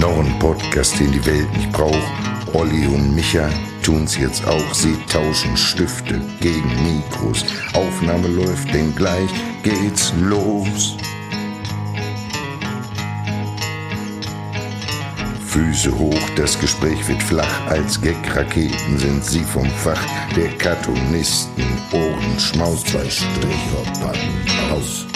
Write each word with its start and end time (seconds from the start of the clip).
Noch 0.00 0.18
ein 0.18 0.38
Podcast, 0.38 0.98
den 0.98 1.12
die 1.12 1.26
Welt 1.26 1.52
nicht 1.52 1.70
braucht. 1.72 1.94
Olli 2.54 2.86
und 2.86 3.14
Micha 3.14 3.50
tun's 3.82 4.16
jetzt 4.16 4.46
auch. 4.46 4.72
Sie 4.74 4.96
tauschen 5.12 5.54
Stifte 5.58 6.18
gegen 6.40 6.70
Mikros. 6.82 7.44
Aufnahme 7.74 8.28
läuft, 8.28 8.72
denn 8.72 8.94
gleich 8.94 9.28
geht's 9.62 10.14
los. 10.22 10.96
Füße 15.44 15.98
hoch, 15.98 16.30
das 16.34 16.58
Gespräch 16.58 17.06
wird 17.06 17.22
flach. 17.22 17.66
Als 17.66 18.00
Gag-Raketen 18.00 18.98
sind 18.98 19.22
sie 19.22 19.44
vom 19.44 19.68
Fach 19.68 20.02
der 20.34 20.48
Cartoonisten. 20.56 21.66
Ohren 21.92 22.40
schmaus, 22.40 22.82
zwei 22.84 23.10
Stricher 23.10 24.00
packen 24.00 24.72
aus. 24.72 25.09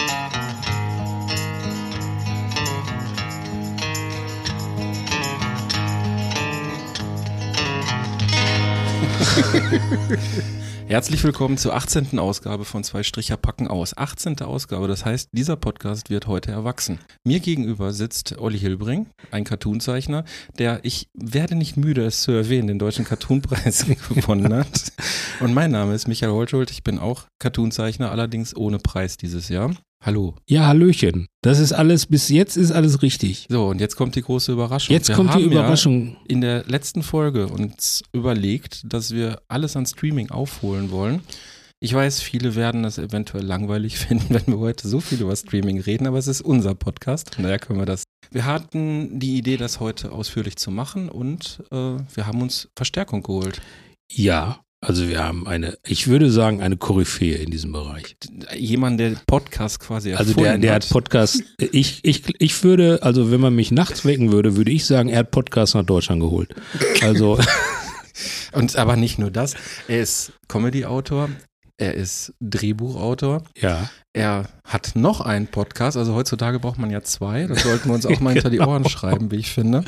Herzlich 10.87 11.25
willkommen 11.25 11.57
zur 11.57 11.75
18. 11.75 12.19
Ausgabe 12.19 12.65
von 12.65 12.85
Zwei 12.85 13.03
Stricher 13.03 13.37
packen 13.37 13.69
aus. 13.69 13.97
18. 13.97 14.41
Ausgabe, 14.41 14.87
das 14.87 15.05
heißt, 15.05 15.31
dieser 15.33 15.57
Podcast 15.57 16.11
wird 16.11 16.27
heute 16.27 16.51
erwachsen. 16.53 16.99
Mir 17.25 17.41
gegenüber 17.41 17.93
sitzt 17.93 18.39
Olli 18.39 18.59
Hilbring, 18.59 19.07
ein 19.31 19.45
Cartoonzeichner, 19.45 20.25
der, 20.59 20.81
ich 20.83 21.09
werde 21.15 21.55
nicht 21.55 21.77
müde, 21.77 22.05
es 22.05 22.23
zu 22.23 22.33
erwähnen, 22.33 22.69
den 22.69 22.79
Deutschen 22.79 23.05
Cartoonpreis 23.05 23.87
gewonnen 24.11 24.53
hat. 24.53 24.93
Und 25.41 25.55
mein 25.55 25.71
Name 25.71 25.95
ist 25.95 26.07
Michael 26.07 26.33
Holschuld, 26.33 26.71
ich 26.71 26.85
bin 26.85 26.99
auch 26.99 27.25
Cartoonzeichner, 27.39 28.11
allerdings 28.11 28.55
ohne 28.55 28.79
Preis 28.79 29.17
dieses 29.17 29.49
Jahr. 29.49 29.71
Hallo. 30.05 30.35
Ja, 30.47 30.67
Hallöchen. 30.67 31.29
Das 31.41 31.59
ist 31.59 31.73
alles, 31.73 32.05
bis 32.05 32.29
jetzt 32.29 32.59
ist 32.59 32.73
alles 32.73 33.01
richtig. 33.01 33.47
So, 33.49 33.69
und 33.69 33.81
jetzt 33.81 33.97
kommt 33.97 34.15
die 34.17 34.21
große 34.21 34.53
Überraschung. 34.53 34.93
Jetzt 34.93 35.09
Wir 35.09 35.15
kommt 35.15 35.35
die 35.35 35.41
Überraschung. 35.41 36.09
Ja 36.09 36.17
in 36.29 36.43
der 36.43 36.65
letzten 36.65 37.03
Folge 37.03 37.49
uns 37.49 38.03
überlegt, 38.13 38.83
dass 38.85 39.15
wir 39.15 39.41
alles 39.49 39.77
an 39.77 39.87
Streaming 39.87 40.31
aufholen 40.31 40.91
wollen. 40.91 41.23
Ich 41.81 41.95
weiß, 41.95 42.21
viele 42.21 42.55
werden 42.55 42.83
das 42.83 42.99
eventuell 42.99 43.45
langweilig 43.45 43.97
finden, 43.99 44.35
wenn 44.35 44.47
wir 44.47 44.59
heute 44.59 44.89
so 44.89 45.01
viel 45.01 45.23
über 45.23 45.35
Streaming 45.35 45.81
reden, 45.81 46.07
aber 46.07 46.19
es 46.19 46.27
ist 46.27 46.43
unser 46.43 46.75
Podcast, 46.75 47.31
daher 47.41 47.59
können 47.59 47.79
wir 47.79 47.87
das. 47.87 48.05
Wir 48.31 48.45
hatten 48.45 49.19
die 49.19 49.39
Idee, 49.39 49.57
das 49.57 49.81
heute 49.81 50.13
ausführlich 50.13 50.57
zu 50.57 50.71
machen 50.71 51.09
und 51.09 51.63
äh, 51.71 51.77
wir 52.15 52.27
haben 52.27 52.43
uns 52.43 52.69
Verstärkung 52.77 53.23
geholt. 53.23 53.63
Ja, 54.13 54.61
also 54.85 55.09
wir 55.09 55.23
haben 55.23 55.47
eine, 55.47 55.79
ich 55.87 56.09
würde 56.09 56.31
sagen, 56.31 56.63
eine 56.63 56.77
Koryphäe 56.77 57.37
in 57.37 57.51
diesem 57.51 57.73
Bereich. 57.73 58.17
Jemand, 58.55 59.01
der 59.01 59.17
Podcast 59.27 59.81
quasi 59.81 60.13
Also 60.13 60.31
erfunden 60.31 60.51
der, 60.51 60.59
der 60.59 60.75
hat 60.75 60.89
Podcast, 60.89 61.43
ich, 61.59 62.01
ich, 62.03 62.23
ich 62.39 62.63
würde, 62.63 63.03
also 63.03 63.31
wenn 63.31 63.41
man 63.41 63.55
mich 63.55 63.73
nachts 63.73 64.05
wecken 64.05 64.33
würde, 64.33 64.57
würde 64.57 64.71
ich 64.71 64.87
sagen, 64.87 65.09
er 65.09 65.21
hat 65.21 65.31
Podcast 65.31 65.75
nach 65.75 65.85
Deutschland 65.85 66.21
geholt. 66.21 66.55
Also, 67.03 67.39
Und 68.53 68.77
aber 68.77 68.97
nicht 68.97 69.19
nur 69.19 69.31
das, 69.31 69.55
er 69.89 70.01
ist 70.01 70.33
Comedy-Autor, 70.49 71.31
er 71.77 71.95
ist 71.95 72.33
Drehbuchautor, 72.41 73.43
ja. 73.57 73.91
er 74.13 74.49
hat 74.65 74.93
noch 74.95 75.21
einen 75.21 75.49
Podcast, 75.49 75.97
also 75.97 76.15
heutzutage 76.15 76.61
braucht 76.61 76.79
man 76.79 76.91
ja 76.91 77.03
zwei, 77.03 77.47
das 77.47 77.63
sollten 77.63 77.89
wir 77.89 77.95
uns 77.95 78.07
auch 78.07 78.21
mal 78.21 78.35
hinter 78.35 78.51
die 78.51 78.61
Ohren 78.61 78.89
schreiben, 78.89 79.31
wie 79.31 79.37
ich 79.37 79.51
finde. 79.51 79.85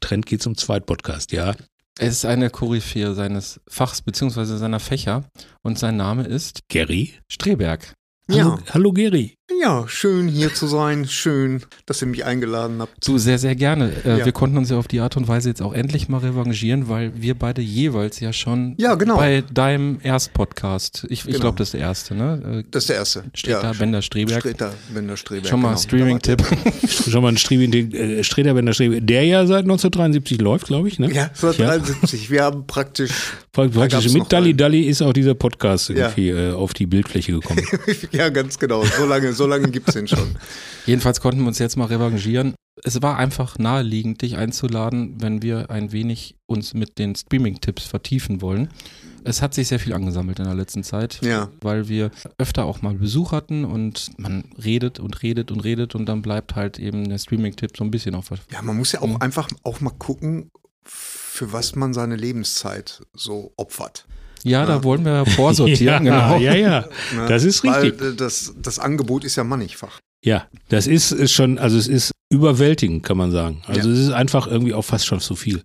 Trend 0.00 0.26
geht 0.26 0.42
zum 0.42 0.56
Zweitpodcast, 0.56 1.32
ja. 1.32 1.54
Er 1.98 2.08
ist 2.08 2.24
eine 2.24 2.48
Koryphäe 2.50 3.14
seines 3.14 3.60
Fachs 3.68 4.00
bzw. 4.02 4.56
seiner 4.56 4.80
Fächer 4.80 5.24
und 5.62 5.78
sein 5.78 5.96
Name 5.96 6.24
ist 6.24 6.60
Gary? 6.68 7.14
Streberg. 7.30 7.94
Hallo, 8.30 8.38
Ja, 8.38 8.58
hallo 8.70 8.92
Gary. 8.92 9.34
Ja, 9.60 9.86
schön 9.88 10.28
hier 10.28 10.52
zu 10.54 10.66
sein. 10.66 11.06
Schön, 11.06 11.62
dass 11.86 12.00
ihr 12.02 12.08
mich 12.08 12.24
eingeladen 12.24 12.80
habt. 12.80 13.06
Du, 13.06 13.18
sehr, 13.18 13.38
sehr 13.38 13.54
gerne. 13.54 13.92
Äh, 14.04 14.18
Ja. 14.18 14.24
Wir 14.24 14.32
konnten 14.32 14.56
uns 14.58 14.70
ja 14.70 14.76
auf 14.78 14.88
die 14.88 15.00
Art 15.00 15.16
und 15.16 15.28
Weise 15.28 15.48
jetzt 15.48 15.62
auch 15.62 15.72
endlich 15.72 16.08
mal 16.08 16.18
revanchieren, 16.18 16.88
weil 16.88 17.12
wir 17.14 17.34
beide 17.34 17.60
jeweils 17.62 18.20
ja 18.20 18.32
schon 18.32 18.74
Ja, 18.78 18.94
genau. 18.94 19.16
bei 19.16 19.42
deinem 19.52 19.98
Erstpodcast, 20.02 21.06
ich, 21.08 21.20
ich 21.20 21.26
Genau. 21.26 21.38
glaube, 21.40 21.58
das 21.58 21.68
ist 21.68 21.74
der 21.74 21.80
erste, 21.80 22.14
ne? 22.14 22.64
Das 22.70 22.84
ist 22.84 22.88
der 22.90 22.96
erste. 22.96 23.20
Äh, 23.20 23.22
Streter, 23.34 23.72
Bender, 23.78 24.02
Streberg. 24.02 24.40
Streter, 24.40 24.72
Bender, 24.94 25.16
Streberg. 25.16 25.46
Schon 25.48 25.60
mal 25.60 25.68
genau. 25.70 25.80
Streaming-Tipp. 25.80 26.42
Schon 27.10 27.22
mal 27.22 27.28
ein 27.28 27.36
Streaming, 27.36 27.92
äh, 27.92 28.22
Streter, 28.24 28.54
wenn 28.54 28.66
der 28.66 28.72
Streber, 28.72 29.00
der 29.00 29.24
ja 29.24 29.46
seit 29.46 29.62
1973 29.64 30.40
läuft, 30.40 30.66
glaube 30.66 30.88
ich, 30.88 30.98
ne? 30.98 31.10
Ja, 31.12 31.24
1973. 31.24 32.30
Wir 32.30 32.44
haben 32.44 32.66
praktisch, 32.66 33.10
Praktisch 33.52 34.12
mit 34.12 34.32
Dalli. 34.32 34.54
Dalli 34.54 34.82
ist 34.82 35.02
auch 35.02 35.12
dieser 35.12 35.34
Podcast 35.34 35.88
Ja. 35.90 35.96
irgendwie 36.08 36.30
äh, 36.30 36.52
auf 36.52 36.72
die 36.74 36.86
Bildfläche 36.86 37.32
gekommen. 37.32 37.62
ja, 38.12 38.28
ganz 38.30 38.58
genau. 38.58 38.82
So 38.84 39.04
lange, 39.04 39.32
so 39.32 39.41
lange 39.46 39.70
gibt's 39.70 39.94
den 39.94 40.08
schon. 40.08 40.36
Jedenfalls 40.86 41.20
konnten 41.20 41.40
wir 41.40 41.48
uns 41.48 41.58
jetzt 41.58 41.76
mal 41.76 41.86
revanchieren. 41.86 42.54
Es 42.84 43.00
war 43.02 43.16
einfach 43.18 43.58
naheliegend, 43.58 44.22
dich 44.22 44.36
einzuladen, 44.36 45.20
wenn 45.20 45.42
wir 45.42 45.70
ein 45.70 45.92
wenig 45.92 46.36
uns 46.46 46.74
mit 46.74 46.98
den 46.98 47.14
Streaming-Tipps 47.14 47.84
vertiefen 47.84 48.40
wollen. 48.40 48.70
Es 49.24 49.40
hat 49.40 49.54
sich 49.54 49.68
sehr 49.68 49.78
viel 49.78 49.92
angesammelt 49.92 50.38
in 50.40 50.46
der 50.46 50.54
letzten 50.54 50.82
Zeit, 50.82 51.20
Ja. 51.22 51.48
weil 51.60 51.88
wir 51.88 52.10
öfter 52.38 52.64
auch 52.64 52.82
mal 52.82 52.94
Besuch 52.94 53.30
hatten 53.30 53.64
und 53.64 54.10
man 54.18 54.44
redet 54.64 54.98
und 54.98 55.22
redet 55.22 55.52
und 55.52 55.60
redet 55.60 55.94
und 55.94 56.06
dann 56.06 56.22
bleibt 56.22 56.56
halt 56.56 56.78
eben 56.80 57.08
der 57.08 57.18
Streaming-Tipp 57.18 57.76
so 57.76 57.84
ein 57.84 57.90
bisschen 57.92 58.14
auf. 58.16 58.30
Ja, 58.50 58.62
man 58.62 58.76
muss 58.76 58.90
ja 58.92 59.00
auch 59.02 59.06
Mhm. 59.06 59.16
einfach 59.20 59.48
auch 59.62 59.80
mal 59.80 59.90
gucken, 59.90 60.50
für 60.84 61.52
was 61.52 61.76
man 61.76 61.94
seine 61.94 62.16
Lebenszeit 62.16 63.02
so 63.14 63.52
opfert. 63.56 64.06
Ja, 64.44 64.66
da 64.66 64.74
Ja. 64.76 64.84
wollen 64.84 65.04
wir 65.04 65.24
vorsortieren, 65.26 66.04
ja, 66.06 66.28
genau. 66.32 66.38
ja, 66.38 66.54
ja. 66.54 66.84
Das 67.28 67.44
ist 67.44 67.62
richtig. 67.64 68.00
Weil 68.00 68.14
das, 68.14 68.54
das 68.60 68.78
Angebot 68.78 69.24
ist 69.24 69.36
ja 69.36 69.44
mannigfach. 69.44 69.98
Ja, 70.24 70.46
das 70.68 70.86
ist, 70.86 71.10
ist 71.12 71.32
schon, 71.32 71.58
also 71.58 71.76
es 71.76 71.88
ist 71.88 72.12
überwältigend, 72.30 73.02
kann 73.02 73.16
man 73.16 73.30
sagen. 73.32 73.62
Also 73.66 73.88
Ja. 73.88 73.94
es 73.94 74.00
ist 74.00 74.10
einfach 74.12 74.46
irgendwie 74.46 74.72
auch 74.74 74.82
fast 74.84 75.06
schon 75.06 75.20
zu 75.20 75.34
viel. 75.36 75.62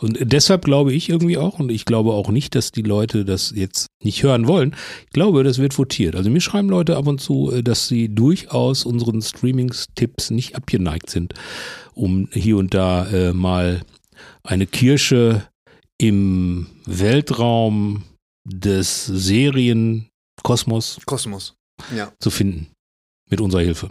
Und 0.00 0.18
deshalb 0.20 0.64
glaube 0.64 0.92
ich 0.94 1.08
irgendwie 1.10 1.36
auch, 1.38 1.58
und 1.58 1.70
ich 1.70 1.84
glaube 1.84 2.12
auch 2.12 2.30
nicht, 2.30 2.54
dass 2.54 2.72
die 2.72 2.82
Leute 2.82 3.24
das 3.26 3.52
jetzt 3.54 3.86
nicht 4.02 4.22
hören 4.22 4.48
wollen. 4.48 4.74
Ich 5.06 5.10
glaube, 5.12 5.44
das 5.44 5.58
wird 5.58 5.76
votiert. 5.76 6.16
Also 6.16 6.30
mir 6.30 6.40
schreiben 6.40 6.70
Leute 6.70 6.96
ab 6.96 7.06
und 7.06 7.20
zu, 7.20 7.52
äh, 7.52 7.62
dass 7.62 7.86
sie 7.88 8.08
durchaus 8.08 8.84
unseren 8.86 9.20
Streamingstipps 9.22 10.30
nicht 10.30 10.56
abgeneigt 10.56 11.10
sind, 11.10 11.34
um 11.94 12.28
hier 12.32 12.56
und 12.56 12.72
da 12.74 13.06
äh, 13.10 13.32
mal 13.32 13.82
eine 14.42 14.66
Kirsche 14.66 15.42
im 15.98 16.66
Weltraum 16.86 18.04
des 18.44 19.06
Serienkosmos 19.06 21.00
Kosmos. 21.06 21.54
Ja. 21.94 22.12
zu 22.20 22.30
finden. 22.30 22.72
Mit 23.30 23.40
unserer 23.40 23.62
Hilfe. 23.62 23.90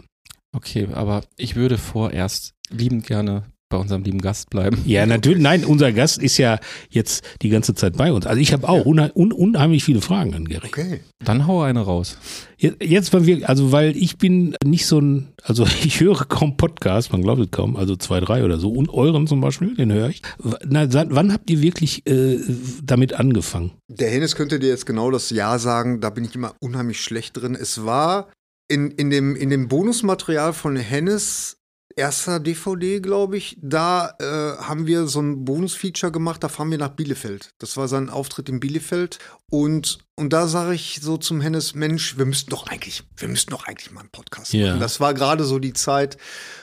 Okay, 0.54 0.88
aber 0.92 1.24
ich 1.36 1.56
würde 1.56 1.78
vorerst 1.78 2.54
liebend 2.68 3.06
gerne 3.06 3.50
bei 3.70 3.78
unserem 3.78 4.02
lieben 4.02 4.20
Gast 4.20 4.50
bleiben. 4.50 4.82
Ja, 4.84 5.06
natürlich. 5.06 5.40
Nein, 5.40 5.64
unser 5.64 5.92
Gast 5.92 6.22
ist 6.22 6.36
ja 6.36 6.58
jetzt 6.90 7.24
die 7.40 7.48
ganze 7.48 7.74
Zeit 7.74 7.96
bei 7.96 8.12
uns. 8.12 8.26
Also 8.26 8.40
ich 8.40 8.52
habe 8.52 8.68
auch 8.68 8.84
unhe 8.84 9.10
un 9.14 9.32
unheimlich 9.32 9.84
viele 9.84 10.02
Fragen 10.02 10.34
an 10.34 10.44
Gary. 10.44 10.66
Okay. 10.66 11.00
Dann 11.24 11.46
hau 11.46 11.62
eine 11.62 11.80
raus. 11.80 12.18
Jetzt, 12.58 12.82
jetzt, 12.82 13.12
weil 13.14 13.26
wir, 13.26 13.48
also 13.48 13.72
weil 13.72 13.96
ich 13.96 14.18
bin 14.18 14.56
nicht 14.64 14.86
so 14.86 15.00
ein, 15.00 15.28
also 15.42 15.64
ich 15.84 16.00
höre 16.00 16.24
kaum 16.26 16.56
Podcasts, 16.56 17.12
man 17.12 17.22
glaubt 17.22 17.40
es 17.40 17.50
kaum, 17.50 17.76
also 17.76 17.96
zwei, 17.96 18.20
drei 18.20 18.44
oder 18.44 18.58
so. 18.58 18.70
Und 18.70 18.90
euren 18.90 19.26
zum 19.26 19.40
Beispiel, 19.40 19.74
den 19.74 19.92
höre 19.92 20.10
ich. 20.10 20.20
Na, 20.66 20.90
seit 20.90 21.14
wann 21.14 21.32
habt 21.32 21.48
ihr 21.48 21.62
wirklich 21.62 22.06
äh, 22.06 22.38
damit 22.82 23.14
angefangen? 23.14 23.70
Der 23.88 24.10
Hennes 24.10 24.34
könnte 24.34 24.58
dir 24.58 24.68
jetzt 24.68 24.84
genau 24.84 25.10
das 25.10 25.30
Ja 25.30 25.58
sagen, 25.58 26.00
da 26.00 26.10
bin 26.10 26.24
ich 26.24 26.34
immer 26.34 26.54
unheimlich 26.60 27.00
schlecht 27.00 27.40
drin. 27.40 27.54
Es 27.54 27.84
war 27.84 28.28
in, 28.68 28.90
in, 28.90 29.10
dem, 29.10 29.36
in 29.36 29.48
dem 29.50 29.68
Bonusmaterial 29.68 30.52
von 30.52 30.76
Hennes 30.76 31.59
erster 31.96 32.40
DVD, 32.40 33.00
glaube 33.00 33.36
ich, 33.36 33.56
da 33.60 34.14
äh, 34.18 34.62
haben 34.62 34.86
wir 34.86 35.06
so 35.06 35.20
ein 35.20 35.44
Bonusfeature 35.44 36.12
gemacht, 36.12 36.42
da 36.42 36.48
fahren 36.48 36.70
wir 36.70 36.78
nach 36.78 36.90
Bielefeld. 36.90 37.50
Das 37.58 37.76
war 37.76 37.88
sein 37.88 38.10
Auftritt 38.10 38.48
in 38.48 38.60
Bielefeld 38.60 39.18
und, 39.50 39.98
und 40.14 40.32
da 40.32 40.46
sage 40.46 40.74
ich 40.74 41.00
so 41.02 41.16
zum 41.16 41.40
Hennes, 41.40 41.74
Mensch, 41.74 42.16
wir 42.18 42.24
müssten 42.26 42.50
doch 42.50 42.66
eigentlich, 42.68 43.02
wir 43.16 43.28
müssten 43.28 43.50
doch 43.50 43.66
eigentlich 43.66 43.90
mal 43.90 44.00
einen 44.00 44.10
Podcast 44.10 44.52
Ja. 44.52 44.68
machen. 44.68 44.80
Das 44.80 45.00
war 45.00 45.14
gerade 45.14 45.44
so 45.44 45.58
die 45.58 45.72
Zeit, 45.72 46.16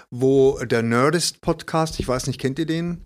wo 0.09 0.57
der 0.63 0.83
Nerdist-Podcast, 0.83 2.00
ich 2.00 2.07
weiß 2.07 2.27
nicht, 2.27 2.39
kennt 2.39 2.57
ihr 2.59 2.65
den? 2.65 3.01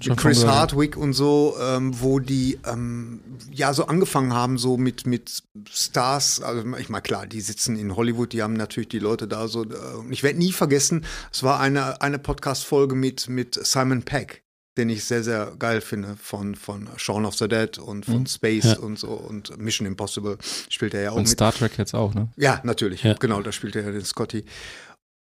Schon 0.00 0.14
Chris. 0.16 0.44
Hardwick 0.46 0.96
und 0.96 1.12
so, 1.12 1.56
ähm, 1.60 2.00
wo 2.00 2.20
die 2.20 2.58
ähm, 2.64 3.20
ja 3.50 3.74
so 3.74 3.86
angefangen 3.86 4.32
haben, 4.32 4.56
so 4.56 4.76
mit, 4.76 5.06
mit 5.06 5.42
Stars, 5.68 6.40
also 6.40 6.64
ich 6.78 6.88
meine, 6.88 7.02
klar, 7.02 7.26
die 7.26 7.40
sitzen 7.40 7.76
in 7.76 7.96
Hollywood, 7.96 8.32
die 8.32 8.42
haben 8.42 8.52
natürlich 8.54 8.88
die 8.88 9.00
Leute 9.00 9.26
da 9.26 9.48
so, 9.48 9.64
äh, 9.64 9.68
ich 10.10 10.22
werde 10.22 10.38
nie 10.38 10.52
vergessen, 10.52 11.04
es 11.32 11.42
war 11.42 11.58
eine, 11.58 12.00
eine 12.00 12.18
Podcast-Folge 12.20 12.94
mit, 12.94 13.28
mit 13.28 13.54
Simon 13.66 14.02
Peck, 14.04 14.44
den 14.76 14.88
ich 14.88 15.04
sehr, 15.04 15.24
sehr 15.24 15.52
geil 15.58 15.80
finde, 15.80 16.16
von, 16.22 16.54
von 16.54 16.88
Shaun 16.96 17.24
of 17.26 17.34
the 17.34 17.48
Dead 17.48 17.76
und 17.78 18.04
von 18.06 18.26
Space 18.26 18.64
Ja. 18.64 18.78
und 18.78 18.98
so 18.98 19.08
und 19.08 19.58
Mission 19.58 19.86
Impossible 19.86 20.38
spielt 20.68 20.94
er 20.94 21.02
ja 21.02 21.10
auch 21.10 21.16
Und 21.16 21.22
mit. 21.22 21.30
Star 21.30 21.52
Trek 21.52 21.76
jetzt 21.78 21.94
auch, 21.94 22.14
ne? 22.14 22.28
Ja, 22.36 22.60
natürlich. 22.62 23.02
Ja. 23.02 23.14
Genau, 23.14 23.40
da 23.42 23.52
spielt 23.52 23.74
er 23.74 23.84
ja 23.84 23.90
den 23.90 24.04
Scotty. 24.04 24.44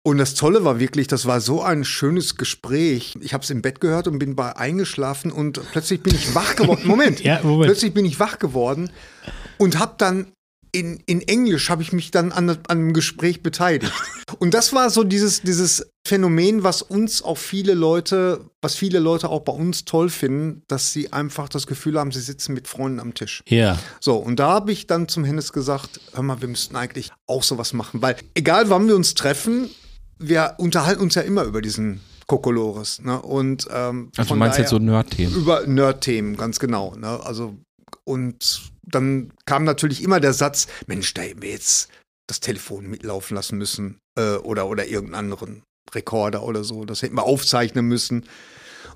Und 0.04 0.19
das 0.19 0.34
Tolle 0.34 0.64
war 0.64 0.81
wirklich, 0.81 1.06
das 1.06 1.26
war 1.26 1.40
so 1.40 1.62
ein 1.62 1.84
schönes 1.84 2.37
Gespräch. 2.37 3.14
Ich 3.20 3.34
habe 3.34 3.44
es 3.44 3.50
im 3.50 3.62
Bett 3.62 3.81
gehört 3.81 4.08
und 4.08 4.19
bin 4.19 4.34
bei 4.34 4.56
eingeschlafen 4.56 5.31
und 5.31 5.60
plötzlich 5.70 6.02
bin 6.02 6.14
ich 6.14 6.34
wach 6.34 6.56
geworden. 6.56 6.82
Moment, 6.84 7.20
Ja, 7.25 7.40
Moment. 7.43 7.66
plötzlich 7.66 7.94
bin 7.94 8.04
ich 8.04 8.19
wach 8.19 8.38
geworden 8.40 8.90
und 9.58 9.78
habe 9.78 9.94
dann 9.99 10.32
in, 10.75 11.02
in 11.04 11.20
Englisch 11.20 11.69
habe 11.69 11.82
ich 11.82 11.93
mich 11.93 12.10
dann 12.10 12.32
an, 12.32 12.49
an 12.49 12.58
einem 12.66 12.93
Gespräch 12.94 13.43
beteiligt. 13.43 13.93
Und 14.38 14.54
das 14.54 14.72
war 14.72 14.88
so 14.88 15.04
dieses, 15.04 15.43
dieses 15.43 15.87
Phänomen, 16.08 16.62
was 16.62 16.81
uns 16.81 17.22
auch 17.22 17.37
viele 17.37 17.75
Leute, 17.75 18.40
was 18.62 18.75
viele 18.75 18.98
Leute 18.98 19.28
auch 19.28 19.40
bei 19.43 19.52
uns 19.52 19.84
toll 19.84 20.08
finden, 20.08 20.62
dass 20.69 20.90
sie 20.90 21.12
einfach 21.12 21.50
das 21.50 21.66
Gefühl 21.66 21.98
haben, 21.98 22.10
sie 22.10 22.22
sitzen 22.22 22.55
mit 22.55 22.69
Freunden 22.69 23.00
am 23.00 23.12
Tisch. 23.12 23.43
Ja. 23.46 23.78
So, 24.00 24.16
und 24.16 24.37
da 24.40 24.48
habe 24.48 24.72
ich 24.72 24.87
dann 24.87 25.08
zum 25.08 25.25
Hennes 25.25 25.52
gesagt, 25.52 26.00
hör 26.14 26.22
mal, 26.22 26.40
wir 26.40 26.48
müssten 26.48 26.75
eigentlich 26.75 27.10
auch 27.26 27.43
sowas 27.43 27.75
machen, 27.75 28.00
weil 28.00 28.16
egal 28.34 28.70
wann 28.70 28.88
wir 28.88 28.96
uns 28.96 29.12
treffen, 29.12 29.69
wir 30.22 30.54
unterhalten 30.58 31.02
uns 31.02 31.14
ja 31.14 31.22
immer 31.22 31.44
über 31.44 31.62
diesen 31.62 32.00
Kokolores. 32.26 33.00
Ne? 33.02 33.20
Und, 33.20 33.69
ähm, 33.70 34.10
Also 34.16 34.34
du 34.34 34.38
meinst 34.38 34.58
jetzt 34.58 34.70
so 34.70 34.78
Nerd-Themen. 34.78 35.34
über 35.34 35.66
Nerd-Themen, 35.66 36.36
ganz 36.36 36.58
genau. 36.58 36.94
Ne? 36.94 37.20
Also, 37.24 37.56
und 38.04 38.70
dann 38.82 39.32
kam 39.46 39.64
natürlich 39.64 40.02
immer 40.02 40.20
der 40.20 40.32
Satz, 40.32 40.66
Mensch, 40.86 41.12
da 41.14 41.22
hätten 41.22 41.42
wir 41.42 41.50
jetzt 41.50 41.88
das 42.28 42.40
Telefon 42.40 42.88
mitlaufen 42.88 43.34
lassen 43.34 43.58
müssen 43.58 43.98
äh, 44.19 44.36
oder, 44.36 44.69
oder 44.69 44.86
irgendeinen 44.86 45.26
anderen 45.26 45.62
Rekorder 45.94 46.42
oder 46.42 46.64
so. 46.64 46.84
Das 46.84 47.02
hätten 47.02 47.16
wir 47.16 47.24
aufzeichnen 47.24 47.86
müssen. 47.86 48.26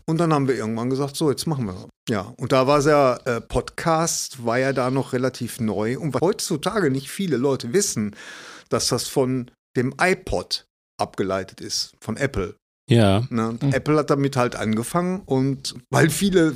Und 0.07 0.19
dann 0.19 0.33
haben 0.33 0.47
wir 0.49 0.55
irgendwann 0.55 0.91
gesagt, 0.91 1.17
so, 1.17 1.31
jetzt 1.31 1.47
machen 1.47 1.67
wir. 1.67 1.89
Ja, 2.09 2.33
und 2.37 2.53
da 2.53 2.67
war 2.67 2.79
es 2.79 2.85
ja, 2.87 3.17
äh, 3.25 3.41
Podcast 3.41 4.45
war 4.47 4.59
ja 4.59 4.73
da 4.73 4.91
noch 4.91 5.13
relativ 5.13 5.59
neu. 5.59 5.99
Und 5.99 6.15
was 6.15 6.21
heutzutage 6.21 6.91
nicht 6.91 7.11
viele 7.11 7.37
Leute 7.37 7.73
wissen, 7.73 8.15
dass 8.69 8.89
das 8.89 9.09
von 9.09 9.51
dem 9.77 9.95
iPod 10.01 10.66
abgeleitet 10.99 11.61
ist, 11.61 11.93
von 12.01 12.17
Apple. 12.17 12.57
Ja. 12.89 13.25
Ne? 13.31 13.59
Mhm. 13.61 13.73
Apple 13.73 13.97
hat 13.97 14.11
damit 14.11 14.37
halt 14.37 14.55
angefangen 14.55 15.23
und 15.27 15.75
weil 15.91 16.09
viele, 16.09 16.55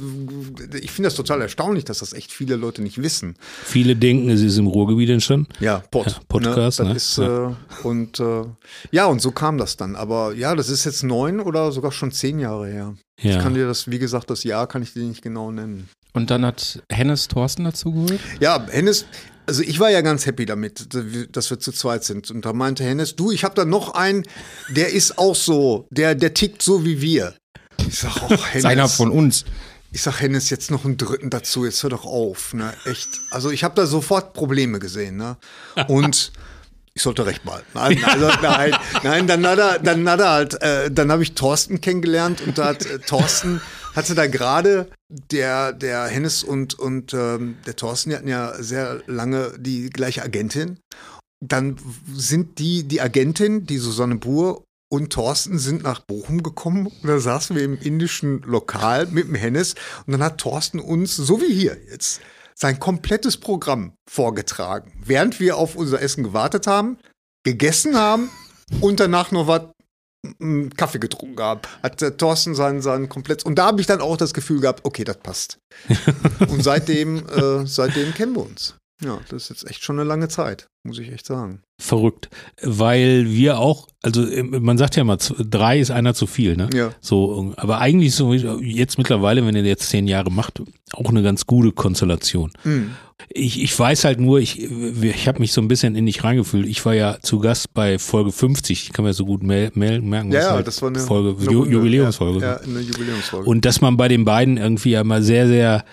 ich 0.81 0.93
finde 0.93 1.09
das 1.09 1.17
total 1.17 1.43
erstaunlich, 1.43 1.85
dass 1.85 1.99
das 1.99 2.13
echt 2.13 2.31
viele 2.31 2.55
Leute 2.55 2.83
nicht 2.83 3.03
wissen. 3.03 3.35
Viele 3.65 3.97
denken, 3.97 4.31
es 4.31 4.41
ist 4.41 4.57
im 4.57 4.69
Ruhrgebiet 4.69 5.11
entstanden. 5.11 5.49
Ja, 5.59 5.83
Pod. 5.91 6.07
Ja, 6.07 6.15
Podcast, 6.29 6.79
ne? 6.81 6.91
ne? 6.91 6.95
Ist, 6.95 7.19
äh, 7.19 7.49
und 7.83 8.21
äh, 8.21 8.45
ja, 8.93 9.07
und 9.07 9.21
so 9.21 9.33
kam 9.33 9.59
das 9.59 9.77
dann. 9.77 9.97
Aber 9.97 10.33
ja, 10.33 10.55
das 10.55 10.69
ist 10.69 10.85
jetzt 10.85 11.03
neun 11.03 11.41
oder 11.41 11.73
sogar 11.73 11.91
schon 11.91 12.13
zehn 12.13 12.39
Jahre 12.39 12.69
her. 12.69 12.95
Ich 13.17 13.37
kann 13.37 13.55
Ja. 13.57 13.63
dir 13.63 13.67
das, 13.67 13.91
wie 13.91 13.99
gesagt, 13.99 14.31
das 14.31 14.45
Jahr 14.45 14.69
kann 14.69 14.83
ich 14.83 14.93
dir 14.93 15.03
nicht 15.03 15.23
genau 15.23 15.51
nennen. 15.51 15.89
Und 16.13 16.31
dann 16.31 16.45
hat 16.47 16.81
Hennes 16.89 17.27
Thorsten 17.27 17.65
dazu 17.65 17.91
geholt. 17.93 18.21
Ja, 18.39 18.65
Hennes, 18.71 19.05
also 19.51 19.65
ich 19.65 19.81
war 19.81 19.91
ja 19.91 20.01
ganz 20.01 20.27
happy 20.27 20.47
damit, 20.47 20.95
dass 21.35 21.51
wir 21.51 21.59
zu 21.59 21.73
zweit 21.73 22.05
sind. 22.05 22.31
Und 22.31 22.45
da 22.45 22.53
meinte 22.53 22.85
Hennes, 22.85 23.17
du, 23.17 23.33
ich 23.33 23.43
habe 23.43 23.57
da 23.57 23.65
noch 23.65 23.95
einen, 23.95 24.23
der 24.69 24.93
ist 24.93 25.19
auch 25.19 25.35
so, 25.35 25.89
der, 25.91 26.15
der 26.15 26.35
tickt 26.35 26.63
so 26.63 26.85
wie 26.85 27.01
wir. 27.01 27.35
Ich 27.89 27.99
sag, 27.99 28.31
oh, 28.31 28.37
Hennes. 28.53 29.01
uns. 29.01 29.45
Ich 29.91 30.03
sag 30.03 30.21
Hennes 30.21 30.51
jetzt 30.51 30.71
noch 30.71 30.85
einen 30.85 30.97
dritten 30.97 31.31
dazu, 31.31 31.65
jetzt 31.65 31.83
hör 31.83 31.91
doch 31.91 32.05
auf, 32.05 32.55
ne? 32.55 32.73
Echt. 32.85 33.09
Also 33.33 33.51
ich 33.51 33.65
habe 33.65 33.75
da 33.75 33.87
sofort 33.87 34.35
Probleme 34.35 34.79
gesehen, 34.79 35.17
ne? 35.17 35.37
Und 35.89 36.31
ich 37.01 37.05
sollte 37.05 37.25
recht 37.25 37.45
behalten. 37.45 37.67
Nein, 37.73 38.05
also, 38.05 38.29
nein, 38.43 38.77
nein, 39.03 39.27
dann 39.27 39.47
hat 39.47 39.59
er, 39.59 39.79
dann 39.79 40.07
hat 40.07 40.21
er 40.21 40.31
halt, 40.31 40.63
äh, 40.63 40.91
dann 40.91 41.11
habe 41.11 41.23
ich 41.23 41.33
Thorsten 41.33 41.81
kennengelernt 41.81 42.43
und 42.43 42.59
da 42.59 42.67
hat 42.67 42.85
äh, 42.85 42.99
Thorsten 42.99 43.63
hatte 43.97 44.15
da 44.15 44.27
gerade 44.27 44.91
der 45.09 45.73
der 45.73 46.05
Hennes 46.05 46.45
und 46.45 46.79
und 46.79 47.15
ähm, 47.15 47.57
der 47.67 47.75
Thorsten, 47.75 48.11
die 48.11 48.17
hatten 48.17 48.29
ja 48.29 48.53
sehr 48.63 49.03
lange 49.07 49.55
die 49.59 49.89
gleiche 49.89 50.23
Agentin. 50.23 50.79
Dann 51.43 51.77
sind 52.15 52.59
die 52.59 52.85
die 52.87 53.01
Agentin, 53.01 53.65
die 53.65 53.79
Susanne 53.79 54.17
Buhr 54.17 54.63
und 54.93 55.11
Thorsten 55.11 55.59
sind 55.59 55.83
nach 55.85 56.01
Bochum 56.01 56.43
gekommen 56.43 56.87
und 56.89 57.09
da 57.09 57.19
saßen 57.19 57.57
wir 57.57 57.65
im 57.65 57.79
indischen 57.79 58.43
Lokal 58.43 59.07
mit 59.07 59.27
dem 59.27 59.37
Hennes 59.37 59.75
und 60.07 60.13
dann 60.13 60.23
hat 60.23 60.37
Thorsten 60.37 60.81
uns, 60.81 61.17
so 61.17 61.41
wie 61.41 61.55
hier 61.55 61.79
jetzt, 61.91 62.21
sein 62.61 62.79
komplettes 62.79 63.37
Programm 63.37 63.93
vorgetragen, 64.11 64.93
während 65.05 65.41
wir 65.41 65.57
auf 65.57 65.77
unser 65.77 66.01
Essen 66.03 66.25
gewartet 66.25 66.67
haben, 66.67 66.99
gegessen 67.45 67.97
haben 67.97 68.29
und 68.81 69.01
danach 69.01 69.31
noch 69.31 69.47
was 69.47 69.63
m, 70.39 70.71
Kaffee 70.77 70.99
getrunken 70.99 71.41
haben. 71.43 71.61
Hat 71.83 72.01
der 72.03 72.17
Thorsten 72.17 72.55
sein, 72.55 72.83
sein 72.83 73.09
komplett. 73.09 73.45
Und 73.47 73.57
da 73.57 73.67
habe 73.67 73.81
ich 73.81 73.87
dann 73.87 74.01
auch 74.03 74.17
das 74.19 74.35
Gefühl 74.35 74.61
gehabt, 74.61 74.85
okay, 74.85 75.05
das 75.05 75.19
passt. 75.19 75.59
und 76.49 76.63
seitdem, 76.63 77.27
äh, 77.29 77.67
seitdem 77.67 78.13
kennen 78.15 78.35
wir 78.35 78.43
uns. 78.43 78.77
Ja, 79.03 79.19
das 79.31 79.45
ist 79.45 79.49
jetzt 79.49 79.71
echt 79.71 79.83
schon 79.83 79.99
eine 79.99 80.07
lange 80.07 80.29
Zeit, 80.29 80.67
muss 80.87 80.99
ich 80.99 81.11
echt 81.11 81.25
sagen. 81.25 81.63
Verrückt. 81.81 82.29
Weil 82.61 83.31
wir 83.31 83.59
auch, 83.59 83.89
also 84.03 84.27
äh, 84.27 84.43
man 84.43 84.77
sagt 84.77 84.95
ja 84.97 85.19
z- 85.19 85.37
drei 85.41 85.81
ist 85.81 85.91
einer 85.91 86.13
zu 86.13 86.27
viel, 86.27 86.55
ne? 86.55 86.69
Ja. 86.75 86.93
So, 87.01 87.55
aber 87.57 87.79
eigentlich 87.79 88.15
so 88.15 88.35
jetzt 88.35 88.99
mittlerweile, 88.99 89.47
wenn 89.47 89.57
ihr 89.57 89.63
jetzt 89.63 89.89
zehn 89.89 90.07
Jahre 90.07 90.31
macht, 90.31 90.61
auch 90.95 91.09
eine 91.11 91.23
ganz 91.23 91.47
gute 91.47 91.73
Konstellation. 91.73 92.53
Mhm. 92.65 92.93
Ich, 93.33 93.63
ich 93.63 93.79
weiß 93.79 94.05
halt 94.05 94.19
nur, 94.19 94.41
ich, 94.41 94.61
ich 95.03 95.29
habe 95.29 95.41
mich 95.41 95.53
so 95.53 95.61
ein 95.61 95.69
bisschen 95.69 95.95
in 95.95 96.07
dich 96.07 96.25
reingefühlt. 96.25 96.67
Ich 96.67 96.85
war 96.87 96.95
ja 96.95 97.19
zu 97.21 97.39
Gast 97.39 97.75
bei 97.75 97.99
Folge 97.99 98.33
50, 98.33 98.85
ich 98.85 98.93
kann 98.93 99.05
mir 99.05 99.13
so 99.13 99.27
gut 99.27 99.43
mel- 99.43 99.71
merken. 99.75 100.33
Ja, 100.33 100.39
was 100.39 100.45
ja, 100.47 100.53
halt 100.53 100.67
das 100.67 100.81
war 100.83 100.89
eine, 100.89 100.99
Folge, 101.01 101.37
eine 101.41 101.51
Runde. 101.59 101.71
Jubiläumsfolge. 101.73 102.41
Ja, 102.41 102.53
ja, 102.55 102.61
eine 102.61 102.81
Jubiläumsfolge. 102.81 103.49
Und 103.49 103.65
dass 103.67 103.81
man 103.83 103.97
bei 103.97 104.09
den 104.09 104.25
beiden 104.25 104.57
irgendwie 104.57 104.91
ja 104.93 105.05
mal 105.05 105.23
sehr, 105.23 105.47
sehr, 105.49 105.85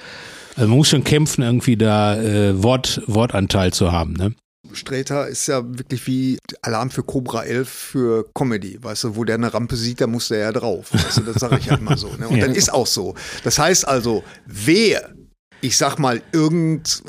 also 0.55 0.69
man 0.69 0.77
muss 0.77 0.89
schon 0.89 1.03
kämpfen, 1.03 1.43
irgendwie 1.43 1.75
da 1.75 2.17
äh, 2.19 2.63
Wort, 2.63 3.01
Wortanteil 3.07 3.73
zu 3.73 3.91
haben, 3.91 4.13
ne? 4.13 4.33
Sträter 4.77 5.27
ist 5.27 5.47
ja 5.47 5.62
wirklich 5.65 6.07
wie 6.07 6.38
Alarm 6.62 6.89
für 6.91 7.03
Cobra 7.03 7.44
11 7.44 7.69
für 7.69 8.25
Comedy, 8.33 8.81
weißt 8.81 9.03
du, 9.06 9.15
wo 9.15 9.24
der 9.25 9.35
eine 9.35 9.53
Rampe 9.53 9.75
sieht, 9.75 10.00
da 10.00 10.07
muss 10.07 10.29
der 10.29 10.39
ja 10.39 10.51
drauf. 10.51 10.94
Weißt 10.94 11.18
du, 11.18 11.21
das 11.24 11.35
sage 11.38 11.57
ich 11.59 11.69
halt 11.69 11.81
mal 11.81 11.97
so. 11.97 12.07
Ne? 12.18 12.27
Und 12.29 12.38
Ja. 12.38 12.45
dann 12.45 12.56
ist 12.56 12.71
auch 12.71 12.88
so. 12.88 13.15
Das 13.44 13.59
heißt 13.59 13.88
also, 13.88 14.24
wer, 14.45 15.13
ich 15.62 15.75
sag 15.77 15.97
mal, 16.00 16.21
irgend 16.31 17.03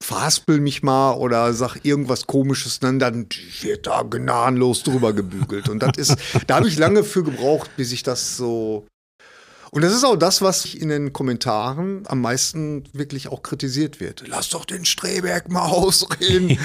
verhaspel 0.00 0.60
mich 0.60 0.82
mal 0.82 1.12
oder 1.14 1.52
sag 1.52 1.84
irgendwas 1.84 2.26
komisches, 2.26 2.80
dann, 2.80 2.98
dann 2.98 3.26
wird 3.60 3.86
da 3.86 4.02
gnadenlos 4.02 4.82
drüber 4.84 5.12
gebügelt. 5.12 5.68
Und 5.68 5.80
das 5.82 5.96
ist, 5.98 6.16
da 6.46 6.56
habe 6.56 6.68
ich 6.68 6.78
lange 6.78 7.04
für 7.04 7.22
gebraucht, 7.24 7.70
bis 7.76 7.92
ich 7.92 8.02
das 8.02 8.36
so 8.36 8.86
und 9.70 9.82
das 9.82 9.92
ist 9.92 10.02
auch 10.04 10.16
das, 10.16 10.40
was 10.40 10.64
in 10.64 10.88
den 10.88 11.12
Kommentaren 11.12 12.04
am 12.06 12.22
meisten 12.22 12.84
wirklich 12.94 13.28
auch 13.28 13.42
kritisiert 13.42 14.00
wird. 14.00 14.24
Lass 14.26 14.48
doch 14.48 14.64
den 14.64 14.86
Streberg 14.86 15.50
mal 15.50 15.60
ausreden. 15.66 16.58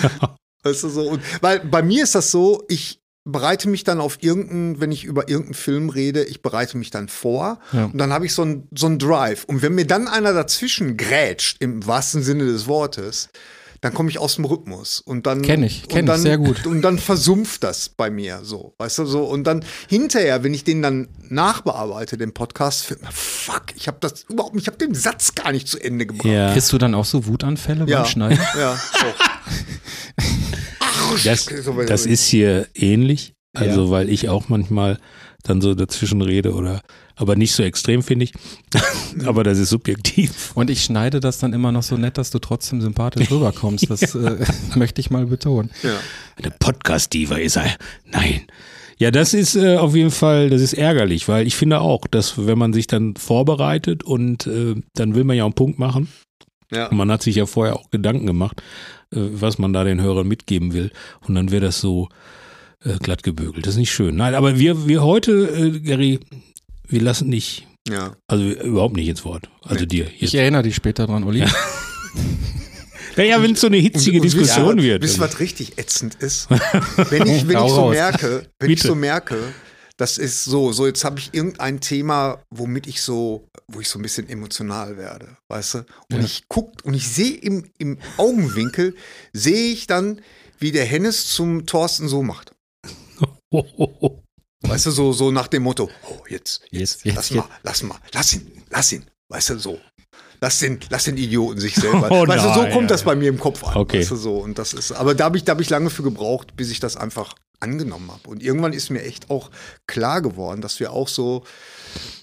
Weißt 0.64 0.84
du 0.84 0.90
so? 0.90 1.10
Und, 1.10 1.22
weil 1.42 1.60
bei 1.60 1.82
mir 1.84 2.04
ist 2.04 2.16
das 2.16 2.32
so, 2.32 2.64
ich 2.70 3.00
bereite 3.26 3.70
mich 3.70 3.84
dann 3.86 4.02
auf 4.02 4.18
irgendeinen, 4.22 4.82
wenn 4.82 4.92
ich 4.92 5.06
über 5.06 5.30
irgendeinen 5.30 5.54
Film 5.54 5.90
rede, 5.90 6.24
ich 6.26 6.42
bereite 6.42 6.78
mich 6.78 6.90
dann 6.92 7.08
vor 7.08 7.60
Ja. 7.72 7.86
und 7.86 7.98
dann 7.98 8.12
habe 8.12 8.26
ich 8.26 8.34
so 8.34 8.42
einen 8.42 8.68
so 8.78 8.86
einen 8.88 9.00
Drive. 9.00 9.46
Und 9.46 9.62
wenn 9.62 9.76
mir 9.76 9.88
dann 9.88 10.08
einer 10.10 10.34
dazwischen 10.34 10.98
grätscht, 10.98 11.58
im 11.62 11.86
wahrsten 11.88 12.22
Sinne 12.22 12.46
des 12.46 12.68
Wortes, 12.68 13.30
dann 13.80 13.94
komme 13.94 14.10
ich 14.10 14.18
aus 14.18 14.36
dem 14.36 14.46
Rhythmus 14.46 15.00
und 15.02 15.26
dann 15.28 15.42
Kenn 15.42 15.62
ich, 15.64 15.88
kenn 15.90 16.00
und 16.00 16.06
ich 16.06 16.12
dann, 16.12 16.22
sehr 16.22 16.38
gut. 16.38 16.66
und 16.66 16.82
dann 16.82 16.98
versumpft 17.00 17.64
das 17.66 17.90
bei 17.90 18.10
mir 18.10 18.40
so, 18.44 18.76
weißt 18.78 19.00
du 19.00 19.06
so 19.06 19.24
und 19.26 19.44
dann 19.46 19.64
hinterher, 19.90 20.44
wenn 20.44 20.54
ich 20.54 20.64
den 20.66 20.82
dann 20.82 21.10
nachbearbeite, 21.28 22.18
den 22.18 22.34
Podcast, 22.34 22.90
mir, 22.92 23.10
fuck, 23.12 23.64
ich 23.76 23.88
habe 23.88 23.98
das 24.00 24.24
überhaupt, 24.30 24.56
ich 24.58 24.68
habe 24.68 24.78
den 24.78 24.94
Satz 24.96 25.36
gar 25.36 25.52
nicht 25.52 25.68
zu 25.68 25.80
Ende 25.80 26.06
gebracht. 26.06 26.28
Ja. 26.28 26.52
Kriegst 26.54 26.72
du 26.72 26.78
dann 26.78 26.94
auch 26.96 27.04
so 27.06 27.26
Wutanfälle 27.26 27.86
Ja. 27.88 28.00
beim 28.04 28.06
Schneiden? 28.10 28.40
Ja, 28.58 28.72
auch. 28.74 29.54
Das, 31.24 31.50
das 31.88 32.06
ist 32.06 32.26
hier 32.28 32.68
ähnlich. 32.76 33.34
Also, 33.56 33.86
Ja. 33.86 33.90
weil 33.92 34.10
ich 34.10 34.30
auch 34.30 34.50
manchmal 34.50 34.98
dann 35.44 35.62
so 35.62 35.76
dazwischen 35.76 36.22
rede 36.22 36.54
oder, 36.54 36.82
aber 37.16 37.36
nicht 37.36 37.52
so 37.54 37.62
extrem, 37.62 38.02
finde 38.02 38.26
ich. 38.26 38.34
aber 39.26 39.44
das 39.44 39.60
ist 39.60 39.70
subjektiv. 39.70 40.52
Und 40.56 40.70
ich 40.72 40.84
schneide 40.84 41.20
das 41.20 41.38
dann 41.38 41.54
immer 41.54 41.72
noch 41.72 41.84
so 41.84 41.98
nett, 41.98 42.18
dass 42.18 42.32
du 42.32 42.40
trotzdem 42.40 42.82
sympathisch 42.82 43.30
rüberkommst. 43.32 43.90
Das 43.90 44.16
äh, 44.16 44.46
möchte 44.76 45.02
ich 45.02 45.12
mal 45.12 45.26
betonen. 45.28 45.70
ja. 45.84 45.98
Eine 46.38 46.50
Podcast-Diva 46.52 47.36
ist 47.36 47.58
er. 47.58 47.76
Nein. 48.06 48.42
Ja, 48.98 49.12
das 49.12 49.34
ist 49.34 49.56
äh, 49.56 49.78
auf 49.78 49.96
jeden 49.96 50.12
Fall, 50.12 50.50
das 50.50 50.62
ist 50.62 50.74
ärgerlich, 50.74 51.28
weil 51.28 51.46
ich 51.46 51.56
finde 51.56 51.82
auch, 51.82 52.08
dass 52.08 52.48
wenn 52.48 52.58
man 52.58 52.74
sich 52.74 52.88
dann 52.88 53.16
vorbereitet 53.16 54.04
und 54.04 54.48
äh, 54.48 54.76
dann 54.96 55.14
will 55.14 55.26
man 55.26 55.36
ja 55.36 55.46
einen 55.46 55.54
Punkt 55.54 55.78
machen. 55.78 56.08
Ja. 56.72 56.88
Und 56.88 56.98
man 56.98 57.12
hat 57.12 57.22
sich 57.22 57.36
ja 57.36 57.46
vorher 57.46 57.76
auch 57.76 57.92
Gedanken 57.92 58.26
gemacht, 58.26 58.64
was 59.16 59.58
man 59.58 59.74
da 59.74 59.84
den 59.84 60.02
Hörern 60.02 60.28
mitgeben 60.28 60.74
will. 60.74 60.92
Und 61.28 61.36
dann 61.36 61.52
wird 61.52 61.64
das 61.64 61.80
so 61.80 62.10
äh, 62.84 62.98
glatt 62.98 63.24
gebügelt. 63.24 63.66
Das 63.66 63.74
ist 63.74 63.80
nicht 63.80 63.92
schön. 63.92 64.16
Nein, 64.16 64.36
aber 64.36 64.60
wir, 64.60 64.88
wir 64.88 65.04
heute, 65.04 65.32
äh, 65.48 65.80
Gary, 65.80 66.20
wir 66.88 67.02
lassen 67.02 67.32
dich, 67.32 67.68
ja. 67.88 68.14
also 68.28 68.44
überhaupt 68.44 68.96
nicht 68.96 69.08
ins 69.08 69.24
Wort. 69.26 69.50
Also 69.64 69.86
dir. 69.86 70.08
Ich 70.16 70.22
Jetzt. 70.22 70.34
erinnere 70.36 70.64
dich 70.64 70.76
später 70.76 71.08
dran, 71.08 71.24
Uli. 71.24 71.40
Ja, 71.40 71.48
ja, 73.24 73.42
wenn 73.42 73.54
es 73.54 73.62
so 73.62 73.68
eine 73.68 73.78
hitzige 73.78 74.18
Und- 74.18 74.26
und 74.26 74.34
Diskussion 74.34 74.78
wisst 74.78 74.86
ihr, 74.86 74.92
wird. 74.92 75.04
Wisst 75.04 75.18
ihr, 75.18 75.22
was 75.22 75.40
richtig 75.40 75.78
ätzend 75.78 76.16
ist? 76.16 76.50
Wenn 77.10 77.28
ich, 77.28 77.48
wenn 77.48 77.64
ich 77.64 77.72
so 77.72 77.90
merke, 77.90 78.48
wenn 78.60 78.70
ich 78.70 78.78
Bitte. 78.78 78.88
so 78.88 78.96
merke, 78.96 79.38
das 79.98 80.18
ist 80.18 80.44
so, 80.44 80.72
so 80.72 80.88
jetzt 80.88 81.04
habe 81.06 81.20
ich 81.20 81.34
irgendein 81.34 81.80
Thema, 81.80 82.42
womit 82.50 82.88
ich 82.88 83.02
so, 83.02 83.48
wo 83.68 83.80
ich 83.80 83.88
so 83.90 84.00
ein 84.00 84.02
bisschen 84.02 84.28
emotional 84.28 84.98
werde, 84.98 85.38
weißt 85.50 85.74
du? 85.76 85.78
Und 86.12 86.20
Ja. 86.20 86.20
ich 86.24 86.44
guck 86.50 86.84
und 86.84 86.94
ich 86.94 87.08
sehe 87.08 87.36
im, 87.36 87.70
im 87.78 88.00
Augenwinkel, 88.18 88.96
sehe 89.34 89.72
ich 89.72 89.86
dann, 89.88 90.22
wie 90.60 90.72
der 90.72 90.86
Hennes 90.86 91.28
zum 91.28 91.66
Thorsten 91.66 92.08
so 92.08 92.24
macht. 92.24 92.56
Weißt 94.66 94.86
du, 94.86 94.92
so, 94.92 95.12
so 95.12 95.30
nach 95.30 95.48
dem 95.50 95.64
Motto, 95.64 95.90
oh, 96.10 96.20
jetzt, 96.30 96.62
Jetzt, 96.72 97.04
jetzt, 97.04 97.16
lass 97.16 97.30
jetzt. 97.30 97.38
mal, 97.38 97.50
lass 97.64 97.84
mal, 97.84 97.98
lass 98.14 98.34
ihn, 98.34 98.64
lass 98.70 98.92
ihn, 98.94 99.06
weißt 99.30 99.50
du, 99.52 99.60
so. 99.60 99.80
Lass 100.40 100.60
den, 100.60 100.80
lass 100.90 101.04
den 101.04 101.18
Idioten 101.18 101.60
sich 101.60 101.76
selber. 101.76 102.08
Oh 102.10 102.26
weißt 102.28 102.46
du, 102.46 102.54
so 102.54 102.62
kommt 102.70 102.84
ja, 102.84 102.88
das 102.88 103.02
ja. 103.02 103.06
bei 103.08 103.16
mir 103.16 103.28
im 103.30 103.40
Kopf 103.40 103.64
an. 103.64 103.76
Okay. 103.76 104.00
Weißt 104.00 104.12
du, 104.12 104.16
so. 104.16 104.38
Und 104.38 104.58
das 104.58 104.74
ist, 104.74 104.92
aber 104.94 105.16
da 105.16 105.26
habe 105.26 105.38
ich, 105.38 105.44
da 105.44 105.52
hab 105.54 105.62
ich 105.62 105.70
lange 105.70 105.90
für 105.90 106.04
gebraucht, 106.04 106.56
bis 106.56 106.72
ich 106.72 106.80
das 106.80 106.96
einfach 106.98 107.36
angenommen 107.64 108.12
habe. 108.12 108.30
Und 108.30 108.44
irgendwann 108.44 108.74
ist 108.74 108.90
mir 108.90 109.02
echt 109.02 109.30
auch 109.30 109.50
klar 109.88 110.22
geworden, 110.22 110.62
dass 110.62 110.80
wir 110.80 110.92
auch 110.92 111.08
so, 111.08 111.44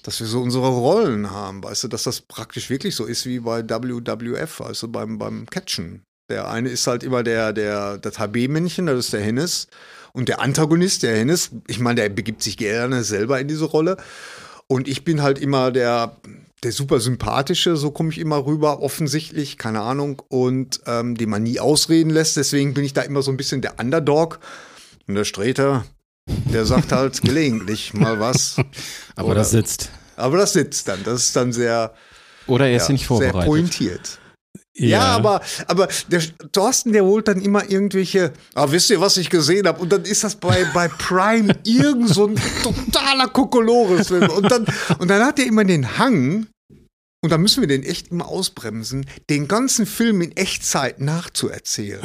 dass 0.03 0.21
wir 0.21 0.27
so 0.27 0.41
unsere 0.41 0.69
Rollen 0.69 1.31
haben, 1.31 1.65
weißt 1.65 1.85
du, 1.85 1.89
dass 1.89 2.05
das 2.05 2.21
praktisch 2.21 2.71
wirklich 2.71 2.95
so 2.95 3.07
ist 3.07 3.27
wie 3.27 3.41
bei 3.41 3.69
WWF, 3.69 4.61
also 4.61 4.89
beim, 4.89 5.19
beim 5.19 5.47
Catchen. 5.47 6.05
Der 6.29 6.49
eine 6.49 6.69
ist 6.69 6.87
halt 6.87 7.03
immer 7.03 7.25
der, 7.25 7.53
der, 7.53 7.99
das 7.99 8.19
HB-Männchen, 8.19 8.87
das 8.87 8.99
ist 8.99 9.13
der 9.13 9.21
Hennis. 9.21 9.67
Und 10.13 10.29
der 10.29 10.41
Antagonist, 10.41 11.03
der 11.03 11.17
Hennis, 11.17 11.51
ich 11.67 11.81
meine, 11.81 12.03
der 12.03 12.09
begibt 12.09 12.43
sich 12.43 12.57
gerne 12.57 13.03
selber 13.03 13.41
in 13.41 13.49
diese 13.49 13.65
Rolle. 13.65 13.97
Und 14.67 14.87
ich 14.87 15.05
bin 15.05 15.23
halt 15.23 15.41
immer 15.41 15.73
der, 15.73 16.17
der 16.63 16.73
super 16.73 17.01
sympathische, 17.01 17.77
so 17.77 17.91
komme 17.91 18.11
ich 18.11 18.19
immer 18.19 18.45
rüber, 18.45 18.81
offensichtlich, 18.81 19.59
keine 19.59 19.81
Ahnung, 19.81 20.23
und 20.29 20.81
ähm, 20.87 21.17
den 21.17 21.31
man 21.31 21.43
nie 21.43 21.59
ausreden 21.59 22.11
lässt. 22.11 22.37
Deswegen 22.37 22.75
bin 22.75 22.85
ich 22.85 22.93
da 22.93 23.03
immer 23.03 23.23
so 23.23 23.31
ein 23.31 23.37
bisschen 23.37 23.63
der 23.63 23.81
Underdog. 23.81 24.39
Und 25.11 25.17
der 25.17 25.25
Streter, 25.25 25.85
der 26.29 26.65
sagt 26.65 26.93
halt 26.93 27.21
gelegentlich 27.23 27.95
mal 27.95 28.21
was. 28.21 28.55
Aber 29.17 29.31
Oder- 29.31 29.35
das 29.41 29.51
sitzt. 29.51 29.91
Aber 30.15 30.37
das 30.37 30.53
sitzt 30.53 30.87
dann. 30.87 31.03
Das 31.03 31.25
ist 31.25 31.35
dann 31.35 31.53
sehr, 31.53 31.93
Oder 32.47 32.69
er 32.69 32.77
ist 32.77 32.87
ja, 32.87 32.93
nicht 32.93 33.01
sehr 33.01 33.09
vorbereitet. 33.09 33.45
pointiert. 33.45 34.19
Ja, 34.77 35.01
aber, 35.17 35.41
aber 35.67 35.89
der 36.09 36.23
Thorsten, 36.53 36.93
der 36.93 37.05
holt 37.05 37.27
dann 37.27 37.43
immer 37.43 37.69
irgendwelche, 37.69 38.33
ah, 38.55 38.71
wisst 38.71 38.91
ihr, 38.91 39.01
was 39.01 39.17
ich 39.17 39.31
gesehen 39.31 39.67
habe? 39.67 39.81
Und 39.81 39.91
dann 39.91 40.05
ist 40.05 40.23
das 40.23 40.37
bei, 40.37 40.65
bei 40.73 40.87
Prime 40.87 41.57
irgend 41.65 42.09
so 42.09 42.29
ein 42.29 42.41
totaler 42.63 43.27
Kokolores-Film. 43.27 44.31
Und 44.31 44.49
dann, 44.49 44.65
und 45.01 45.09
dann 45.09 45.25
hat 45.25 45.41
er 45.41 45.47
immer 45.47 45.65
den 45.65 45.99
Hang, 45.99 46.47
und 47.23 47.31
da 47.33 47.37
müssen 47.37 47.63
wir 47.63 47.69
den 47.69 47.83
echt 47.83 48.13
immer 48.13 48.29
ausbremsen, 48.29 49.07
den 49.29 49.49
ganzen 49.49 49.87
Film 49.87 50.21
in 50.21 50.37
Echtzeit 50.37 51.01
nachzuerzählen. 51.01 52.01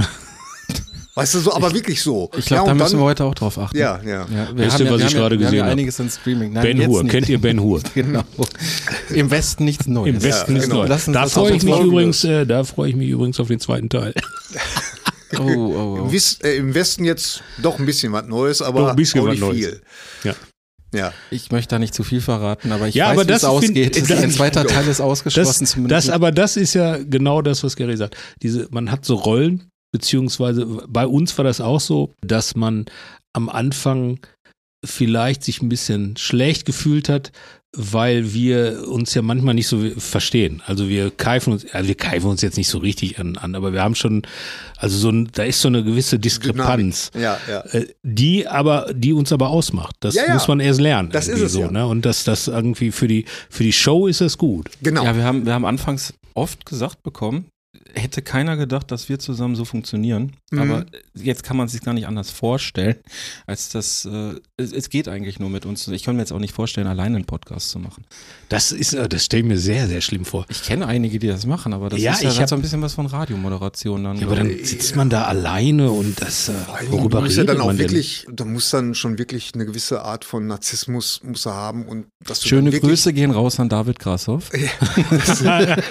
Weißt 1.18 1.34
du, 1.34 1.40
so, 1.40 1.54
aber 1.54 1.74
wirklich 1.74 2.02
so. 2.02 2.30
Ich 2.38 2.46
glaube, 2.46 2.64
ja, 2.64 2.68
da 2.68 2.74
müssen 2.74 2.92
dann, 2.94 3.00
wir 3.00 3.06
heute 3.06 3.24
auch 3.24 3.34
drauf 3.36 3.58
achten. 3.58 3.78
Ja, 3.78 4.02
ja. 4.04 4.26
Ja, 4.30 4.50
wir 4.54 4.66
Wisst 4.66 4.74
haben 4.80 4.86
ja, 4.86 4.92
was 4.92 5.00
wir 5.00 5.08
ich 5.08 5.14
haben 5.16 5.22
gerade 5.22 5.40
wir 5.40 5.46
haben 5.48 5.52
gesehen 5.52 5.54
ja 5.56 5.62
habe? 5.64 5.72
einiges 5.72 6.00
an 6.02 6.10
Streaming. 6.10 6.52
Nein, 6.54 6.64
Ben 6.78 6.88
Hur, 6.88 7.04
nicht. 7.04 7.12
kennt 7.14 7.30
ihr 7.30 7.40
Ben 7.40 7.60
Hur? 7.62 7.82
Genau. 7.94 8.24
Im 9.12 9.32
Westen 9.32 9.64
nichts 9.64 9.88
Neues. 9.88 10.14
Im 10.16 10.22
Westen 10.24 10.56
Ja, 10.58 10.62
genau. 10.64 10.76
neu. 10.76 10.88
Lass 10.88 11.08
uns 11.08 11.16
Da 11.16 11.24
das 11.24 11.32
freue 11.34 11.56
ich 11.56 11.64
mich 11.64 11.80
übrigens, 11.80 12.24
äh, 12.26 12.46
da 12.46 12.66
freue 12.66 12.90
ich 12.90 12.96
mich 12.98 13.08
übrigens 13.10 13.40
auf 13.40 13.48
den 13.48 13.60
zweiten 13.60 13.88
Teil. 13.90 14.14
Oh, 15.38 15.42
oh, 15.42 15.48
Im, 15.48 15.58
oh. 16.04 16.12
Wis- 16.12 16.40
äh, 16.44 16.56
Im 16.58 16.74
Westen 16.76 17.04
jetzt 17.04 17.42
doch 17.62 17.80
ein 17.80 17.86
bisschen 17.86 18.14
was 18.14 18.26
Neues, 18.28 18.62
aber 18.62 18.82
Doch 18.82 18.90
ein 18.90 18.96
bisschen 18.96 19.20
auch 19.22 19.26
was 19.26 19.32
nicht 19.32 19.42
Neues. 19.42 19.58
viel. 19.58 19.82
Ja. 20.24 20.36
Ja. 20.94 21.14
Ich 21.30 21.52
möchte 21.52 21.76
da 21.76 21.80
nicht 21.80 21.94
zu 21.94 22.04
viel 22.04 22.22
verraten, 22.22 22.72
aber 22.72 22.88
ich 22.88 22.96
Ja, 22.96 23.10
weiß, 23.10 23.18
wie 23.18 23.22
es 23.22 23.28
das 23.28 23.42
find- 23.42 23.52
ausgeht. 23.52 24.10
das- 24.10 24.18
Ein 24.24 24.32
zweiter 24.32 24.66
Teil 24.66 24.84
ist 24.84 24.88
Das, 24.88 25.02
ausgeschlossen 25.02 25.66
zumindest. 25.66 26.08
das, 26.08 26.14
aber 26.14 26.32
das 26.32 26.56
ist 26.56 26.74
ja 26.74 26.98
genau 26.98 27.42
das, 27.42 27.64
was 27.66 27.76
Gary 27.76 27.98
sagt. 27.98 28.16
Diese, 28.44 28.68
man 28.72 28.92
hat 28.92 29.04
so 29.04 29.16
Rollen, 29.16 29.72
beziehungsweise 29.96 30.66
bei 30.90 31.08
uns 31.08 31.38
war 31.38 31.46
das 31.46 31.62
auch 31.62 31.80
so, 31.80 32.14
dass 32.20 32.54
man 32.54 32.86
am 33.32 33.48
Anfang 33.48 34.20
vielleicht 34.84 35.42
sich 35.42 35.62
ein 35.62 35.70
bisschen 35.70 36.18
schlecht 36.18 36.66
gefühlt 36.66 37.08
hat, 37.08 37.32
weil 37.72 38.34
wir 38.34 38.90
uns 38.90 39.14
ja 39.14 39.22
manchmal 39.22 39.54
nicht 39.54 39.70
so 39.70 39.90
verstehen. 39.98 40.62
Also 40.66 40.90
wir 40.90 41.12
keifen 41.12 41.54
uns, 41.54 41.66
also 41.72 41.88
wir 41.88 41.96
keifen 41.96 42.30
uns 42.30 42.42
jetzt 42.42 42.58
nicht 42.58 42.68
so 42.68 42.80
richtig 42.80 43.18
an, 43.18 43.38
an 43.38 43.56
aber 43.56 43.72
wir 43.72 43.82
haben 43.84 43.96
schon, 43.96 44.24
also 44.76 44.98
so 44.98 45.10
ein, 45.10 45.30
da 45.32 45.44
ist 45.44 45.62
so 45.62 45.70
eine 45.70 45.82
gewisse 45.82 46.20
Diskrepanz. 46.20 47.12
Ja, 47.18 47.40
ja. 47.50 47.62
Äh, 47.72 47.88
die 48.04 48.50
aber, 48.50 48.94
die 48.94 49.14
uns 49.14 49.32
aber 49.32 49.50
ausmacht. 49.50 49.96
Das 50.02 50.14
Ja, 50.16 50.26
ja. 50.28 50.34
muss 50.34 50.50
man 50.50 50.60
erst 50.60 50.82
lernen. 50.82 51.10
Das 51.10 51.30
irgendwie 51.30 51.46
ist 51.46 51.52
es 51.52 51.54
so, 51.54 51.62
ja. 51.62 51.72
ne? 51.72 51.88
Und 51.88 52.06
das, 52.06 52.26
das 52.26 52.50
irgendwie 52.50 52.92
für 52.92 53.08
die, 53.08 53.24
für 53.50 53.64
die 53.64 53.74
Show 53.74 54.08
ist 54.08 54.20
es 54.20 54.38
gut. 54.38 54.70
Genau. 54.82 55.06
Ja, 55.06 55.16
wir 55.16 55.24
haben, 55.24 55.46
wir 55.46 55.54
haben 55.54 55.66
anfangs 55.66 56.14
oft 56.34 56.66
gesagt 56.66 57.02
bekommen, 57.02 57.46
hätte 57.96 58.22
keiner 58.22 58.58
gedacht, 58.58 58.92
dass 58.92 59.10
wir 59.10 59.20
zusammen 59.20 59.56
so 59.56 59.66
funktionieren. 59.66 60.34
Mhm. 60.52 60.60
Aber 60.60 60.86
jetzt 61.16 61.44
kann 61.44 61.58
man 61.58 61.68
sich 61.68 61.82
gar 61.82 61.94
nicht 61.94 62.08
anders 62.08 62.30
vorstellen, 62.30 62.96
als 63.48 63.70
dass 63.70 64.06
äh, 64.06 64.36
es, 64.58 64.72
es 64.74 64.90
geht 64.90 65.08
eigentlich 65.08 65.40
nur 65.40 65.50
mit 65.50 65.66
uns. 65.66 65.88
Ich 65.88 66.04
kann 66.04 66.16
mir 66.16 66.22
jetzt 66.22 66.32
auch 66.32 66.40
nicht 66.40 66.54
vorstellen, 66.54 66.88
alleine 66.88 67.16
einen 67.16 67.26
Podcast 67.26 67.70
zu 67.70 67.80
machen. 67.80 68.06
Das 68.50 68.72
ist, 68.72 68.94
äh, 68.94 69.08
das 69.10 69.26
stelle 69.26 69.44
ich 69.44 69.48
mir 69.48 69.58
sehr, 69.58 69.88
sehr 69.88 70.02
schlimm 70.02 70.26
vor. 70.26 70.46
Ich 70.50 70.64
kenne 70.64 70.86
einige, 70.88 71.20
die 71.20 71.28
das 71.28 71.46
machen, 71.46 71.74
aber 71.74 71.90
das 71.90 72.00
Ja, 72.02 72.14
ist 72.14 72.22
ja 72.24 72.30
ich 72.32 72.40
hab- 72.42 72.50
so 72.50 72.56
ein 72.56 72.62
bisschen 72.62 72.82
was 72.82 72.94
von 72.94 73.06
Radiomoderation 73.06 74.04
dann. 74.04 74.18
Ja, 74.18 74.28
aber 74.28 74.36
dann 74.36 74.50
sitzt 74.64 74.96
man 74.96 75.10
da 75.10 75.24
alleine 75.24 75.90
und 75.92 76.22
das, 76.22 76.50
äh, 76.50 76.54
worüber 76.90 77.20
du 77.20 77.24
musst 77.26 77.38
redet 77.38 77.50
ja 77.50 77.54
dann 77.56 77.62
auch 77.62 77.68
man 77.68 77.78
denn? 77.78 77.90
wirklich, 77.90 78.28
da 78.32 78.46
muss 78.46 78.70
dann 78.70 78.94
schon 78.96 79.18
wirklich 79.18 79.52
eine 79.56 79.66
gewisse 79.66 80.02
Art 80.04 80.26
von 80.26 80.48
Narzissmus 80.48 81.22
muss 81.24 81.46
er 81.46 81.54
haben 81.54 81.86
und 81.88 82.08
dass 82.24 82.40
du 82.42 82.50
Schöne 82.50 82.72
wirklich, 82.72 82.82
Grüße 82.92 83.14
gehen 83.14 83.32
raus 83.32 83.60
an 83.60 83.70
David 83.70 84.00
Grashoff. 84.00 84.50
Mach, 84.52 85.42
ja, 85.42 85.78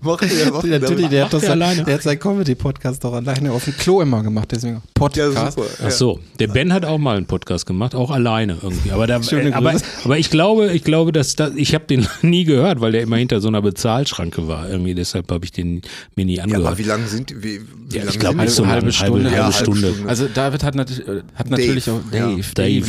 mach, 0.50 0.64
Natürlich, 0.90 1.10
der 1.10 1.24
hat, 1.24 1.32
das, 1.32 1.40
der 1.42 1.50
alleine. 1.52 1.84
der 1.84 1.94
hat 1.94 2.02
seinen 2.02 2.18
Comedy-Podcast 2.18 3.04
doch 3.04 3.12
alleine 3.14 3.52
auf 3.52 3.64
dem 3.64 3.76
Klo 3.76 4.00
immer 4.00 4.22
gemacht, 4.22 4.48
deswegen 4.52 4.74
ja, 4.76 4.82
Podcast. 4.94 5.54
super. 5.56 5.68
Ach 5.86 5.90
so, 5.90 6.20
der 6.38 6.48
Ben 6.48 6.72
hat 6.72 6.84
auch 6.84 6.98
mal 6.98 7.16
einen 7.16 7.26
Podcast 7.26 7.66
gemacht, 7.66 7.94
auch 7.94 8.10
alleine 8.10 8.56
irgendwie. 8.62 8.90
Aber, 8.90 9.06
da, 9.06 9.20
äh, 9.32 9.52
aber, 9.52 9.74
aber 10.04 10.18
ich 10.18 10.30
glaube, 10.30 10.72
ich 10.72 10.84
glaube, 10.84 11.12
dass 11.12 11.36
das, 11.36 11.52
ich 11.54 11.74
habe 11.74 11.84
den 11.86 12.06
nie 12.22 12.44
gehört, 12.44 12.80
weil 12.80 12.92
der 12.92 13.02
immer 13.02 13.16
hinter 13.16 13.40
so 13.40 13.48
einer 13.48 13.62
Bezahlschranke 13.62 14.48
war. 14.48 14.68
Irgendwie 14.68 14.94
deshalb 14.94 15.30
habe 15.30 15.44
ich 15.44 15.52
den 15.52 15.82
mir 16.16 16.24
nie 16.24 16.36
Ja, 16.36 16.44
angehört. 16.44 16.66
aber 16.66 16.78
wie 16.78 16.82
lange 16.82 17.06
sind 17.06 17.30
wie, 17.42 17.60
wie 17.60 17.96
Ja, 17.96 18.00
lange 18.00 18.10
ich 18.10 18.18
glaube, 18.18 18.44
ist 18.44 18.56
so 18.56 18.62
die? 18.62 18.68
eine 18.68 18.72
halbe 18.74 18.86
halbe, 18.86 18.92
Stunde. 18.92 19.24
halbe, 19.24 19.36
Ja, 19.36 19.42
halbe 19.44 19.56
Stunde. 19.56 19.92
Stunde. 19.92 20.08
Also 20.08 20.26
David 20.32 20.64
hat, 20.64 20.74
natürlich, 20.74 21.08
äh, 21.08 21.22
hat 21.34 21.50
natürlich 21.50 21.90
auch 21.90 22.00
ja. 22.12 22.28
Dave, 22.28 22.44
Dave. 22.54 22.86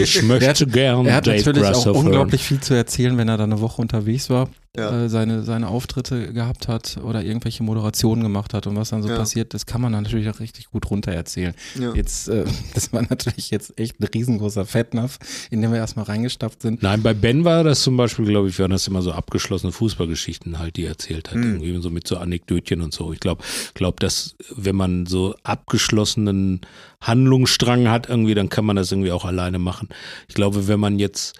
Ich 0.00 0.22
möchte 0.22 0.66
gern 0.66 1.06
Er 1.06 1.16
hat 1.16 1.26
Dave 1.26 1.36
natürlich 1.38 1.62
auch 1.68 1.72
Grashoff 1.72 1.96
unglaublich 1.96 2.42
viel 2.42 2.60
zu 2.60 2.74
erzählen, 2.74 3.16
wenn 3.18 3.28
er 3.28 3.36
da 3.36 3.44
eine 3.44 3.60
Woche 3.60 3.80
unterwegs 3.82 4.30
war, 4.30 4.48
Ja. 4.74 5.04
äh, 5.04 5.08
seine, 5.10 5.42
seine 5.42 5.68
Auftritte 5.68 6.32
gehabt 6.32 6.66
hat 6.66 6.98
oder 7.04 7.22
irgendwelche 7.22 7.62
Moderationen 7.62 8.22
gemacht 8.22 8.54
hat 8.54 8.66
und 8.66 8.74
was 8.74 8.88
dann 8.88 9.02
so 9.02 9.10
Ja. 9.10 9.16
passiert, 9.16 9.52
das 9.52 9.66
kann 9.66 9.82
man 9.82 9.92
dann 9.92 10.04
natürlich 10.04 10.30
auch 10.30 10.40
richtig 10.40 10.70
gut 10.70 10.88
runter 10.90 11.12
erzählen. 11.12 11.52
Ja. 11.78 11.92
Jetzt, 11.94 12.28
äh, 12.28 12.44
das 12.74 12.90
war 12.90 13.02
natürlich 13.02 13.50
jetzt 13.50 13.78
echt 13.78 14.00
ein 14.00 14.04
riesengroßer 14.04 14.64
Fettnapf, 14.64 15.18
in 15.50 15.60
den 15.60 15.70
wir 15.72 15.78
erstmal 15.78 16.06
reingestapft 16.06 16.62
sind. 16.62 16.82
Nein, 16.82 17.02
bei 17.02 17.12
Ben 17.12 17.44
war 17.44 17.64
das 17.64 17.82
zum 17.82 17.98
Beispiel, 17.98 18.24
glaube 18.24 18.48
ich, 18.48 18.58
waren 18.60 18.70
das 18.70 18.88
immer 18.88 19.02
so 19.02 19.12
abgeschlossene 19.12 19.72
Fußballgeschichten 19.72 20.58
halt, 20.58 20.76
die 20.76 20.84
er 20.84 20.92
erzählt 20.92 21.28
hat. 21.28 21.34
Hm. 21.34 21.60
Irgendwie 21.62 21.82
so 21.82 21.90
mit 21.90 22.08
so 22.08 22.16
Anekdötchen 22.16 22.80
und 22.80 22.94
so. 22.94 23.12
Ich 23.12 23.20
glaube, 23.20 23.44
glaub, 23.74 24.00
dass 24.00 24.36
wenn 24.56 24.76
man 24.76 25.04
so 25.04 25.34
abgeschlossenen 25.42 26.62
Handlungsstrang 27.02 27.88
hat 27.90 28.08
irgendwie, 28.08 28.34
dann 28.34 28.48
kann 28.48 28.64
man 28.64 28.76
das 28.76 28.90
irgendwie 28.90 29.12
auch 29.12 29.26
alleine 29.26 29.58
machen. 29.58 29.88
Ich 30.28 30.34
glaube, 30.34 30.66
wenn 30.66 30.80
man 30.80 30.98
jetzt 30.98 31.34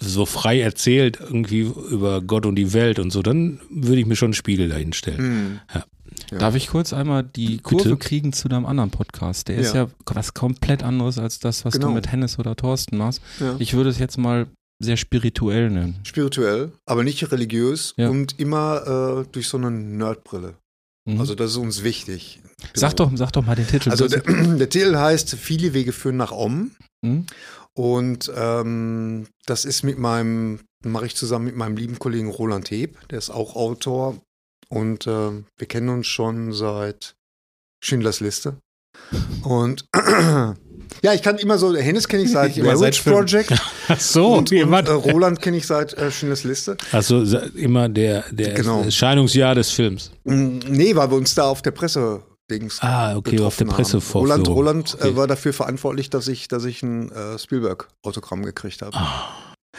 so 0.00 0.26
frei 0.26 0.60
erzählt 0.60 1.18
irgendwie 1.20 1.60
über 1.90 2.20
Gott 2.22 2.46
und 2.46 2.56
die 2.56 2.72
Welt 2.72 2.98
und 2.98 3.10
so, 3.10 3.22
dann 3.22 3.60
würde 3.70 4.00
ich 4.00 4.06
mir 4.06 4.16
schon 4.16 4.26
einen 4.28 4.34
Spiegel 4.34 4.68
dahinstellen. 4.68 5.18
Hm. 5.18 5.60
Ja. 5.74 6.38
Darf 6.38 6.54
ich 6.56 6.68
kurz 6.68 6.92
einmal 6.92 7.22
die 7.22 7.58
Kurve 7.58 7.96
kriegen 7.96 8.32
zu 8.32 8.48
deinem 8.48 8.66
anderen 8.66 8.90
Podcast? 8.90 9.48
Der 9.48 9.56
ist 9.56 9.74
Ja. 9.74 9.84
ja 9.84 9.90
was 10.06 10.34
komplett 10.34 10.82
anderes 10.82 11.18
als 11.18 11.38
das, 11.38 11.64
was 11.64 11.74
Genau. 11.74 11.88
du 11.88 11.94
mit 11.94 12.12
Hennes 12.12 12.38
oder 12.38 12.54
Thorsten 12.56 12.96
machst. 12.98 13.22
Ja. 13.40 13.56
Ich 13.58 13.74
würde 13.74 13.90
es 13.90 13.98
jetzt 13.98 14.18
mal 14.18 14.46
sehr 14.80 14.96
spirituell 14.96 15.70
nennen. 15.70 15.96
Spirituell, 16.04 16.72
aber 16.86 17.02
nicht 17.02 17.30
religiös 17.32 17.94
Ja. 17.96 18.08
und 18.10 18.38
immer 18.38 19.24
äh, 19.24 19.28
durch 19.32 19.48
so 19.48 19.56
eine 19.56 19.70
Nerdbrille. 19.70 20.54
Mhm. 21.06 21.18
Also 21.20 21.34
das 21.34 21.52
ist 21.52 21.56
uns 21.56 21.82
wichtig. 21.82 22.40
sag, 22.74 22.94
doch, 22.96 23.10
sag 23.14 23.32
doch 23.32 23.44
mal 23.46 23.54
den 23.56 23.66
Titel. 23.66 23.90
Also 23.90 24.06
der, 24.08 24.20
der 24.58 24.68
Titel 24.68 24.96
heißt 24.96 25.34
Viele 25.36 25.72
Wege 25.74 25.92
führen 25.92 26.16
nach 26.16 26.32
Om. 26.32 26.72
Mhm. 27.02 27.26
Und 27.78 28.28
ähm, 28.36 29.28
das 29.46 29.64
ist 29.64 29.84
mit 29.84 29.98
meinem, 29.98 30.58
mache 30.84 31.06
ich 31.06 31.14
zusammen 31.14 31.44
mit 31.44 31.54
meinem 31.54 31.76
lieben 31.76 32.00
Kollegen 32.00 32.28
Roland 32.28 32.72
Heb, 32.72 32.96
der 33.08 33.18
ist 33.18 33.30
auch 33.30 33.54
Autor. 33.54 34.16
Und 34.68 35.06
ähm, 35.06 35.44
wir 35.56 35.68
kennen 35.68 35.88
uns 35.88 36.08
schon 36.08 36.52
seit 36.52 37.14
Schindlers 37.80 38.18
Liste. 38.18 38.56
Und 39.44 39.86
ja, 41.02 41.12
ich 41.14 41.22
kann 41.22 41.38
immer 41.38 41.56
so, 41.56 41.72
Hennes 41.76 42.08
kenne 42.08 42.24
ich 42.24 42.32
seit 42.32 42.52
Film. 42.96 43.14
Project. 43.14 43.52
Ach 43.88 44.00
so, 44.00 44.32
und, 44.32 44.38
und 44.38 44.50
jemand. 44.50 44.88
äh, 44.88 44.92
Roland 44.92 45.40
kenne 45.40 45.58
ich 45.58 45.66
seit 45.68 45.94
äh, 45.94 46.10
Schindlers 46.10 46.42
Liste. 46.42 46.76
Also 46.90 47.22
immer 47.54 47.88
der, 47.88 48.24
der 48.32 48.54
Genau. 48.54 48.82
Erscheinungsjahr 48.82 49.54
des 49.54 49.70
Films. 49.70 50.10
Mm, 50.24 50.58
Nee, 50.68 50.96
weil 50.96 51.08
wir 51.12 51.16
uns 51.16 51.32
da 51.36 51.44
auf 51.44 51.62
der 51.62 51.70
Presse 51.70 52.24
Dings 52.50 52.78
Ah, 52.82 53.16
okay, 53.16 53.40
auf 53.40 53.56
der. 53.56 53.66
Pressevorführung. 53.66 54.26
Roland, 54.46 54.48
Roland 54.48 54.94
Okay. 55.00 55.08
äh, 55.10 55.16
war 55.16 55.26
dafür 55.26 55.52
verantwortlich, 55.52 56.10
dass 56.10 56.28
ich, 56.28 56.48
dass 56.48 56.64
ich 56.64 56.82
ein 56.82 57.10
äh, 57.12 57.38
Spielberg-Autogramm 57.38 58.44
gekriegt 58.44 58.82
habe. 58.82 58.96
Ah. 58.96 59.28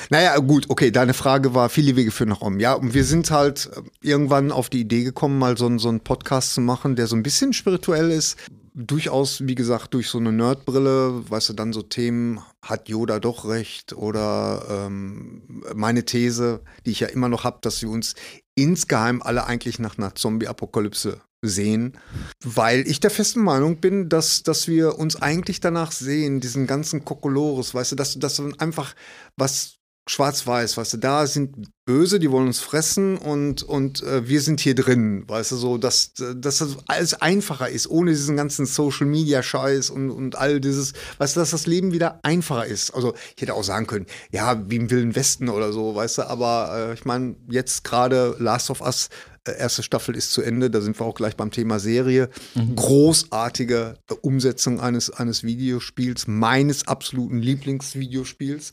Naja, 0.09 0.37
gut, 0.37 0.65
okay, 0.69 0.91
deine 0.91 1.13
Frage 1.13 1.53
war, 1.53 1.67
viele 1.67 1.95
Wege 1.97 2.11
führen 2.11 2.29
nach 2.29 2.41
Om. 2.41 2.59
Ja, 2.59 2.73
und 2.73 2.93
wir 2.93 3.03
sind 3.03 3.31
halt 3.31 3.69
äh, 3.75 3.81
irgendwann 4.07 4.51
auf 4.51 4.69
die 4.69 4.81
Idee 4.81 5.03
gekommen, 5.03 5.37
mal 5.39 5.57
so, 5.57 5.77
so 5.77 5.89
einen 5.89 5.99
Podcast 6.01 6.53
zu 6.53 6.61
machen, 6.61 6.95
der 6.95 7.07
so 7.07 7.15
ein 7.15 7.23
bisschen 7.23 7.51
spirituell 7.53 8.11
ist. 8.11 8.37
Durchaus, 8.81 9.45
wie 9.45 9.55
gesagt, 9.55 9.93
durch 9.93 10.07
so 10.07 10.19
eine 10.19 10.31
Nerdbrille, 10.31 11.29
weißt 11.29 11.49
du, 11.49 11.53
dann 11.53 11.73
so 11.73 11.81
Themen, 11.81 12.39
hat 12.61 12.87
Yoda 12.87 13.19
doch 13.19 13.43
recht? 13.43 13.91
Oder 13.91 14.65
ähm, 14.69 15.63
meine 15.75 16.05
These, 16.05 16.61
die 16.85 16.91
ich 16.91 17.01
ja 17.01 17.07
immer 17.07 17.27
noch 17.27 17.43
habe, 17.43 17.57
dass 17.61 17.81
wir 17.81 17.89
uns 17.89 18.15
insgeheim 18.55 19.21
alle 19.21 19.45
eigentlich 19.45 19.79
nach 19.79 19.97
einer 19.97 20.15
Zombie-Apokalypse 20.15 21.19
sehen, 21.41 21.97
weil 22.43 22.87
ich 22.87 23.01
der 23.01 23.11
festen 23.11 23.41
Meinung 23.41 23.81
bin, 23.81 24.07
dass, 24.07 24.43
dass 24.43 24.69
wir 24.69 24.97
uns 24.97 25.21
eigentlich 25.21 25.59
danach 25.59 25.91
sehen, 25.91 26.39
diesen 26.39 26.65
ganzen 26.65 27.03
Kokolores, 27.03 27.73
weißt 27.73 27.93
du, 27.93 27.95
dass, 27.97 28.17
dass 28.17 28.41
einfach 28.59 28.95
was 29.35 29.78
schwarz-weiß, 30.09 30.75
weißt 30.75 30.93
du, 30.93 30.97
da 30.97 31.27
sind 31.27 31.67
böse, 31.85 32.19
die 32.19 32.31
wollen 32.31 32.47
uns 32.47 32.59
fressen 32.59 33.15
und, 33.15 33.61
und 33.61 34.01
äh, 34.01 34.27
wir 34.27 34.41
sind 34.41 34.59
hier 34.59 34.73
drin, 34.73 35.23
weißt 35.27 35.51
du, 35.51 35.55
so, 35.55 35.77
dass, 35.77 36.13
dass 36.13 36.57
das 36.57 36.77
alles 36.87 37.13
einfacher 37.21 37.69
ist, 37.69 37.87
ohne 37.87 38.09
diesen 38.09 38.35
ganzen 38.35 38.65
Social-Media-Scheiß 38.65 39.91
und, 39.91 40.09
und 40.09 40.35
all 40.35 40.59
dieses, 40.59 40.93
weißt 41.19 41.35
du, 41.35 41.41
dass 41.41 41.51
das 41.51 41.67
Leben 41.67 41.93
wieder 41.93 42.19
einfacher 42.23 42.65
ist. 42.65 42.89
Also 42.95 43.13
ich 43.35 43.41
hätte 43.43 43.53
auch 43.53 43.63
sagen 43.63 43.85
können, 43.85 44.07
ja, 44.31 44.67
wie 44.67 44.77
im 44.77 44.89
Wilden 44.89 45.15
Westen 45.15 45.47
oder 45.47 45.71
so, 45.71 45.93
weißt 45.93 46.17
du, 46.17 46.21
aber 46.27 46.89
äh, 46.89 46.93
ich 46.95 47.05
meine, 47.05 47.35
jetzt 47.47 47.83
gerade 47.83 48.35
Last 48.39 48.71
of 48.71 48.81
Us, 48.81 49.09
äh, 49.43 49.59
erste 49.59 49.83
Staffel 49.83 50.15
ist 50.15 50.31
zu 50.31 50.41
Ende, 50.41 50.71
da 50.71 50.81
sind 50.81 50.99
wir 50.99 51.05
auch 51.05 51.13
gleich 51.13 51.35
beim 51.35 51.51
Thema 51.51 51.79
Serie. 51.79 52.29
Mhm. 52.55 52.75
Großartige 52.75 53.93
äh, 54.09 54.13
Umsetzung 54.21 54.79
eines, 54.79 55.11
eines 55.11 55.43
Videospiels, 55.43 56.25
meines 56.25 56.87
absoluten 56.87 57.37
Lieblingsvideospiels. 57.37 58.71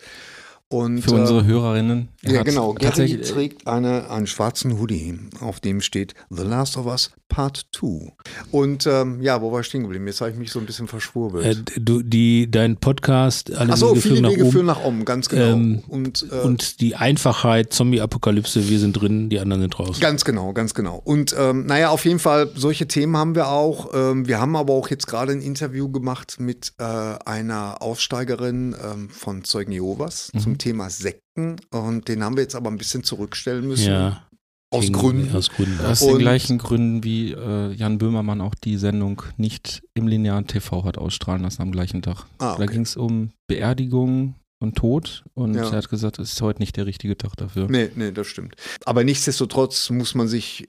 Und, 0.69 1.03
Für 1.03 1.13
unsere 1.13 1.45
Hörerinnen. 1.45 2.09
er 2.23 2.33
ja, 2.33 2.43
genau. 2.43 2.73
Gary 2.73 2.85
Tatsächlich, 2.87 3.31
trägt 3.31 3.67
eine, 3.69 4.11
einen 4.11 4.27
schwarzen 4.27 4.81
Hoodie, 4.81 5.17
auf 5.41 5.61
dem 5.61 5.81
steht 5.81 6.15
The 6.29 6.43
Last 6.43 6.77
of 6.77 6.87
Us 6.87 7.13
Part 7.29 7.67
2. 7.75 8.13
Und 8.51 8.87
ähm, 8.87 9.21
ja, 9.21 9.41
wo 9.43 9.53
war 9.53 9.61
ich 9.61 9.67
stehen 9.67 9.83
geblieben? 9.83 10.07
Jetzt 10.07 10.21
habe 10.21 10.31
ich 10.31 10.37
mich 10.37 10.51
so 10.53 10.59
ein 10.61 10.67
bisschen 10.67 10.87
Äh, 10.87 10.89
verschwurbelt. 10.89 11.73
du, 11.79 12.03
die, 12.03 12.51
dein 12.51 12.77
Podcast, 12.77 13.53
alle 13.53 13.73
Achso, 13.73 13.91
Wege 13.91 14.01
viele 14.01 14.15
führen 14.15 14.23
nach 14.23 14.31
Wege 14.31 14.43
oben. 14.45 14.53
führen 14.53 14.67
nach 14.67 14.85
oben, 14.85 15.05
ganz 15.05 15.29
genau. 15.29 15.43
Ähm, 15.53 15.83
und, 15.89 16.27
äh, 16.31 16.41
und 16.41 16.81
die 16.81 16.97
Einfachheit, 16.97 17.73
Zombie-Apokalypse, 17.73 18.69
wir 18.69 18.79
sind 18.79 18.93
drin, 18.95 19.29
die 19.29 19.41
anderen 19.41 19.63
sind 19.63 19.79
raus. 19.79 20.01
Ganz 20.01 20.25
genau, 20.25 20.53
ganz 20.53 20.75
genau. 20.75 21.01
Und 21.05 21.35
ähm, 21.39 21.67
naja, 21.67 21.91
auf 21.91 22.05
jeden 22.05 22.19
Fall, 22.19 22.51
solche 22.55 22.87
Themen 22.89 23.17
haben 23.17 23.35
wir 23.35 23.49
auch. 23.49 23.91
Ähm, 23.95 24.27
wir 24.29 24.41
haben 24.41 24.57
aber 24.57 24.73
auch 24.75 24.89
jetzt 24.89 25.07
gerade 25.07 25.33
ein 25.33 25.41
Interview 25.43 25.91
gemacht 25.91 26.37
mit 26.39 26.73
äh, 26.79 26.85
einer 26.85 27.83
Aussteigerin 27.83 28.75
ähm, 28.83 29.09
von 29.11 29.45
Zeugen 29.45 29.73
Jehovas 29.73 30.31
Mhm. 30.33 30.41
zum 30.41 30.59
Thema 30.59 30.91
Sekten. 30.91 31.57
Und 31.71 32.09
den 32.09 32.25
haben 32.25 32.37
wir 32.37 32.43
jetzt 32.43 32.55
aber 32.55 32.71
ein 32.71 32.79
bisschen 32.79 33.03
zurückstellen 33.05 33.67
müssen. 33.67 33.91
Ja. 33.93 34.26
Aus 34.71 34.91
Gründen. 34.93 35.35
Aus 35.35 35.51
Gründen. 35.51 35.81
aus 35.85 36.01
den 36.01 36.19
gleichen 36.19 36.59
Gründen, 36.59 37.05
wie 37.05 37.33
äh, 37.33 37.73
Jan 37.73 37.99
Böhmermann 37.99 38.41
auch 38.41 38.55
die 38.55 38.77
Sendung 38.77 39.23
nicht 39.37 39.83
im 39.95 40.09
linearen 40.09 40.47
TV 40.47 40.85
hat 40.85 40.99
ausstrahlen 40.99 41.43
lassen 41.43 41.63
am 41.63 41.71
gleichen 41.73 42.03
Tag. 42.03 42.25
Ah, 42.39 42.57
Da 42.57 42.65
okay. 42.65 42.67
ging 42.73 42.83
es 42.83 42.97
um 42.97 43.31
Beerdigung 43.49 44.35
und 44.59 44.75
Tod 44.77 45.25
und 45.35 45.55
Ja. 45.55 45.65
er 45.71 45.73
hat 45.79 45.89
gesagt, 45.89 46.19
es 46.19 46.33
ist 46.33 46.43
heute 46.43 46.61
nicht 46.61 46.77
der 46.77 46.87
richtige 46.87 47.17
Tag 47.17 47.37
dafür. 47.37 47.69
Nee, 47.71 47.91
nee, 47.95 48.11
das 48.11 48.27
stimmt. 48.27 48.57
Aber 48.85 49.05
nichtsdestotrotz 49.05 49.91
muss 49.91 50.15
man 50.15 50.27
sich 50.29 50.69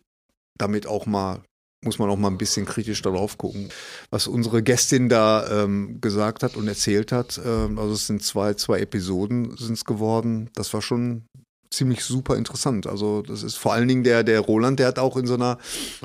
damit 0.59 0.85
auch 0.85 1.05
mal, 1.07 1.41
muss 1.83 1.97
man 1.97 2.09
auch 2.09 2.17
mal 2.17 2.29
ein 2.29 2.37
bisschen 2.37 2.65
kritisch 2.65 3.01
darauf 3.01 3.37
gucken, 3.37 3.69
was 4.11 4.27
unsere 4.27 4.61
Gästin 4.61 5.09
da 5.09 5.63
ähm, 5.63 5.99
gesagt 6.01 6.43
hat 6.43 6.55
und 6.55 6.67
erzählt 6.67 7.11
hat. 7.11 7.39
Ähm, 7.43 7.79
also 7.79 7.93
es 7.93 8.05
sind 8.07 8.21
zwei, 8.21 8.53
zwei 8.53 8.79
Episoden 8.79 9.57
sind 9.57 9.73
es 9.73 9.85
geworden. 9.85 10.49
Das 10.53 10.73
war 10.73 10.81
schon 10.83 11.23
ziemlich 11.69 12.03
super 12.03 12.35
interessant. 12.35 12.87
Also 12.87 13.21
das 13.21 13.43
ist 13.43 13.55
vor 13.55 13.73
allen 13.73 13.87
Dingen 13.87 14.03
der, 14.03 14.23
der 14.23 14.39
Roland, 14.39 14.79
der 14.79 14.87
hat 14.87 14.99
auch 14.99 15.17
in 15.17 15.27
so 15.27 15.35
einer, 15.35 15.57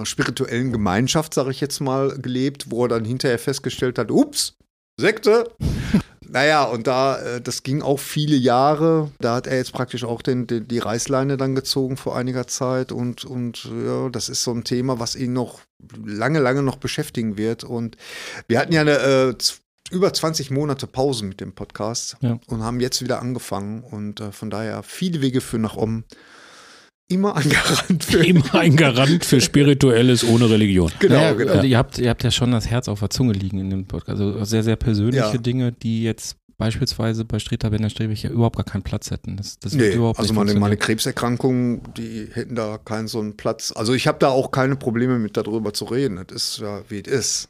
spirituellen 0.05 0.73
Gemeinschaft, 0.73 1.35
sage 1.35 1.51
ich 1.51 1.61
jetzt 1.61 1.81
mal, 1.81 2.19
gelebt, 2.19 2.71
wo 2.71 2.85
er 2.85 2.89
dann 2.89 3.05
hinterher 3.05 3.39
festgestellt 3.39 3.99
hat, 3.99 4.11
ups, 4.11 4.57
Sekte. 4.97 5.51
Naja, 6.33 6.65
und 6.65 6.87
da, 6.87 7.19
äh, 7.19 7.41
das 7.43 7.63
ging 7.63 7.83
auch 7.83 7.99
viele 7.99 8.37
Jahre. 8.37 9.11
Da 9.21 9.35
hat 9.35 9.47
er 9.47 9.59
jetzt 9.59 9.73
praktisch 9.73 10.03
auch 10.03 10.23
den, 10.23 10.47
den, 10.47 10.67
die 10.67 10.79
Reißleine 10.79 11.37
dann 11.37 11.55
gezogen 11.55 11.99
vor 11.99 12.17
einiger 12.17 12.47
Zeit. 12.47 12.91
Und, 12.91 13.27
und 13.27 13.65
ja, 13.65 14.09
das 14.09 14.31
ist 14.31 14.43
so 14.43 14.51
ein 14.51 14.65
Thema, 14.65 14.99
was 14.99 15.15
ihn 15.15 15.35
noch 15.35 15.61
lange, 16.03 16.39
lange 16.39 16.63
noch 16.63 16.77
beschäftigen 16.77 17.37
wird. 17.37 17.65
Und 17.65 17.99
wir 18.49 18.59
hatten 18.59 18.73
ja 18.73 18.81
eine, 18.81 18.97
äh, 18.99 19.35
über 19.93 20.13
20 20.13 20.51
Monate 20.51 20.87
Pause 20.87 21.25
mit 21.25 21.41
dem 21.41 21.53
Podcast 21.53 22.17
Ja. 22.21 22.39
und 22.49 22.63
haben 22.63 22.81
jetzt 22.81 23.03
wieder 23.03 23.21
angefangen. 23.21 23.83
Und 23.85 24.21
äh, 24.21 24.33
von 24.33 24.51
daher 24.51 24.83
viele 24.83 25.21
Wege 25.23 25.41
führen 25.41 25.63
nach 25.63 25.77
oben. 25.77 26.05
Immer 27.09 27.37
ein 27.37 27.49
Garant 27.49 28.05
für. 28.05 28.19
Immer 28.27 28.55
ein 28.55 28.77
Garant 28.77 29.25
für 29.25 29.41
Spirituelles 29.41 30.25
ohne 30.25 30.49
Religion. 30.49 30.91
Genau, 30.99 31.15
Naja, 31.17 31.33
genau. 31.35 31.53
also 31.53 31.67
ihr, 31.67 31.77
habt, 31.77 31.99
ihr 31.99 32.09
habt 32.09 32.25
ja 32.25 32.31
schon 32.31 32.53
das 32.53 32.67
Herz 32.69 32.89
auf 32.89 33.01
der 33.01 33.11
Zunge 33.11 33.35
liegen 33.35 33.59
in 33.59 33.71
dem 33.71 33.87
Podcast. 33.87 34.21
Also 34.21 34.43
sehr, 34.45 34.63
sehr 34.63 34.77
persönliche 34.77 35.25
Ja. 35.35 35.37
Dinge, 35.39 35.73
die 35.73 36.03
jetzt 36.05 36.37
beispielsweise 36.57 37.25
bei 37.25 37.39
Streter 37.41 37.71
Bender 37.71 37.91
Strebig 37.91 38.23
ja 38.23 38.31
überhaupt 38.31 38.57
gar 38.57 38.65
keinen 38.65 38.83
Platz 38.83 39.11
hätten. 39.11 39.37
Das, 39.37 39.59
das 39.59 39.75
Nee, 39.75 39.97
also 39.97 40.23
nicht 40.23 40.33
meine, 40.33 40.55
meine. 40.55 40.77
Krebserkrankungen, 40.77 41.83
die 41.97 42.29
hätten 42.33 42.55
da 42.55 42.79
keinen 42.79 43.09
so 43.09 43.19
einen 43.21 43.37
Platz. 43.37 43.73
Also 43.75 43.95
ich 43.95 44.07
habe 44.07 44.19
da 44.21 44.29
auch 44.29 44.53
keine 44.53 44.77
Probleme 44.77 45.19
mit 45.19 45.37
darüber 45.37 45.75
zu 45.75 45.87
reden. 45.87 46.23
Das 46.29 46.43
ist 46.43 46.59
ja, 46.61 46.83
wie 46.89 47.01
es 47.01 47.09
ist. 47.09 47.49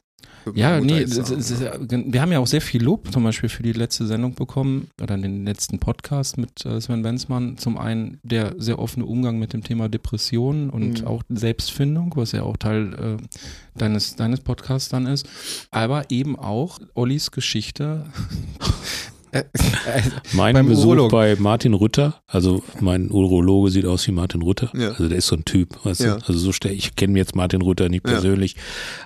Ja, 0.55 0.81
nee, 0.81 1.05
das, 1.05 1.31
das 1.31 1.61
ne? 1.61 2.05
wir 2.07 2.21
haben 2.21 2.33
ja 2.33 2.41
auch 2.41 2.47
sehr 2.47 2.61
viel 2.61 2.83
Lob 2.83 3.13
zum 3.13 3.23
Beispiel 3.23 3.49
für 3.49 3.63
die 3.63 3.73
letzte 3.73 4.07
Sendung 4.07 4.35
bekommen 4.35 4.89
oder 5.01 5.17
den 5.17 5.45
letzten 5.45 5.79
Podcast 5.79 6.37
mit 6.37 6.67
äh, 6.67 6.81
Sven 6.81 7.05
Wenzmann. 7.05 7.59
Zum 7.59 7.79
einen 7.79 8.19
der 8.23 8.55
sehr 8.59 8.79
offene 8.79 9.07
Umgang 9.07 9.39
mit 9.39 9.53
dem 9.53 9.63
Thema 9.63 9.89
Depressionen 9.89 10.71
und 10.71 11.01
Mhm. 11.03 11.07
auch 11.07 11.23
Selbstfindung, 11.29 12.13
was 12.17 12.33
ja 12.33 12.43
auch 12.43 12.57
Teil 12.57 13.19
äh, 13.21 13.79
deines, 13.79 14.17
deines 14.17 14.41
Podcasts 14.41 14.89
dann 14.89 15.07
ist. 15.07 15.29
Aber 15.71 16.11
eben 16.11 16.37
auch 16.39 16.81
Ollis 16.95 17.31
Geschichte. 17.31 18.07
Äh, 19.33 19.45
Mein 20.33 20.55
Beim 20.55 20.68
Besuch 20.68 20.85
Urologen. 20.87 21.11
bei 21.11 21.37
Martin 21.38 21.75
Rütter, 21.75 22.21
also 22.27 22.62
mein 22.81 23.11
Urologe 23.11 23.71
sieht 23.71 23.87
aus 23.87 24.07
wie 24.07 24.12
Martin 24.12 24.42
Rütter. 24.42 24.71
Ja. 24.75 24.90
Also 24.90 25.09
der 25.09 25.18
ist 25.18 25.27
so 25.27 25.37
ein 25.37 25.45
Typ, 25.45 25.85
weißt 25.85 26.01
Ja. 26.03 26.16
du? 26.16 26.27
Also 26.27 26.38
so 26.38 26.53
stelle 26.53 26.75
ich 26.75 26.95
kenne 26.97 27.18
jetzt 27.18 27.35
Martin 27.35 27.62
Rütter 27.62 27.88
nicht 27.88 28.07
Ja. 28.07 28.12
persönlich, 28.12 28.57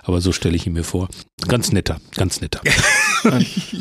aber 0.03 0.21
so 0.21 0.31
stelle 0.31 0.55
ich 0.55 0.67
ihn 0.67 0.73
mir 0.73 0.83
vor. 0.83 1.07
Ganz 1.47 1.71
netter, 1.71 1.97
ganz 2.15 2.41
netter. 2.41 2.61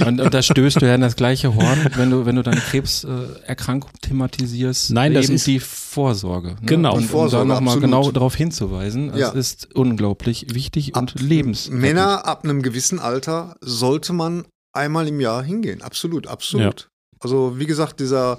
und, 0.07 0.21
und 0.21 0.35
da 0.35 0.43
stößt 0.43 0.81
du 0.81 0.87
ja 0.87 0.95
in 0.95 1.01
das 1.01 1.17
gleiche 1.17 1.55
Horn, 1.55 1.87
wenn 1.97 2.11
du, 2.11 2.27
wenn 2.27 2.37
du 2.37 2.43
deine 2.43 2.61
Krebserkrankung 2.61 3.91
thematisierst. 4.03 4.91
Nein, 4.93 5.15
das 5.15 5.27
eben 5.27 5.35
ist- 5.35 5.47
die 5.47 5.59
Vorsorge. 5.61 6.51
Ne? 6.51 6.57
Genau. 6.65 6.93
Und 6.95 7.01
Die 7.01 7.05
um 7.07 7.11
Vorsorge, 7.11 7.49
da 7.49 7.55
nochmal 7.55 7.81
genau 7.81 8.11
darauf 8.11 8.35
hinzuweisen, 8.35 9.13
Ja. 9.17 9.31
es 9.31 9.35
ist 9.35 9.75
unglaublich 9.75 10.47
wichtig 10.55 10.95
und 10.97 11.13
Ab- 11.17 11.21
lebens. 11.21 11.69
Männer 11.71 12.27
ab 12.27 12.45
einem 12.45 12.63
gewissen 12.63 12.99
Alter 12.99 13.57
sollte 13.61 14.13
man 14.13 14.45
einmal 14.77 15.09
im 15.09 15.21
Jahr 15.21 15.43
hingehen. 15.43 15.83
Absolut, 15.83 16.27
absolut. 16.27 16.91
Also 17.21 17.59
wie 17.59 17.67
gesagt, 17.67 18.01
dieser, 18.01 18.39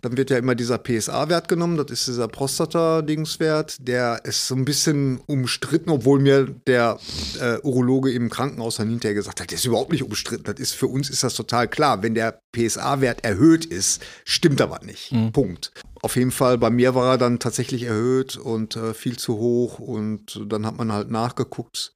dann 0.00 0.16
wird 0.16 0.30
ja 0.30 0.38
immer 0.38 0.54
dieser 0.54 0.78
PSA-Wert 0.78 1.48
genommen, 1.48 1.76
das 1.76 1.90
ist 1.90 2.08
dieser 2.08 2.28
Prostata-Dingswert, 2.28 3.76
der 3.80 4.24
ist 4.24 4.46
so 4.46 4.54
ein 4.54 4.64
bisschen 4.64 5.20
umstritten, 5.26 5.90
obwohl 5.90 6.20
mir 6.20 6.46
der 6.66 6.98
äh, 7.40 7.58
Urologe 7.62 8.10
im 8.12 8.30
Krankenhaus 8.30 8.76
dann 8.76 8.88
hinterher 8.88 9.14
gesagt 9.14 9.40
hat, 9.40 9.50
der 9.50 9.58
ist 9.58 9.64
überhaupt 9.64 9.92
nicht 9.92 10.02
umstritten. 10.02 10.44
Das 10.44 10.58
ist 10.58 10.72
für 10.72 10.86
uns 10.86 11.10
ist 11.10 11.22
das 11.22 11.34
total 11.34 11.68
klar. 11.68 12.02
Wenn 12.02 12.14
der 12.14 12.40
PSA-Wert 12.52 13.24
erhöht 13.24 13.64
ist, 13.66 14.02
stimmt 14.24 14.60
aber 14.60 14.80
nicht. 14.84 15.12
Mhm. 15.12 15.32
Punkt. 15.32 15.72
Auf 16.00 16.16
jeden 16.16 16.30
Fall, 16.30 16.58
bei 16.58 16.70
mir 16.70 16.94
war 16.94 17.12
er 17.12 17.18
dann 17.18 17.40
tatsächlich 17.40 17.82
erhöht 17.82 18.36
und 18.36 18.76
äh, 18.76 18.94
viel 18.94 19.18
zu 19.18 19.36
hoch 19.36 19.78
und 19.78 20.40
dann 20.46 20.64
hat 20.64 20.78
man 20.78 20.92
halt 20.92 21.10
nachgeguckt. 21.10 21.94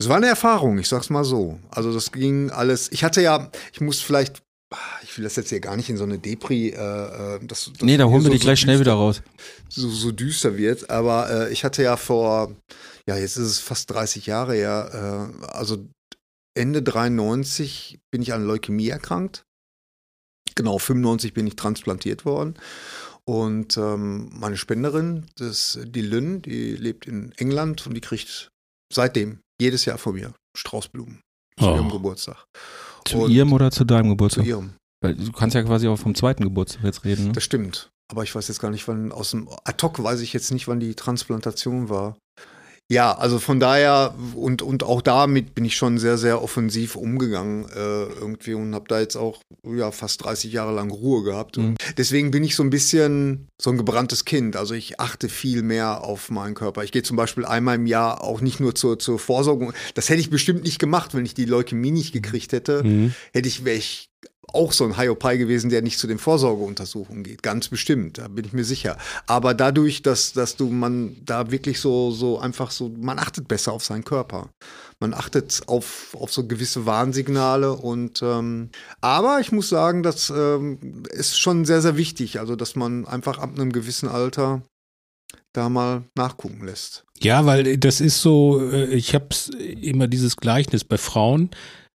Es 0.00 0.08
war 0.08 0.16
eine 0.16 0.28
Erfahrung, 0.28 0.78
ich 0.78 0.88
sag's 0.88 1.10
mal 1.10 1.24
so. 1.24 1.58
Also 1.70 1.92
das 1.92 2.10
ging 2.10 2.50
alles. 2.50 2.90
Ich 2.90 3.04
hatte 3.04 3.20
ja, 3.20 3.50
ich 3.72 3.80
muss 3.82 4.00
vielleicht, 4.00 4.42
ich 5.02 5.16
will 5.18 5.24
das 5.24 5.36
jetzt 5.36 5.50
hier 5.50 5.60
gar 5.60 5.76
nicht 5.76 5.90
in 5.90 5.98
so 5.98 6.04
eine 6.04 6.18
Depri, 6.18 6.70
äh, 6.70 6.74
äh, 7.36 7.40
das, 7.46 7.70
das 7.72 7.82
Nee, 7.82 7.98
da 7.98 8.06
holen 8.06 8.24
wir 8.24 8.32
so- 8.32 8.38
gleich 8.38 8.58
so 8.60 8.62
schnell 8.64 8.76
düster- 8.76 8.80
wieder 8.80 8.94
raus. 8.94 9.22
So, 9.68 9.88
so 9.90 10.10
düster 10.10 10.56
wird. 10.56 10.88
Aber 10.88 11.30
äh, 11.48 11.52
ich 11.52 11.64
hatte 11.64 11.82
ja 11.82 11.96
vor, 11.98 12.56
ja, 13.06 13.16
jetzt 13.16 13.36
ist 13.36 13.46
es 13.46 13.58
fast 13.58 13.90
30 13.90 14.24
Jahre 14.26 14.54
her, 14.54 15.30
äh, 15.42 15.46
also 15.48 15.86
Ende 16.56 16.82
93 16.82 18.00
bin 18.10 18.22
ich 18.22 18.32
an 18.32 18.44
Leukämie 18.46 18.88
erkrankt. 18.88 19.44
Genau, 20.54 20.78
95 20.78 21.34
bin 21.34 21.46
ich 21.46 21.56
transplantiert 21.56 22.24
worden. 22.24 22.54
Und 23.24 23.76
ähm, 23.76 24.30
meine 24.32 24.56
Spenderin, 24.56 25.26
das 25.36 25.78
die 25.84 26.00
Lynn, 26.02 26.40
die 26.42 26.74
lebt 26.74 27.06
in 27.06 27.32
England 27.36 27.86
und 27.86 27.94
die 27.94 28.00
kriegt 28.00 28.48
seitdem 28.92 29.40
jedes 29.60 29.84
Jahr 29.84 29.98
von 29.98 30.14
mir 30.14 30.32
Straußblumen 30.56 31.20
zu 31.58 31.66
Oh. 31.66 31.74
ihrem 31.74 31.90
Geburtstag. 31.90 32.44
Zu 33.04 33.18
Und 33.18 33.30
ihrem 33.30 33.52
oder 33.52 33.70
zu 33.70 33.84
deinem 33.84 34.04
Zu 34.04 34.10
Geburtstag? 34.10 34.46
ihrem. 34.46 34.74
Weil 35.02 35.14
du 35.14 35.32
kannst 35.32 35.54
ja 35.54 35.62
quasi 35.62 35.88
auch 35.88 35.96
vom 35.98 36.14
zweiten 36.14 36.44
Geburtstag 36.44 36.84
jetzt 36.84 37.04
reden. 37.04 37.26
Ne? 37.28 37.32
Das 37.32 37.44
stimmt. 37.44 37.90
Aber 38.10 38.22
ich 38.24 38.34
weiß 38.34 38.48
jetzt 38.48 38.60
gar 38.60 38.70
nicht, 38.70 38.86
wann 38.88 39.12
aus 39.12 39.30
dem 39.30 39.48
ad 39.64 39.82
hoc 39.82 40.02
weiß 40.02 40.20
ich 40.20 40.32
jetzt 40.32 40.50
nicht, 40.50 40.66
wann 40.68 40.80
die 40.80 40.94
Transplantation 40.94 41.88
war. 41.88 42.16
Ja, 42.90 43.16
also 43.16 43.38
von 43.38 43.60
daher 43.60 44.16
und, 44.34 44.62
und 44.62 44.82
auch 44.82 45.00
damit 45.00 45.54
bin 45.54 45.64
ich 45.64 45.76
schon 45.76 45.96
sehr, 45.98 46.18
sehr 46.18 46.42
offensiv 46.42 46.96
umgegangen 46.96 47.66
äh, 47.68 48.04
irgendwie 48.06 48.54
und 48.54 48.74
habe 48.74 48.86
da 48.88 48.98
jetzt 48.98 49.14
auch 49.14 49.42
ja, 49.64 49.92
fast 49.92 50.24
30 50.24 50.52
Jahre 50.52 50.74
lang 50.74 50.90
Ruhe 50.90 51.22
gehabt. 51.22 51.56
Mhm. 51.56 51.64
Und 51.64 51.78
deswegen 51.98 52.32
bin 52.32 52.42
ich 52.42 52.56
so 52.56 52.64
ein 52.64 52.70
bisschen 52.70 53.46
so 53.62 53.70
ein 53.70 53.78
gebranntes 53.78 54.24
Kind. 54.24 54.56
Also 54.56 54.74
ich 54.74 54.98
achte 54.98 55.28
viel 55.28 55.62
mehr 55.62 56.02
auf 56.02 56.30
meinen 56.30 56.54
Körper. 56.54 56.82
Ich 56.82 56.90
gehe 56.90 57.04
zum 57.04 57.16
Beispiel 57.16 57.44
einmal 57.44 57.76
im 57.76 57.86
Jahr 57.86 58.24
auch 58.24 58.40
nicht 58.40 58.58
nur 58.58 58.74
zur, 58.74 58.98
zur 58.98 59.20
Vorsorgung. 59.20 59.72
Das 59.94 60.08
hätte 60.08 60.20
ich 60.20 60.30
bestimmt 60.30 60.64
nicht 60.64 60.80
gemacht, 60.80 61.14
wenn 61.14 61.24
ich 61.24 61.34
die 61.34 61.44
Leukämie 61.44 61.92
nicht 61.92 62.12
gekriegt 62.12 62.52
hätte. 62.52 62.82
Mhm. 62.82 63.14
Hätte 63.32 63.46
ich, 63.46 63.64
wäre 63.64 63.76
ich 63.76 64.10
auch 64.54 64.72
so 64.72 64.84
ein 64.84 64.96
Hiopai 64.96 65.36
gewesen, 65.36 65.70
der 65.70 65.82
nicht 65.82 65.98
zu 65.98 66.06
den 66.06 66.18
Vorsorgeuntersuchungen 66.18 67.24
geht. 67.24 67.42
Ganz 67.42 67.68
bestimmt, 67.68 68.18
da 68.18 68.28
bin 68.28 68.44
ich 68.44 68.52
mir 68.52 68.64
sicher. 68.64 68.96
Aber 69.26 69.54
dadurch, 69.54 70.02
dass, 70.02 70.32
dass 70.32 70.56
du 70.56 70.68
man 70.68 71.16
da 71.24 71.50
wirklich 71.50 71.80
so, 71.80 72.10
so 72.10 72.38
einfach 72.38 72.70
so, 72.70 72.88
man 72.88 73.18
achtet 73.18 73.48
besser 73.48 73.72
auf 73.72 73.84
seinen 73.84 74.04
Körper. 74.04 74.50
man 75.00 75.14
achtet 75.14 75.62
auf, 75.66 76.14
auf 76.18 76.32
so 76.32 76.46
gewisse 76.46 76.84
Warnsignale 76.84 77.72
und 77.72 78.20
ähm, 78.22 78.68
aber 79.00 79.40
ich 79.40 79.50
muss 79.50 79.70
sagen, 79.70 80.02
das 80.02 80.30
ähm, 80.30 81.04
ist 81.10 81.40
schon 81.40 81.64
sehr, 81.64 81.80
sehr 81.80 81.96
wichtig, 81.96 82.38
also 82.38 82.54
dass 82.54 82.76
man 82.76 83.06
einfach 83.06 83.38
ab 83.38 83.50
einem 83.54 83.72
gewissen 83.72 84.08
Alter 84.08 84.62
da 85.52 85.68
mal 85.68 86.04
nachgucken 86.16 86.64
lässt. 86.64 87.04
Ja, 87.18 87.44
weil 87.46 87.76
das 87.78 88.00
ist 88.00 88.22
so, 88.22 88.60
äh, 88.70 88.86
ich 88.94 89.14
habe 89.14 89.28
immer 89.58 90.06
dieses 90.06 90.36
Gleichnis 90.36 90.84
bei 90.84 90.98
Frauen, 90.98 91.50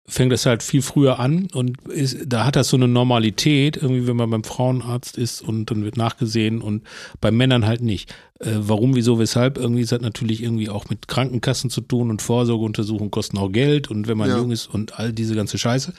fängt 0.05 0.33
das 0.33 0.45
halt 0.45 0.63
viel 0.63 0.81
früher 0.81 1.19
an 1.19 1.47
und 1.53 1.81
ist, 1.87 2.17
da 2.27 2.45
hat 2.45 2.57
das 2.57 2.67
so 2.67 2.75
eine 2.75 2.89
Normalität, 2.89 3.77
irgendwie, 3.77 4.05
wenn 4.05 4.17
man 4.17 4.29
beim 4.29 4.43
Frauenarzt 4.43 5.17
ist 5.17 5.41
und 5.41 5.71
dann 5.71 5.85
wird 5.85 5.95
nachgesehen 5.95 6.61
und 6.61 6.83
bei 7.21 7.31
Männern 7.31 7.65
halt 7.65 7.81
nicht. 7.81 8.13
Äh, 8.41 8.49
warum, 8.57 8.95
wieso, 8.95 9.17
weshalb? 9.17 9.57
Irgendwie 9.57 9.81
ist 9.81 9.93
das 9.93 10.01
natürlich 10.01 10.43
irgendwie 10.43 10.67
auch 10.69 10.89
mit 10.89 11.07
Krankenkassen 11.07 11.69
zu 11.69 11.79
tun 11.79 12.09
und 12.09 12.21
Vorsorgeuntersuchungen 12.21 13.11
kosten 13.11 13.37
auch 13.37 13.49
Geld 13.49 13.89
und 13.89 14.09
wenn 14.09 14.17
man 14.17 14.29
Ja. 14.29 14.37
jung 14.39 14.51
ist 14.51 14.67
und 14.67 14.99
all 14.99 15.13
diese 15.13 15.35
ganze 15.35 15.57
Scheiße. 15.57 15.93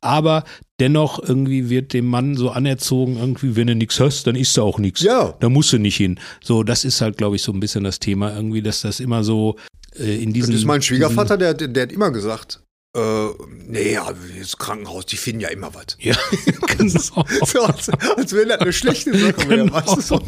Aber 0.00 0.44
dennoch 0.78 1.22
irgendwie 1.22 1.68
wird 1.68 1.92
dem 1.92 2.06
Mann 2.06 2.36
so 2.36 2.48
anerzogen, 2.50 3.18
irgendwie, 3.18 3.56
wenn 3.56 3.66
du 3.66 3.74
nichts 3.74 4.00
hast, 4.00 4.26
dann 4.26 4.36
isst 4.36 4.56
du 4.56 4.62
auch 4.62 4.78
nichts. 4.78 5.02
Ja. 5.02 5.34
Da 5.38 5.50
musst 5.50 5.70
du 5.74 5.78
nicht 5.78 5.96
hin. 5.96 6.18
So, 6.42 6.62
das 6.62 6.86
ist 6.86 7.02
halt, 7.02 7.18
glaube 7.18 7.36
ich, 7.36 7.42
so 7.42 7.52
ein 7.52 7.60
bisschen 7.60 7.84
das 7.84 7.98
Thema 7.98 8.34
irgendwie, 8.34 8.62
dass 8.62 8.80
das 8.80 9.00
immer 9.00 9.22
so 9.22 9.56
äh, 9.98 10.22
in 10.22 10.32
diesen. 10.32 10.52
Das 10.52 10.60
ist 10.60 10.66
mein 10.66 10.80
Schwiegervater, 10.80 11.36
der, 11.36 11.52
der 11.52 11.82
hat 11.82 11.92
immer 11.92 12.10
gesagt, 12.10 12.62
äh, 12.96 13.26
nee, 13.68 13.92
ja, 13.92 14.08
das 14.38 14.56
Krankenhaus, 14.56 15.06
die 15.06 15.16
finden 15.16 15.40
ja 15.40 15.48
immer 15.48 15.72
was. 15.74 15.96
Ja, 16.00 16.16
genau. 16.78 16.88
So, 17.44 17.62
als, 17.62 17.88
als 17.88 18.32
wenn 18.34 18.48
das 18.48 18.60
eine 18.60 18.72
schlechte 18.72 19.12
Sache 19.16 19.48
wäre. 19.48 19.64
Genau. 19.64 19.72
Weißt 19.74 19.96
du, 19.96 20.00
so. 20.00 20.20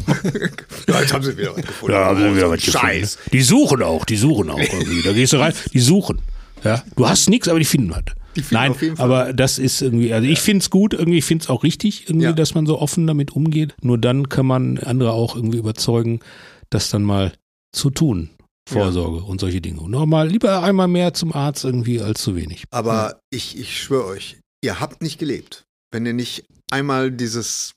Ja, 0.87 1.01
jetzt 1.01 1.13
haben 1.13 1.23
sie 1.23 1.37
wieder 1.37 1.55
was 1.55 1.65
gefunden. 1.65 1.93
Ja, 1.93 2.05
haben 2.05 2.17
sie 2.19 2.25
Oh, 2.27 2.31
wieder 2.35 2.45
so 2.47 2.51
was 2.53 2.61
gefunden. 2.61 2.79
Scheiß. 2.87 3.17
Die 3.33 3.41
suchen 3.41 3.83
auch, 3.83 4.05
die 4.05 4.15
suchen 4.17 4.49
auch 4.49 4.59
irgendwie. 4.59 5.01
Da 5.01 5.11
gehst 5.13 5.33
du 5.33 5.37
rein, 5.37 5.53
die 5.73 5.79
suchen. 5.79 6.21
Ja, 6.63 6.81
du 6.95 7.09
hast 7.09 7.29
nichts, 7.29 7.47
aber 7.49 7.59
die 7.59 7.65
finden 7.65 7.91
was. 7.91 8.03
Die 8.35 8.41
finden 8.41 8.53
Nein, 8.55 8.71
auf 8.71 8.81
jeden 8.81 8.95
Fall. 8.95 9.05
aber 9.05 9.33
das 9.33 9.59
ist 9.59 9.81
irgendwie, 9.81 10.13
also 10.13 10.25
ich 10.27 10.39
finde 10.39 10.63
es 10.63 10.69
gut, 10.69 10.93
irgendwie 10.93 11.17
ich 11.19 11.25
finde 11.25 11.43
es 11.43 11.49
auch 11.49 11.63
richtig, 11.63 12.05
irgendwie, 12.07 12.27
Ja. 12.27 12.31
dass 12.31 12.55
man 12.55 12.65
so 12.65 12.79
offen 12.79 13.05
damit 13.05 13.31
umgeht. 13.31 13.75
Nur 13.81 13.97
dann 13.97 14.29
kann 14.29 14.45
man 14.45 14.77
andere 14.79 15.11
auch 15.11 15.35
irgendwie 15.35 15.57
überzeugen, 15.57 16.21
das 16.69 16.89
dann 16.89 17.03
mal 17.03 17.33
zu 17.73 17.89
tun. 17.89 18.29
Vorsorge 18.67 19.23
und 19.23 19.39
solche 19.39 19.61
Dinge. 19.61 19.81
Und 19.81 19.91
nochmal, 19.91 20.27
lieber 20.27 20.63
einmal 20.63 20.87
mehr 20.87 21.13
zum 21.13 21.33
Arzt 21.33 21.65
irgendwie 21.65 22.01
als 22.01 22.21
zu 22.21 22.35
wenig. 22.35 22.63
Aber 22.71 23.19
ich, 23.29 23.57
ich 23.57 23.81
schwöre 23.81 24.05
euch, 24.05 24.37
ihr 24.63 24.79
habt 24.79 25.01
nicht 25.01 25.19
gelebt. 25.19 25.63
Wenn 25.91 26.05
ihr 26.05 26.13
nicht 26.13 26.45
einmal 26.71 27.11
dieses, 27.11 27.73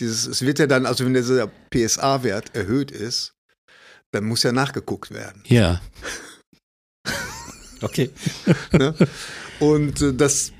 dieses, 0.00 0.26
es 0.26 0.42
wird 0.42 0.58
ja 0.58 0.66
dann, 0.66 0.86
also 0.86 1.04
wenn 1.04 1.14
dieser 1.14 1.50
PSA-Wert 1.70 2.54
erhöht 2.54 2.90
ist, 2.90 3.32
dann 4.12 4.24
muss 4.24 4.42
ja 4.42 4.52
nachgeguckt 4.52 5.10
werden. 5.12 5.42
Ja. 5.46 5.80
Okay. 7.82 8.10
Ne? 8.72 8.94
Und 9.60 10.00
äh, 10.00 10.14
das 10.14 10.50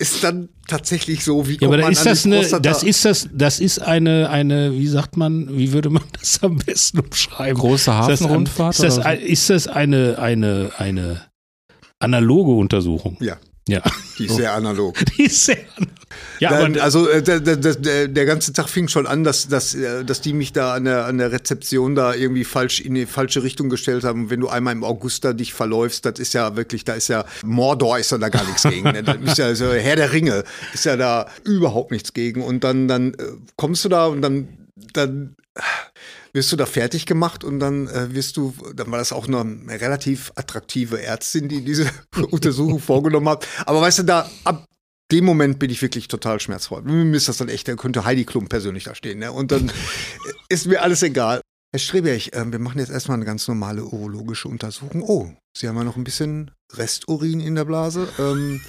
ist 0.00 0.24
dann 0.24 0.48
tatsächlich 0.66 1.22
so, 1.24 1.46
wie 1.46 1.58
Ja, 1.60 1.68
aber 1.68 1.76
kommt 1.78 1.80
da 1.80 1.82
man 1.84 1.92
ist 1.92 1.98
an 2.00 2.04
das 2.06 2.22
die 2.22 2.28
eine, 2.28 2.38
Prostata? 2.40 2.60
das 2.70 2.82
ist 2.82 3.04
das, 3.04 3.28
das 3.32 3.60
ist 3.60 3.78
eine, 3.80 4.30
eine, 4.30 4.72
wie 4.72 4.86
sagt 4.86 5.16
man, 5.16 5.56
wie 5.56 5.72
würde 5.72 5.90
man 5.90 6.02
das 6.20 6.42
am 6.42 6.56
besten 6.56 7.00
umschreiben? 7.00 7.58
Große 7.60 7.74
Ist 7.76 7.86
das, 7.86 7.96
ein- 7.96 7.98
Hafenrundfahrt 8.26 8.74
ist 8.74 8.82
das, 8.82 8.94
oder 8.94 9.02
so? 9.04 9.08
ein- 9.08 9.20
ist 9.20 9.50
das 9.50 9.66
eine, 9.68 10.18
eine, 10.18 10.72
eine 10.78 11.20
analoge 11.98 12.52
Untersuchung? 12.52 13.16
Ja. 13.20 13.36
Ja. 13.68 13.82
Die 14.18 14.26
ist 14.26 14.36
sehr 14.36 14.52
analog. 14.52 14.96
Die 15.16 15.24
ist 15.24 15.46
sehr 15.46 15.58
ja, 16.40 16.50
Dann, 16.50 16.72
aber 16.72 16.82
also 16.82 17.08
äh, 17.08 17.22
der, 17.22 17.40
der, 17.40 17.56
der, 17.56 18.08
der 18.08 18.26
ganze 18.26 18.52
Tag 18.52 18.68
fing 18.68 18.88
schon 18.88 19.06
an, 19.06 19.24
dass, 19.24 19.48
dass, 19.48 19.74
äh, 19.74 20.04
dass 20.04 20.20
die 20.20 20.32
mich 20.32 20.52
da 20.52 20.74
an 20.74 20.84
der, 20.84 21.04
an 21.04 21.18
der 21.18 21.32
Rezeption 21.32 21.94
da 21.94 22.14
irgendwie 22.14 22.44
falsch 22.44 22.80
in 22.80 22.94
die 22.94 23.06
falsche 23.06 23.42
Richtung 23.42 23.68
gestellt 23.68 24.04
haben. 24.04 24.24
Und 24.24 24.30
wenn 24.30 24.40
du 24.40 24.48
einmal 24.48 24.72
im 24.72 24.82
August 24.82 25.24
da 25.24 25.32
dich 25.32 25.52
verläufst, 25.52 26.04
das 26.06 26.18
ist 26.18 26.32
ja 26.32 26.56
wirklich, 26.56 26.84
da 26.84 26.94
ist 26.94 27.08
ja 27.08 27.24
Mordor 27.44 27.98
ist 27.98 28.10
ja 28.10 28.18
da 28.18 28.28
gar 28.28 28.44
nichts 28.44 28.62
gegen. 28.62 28.90
ne? 28.90 29.02
Das 29.02 29.16
ist 29.22 29.38
ja 29.38 29.54
so 29.54 29.72
Herr 29.72 29.96
der 29.96 30.12
Ringe, 30.12 30.44
ist 30.72 30.84
ja 30.84 30.96
da 30.96 31.28
überhaupt 31.44 31.90
nichts 31.90 32.12
gegen. 32.12 32.42
Und 32.42 32.64
dann, 32.64 32.88
dann 32.88 33.14
äh, 33.14 33.16
kommst 33.56 33.84
du 33.84 33.88
da 33.88 34.06
und 34.06 34.22
dann, 34.22 34.48
dann 34.94 35.36
wirst 36.32 36.52
du 36.52 36.56
da 36.56 36.66
fertig 36.66 37.06
gemacht 37.06 37.44
und 37.44 37.60
dann 37.60 37.88
äh, 37.88 38.14
wirst 38.14 38.36
du, 38.36 38.54
dann 38.74 38.90
war 38.90 38.98
das 38.98 39.12
auch 39.12 39.26
eine 39.26 39.80
relativ 39.80 40.32
attraktive 40.36 41.02
Ärztin, 41.02 41.48
die 41.48 41.64
diese 41.64 41.90
Untersuchung 42.30 42.78
vorgenommen 42.78 43.28
hat. 43.28 43.46
Aber 43.66 43.80
weißt 43.80 44.00
du, 44.00 44.02
da 44.04 44.30
ab 44.44 44.64
dem 45.10 45.24
Moment 45.24 45.58
bin 45.58 45.70
ich 45.70 45.82
wirklich 45.82 46.08
total 46.08 46.40
schmerzvoll. 46.40 46.82
Mir 46.82 47.16
ist 47.16 47.28
das 47.28 47.38
dann 47.38 47.48
echt, 47.48 47.66
da 47.66 47.74
könnte 47.74 48.04
Heidi 48.04 48.24
Klum 48.24 48.48
persönlich 48.48 48.84
da 48.84 48.94
stehen. 48.94 49.18
Ne? 49.18 49.32
Und 49.32 49.50
dann 49.50 49.72
ist 50.48 50.66
mir 50.66 50.82
alles 50.82 51.02
egal. 51.02 51.40
Herr 51.72 51.80
Streberg, 51.80 52.32
äh, 52.32 52.50
wir 52.50 52.58
machen 52.58 52.78
jetzt 52.78 52.90
erstmal 52.90 53.16
eine 53.16 53.24
ganz 53.24 53.46
normale 53.46 53.84
urologische 53.84 54.48
Untersuchung. 54.48 55.02
Oh, 55.02 55.30
Sie 55.56 55.68
haben 55.68 55.76
ja 55.76 55.84
noch 55.84 55.96
ein 55.96 56.04
bisschen 56.04 56.50
Resturin 56.72 57.40
in 57.40 57.54
der 57.54 57.64
Blase. 57.64 58.08
Ähm, 58.18 58.60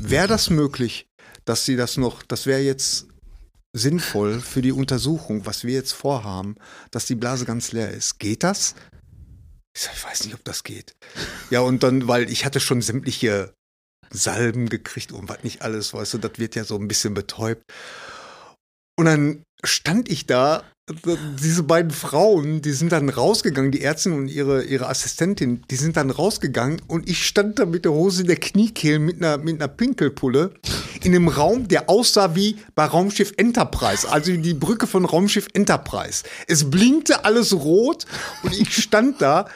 wäre 0.00 0.28
das 0.28 0.50
möglich, 0.50 1.06
dass 1.44 1.64
Sie 1.64 1.76
das 1.76 1.96
noch, 1.96 2.22
das 2.22 2.46
wäre 2.46 2.60
jetzt 2.60 3.06
sinnvoll 3.72 4.40
für 4.40 4.62
die 4.62 4.72
Untersuchung, 4.72 5.46
was 5.46 5.64
wir 5.64 5.74
jetzt 5.74 5.92
vorhaben, 5.92 6.56
dass 6.90 7.06
die 7.06 7.14
Blase 7.14 7.44
ganz 7.44 7.72
leer 7.72 7.90
ist. 7.90 8.18
Geht 8.18 8.42
das? 8.42 8.74
Ich, 9.74 9.82
sag, 9.82 9.94
ich 9.94 10.04
weiß 10.04 10.24
nicht, 10.24 10.34
ob 10.34 10.44
das 10.44 10.64
geht. 10.64 10.94
Ja, 11.50 11.60
und 11.60 11.82
dann, 11.82 12.06
weil 12.08 12.30
ich 12.30 12.44
hatte 12.44 12.60
schon 12.60 12.82
sämtliche 12.82 13.54
Salben 14.10 14.68
gekriegt 14.68 15.12
und 15.12 15.28
was 15.28 15.42
nicht 15.42 15.62
alles, 15.62 15.94
weißt 15.94 16.14
du, 16.14 16.18
das 16.18 16.32
wird 16.36 16.54
ja 16.54 16.64
so 16.64 16.76
ein 16.76 16.88
bisschen 16.88 17.14
betäubt. 17.14 17.62
Und 18.98 19.06
dann 19.06 19.42
stand 19.64 20.10
ich 20.10 20.26
da, 20.26 20.64
diese 21.40 21.62
beiden 21.62 21.92
Frauen, 21.92 22.60
die 22.60 22.72
sind 22.72 22.92
dann 22.92 23.08
rausgegangen, 23.08 23.70
die 23.70 23.82
Ärztin 23.82 24.12
und 24.12 24.28
ihre, 24.28 24.64
ihre 24.64 24.88
Assistentin, 24.88 25.62
die 25.70 25.76
sind 25.76 25.96
dann 25.96 26.10
rausgegangen 26.10 26.82
und 26.88 27.08
ich 27.08 27.24
stand 27.26 27.58
da 27.58 27.66
mit 27.66 27.84
der 27.84 27.92
Hose 27.92 28.22
in 28.22 28.26
der 28.26 28.36
Kniekehle 28.36 28.98
mit 28.98 29.16
einer, 29.16 29.38
mit 29.38 29.54
einer 29.54 29.68
Pinkelpulle 29.68 30.52
in 31.04 31.14
einem 31.14 31.28
Raum, 31.28 31.68
der 31.68 31.88
aussah 31.88 32.34
wie 32.34 32.56
bei 32.74 32.84
Raumschiff 32.84 33.32
Enterprise, 33.36 34.08
also 34.08 34.32
die 34.36 34.54
Brücke 34.54 34.86
von 34.86 35.04
Raumschiff 35.04 35.48
Enterprise. 35.52 36.24
Es 36.46 36.70
blinkte 36.70 37.24
alles 37.24 37.52
rot 37.52 38.06
und 38.42 38.52
ich 38.58 38.74
stand 38.76 39.20
da 39.20 39.46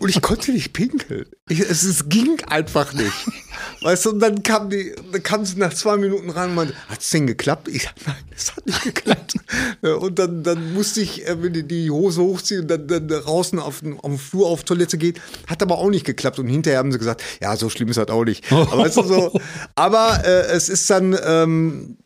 und 0.00 0.08
ich 0.08 0.22
konnte 0.22 0.52
nicht 0.52 0.72
pinkeln. 0.72 1.26
Ich, 1.48 1.60
es, 1.60 1.84
es 1.84 2.08
ging 2.08 2.40
einfach 2.48 2.92
nicht. 2.92 3.12
Weißt 3.80 4.06
du, 4.06 4.10
und 4.10 4.18
dann 4.18 4.42
kam, 4.42 4.68
die, 4.68 4.92
dann 5.12 5.22
kam 5.22 5.44
sie 5.44 5.56
nach 5.58 5.72
zwei 5.72 5.96
Minuten 5.96 6.28
rein 6.30 6.50
und 6.50 6.54
meinte, 6.56 6.74
hat's 6.88 7.10
denn 7.10 7.28
geklappt? 7.28 7.68
Ich 7.68 7.88
nein, 8.04 8.16
es 8.34 8.56
hat 8.56 8.66
nicht 8.66 8.82
geklappt. 8.82 9.36
Und 9.82 10.18
dann, 10.18 10.42
dann 10.42 10.72
musste 10.74 11.00
ich 11.00 11.26
äh, 11.26 11.40
wenn 11.40 11.52
die, 11.52 11.62
die 11.62 11.90
Hose 11.90 12.20
hochziehen 12.20 12.62
und 12.62 12.68
dann, 12.68 12.88
dann 12.88 13.06
draußen 13.08 13.58
auf, 13.60 13.80
den- 13.80 13.98
auf 14.00 14.04
dem 14.10 14.18
Flur 14.18 14.48
auf 14.48 14.64
Toilette 14.64 14.98
gehen. 14.98 15.14
Hat 15.46 15.62
aber 15.62 15.78
auch 15.78 15.88
nicht 15.90 16.04
geklappt. 16.04 16.38
Und 16.40 16.48
hinterher 16.48 16.78
haben 16.80 16.90
sie 16.90 16.98
gesagt, 16.98 17.22
ja, 17.40 17.56
so 17.56 17.68
schlimm 17.70 17.88
ist 17.88 17.96
das 17.96 18.08
auch 18.08 18.24
nicht. 18.24 18.50
Aber, 18.50 18.78
weißt 18.78 18.96
du, 18.96 19.02
so, 19.04 19.40
aber 19.76 20.24
äh, 20.24 20.46
es 20.52 20.68
ist 20.68 20.90
dann, 20.90 21.16
ähm, 21.24 21.98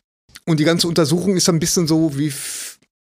und 0.45 0.59
die 0.59 0.63
ganze 0.65 0.87
Untersuchung 0.87 1.35
ist 1.35 1.47
dann 1.47 1.55
ein 1.55 1.59
bisschen 1.59 1.87
so 1.87 2.15
wie 2.17 2.31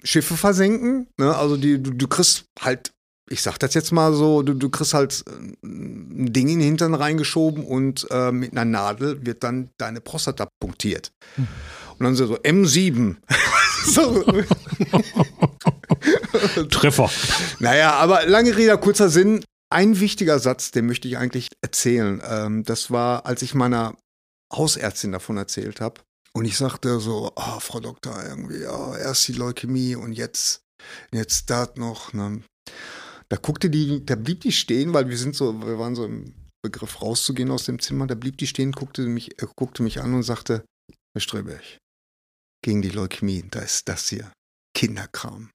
Schiffe 0.05 0.37
versenken. 0.37 1.09
Ne? 1.19 1.35
Also 1.35 1.57
die, 1.57 1.83
du, 1.83 1.91
du 1.91 2.07
kriegst 2.09 2.45
halt, 2.61 2.93
ich 3.33 3.43
sag 3.43 3.59
das 3.59 3.75
jetzt 3.75 3.93
mal 3.93 4.13
so, 4.13 4.43
du, 4.43 4.55
du 4.55 4.69
kriegst 4.69 4.95
halt 4.95 5.25
äh, 5.27 5.67
ein 5.67 6.33
Ding 6.33 6.49
in 6.49 6.59
den 6.59 6.69
Hintern 6.69 6.95
reingeschoben 6.95 7.65
und 7.65 8.07
äh, 8.11 8.31
mit 8.31 8.53
einer 8.53 8.65
Nadel 8.65 9.25
wird 9.25 9.43
dann 9.43 9.71
deine 9.79 10.01
Prostata 10.01 10.49
punktiert. 10.61 11.13
Und 11.99 12.05
dann 12.05 12.15
so, 12.15 12.27
so 12.27 12.37
M7. 12.37 13.17
so, 13.87 14.23
Treffer. 16.71 17.11
naja, 17.59 17.95
aber 17.95 18.27
lange 18.27 18.57
Rede, 18.57 18.77
kurzer 18.79 19.09
Sinn. 19.09 19.43
Ein 19.71 19.99
wichtiger 20.01 20.39
Satz, 20.39 20.71
den 20.71 20.87
möchte 20.87 21.09
ich 21.09 21.17
eigentlich 21.17 21.49
erzählen. 21.63 22.23
Ähm, 22.29 22.65
das 22.65 22.91
war, 22.91 23.25
als 23.25 23.41
ich 23.41 23.55
meiner 23.55 23.97
Hausärztin 24.53 25.13
davon 25.13 25.39
erzählt 25.39 25.81
habe. 25.81 26.03
Und 26.35 26.45
ich 26.45 26.59
sagte 26.59 27.01
so, 27.01 27.33
ah, 27.37 27.61
Frau 27.61 27.81
Doktor, 27.81 28.23
irgendwie, 28.23 28.61
ja, 28.63 28.97
erst 28.97 29.29
die 29.29 29.33
Leukämie 29.33 29.97
und 29.97 30.13
jetzt, 30.13 30.63
jetzt 31.13 31.49
das 31.49 31.71
noch. 31.77 32.13
Ne? 32.13 32.43
Da 33.33 33.39
guckte 33.39 33.71
die, 33.71 34.05
da 34.05 34.15
blieb 34.15 34.43
die 34.43 34.53
stehen, 34.53 34.93
weil 34.93 35.09
wir 35.09 35.17
sind 35.17 35.35
so, 35.35 35.59
wir 35.63 35.79
waren 35.79 35.95
so 35.95 36.05
im 36.05 36.35
Begriff 36.63 37.01
rauszugehen 37.01 37.51
aus 37.51 37.65
dem 37.65 37.79
Zimmer. 37.79 38.07
Da 38.07 38.15
blieb 38.15 38.37
die 38.37 38.47
stehen, 38.47 38.73
guckte 38.73 39.07
mich, 39.07 39.41
äh, 39.43 39.47
guckte 39.57 39.83
mich 39.83 40.03
an 40.03 40.13
und 40.13 40.23
sagte, 40.23 40.67
Herr 41.15 41.21
Streberg, 41.23 41.79
gegen 42.63 42.83
die 42.83 42.91
Leukämie, 42.91 43.43
da 43.51 43.61
ist 43.61 43.89
das 43.89 44.11
hier. 44.11 44.31
Kinderkram. 44.77 45.49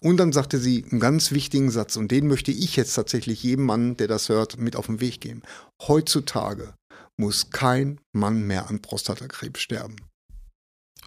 Und 0.00 0.16
dann 0.16 0.32
sagte 0.32 0.58
sie 0.58 0.84
einen 0.90 0.98
ganz 0.98 1.30
wichtigen 1.30 1.70
Satz, 1.70 1.94
und 1.94 2.10
den 2.10 2.26
möchte 2.26 2.50
ich 2.50 2.74
jetzt 2.74 2.94
tatsächlich 2.94 3.44
jedem 3.44 3.66
Mann, 3.66 3.96
der 3.96 4.08
das 4.08 4.28
hört, 4.28 4.58
mit 4.58 4.74
auf 4.74 4.86
den 4.86 4.98
Weg 4.98 5.20
geben. 5.20 5.42
Heutzutage 5.80 6.74
muss 7.16 7.50
kein 7.50 8.00
Mann 8.12 8.48
mehr 8.48 8.68
an 8.68 8.82
Prostatakrebs 8.82 9.60
sterben. 9.60 9.94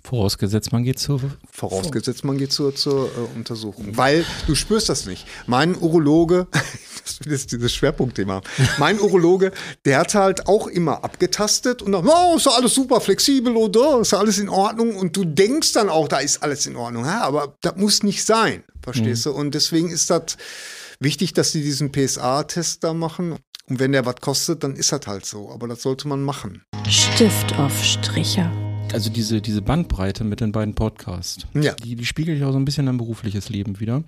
Vorausgesetzt, 0.05 0.71
man 0.71 0.83
geht 0.83 0.99
zur. 0.99 1.19
Vorausgesetzt, 1.51 2.23
man 2.23 2.37
geht 2.37 2.51
zur, 2.51 2.75
zur 2.75 3.07
äh, 3.07 3.35
Untersuchung. 3.35 3.97
Weil 3.97 4.23
du 4.45 4.53
spürst 4.53 4.87
das 4.87 5.07
nicht. 5.07 5.25
Mein 5.47 5.75
Urologe, 5.75 6.45
das 6.53 7.25
ist 7.25 7.51
dieses 7.51 7.73
Schwerpunktthema, 7.73 8.41
mein 8.77 8.99
Urologe, 8.99 9.51
der 9.83 9.97
hat 9.97 10.13
halt 10.13 10.47
auch 10.47 10.67
immer 10.67 11.03
abgetastet 11.03 11.81
und 11.81 11.93
dann, 11.93 12.07
oh, 12.07 12.35
ist 12.37 12.45
doch 12.45 12.55
alles 12.55 12.75
super 12.75 13.01
flexibel 13.01 13.55
oder 13.55 14.01
ist 14.01 14.13
doch 14.13 14.19
alles 14.19 14.37
in 14.37 14.47
Ordnung. 14.47 14.95
Und 14.95 15.17
du 15.17 15.25
denkst 15.25 15.73
dann 15.73 15.89
auch, 15.89 16.07
da 16.07 16.19
ist 16.19 16.43
alles 16.43 16.67
in 16.67 16.75
Ordnung. 16.75 17.05
Ja, 17.05 17.21
aber 17.21 17.55
das 17.61 17.75
muss 17.77 18.03
nicht 18.03 18.23
sein, 18.23 18.63
verstehst 18.83 19.25
du? 19.25 19.31
Und 19.31 19.55
deswegen 19.55 19.89
ist 19.89 20.11
das 20.11 20.37
wichtig, 20.99 21.33
dass 21.33 21.51
sie 21.51 21.63
diesen 21.63 21.91
PSA-Test 21.91 22.83
da 22.83 22.93
machen. 22.93 23.37
Und 23.67 23.79
wenn 23.79 23.91
der 23.91 24.05
was 24.05 24.17
kostet, 24.21 24.63
dann 24.63 24.75
ist 24.75 24.91
das 24.91 25.07
halt 25.07 25.25
so. 25.25 25.49
Aber 25.49 25.67
das 25.67 25.81
sollte 25.81 26.07
man 26.07 26.21
machen. 26.21 26.61
Stift 26.87 27.57
auf 27.57 27.83
Stricher. 27.83 28.51
Also 28.95 29.09
diese, 29.09 29.41
diese 29.41 29.61
Bandbreite 29.61 30.23
mit 30.23 30.39
den 30.39 30.51
beiden 30.51 30.73
Podcasts, 30.73 31.45
Ja. 31.53 31.73
die, 31.73 31.95
die 31.95 32.05
spiegelt 32.05 32.39
ja 32.39 32.47
auch 32.47 32.53
so 32.53 32.57
ein 32.59 32.65
bisschen 32.65 32.85
dein 32.85 32.97
berufliches 32.97 33.49
Leben 33.49 33.79
wieder. 33.79 34.03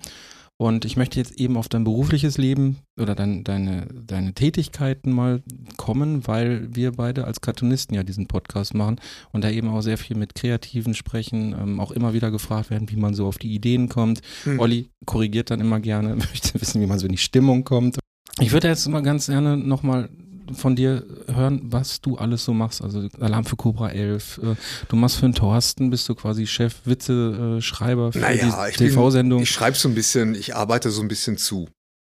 Und 0.60 0.84
ich 0.84 0.96
möchte 0.96 1.20
jetzt 1.20 1.38
eben 1.38 1.56
auf 1.56 1.68
dein 1.68 1.84
berufliches 1.84 2.36
Leben 2.36 2.78
oder 3.00 3.14
dein, 3.14 3.44
deine, 3.44 3.86
deine 4.06 4.34
Tätigkeiten 4.34 5.12
mal 5.12 5.40
kommen, 5.76 6.26
weil 6.26 6.74
wir 6.74 6.90
beide 6.92 7.26
als 7.26 7.40
Cartoonisten 7.40 7.94
ja 7.94 8.02
diesen 8.02 8.26
Podcast 8.26 8.74
machen 8.74 8.96
und 9.30 9.44
da 9.44 9.50
eben 9.50 9.68
auch 9.68 9.82
sehr 9.82 9.98
viel 9.98 10.16
mit 10.16 10.34
Kreativen 10.34 10.94
sprechen, 10.94 11.54
ähm, 11.56 11.78
auch 11.78 11.92
immer 11.92 12.12
wieder 12.12 12.32
gefragt 12.32 12.70
werden, 12.70 12.90
wie 12.90 12.96
man 12.96 13.14
so 13.14 13.26
auf 13.28 13.38
die 13.38 13.54
Ideen 13.54 13.88
kommt. 13.88 14.20
Hm. 14.42 14.58
Olli 14.58 14.88
korrigiert 15.06 15.50
dann 15.52 15.60
immer 15.60 15.78
gerne, 15.78 16.16
möchte 16.16 16.60
wissen, 16.60 16.80
wie 16.80 16.86
man 16.86 16.98
so 16.98 17.06
in 17.06 17.12
die 17.12 17.18
Stimmung 17.18 17.62
kommt. 17.62 17.98
Ich 18.40 18.50
würde 18.50 18.66
jetzt 18.66 18.88
mal 18.88 19.02
ganz 19.02 19.26
gerne 19.26 19.56
nochmal 19.56 20.08
von 20.54 20.76
dir 20.76 21.04
hören, 21.32 21.60
was 21.64 22.00
du 22.00 22.16
alles 22.16 22.44
so 22.44 22.52
machst. 22.54 22.82
Also 22.82 23.08
Alarm 23.20 23.44
für 23.44 23.56
Cobra 23.56 23.90
11, 23.90 24.40
äh, 24.42 24.54
du 24.88 24.96
machst 24.96 25.16
für 25.16 25.26
den 25.26 25.34
Thorsten, 25.34 25.90
bist 25.90 26.08
du 26.08 26.14
quasi 26.14 26.46
Chef, 26.46 26.74
Witze, 26.84 27.56
äh, 27.58 27.62
Schreiber 27.62 28.12
für 28.12 28.18
Naja, 28.20 28.68
die 28.70 28.76
TV-Sendung. 28.76 29.42
ich 29.42 29.50
schreibe 29.50 29.76
so 29.76 29.88
ein 29.88 29.94
bisschen, 29.94 30.34
ich 30.34 30.54
arbeite 30.54 30.90
so 30.90 31.02
ein 31.02 31.08
bisschen 31.08 31.36
zu. 31.38 31.68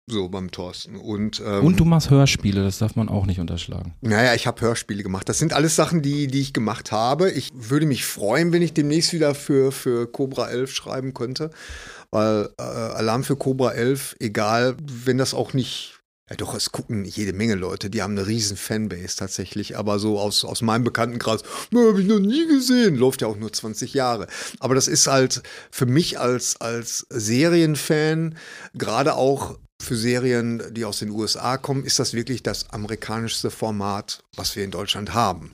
So 0.08 0.28
beim 0.28 0.50
Thorsten. 0.50 0.96
Und, 0.96 1.40
ähm, 1.46 1.64
Und 1.64 1.78
du 1.78 1.84
machst 1.84 2.10
Hörspiele, 2.10 2.64
das 2.64 2.78
darf 2.78 2.96
man 2.96 3.08
auch 3.08 3.26
nicht 3.26 3.38
unterschlagen. 3.38 3.94
Naja, 4.00 4.34
ich 4.34 4.48
habe 4.48 4.60
Hörspiele 4.60 5.04
gemacht. 5.04 5.28
Das 5.28 5.38
sind 5.38 5.52
alles 5.52 5.76
Sachen, 5.76 6.02
die, 6.02 6.26
die 6.26 6.40
ich 6.40 6.52
gemacht 6.52 6.90
habe. 6.90 7.30
Ich 7.30 7.50
würde 7.54 7.86
mich 7.86 8.04
freuen, 8.04 8.52
wenn 8.52 8.60
ich 8.62 8.72
demnächst 8.72 9.12
wieder 9.12 9.36
für, 9.36 9.70
für 9.70 10.10
Cobra 10.10 10.48
11 10.50 10.72
schreiben 10.72 11.14
könnte. 11.14 11.50
Weil 12.10 12.48
äh, 12.58 12.62
Alarm 12.62 13.22
für 13.22 13.36
Cobra 13.36 13.70
11, 13.70 14.16
egal, 14.18 14.76
wenn 14.82 15.16
das 15.16 15.32
auch 15.32 15.52
nicht. 15.52 15.99
Ja, 16.30 16.36
doch, 16.36 16.54
es 16.54 16.70
gucken 16.70 17.04
jede 17.04 17.32
Menge 17.32 17.56
Leute, 17.56 17.90
die 17.90 18.02
haben 18.02 18.16
eine 18.16 18.28
riesen 18.28 18.56
Fanbase 18.56 19.16
tatsächlich. 19.16 19.76
Aber 19.76 19.98
so 19.98 20.20
aus, 20.20 20.44
aus 20.44 20.62
meinem 20.62 20.84
Bekanntenkreis, 20.84 21.42
habe 21.74 22.00
ich 22.00 22.06
noch 22.06 22.20
nie 22.20 22.46
gesehen, 22.46 22.94
läuft 22.94 23.22
ja 23.22 23.28
auch 23.28 23.36
nur 23.36 23.52
20 23.52 23.94
Jahre. 23.94 24.28
Aber 24.60 24.76
das 24.76 24.86
ist 24.86 25.08
halt 25.08 25.42
für 25.72 25.86
mich 25.86 26.20
als, 26.20 26.60
als 26.60 27.04
Serienfan, 27.10 28.36
gerade 28.74 29.14
auch 29.14 29.58
für 29.82 29.96
Serien, 29.96 30.62
die 30.70 30.84
aus 30.84 31.00
den 31.00 31.10
USA 31.10 31.56
kommen, 31.56 31.84
ist 31.84 31.98
das 31.98 32.14
wirklich 32.14 32.44
das 32.44 32.70
amerikanischste 32.70 33.50
Format, 33.50 34.22
was 34.36 34.54
wir 34.54 34.62
in 34.62 34.70
Deutschland 34.70 35.14
haben. 35.14 35.50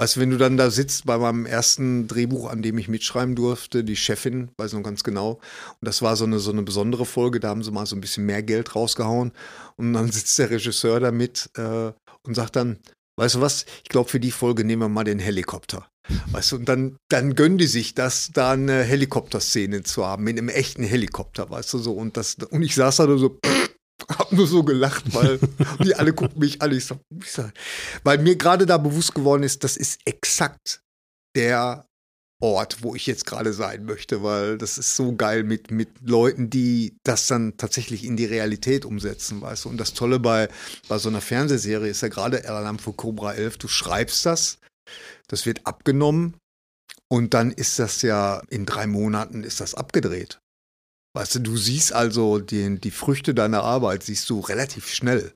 Weißt 0.00 0.16
du, 0.16 0.20
wenn 0.20 0.30
du 0.30 0.38
dann 0.38 0.56
da 0.56 0.70
sitzt 0.70 1.04
bei 1.04 1.18
meinem 1.18 1.44
ersten 1.44 2.08
Drehbuch, 2.08 2.48
an 2.48 2.62
dem 2.62 2.78
ich 2.78 2.88
mitschreiben 2.88 3.34
durfte, 3.34 3.84
die 3.84 3.96
Chefin, 3.96 4.48
weiß 4.56 4.72
noch 4.72 4.82
ganz 4.82 5.04
genau, 5.04 5.32
und 5.32 5.86
das 5.86 6.00
war 6.00 6.16
so 6.16 6.24
eine, 6.24 6.38
so 6.38 6.50
eine 6.50 6.62
besondere 6.62 7.04
Folge, 7.04 7.38
da 7.38 7.50
haben 7.50 7.62
sie 7.62 7.70
mal 7.70 7.84
so 7.84 7.96
ein 7.96 8.00
bisschen 8.00 8.24
mehr 8.24 8.42
Geld 8.42 8.74
rausgehauen 8.74 9.32
und 9.76 9.92
dann 9.92 10.10
sitzt 10.10 10.38
der 10.38 10.48
Regisseur 10.48 11.00
da 11.00 11.12
mit 11.12 11.50
äh, 11.58 11.92
und 12.22 12.34
sagt 12.34 12.56
dann, 12.56 12.78
weißt 13.18 13.34
du 13.34 13.40
was, 13.42 13.66
ich 13.82 13.90
glaube, 13.90 14.08
für 14.08 14.20
die 14.20 14.30
Folge 14.30 14.64
nehmen 14.64 14.80
wir 14.80 14.88
mal 14.88 15.04
den 15.04 15.18
Helikopter. 15.18 15.86
Weißt 16.32 16.52
du, 16.52 16.56
und 16.56 16.66
dann, 16.70 16.96
dann 17.10 17.34
gönnen 17.34 17.58
die 17.58 17.66
sich 17.66 17.94
das, 17.94 18.30
da 18.32 18.52
eine 18.52 18.82
Helikopterszene 18.82 19.82
zu 19.82 20.06
haben, 20.06 20.24
mit 20.24 20.38
einem 20.38 20.48
echten 20.48 20.82
Helikopter, 20.82 21.50
weißt 21.50 21.74
du, 21.74 21.78
so. 21.78 21.92
Und, 21.92 22.16
das, 22.16 22.36
und 22.36 22.62
ich 22.62 22.74
saß 22.74 22.96
da 22.96 23.18
so, 23.18 23.38
hab 24.18 24.32
nur 24.32 24.46
so 24.46 24.62
gelacht, 24.62 25.14
weil 25.14 25.38
die 25.84 25.94
alle 25.94 26.12
gucken 26.12 26.38
mich 26.38 26.60
an. 26.62 26.72
Ich 26.72 26.86
sag, 26.86 26.98
ich 27.20 27.30
sag, 27.30 27.52
weil 28.04 28.18
mir 28.18 28.36
gerade 28.36 28.66
da 28.66 28.78
bewusst 28.78 29.14
geworden 29.14 29.42
ist, 29.42 29.64
das 29.64 29.76
ist 29.76 30.00
exakt 30.04 30.82
der 31.36 31.86
Ort, 32.42 32.82
wo 32.82 32.94
ich 32.94 33.06
jetzt 33.06 33.26
gerade 33.26 33.52
sein 33.52 33.84
möchte, 33.84 34.22
weil 34.22 34.56
das 34.56 34.78
ist 34.78 34.96
so 34.96 35.14
geil 35.14 35.44
mit, 35.44 35.70
mit 35.70 35.88
Leuten, 36.00 36.48
die 36.48 36.96
das 37.04 37.26
dann 37.26 37.58
tatsächlich 37.58 38.02
in 38.02 38.16
die 38.16 38.24
Realität 38.24 38.86
umsetzen, 38.86 39.42
weißt 39.42 39.66
du. 39.66 39.68
Und 39.68 39.76
das 39.76 39.92
Tolle 39.92 40.18
bei, 40.18 40.48
bei 40.88 40.96
so 40.96 41.10
einer 41.10 41.20
Fernsehserie 41.20 41.90
ist 41.90 42.00
ja 42.00 42.08
gerade 42.08 42.48
Alarm 42.48 42.78
für 42.78 42.94
Cobra 42.94 43.34
11, 43.34 43.58
du 43.58 43.68
schreibst 43.68 44.24
das, 44.24 44.58
das 45.28 45.44
wird 45.44 45.66
abgenommen 45.66 46.34
und 47.08 47.34
dann 47.34 47.50
ist 47.50 47.78
das 47.78 48.00
ja 48.00 48.40
in 48.48 48.64
drei 48.64 48.86
Monaten 48.86 49.44
ist 49.44 49.60
das 49.60 49.74
abgedreht. 49.74 50.40
Weißt 51.12 51.34
du, 51.34 51.38
du 51.40 51.56
siehst 51.56 51.92
also 51.92 52.38
die, 52.38 52.78
die 52.78 52.90
Früchte 52.92 53.34
deiner 53.34 53.62
Arbeit, 53.64 54.02
siehst 54.04 54.30
du 54.30 54.40
relativ 54.40 54.88
schnell. 54.88 55.32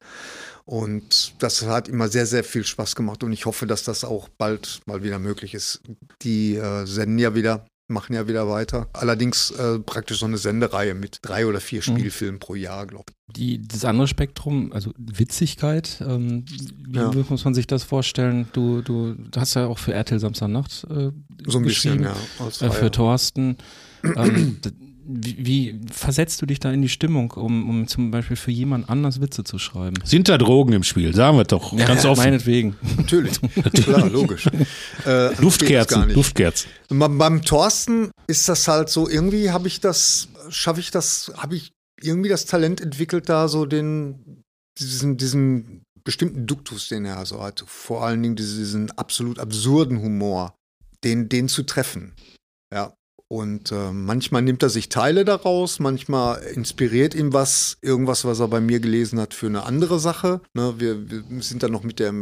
Und 0.67 1.35
das 1.41 1.67
hat 1.67 1.89
immer 1.89 2.09
sehr, 2.09 2.27
sehr 2.27 2.45
viel 2.45 2.65
Spaß 2.65 2.95
gemacht 2.97 3.23
und 3.23 3.33
ich 3.33 3.45
hoffe, 3.45 3.67
dass 3.67 3.85
das 3.85 4.03
auch 4.05 4.29
bald 4.39 4.81
mal 4.87 5.03
wieder 5.03 5.19
möglich 5.19 5.53
ist. 5.53 5.83
Die 6.23 6.55
äh, 6.57 6.87
senden 6.87 7.19
ja 7.19 7.35
wieder, 7.35 7.67
machen 7.89 8.15
ja 8.15 8.27
wieder 8.29 8.49
weiter. 8.49 8.89
Allerdings 8.95 9.51
äh, 9.51 9.79
praktisch 9.81 10.21
so 10.21 10.27
eine 10.27 10.39
Sendereihe 10.39 10.95
mit 10.95 11.19
drei 11.21 11.47
oder 11.47 11.61
vier 11.61 11.83
Spielfilmen 11.83 12.39
pro 12.41 12.55
Jahr, 12.55 12.87
glaube 12.87 13.05
ich. 13.11 13.35
Die, 13.35 13.69
das 13.69 13.85
andere 13.85 14.09
Spektrum, 14.09 14.73
also 14.73 14.93
Witzigkeit, 14.97 16.03
ähm, 16.07 16.47
wie 16.89 16.97
Ja. 16.99 17.11
muss 17.29 17.45
man 17.45 17.53
sich 17.53 17.67
das 17.67 17.83
vorstellen? 17.83 18.49
Du, 18.55 18.81
du, 18.81 19.17
hast 19.37 19.55
ja 19.55 19.67
auch 19.67 19.79
für 19.79 19.93
RTL 19.93 20.19
Samstagnacht 20.19 20.87
äh, 20.89 21.11
So 21.47 21.59
ein 21.59 21.65
bisschen, 21.65 22.05
ja. 22.05 22.15
äh, 22.61 22.71
für 22.71 22.91
Thorsten. 22.91 23.59
ähm, 24.03 24.61
wie, 25.07 25.47
wie 25.47 25.81
versetzt 25.91 26.41
du 26.41 26.47
dich 26.47 26.61
da 26.61 26.73
in 26.73 26.83
die 26.83 26.89
Stimmung, 26.89 27.33
um, 27.33 27.69
um 27.69 27.87
zum 27.87 28.11
Beispiel 28.11 28.37
für 28.37 28.51
jemand 28.51 28.89
anders 28.89 29.21
Witze 29.21 29.45
zu 29.45 29.59
schreiben? 29.59 29.97
Sind 30.05 30.29
da 30.29 30.39
Drogen 30.39 30.73
im 30.73 30.83
Spiel? 30.83 31.15
Sagen 31.15 31.37
wir 31.37 31.45
doch. 31.45 31.77
ganz 31.77 32.05
offen. 32.05 32.25
Meinetwegen. 32.25 32.77
Natürlich, 32.97 33.41
klar, 33.73 34.09
logisch. 34.09 34.49
Äh, 35.07 35.35
Luftkerzen, 35.41 36.07
nicht. 36.07 36.17
Luftkerzen. 36.17 36.71
Beim, 36.89 37.43
Thorsten 37.43 38.11
ist 38.27 38.49
das 38.49 38.69
halt 38.69 38.89
so, 38.89 39.09
irgendwie 39.09 39.51
habe 39.51 39.69
ich 39.69 39.81
das, 39.81 40.29
schaffe 40.49 40.81
ich 40.81 40.91
das, 40.91 41.33
habe 41.37 41.57
ich 41.57 41.73
irgendwie 42.01 42.31
das 42.31 42.47
Talent 42.47 42.81
entwickelt, 42.81 43.29
da 43.29 43.49
so 43.49 43.67
den, 43.67 44.43
diesen, 44.79 45.19
diesen 45.19 45.83
bestimmten 46.05 46.47
Duktus, 46.47 46.89
den 46.89 47.05
er 47.05 47.27
so 47.27 47.43
hat. 47.43 47.65
Vor 47.67 48.05
allen 48.05 48.23
Dingen 48.23 48.37
diesen, 48.37 48.59
diesen 48.59 48.91
absolut 48.93 49.39
absurden 49.39 50.01
Humor, 50.01 50.55
den, 51.03 51.29
den 51.29 51.49
zu 51.49 51.65
treffen. 51.65 52.15
Ja. 52.73 52.95
Und 53.29 53.73
äh, 53.73 53.91
manchmal 53.91 54.43
nimmt 54.43 54.63
er 54.63 54.69
sich 54.69 54.89
Teile 54.89 55.25
daraus, 55.25 55.81
manchmal 55.81 56.43
inspiriert 56.43 57.15
ihm 57.15 57.33
was, 57.33 57.79
irgendwas, 57.81 58.25
was 58.25 58.41
er 58.41 58.49
bei 58.49 58.61
mir 58.61 58.81
gelesen 58.81 59.19
hat, 59.19 59.35
für 59.35 59.47
eine 59.47 59.65
andere 59.65 59.99
Sache. 59.99 60.41
Ne, 60.53 60.75
wir, 60.79 61.11
wir 61.11 61.25
sind 61.43 61.63
dann 61.63 61.73
noch 61.73 61.83
mit 61.83 61.99
der 61.99 62.13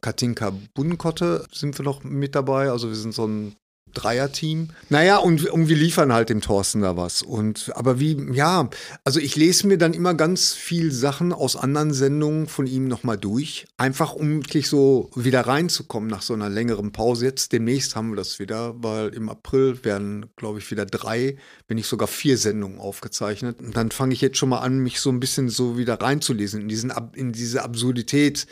Katinka 0.00 0.52
Bunkotte 0.74 1.46
sind 1.52 1.78
wir 1.78 1.84
noch 1.84 2.04
mit 2.04 2.34
dabei. 2.34 2.70
Also 2.70 2.88
wir 2.88 2.96
sind 2.96 3.12
so 3.12 3.26
ein 3.26 3.56
Dreierteam. 3.92 4.68
Naja, 4.88 5.18
und, 5.18 5.48
und 5.48 5.68
wir 5.68 5.76
liefern 5.76 6.12
halt 6.12 6.28
dem 6.28 6.40
Thorsten 6.40 6.80
da 6.82 6.96
was. 6.96 7.22
Und 7.22 7.72
aber 7.74 8.00
wie, 8.00 8.16
ja, 8.32 8.68
also 9.04 9.20
ich 9.20 9.36
lese 9.36 9.66
mir 9.66 9.78
dann 9.78 9.94
immer 9.94 10.14
ganz 10.14 10.54
viel 10.54 10.92
Sachen 10.92 11.32
aus 11.32 11.56
anderen 11.56 11.92
Sendungen 11.92 12.46
von 12.46 12.66
ihm 12.66 12.88
nochmal 12.88 13.18
durch. 13.18 13.66
Einfach 13.76 14.14
um 14.14 14.42
wirklich 14.42 14.68
so 14.68 15.10
wieder 15.14 15.42
reinzukommen 15.42 16.08
nach 16.08 16.22
so 16.22 16.34
einer 16.34 16.48
längeren 16.48 16.92
Pause. 16.92 17.26
Jetzt 17.26 17.52
demnächst 17.52 17.96
haben 17.96 18.10
wir 18.10 18.16
das 18.16 18.38
wieder, 18.38 18.74
weil 18.82 19.08
im 19.10 19.28
April 19.28 19.84
werden, 19.84 20.26
glaube 20.36 20.58
ich, 20.58 20.70
wieder 20.70 20.86
drei, 20.86 21.36
wenn 21.68 21.76
nicht 21.76 21.88
sogar 21.88 22.08
vier 22.08 22.38
Sendungen 22.38 22.78
aufgezeichnet. 22.78 23.60
Und 23.60 23.76
dann 23.76 23.90
fange 23.90 24.14
ich 24.14 24.20
jetzt 24.20 24.38
schon 24.38 24.48
mal 24.48 24.60
an, 24.60 24.78
mich 24.78 25.00
so 25.00 25.10
ein 25.10 25.20
bisschen 25.20 25.48
so 25.48 25.78
wieder 25.78 26.00
reinzulesen 26.00 26.62
in 26.62 26.68
diesen 26.68 26.92
in 27.14 27.32
diese 27.32 27.62
Absurdität, 27.62 28.46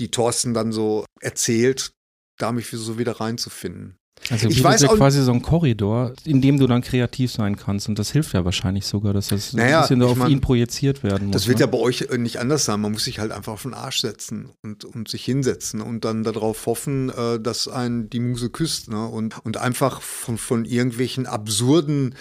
die 0.00 0.10
Thorsten 0.10 0.54
dann 0.54 0.72
so 0.72 1.04
erzählt, 1.20 1.92
da 2.38 2.52
mich 2.52 2.68
so 2.70 2.98
wieder 2.98 3.20
reinzufinden. 3.20 3.96
Also 4.30 4.48
Ich 4.48 4.62
weiß 4.64 4.84
auch- 4.84 4.96
quasi 4.96 5.22
so 5.22 5.32
ein 5.32 5.42
Korridor, 5.42 6.14
in 6.24 6.40
dem 6.40 6.58
du 6.58 6.66
dann 6.66 6.80
kreativ 6.80 7.30
sein 7.30 7.56
kannst. 7.56 7.88
Und 7.88 7.98
das 7.98 8.10
hilft 8.10 8.32
ja 8.32 8.44
wahrscheinlich 8.44 8.86
sogar, 8.86 9.12
dass 9.12 9.28
das 9.28 9.52
Naja, 9.52 9.78
ein 9.78 9.82
bisschen 9.82 10.02
auf 10.02 10.16
mein, 10.16 10.30
ihn 10.30 10.40
projiziert 10.40 11.02
werden 11.02 11.26
muss. 11.26 11.34
Das 11.34 11.46
wird 11.46 11.60
ja 11.60 11.66
ne? 11.66 11.72
bei 11.72 11.78
euch 11.78 12.02
äh, 12.02 12.16
nicht 12.16 12.38
anders 12.38 12.64
sein. 12.64 12.80
Man 12.80 12.92
muss 12.92 13.04
sich 13.04 13.18
halt 13.18 13.32
einfach 13.32 13.52
auf 13.52 13.62
den 13.62 13.74
Arsch 13.74 14.00
setzen 14.00 14.50
und, 14.62 14.84
und 14.84 15.08
sich 15.08 15.24
hinsetzen 15.24 15.82
und 15.82 16.04
dann 16.04 16.24
darauf 16.24 16.64
hoffen, 16.66 17.10
äh, 17.10 17.38
dass 17.38 17.68
einen 17.68 18.08
die 18.08 18.20
Muse 18.20 18.48
küsst. 18.48 18.88
Ne? 18.88 19.06
Und, 19.06 19.44
und 19.44 19.58
einfach 19.58 20.00
von, 20.00 20.38
von 20.38 20.64
irgendwelchen 20.64 21.26
absurden 21.26 22.14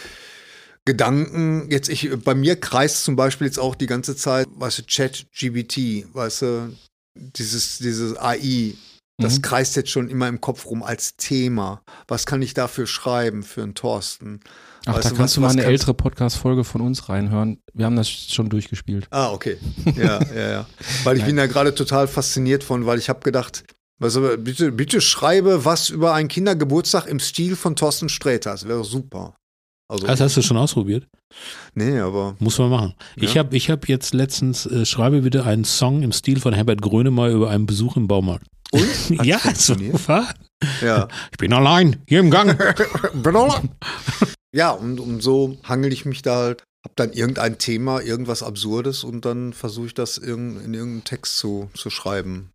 Gedanken, 0.85 1.71
jetzt 1.71 1.87
ich, 1.87 2.09
bei 2.25 2.35
mir 2.35 2.57
kreist 2.57 3.05
zum 3.05 3.15
Beispiel 3.15 3.47
jetzt 3.47 3.59
auch 3.59 3.75
die 3.75 3.85
ganze 3.85 4.17
Zeit, 4.17 4.47
weißt 4.55 4.79
du, 4.79 4.85
Chat 4.85 5.27
GBT, 5.31 6.13
weißt 6.13 6.41
du, 6.41 6.75
dieses, 7.15 7.77
dieses 7.77 8.17
AI, 8.17 8.73
das 9.17 9.37
Mhm. 9.37 9.41
kreist 9.43 9.75
jetzt 9.75 9.89
schon 9.91 10.09
immer 10.09 10.27
im 10.27 10.41
Kopf 10.41 10.65
rum 10.65 10.81
als 10.83 11.15
Thema. 11.17 11.81
Was 12.07 12.25
kann 12.25 12.41
ich 12.41 12.53
dafür 12.53 12.87
schreiben 12.87 13.43
für 13.43 13.61
einen 13.63 13.75
Thorsten? 13.75 14.39
Ach, 14.85 14.95
Weißt 14.95 15.05
da 15.05 15.09
du, 15.11 15.15
kannst 15.15 15.31
was- 15.31 15.33
du 15.35 15.41
mal 15.41 15.49
eine 15.51 15.63
ältere 15.63 15.93
Podcast-Folge 15.93 16.63
von 16.63 16.81
uns 16.81 17.07
reinhören. 17.09 17.59
Wir 17.73 17.85
haben 17.85 17.95
das 17.95 18.09
schon 18.09 18.49
durchgespielt. 18.49 19.07
Ah, 19.11 19.31
okay. 19.31 19.57
Ja, 19.95 20.19
ja, 20.35 20.49
ja. 20.51 20.65
Weil 21.03 21.17
ich 21.17 21.23
bin 21.25 21.37
da 21.37 21.45
gerade 21.45 21.73
total 21.73 22.07
fasziniert 22.07 22.63
von, 22.63 22.85
weil 22.85 22.97
ich 22.99 23.07
habe 23.07 23.19
gedacht, 23.21 23.63
also 24.01 24.21
bitte, 24.37 24.71
bitte 24.73 24.99
schreibe 24.99 25.63
was 25.63 25.89
über 25.89 26.13
einen 26.13 26.27
Kindergeburtstag 26.27 27.05
im 27.07 27.19
Stil 27.19 27.55
von 27.55 27.75
Thorsten 27.77 28.09
Sträter. 28.09 28.51
Das 28.51 28.67
wäre 28.67 28.83
super. 28.83 29.35
Also, 29.89 30.07
Das 30.07 30.19
hast 30.19 30.35
du 30.35 30.41
schon 30.41 30.57
ausprobiert? 30.57 31.07
nee, 31.75 31.99
aber 31.99 32.35
Muss 32.39 32.57
man 32.57 32.69
machen. 32.69 32.93
Ich 33.15 33.35
Ja. 33.35 33.43
habe 33.43 33.55
ich 33.55 33.69
hab 33.69 33.87
jetzt 33.87 34.13
letztens, 34.13 34.65
äh, 34.65 34.85
schreibe 34.85 35.21
bitte 35.21 35.45
einen 35.45 35.63
Song 35.65 36.01
im 36.03 36.11
Stil 36.11 36.39
von 36.39 36.53
Herbert 36.53 36.81
Grönemeyer 36.81 37.31
über 37.31 37.49
einen 37.51 37.65
Besuch 37.67 37.95
im 37.95 38.07
Baumarkt. 38.07 38.47
Und? 38.73 39.09
Ja, 39.25 39.39
so 39.55 39.75
war. 40.07 40.33
Ja. 40.81 41.07
Ich 41.31 41.37
bin 41.37 41.53
allein, 41.53 42.01
hier 42.07 42.19
im 42.19 42.31
Gang. 42.31 42.59
ja, 44.53 44.71
und, 44.71 44.99
und 44.99 45.21
so 45.21 45.57
hangel 45.63 45.93
ich 45.93 46.05
mich 46.05 46.21
da 46.21 46.35
halt 46.35 46.63
habe 46.83 46.95
dann 46.95 47.13
irgendein 47.13 47.57
Thema, 47.57 48.01
irgendwas 48.01 48.43
Absurdes 48.43 49.03
und 49.03 49.23
dann 49.23 49.53
versuche 49.53 49.87
ich 49.87 49.93
das 49.93 50.17
in, 50.17 50.59
in 50.59 50.73
irgendeinen 50.73 51.03
Text 51.05 51.37
zu, 51.37 51.69
zu 51.73 51.89
schreiben. 51.89 52.52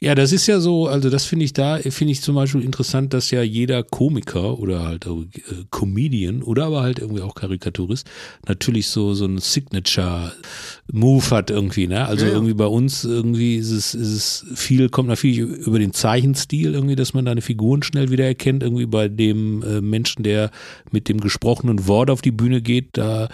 Ja, 0.00 0.14
das 0.14 0.32
ist 0.32 0.46
ja 0.46 0.60
so, 0.60 0.86
also 0.86 1.10
das 1.10 1.24
finde 1.24 1.44
ich 1.44 1.52
da, 1.52 1.78
finde 1.78 2.12
ich 2.12 2.22
zum 2.22 2.34
Beispiel 2.34 2.62
interessant, 2.62 3.14
dass 3.14 3.30
ja 3.30 3.42
jeder 3.42 3.82
Komiker 3.82 4.58
oder 4.58 4.84
halt 4.84 5.06
äh, 5.06 5.64
Comedian 5.70 6.42
oder 6.42 6.66
aber 6.66 6.82
halt 6.82 6.98
irgendwie 6.98 7.22
auch 7.22 7.34
Karikaturist 7.34 8.08
natürlich 8.46 8.88
so, 8.88 9.14
so 9.14 9.26
ein 9.26 9.38
Signature-Move 9.38 11.30
hat 11.30 11.50
irgendwie, 11.50 11.86
ne? 11.86 12.06
Also 12.06 12.24
Ja, 12.24 12.30
ja. 12.30 12.36
irgendwie 12.36 12.54
bei 12.54 12.66
uns 12.66 13.04
irgendwie 13.04 13.56
ist 13.56 13.70
es, 13.70 13.94
ist 13.94 14.12
es 14.12 14.46
viel, 14.54 14.88
kommt 14.88 15.08
natürlich 15.08 15.38
über 15.38 15.78
den 15.78 15.92
Zeichenstil 15.92 16.74
irgendwie, 16.74 16.96
dass 16.96 17.14
man 17.14 17.24
deine 17.24 17.42
Figuren 17.42 17.82
schnell 17.82 18.10
wieder 18.10 18.24
erkennt, 18.24 18.62
irgendwie 18.62 18.86
bei 18.86 19.08
dem 19.08 19.62
äh, 19.62 19.80
Menschen, 19.80 20.22
der 20.22 20.50
mit 20.90 21.08
dem 21.08 21.20
gesprochenen 21.20 21.86
Wort 21.86 22.10
auf 22.10 22.22
die 22.22 22.32
Bühne 22.32 22.60
geht, 22.62 22.90
da 22.92 23.28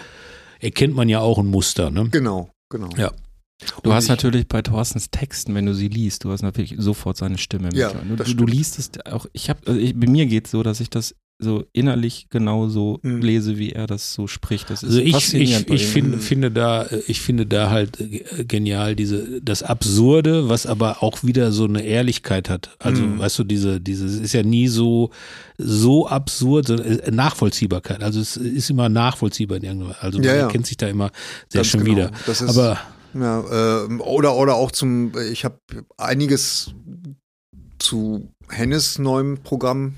erkennt 0.59 0.95
man 0.95 1.09
ja 1.09 1.19
auch 1.19 1.37
ein 1.37 1.47
Muster, 1.47 1.89
ne? 1.89 2.07
Genau, 2.09 2.49
genau. 2.69 2.89
Ja. 2.97 3.11
Du 3.83 3.89
Und 3.89 3.95
hast 3.95 4.05
ich- 4.05 4.09
natürlich 4.09 4.47
bei 4.47 4.61
Thorstens 4.61 5.09
Texten, 5.11 5.55
wenn 5.55 5.65
du 5.65 5.73
sie 5.73 5.87
liest, 5.87 6.23
du 6.23 6.31
hast 6.31 6.41
natürlich 6.41 6.75
sofort 6.77 7.17
seine 7.17 7.37
Stimme. 7.37 7.65
mit. 7.67 7.75
Ja, 7.77 7.91
du, 7.93 8.15
das 8.15 8.27
du, 8.27 8.33
du 8.35 8.45
liest 8.45 8.79
es 8.79 8.89
auch, 9.05 9.25
ich 9.33 9.49
habe, 9.49 9.59
also 9.67 9.79
ich, 9.79 9.97
bei 9.99 10.07
mir 10.07 10.25
geht 10.25 10.45
es 10.45 10.51
so, 10.51 10.63
dass 10.63 10.79
ich 10.79 10.89
das 10.89 11.15
so 11.39 11.65
innerlich 11.73 12.27
genauso 12.29 12.99
Mhm. 13.01 13.21
lese, 13.21 13.57
wie 13.57 13.71
er 13.71 13.85
das 13.87 14.13
so 14.13 14.27
spricht. 14.27 14.69
Das 14.69 14.81
ist 14.83 14.89
Also 14.89 14.99
ich, 15.01 15.11
faszinierend 15.13 15.67
ich, 15.69 15.75
ich 15.75 15.87
ihm. 15.87 15.91
finde, 15.91 16.17
finde 16.19 16.51
da, 16.51 16.85
ich 17.07 17.21
finde 17.21 17.45
da 17.47 17.69
halt 17.69 17.97
genial 18.47 18.95
diese, 18.95 19.41
das 19.41 19.61
Absurde, 19.63 20.47
was 20.47 20.65
aber 20.67 21.01
auch 21.03 21.23
wieder 21.23 21.51
so 21.51 21.65
eine 21.65 21.83
Ehrlichkeit 21.83 22.49
hat. 22.49 22.69
Also, 22.79 23.01
Mhm. 23.01 23.19
weißt 23.19 23.39
du, 23.39 23.43
diese, 23.43 23.81
diese, 23.81 24.05
es 24.05 24.19
ist 24.19 24.33
ja 24.33 24.43
nie 24.43 24.67
so, 24.67 25.09
so 25.57 26.07
absurd, 26.07 26.67
sondern 26.67 26.87
äh, 26.99 27.11
Nachvollziehbarkeit. 27.11 28.03
Also 28.03 28.21
es 28.21 28.37
ist 28.37 28.69
immer 28.69 28.87
nachvollziehbar 28.89 29.57
in 29.57 29.63
irgendeiner 29.63 29.95
Also 30.01 30.19
man 30.19 30.27
Ja, 30.27 30.35
ja. 30.35 30.41
erkennt 30.43 30.67
sich 30.67 30.77
da 30.77 30.87
immer 30.87 31.11
sehr 31.49 31.59
Ganz 31.59 31.67
schön 31.67 31.83
genau. 31.83 31.97
wieder. 31.97 32.11
Das 32.25 32.41
ist, 32.41 32.49
Aber 32.49 32.79
Ja, 33.13 33.83
ähm, 33.85 34.01
oder, 34.01 34.35
oder 34.35 34.55
auch 34.55 34.71
zum, 34.71 35.17
ich 35.17 35.45
habe 35.45 35.59
einiges 35.97 36.73
zu 37.79 38.29
Hennes 38.49 38.97
neuem 38.97 39.43
Programm 39.43 39.95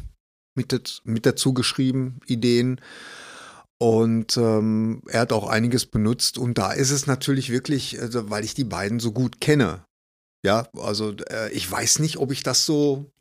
mit, 0.56 1.01
mit 1.04 1.25
dazu 1.25 1.54
geschrieben, 1.54 2.19
Ideen. 2.25 2.82
Und 3.78 4.38
ähm, 4.38 5.01
er 5.08 5.21
hat 5.21 5.34
auch 5.34 5.47
einiges 5.47 5.86
benutzt. 5.86 6.38
Und 6.38 6.58
da 6.58 6.71
ist 6.71 6.91
es 6.91 7.08
natürlich 7.08 7.51
wirklich, 7.51 7.99
also, 8.01 8.30
weil 8.30 8.45
ich 8.45 8.54
die 8.54 8.63
beiden 8.63 8.99
so 8.99 9.12
gut 9.12 9.41
kenne. 9.41 9.86
Ja, 10.45 10.67
also 10.78 11.12
äh, 11.30 11.51
ich 11.51 11.69
weiß 11.69 11.99
nicht, 11.99 12.17
ob 12.17 12.32
ich 12.32 12.43
das 12.43 12.65
so, 12.65 13.12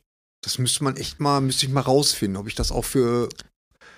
das 0.43 0.59
müsste 0.59 0.83
man 0.83 0.95
echt 0.95 1.19
mal, 1.19 1.41
müsste 1.41 1.65
ich 1.65 1.71
mal 1.71 1.81
rausfinden, 1.81 2.37
ob 2.37 2.47
ich 2.47 2.55
das 2.55 2.71
auch 2.71 2.85
für, 2.85 3.29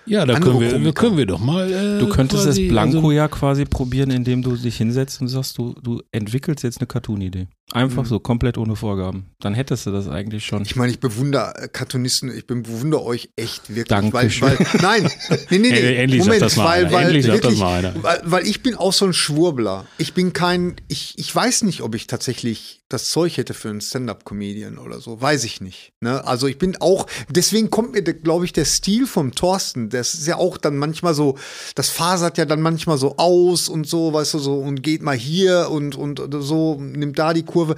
ja, 0.07 0.25
da 0.25 0.39
können 0.39 0.59
wir, 0.59 0.71
Komiker. 0.73 0.93
können 0.93 1.17
wir 1.17 1.25
doch 1.25 1.39
mal. 1.39 1.71
Äh, 1.71 1.99
Du 1.99 2.07
könntest 2.09 2.43
quasi, 2.45 2.63
es 2.63 2.69
blanko 2.69 2.97
also- 2.97 3.11
ja 3.11 3.27
quasi 3.27 3.65
probieren, 3.65 4.09
indem 4.11 4.41
du 4.41 4.55
dich 4.55 4.77
hinsetzt 4.77 5.21
und 5.21 5.27
sagst, 5.27 5.57
du, 5.57 5.75
du 5.83 6.01
entwickelst 6.11 6.63
jetzt 6.63 6.79
eine 6.79 6.87
Cartoon-Idee. 6.87 7.47
Einfach 7.73 8.03
Mhm. 8.03 8.07
so, 8.07 8.19
komplett 8.19 8.57
ohne 8.57 8.75
Vorgaben. 8.77 9.25
Dann 9.41 9.53
hättest 9.53 9.85
du 9.85 9.91
das 9.91 10.07
eigentlich 10.07 10.45
schon. 10.45 10.61
Ich 10.63 10.77
meine, 10.77 10.89
ich 10.91 10.99
bewundere 11.01 11.53
äh, 11.63 11.67
Cartoonisten, 11.67 12.31
ich 12.35 12.47
bewundere 12.47 13.03
euch 13.03 13.29
echt 13.35 13.69
wirklich. 13.69 13.87
Dankeschön. 13.87 14.47
Weil, 14.49 14.57
weil, 14.59 14.67
nein, 14.81 15.11
nee, 15.49 15.57
nee, 15.59 15.69
nee. 15.71 15.95
Endlich 15.97 16.21
sagt 16.23 16.27
Moment, 16.27 16.41
das 16.43 16.55
mal 16.55 16.65
weil, 16.65 16.85
einer. 16.85 16.91
weil, 16.93 17.05
Endlich 17.07 17.25
sagt 17.25 17.37
das 17.39 17.43
wirklich, 17.43 17.59
mal 17.59 17.73
einer. 17.85 18.03
Weil, 18.03 18.21
weil 18.23 18.47
ich 18.47 18.63
bin 18.63 18.75
auch 18.75 18.93
so 18.93 19.05
ein 19.05 19.13
Schwurbler. 19.13 19.85
Ich 19.97 20.13
bin 20.13 20.31
kein, 20.31 20.75
ich, 20.87 21.15
ich 21.17 21.35
weiß 21.35 21.63
nicht, 21.63 21.81
ob 21.81 21.93
ich 21.95 22.07
tatsächlich 22.07 22.76
das 22.89 23.09
Zeug 23.09 23.35
hätte 23.37 23.53
für 23.53 23.69
einen 23.69 23.81
Stand-Up-Comedian 23.81 24.77
oder 24.77 24.99
so. 24.99 25.21
Weiß 25.21 25.43
ich 25.43 25.59
nicht. 25.59 25.91
Ne? 25.99 26.25
Also 26.25 26.47
ich 26.47 26.57
bin 26.57 26.77
auch, 26.79 27.07
deswegen 27.29 27.69
kommt 27.69 27.93
mir, 27.93 28.01
glaube 28.01 28.45
ich, 28.45 28.53
der 28.53 28.65
Stil 28.65 29.05
vom 29.07 29.33
Thorsten, 29.33 29.89
das 29.89 30.13
ist 30.13 30.27
ja 30.27 30.37
auch 30.37 30.57
dann 30.57 30.77
manchmal 30.77 31.13
so, 31.13 31.37
das 31.75 31.89
fasert 31.89 32.37
ja 32.37 32.45
dann 32.45 32.61
manchmal 32.61 32.97
so 32.97 33.17
aus 33.17 33.67
und 33.67 33.87
so, 33.87 34.13
weißt 34.13 34.35
du, 34.35 34.39
so 34.39 34.59
und 34.59 34.83
geht 34.83 35.01
mal 35.01 35.17
hier 35.17 35.69
und, 35.69 35.95
und 35.95 36.21
so, 36.39 36.79
nimmt 36.79 37.19
da 37.19 37.33
die 37.33 37.43
Kurve. 37.43 37.75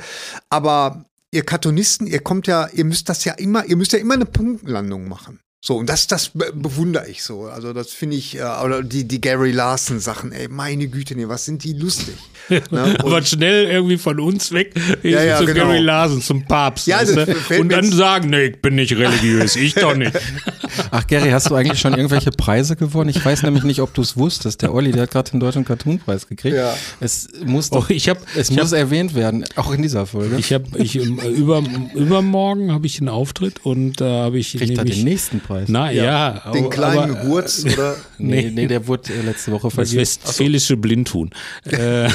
Aber 0.49 1.05
ihr 1.31 1.43
Cartoonisten, 1.43 2.05
ihr 2.05 2.19
kommt 2.19 2.47
ja, 2.47 2.67
ihr 2.67 2.85
müsst 2.85 3.09
das 3.09 3.25
ja 3.25 3.33
immer, 3.33 3.65
ihr 3.65 3.77
müsst 3.77 3.93
ja 3.93 3.99
immer 3.99 4.13
eine 4.13 4.25
Punktlandung 4.25 5.07
machen. 5.07 5.39
So, 5.61 5.75
und 5.75 5.89
das, 5.89 6.07
das 6.07 6.29
be- 6.29 6.53
bewundere 6.55 7.09
ich 7.09 7.21
so. 7.21 7.43
Also, 7.43 7.73
das 7.73 7.89
finde 7.91 8.15
ich, 8.15 8.37
äh, 8.37 8.43
oder 8.63 8.81
die, 8.81 9.05
die 9.05 9.19
Gary 9.19 9.51
Larson-Sachen, 9.51 10.31
ey, 10.31 10.47
meine 10.47 10.87
Güte, 10.87 11.15
nee, 11.15 11.27
was 11.27 11.43
sind 11.45 11.63
die 11.63 11.73
lustig. 11.73 12.15
Ne? 12.71 12.95
Aber 12.99 13.21
schnell 13.21 13.67
irgendwie 13.67 13.99
von 13.99 14.19
uns 14.19 14.51
weg 14.51 14.73
Ja, 15.03 15.21
ja, 15.23 15.37
zu 15.37 15.45
genau. 15.45 15.67
Gary 15.67 15.79
Larson, 15.81 16.19
zum 16.19 16.45
Papst. 16.45 16.87
Ja, 16.87 16.97
fällt 17.05 17.59
und 17.61 17.69
dann 17.71 17.91
sagen, 17.91 18.31
nee, 18.31 18.45
ich 18.45 18.59
bin 18.59 18.73
nicht 18.73 18.91
religiös, 18.93 19.55
ich 19.55 19.75
doch 19.75 19.95
nicht. 19.95 20.13
Ach, 20.91 21.05
Gary, 21.07 21.29
hast 21.31 21.49
du 21.49 21.55
eigentlich 21.55 21.79
schon 21.79 21.93
irgendwelche 21.93 22.31
Preise 22.31 22.75
gewonnen? 22.75 23.09
Ich 23.09 23.23
weiß 23.23 23.43
nämlich 23.43 23.63
nicht, 23.63 23.81
ob 23.81 23.93
du 23.93 24.01
es 24.01 24.17
wusstest. 24.17 24.61
Der 24.61 24.73
Olli, 24.73 24.91
der 24.91 25.03
hat 25.03 25.11
gerade 25.11 25.31
den 25.31 25.39
Deutschen 25.39 25.65
Cartoon-Preis 25.65 26.27
gekriegt. 26.27 26.55
Ja. 26.55 26.73
Es 26.99 27.27
muss 27.45 27.69
doch, 27.69 27.89
Oh, 27.89 27.93
ich 27.93 28.09
habe 28.09 28.19
es 28.35 28.49
ich 28.49 28.57
muss 28.57 28.71
hab, 28.71 28.79
erwähnt 28.79 29.15
werden, 29.15 29.45
auch 29.55 29.71
in 29.71 29.81
dieser 29.81 30.05
Folge. 30.05 30.37
ich 30.37 30.51
hab, 30.53 30.75
ich, 30.79 30.95
ähm, 30.95 31.19
über, 31.35 31.63
übermorgen 31.95 32.71
habe 32.71 32.87
ich 32.87 32.99
einen 32.99 33.09
Auftritt 33.09 33.65
und 33.65 34.01
da 34.01 34.23
habe 34.25 34.39
ich 34.39 34.51
Kriegt 34.57 34.71
er 34.71 34.77
nämlich, 34.77 34.95
den 34.97 35.03
nächsten 35.05 35.39
Preis? 35.39 35.67
na 35.69 35.91
ja, 35.91 36.41
den 36.53 36.65
aber- 36.65 36.69
kleinen 36.69 37.15
aber, 37.15 37.27
Wurz 37.27 37.63
oder 37.65 37.95
nee, 38.17 38.51
nee. 38.53 38.67
der 38.67 38.87
wurde 38.87 39.13
äh, 39.13 39.21
letzte 39.21 39.51
Woche 39.51 39.67
das 39.67 39.73
vergeben. 39.75 39.97
westfälische 40.01 40.77
Blindhuhn. 40.77 41.29
Äh, 41.65 42.09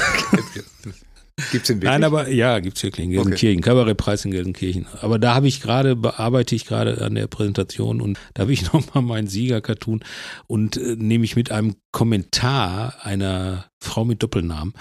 gibt's 1.50 1.68
wirklich? 1.68 1.90
Nein, 1.90 2.04
aber 2.04 2.28
ja, 2.28 2.60
gibt's 2.60 2.82
wirklich 2.82 3.06
in 3.06 3.12
Gelsenkirchen, 3.12 3.60
Kabarettpreis 3.62 4.24
in 4.24 4.30
Gelsenkirchen. 4.30 4.86
Aber 5.00 5.18
da 5.18 5.34
habe 5.34 5.48
ich 5.48 5.60
gerade, 5.60 5.96
bearbeite 5.96 6.54
ich 6.54 6.66
gerade 6.66 7.00
an 7.00 7.14
der 7.14 7.26
Präsentation 7.26 8.00
und 8.00 8.18
da 8.34 8.42
habe 8.42 8.52
ich 8.52 8.72
nochmal 8.72 9.02
meinen 9.02 9.26
Sieger-Cartoon 9.26 10.00
und 10.46 10.76
äh, 10.76 10.96
nehme 10.96 11.24
ich 11.24 11.36
mit 11.36 11.50
einem 11.50 11.76
Kommentar 11.92 12.94
einer 13.02 13.66
Frau 13.78 14.04
mit 14.04 14.22
Doppelnamen, 14.22 14.74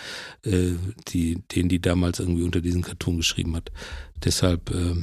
äh, 0.43 0.71
die, 1.07 1.41
den 1.51 1.69
die 1.69 1.81
damals 1.81 2.19
irgendwie 2.19 2.43
unter 2.43 2.61
diesen 2.61 2.81
Cartoon 2.81 3.17
geschrieben 3.17 3.55
hat. 3.55 3.71
Deshalb, 4.23 4.69
äh, 4.71 4.95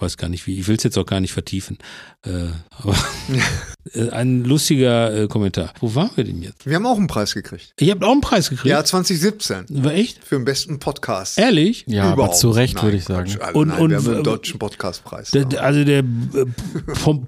weiß 0.00 0.16
gar 0.16 0.28
nicht 0.28 0.46
wie, 0.46 0.58
ich 0.58 0.66
will 0.68 0.76
es 0.76 0.82
jetzt 0.82 0.96
auch 0.98 1.06
gar 1.06 1.20
nicht 1.20 1.32
vertiefen. 1.32 1.78
Äh, 2.24 2.46
aber 2.70 2.96
äh, 3.92 4.10
ein 4.10 4.44
lustiger 4.44 5.14
äh, 5.24 5.28
Kommentar. 5.28 5.72
Wo 5.80 5.94
waren 5.94 6.10
wir 6.14 6.24
denn 6.24 6.42
jetzt? 6.42 6.66
Wir 6.66 6.76
haben 6.76 6.86
auch 6.86 6.96
einen 6.98 7.06
Preis 7.06 7.34
gekriegt. 7.34 7.72
Ihr 7.80 7.92
habt 7.92 8.04
auch 8.04 8.12
einen 8.12 8.20
Preis 8.20 8.50
gekriegt? 8.50 8.66
Ja, 8.70 8.84
2017. 8.84 9.66
War 9.84 9.92
echt? 9.92 10.24
Für 10.24 10.36
den 10.36 10.44
besten 10.44 10.78
Podcast. 10.78 11.38
Ehrlich? 11.38 11.84
Ja, 11.86 12.04
aber 12.04 12.14
Überhaupt. 12.14 12.36
zu 12.36 12.50
Recht, 12.50 12.82
würde 12.82 12.96
ich 12.96 13.04
sagen. 13.04 13.30
Quatsch. 13.30 13.40
Also 13.40 13.58
Und- 13.60 13.68
nein, 13.68 13.80
und- 13.80 13.90
wir 13.90 13.96
haben 13.98 14.08
einen 14.08 14.24
deutschen 14.24 14.58
Podcastpreis. 14.58 15.30
Der, 15.32 15.44
der, 15.44 15.62
also 15.64 15.84
der 15.84 15.98
äh, 16.00 16.04
vom 16.94 17.26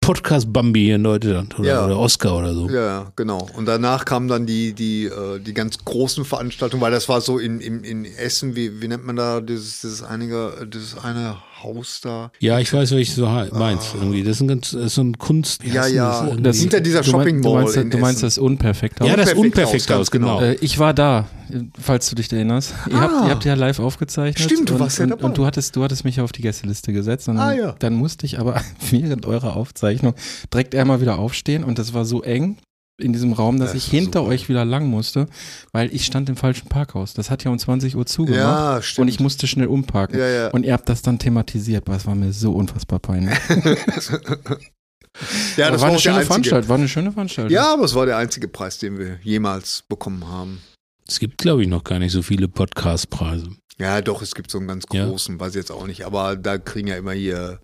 Podcast 0.00 0.50
Bambi 0.54 0.84
hier 0.84 0.94
in 0.94 1.04
Deutschland 1.04 1.58
oder, 1.58 1.68
Ja. 1.68 1.84
oder 1.84 1.98
Oscar 1.98 2.38
oder 2.38 2.54
so. 2.54 2.66
Ja, 2.70 2.74
ja, 2.86 3.12
genau. 3.14 3.46
Und 3.56 3.66
danach 3.66 4.06
kamen 4.06 4.26
dann 4.26 4.46
die, 4.46 4.72
die, 4.72 5.04
äh, 5.04 5.38
die 5.38 5.52
ganz 5.52 5.84
großen 5.84 6.24
Veranstaltungen, 6.24 6.80
weil 6.80 6.92
das 6.92 7.10
war 7.10 7.20
so 7.20 7.38
in, 7.38 7.60
in, 7.60 7.84
in 7.84 8.06
Essen, 8.06 8.56
wie, 8.56 8.80
wie 8.80 8.88
nennt 8.88 9.04
man 9.04 9.16
da 9.16 9.42
dieses, 9.42 9.82
dieses, 9.82 10.02
einige, 10.02 10.66
dieses 10.72 10.96
eine 10.96 11.36
Haus 11.62 12.00
da? 12.02 12.30
Ja, 12.40 12.58
ich 12.58 12.72
weiß, 12.72 12.92
welches 12.92 13.16
du 13.16 13.22
meinst. 13.22 13.94
Irgendwie. 13.94 14.22
Das 14.22 14.36
ist 14.36 14.40
ein 14.42 14.48
ganz, 14.48 14.70
das 14.70 14.82
ist 14.84 14.94
so 14.94 15.02
ein 15.02 15.18
Kunst. 15.18 15.62
Ja, 15.64 15.84
ist 15.84 15.92
ja, 15.92 16.22
das 16.22 16.30
und 16.30 16.42
das 16.44 16.56
hinter 16.58 16.80
dieser 16.80 17.02
du, 17.02 17.10
Shopping 17.10 17.42
du 17.42 17.48
Mall 17.52 17.62
meinst, 17.64 17.76
in 17.76 17.90
du 17.90 17.98
meinst 17.98 18.18
Essen. 18.18 18.26
das 18.26 18.38
unperfekt 18.38 19.00
ja, 19.00 19.16
das 19.16 19.32
Unperfekt 19.34 19.38
Unperfekt 19.38 19.90
Haus, 19.90 20.10
genau. 20.10 20.38
genau. 20.38 20.50
Äh, 20.52 20.54
ich 20.60 20.78
war 20.78 20.94
da, 20.94 21.26
äh, 21.52 21.60
falls 21.80 22.08
du 22.10 22.16
dich 22.16 22.32
erinnerst. 22.32 22.74
Ihr, 22.88 22.94
Ah. 22.96 23.00
habt, 23.00 23.24
ihr 23.26 23.30
habt 23.30 23.44
ja 23.44 23.54
live 23.54 23.78
aufgezeichnet. 23.80 24.42
Stimmt, 24.50 24.68
du 24.70 24.74
und, 24.74 24.80
warst 24.80 24.98
ja 24.98 25.04
und, 25.04 25.10
dabei. 25.10 25.24
Und 25.24 25.36
du 25.38 25.46
hattest, 25.46 25.74
du 25.76 25.82
hattest 25.84 26.04
mich 26.04 26.20
auf 26.20 26.32
die 26.32 26.42
Gästeliste 26.42 26.92
gesetzt. 26.92 27.28
Und 27.28 27.38
Ah, 27.38 27.48
dann, 27.50 27.58
ja. 27.58 27.74
dann 27.78 27.94
musste 27.94 28.26
ich 28.26 28.38
aber 28.38 28.60
während 28.90 29.26
eurer 29.26 29.56
Aufzeichnung 29.56 30.14
direkt 30.52 30.74
einmal 30.74 31.00
wieder 31.00 31.18
aufstehen 31.18 31.64
und 31.64 31.78
das 31.78 31.92
war 31.94 32.04
so 32.04 32.22
eng 32.22 32.56
in 33.00 33.12
diesem 33.12 33.32
Raum, 33.32 33.58
dass 33.58 33.72
Das 33.72 33.76
ich 33.78 33.90
hinter 33.90 34.20
super. 34.20 34.30
euch 34.32 34.48
wieder 34.48 34.64
lang 34.64 34.86
musste, 34.88 35.26
weil 35.72 35.94
ich 35.94 36.04
stand 36.04 36.28
im 36.28 36.36
falschen 36.36 36.68
Parkhaus. 36.68 37.14
Das 37.14 37.30
hat 37.30 37.44
ja 37.44 37.50
um 37.50 37.58
20 37.58 37.96
Uhr 37.96 38.06
zugemacht 38.06 38.40
Ja, 38.40 38.82
stimmt. 38.82 39.02
und 39.02 39.08
ich 39.08 39.20
musste 39.20 39.46
schnell 39.46 39.68
umparken. 39.68 40.18
Ja, 40.18 40.28
ja. 40.28 40.48
Und 40.48 40.64
ihr 40.66 40.72
habt 40.72 40.88
das 40.88 41.02
dann 41.02 41.18
thematisiert, 41.18 41.86
aber 41.86 41.96
es 41.96 42.06
war 42.06 42.14
mir 42.16 42.32
so 42.32 42.52
unfassbar 42.52 42.98
peinlich. 42.98 43.38
ja, 45.56 45.66
Aber 45.66 45.72
das 45.72 45.80
war 45.80 45.82
eine 45.82 45.82
war 45.82 45.90
der 45.92 45.98
schöne 45.98 46.14
einzige. 46.16 46.26
Veranstaltung. 46.26 46.68
War 46.68 46.76
eine 46.78 46.88
schöne 46.88 47.12
Veranstaltung. 47.12 47.52
Ja, 47.52 47.72
aber 47.72 47.84
es 47.84 47.94
war 47.94 48.06
der 48.06 48.16
einzige 48.16 48.48
Preis, 48.48 48.78
den 48.78 48.98
wir 48.98 49.18
jemals 49.22 49.84
bekommen 49.88 50.26
haben. 50.28 50.60
Es 51.06 51.18
gibt, 51.18 51.38
glaube 51.38 51.62
ich, 51.62 51.68
noch 51.68 51.84
gar 51.84 51.98
nicht 51.98 52.12
so 52.12 52.22
viele 52.22 52.48
Podcast-Preise. 52.48 53.48
Ja, 53.78 54.00
doch, 54.02 54.22
es 54.22 54.34
gibt 54.34 54.50
so 54.50 54.58
einen 54.58 54.66
ganz 54.68 54.84
Ja. 54.92 55.06
großen, 55.06 55.38
weiß 55.38 55.50
ich 55.50 55.56
jetzt 55.56 55.70
auch 55.70 55.86
nicht, 55.86 56.04
aber 56.04 56.36
da 56.36 56.58
kriegen 56.58 56.88
ja 56.88 56.96
immer 56.96 57.12
hier 57.12 57.60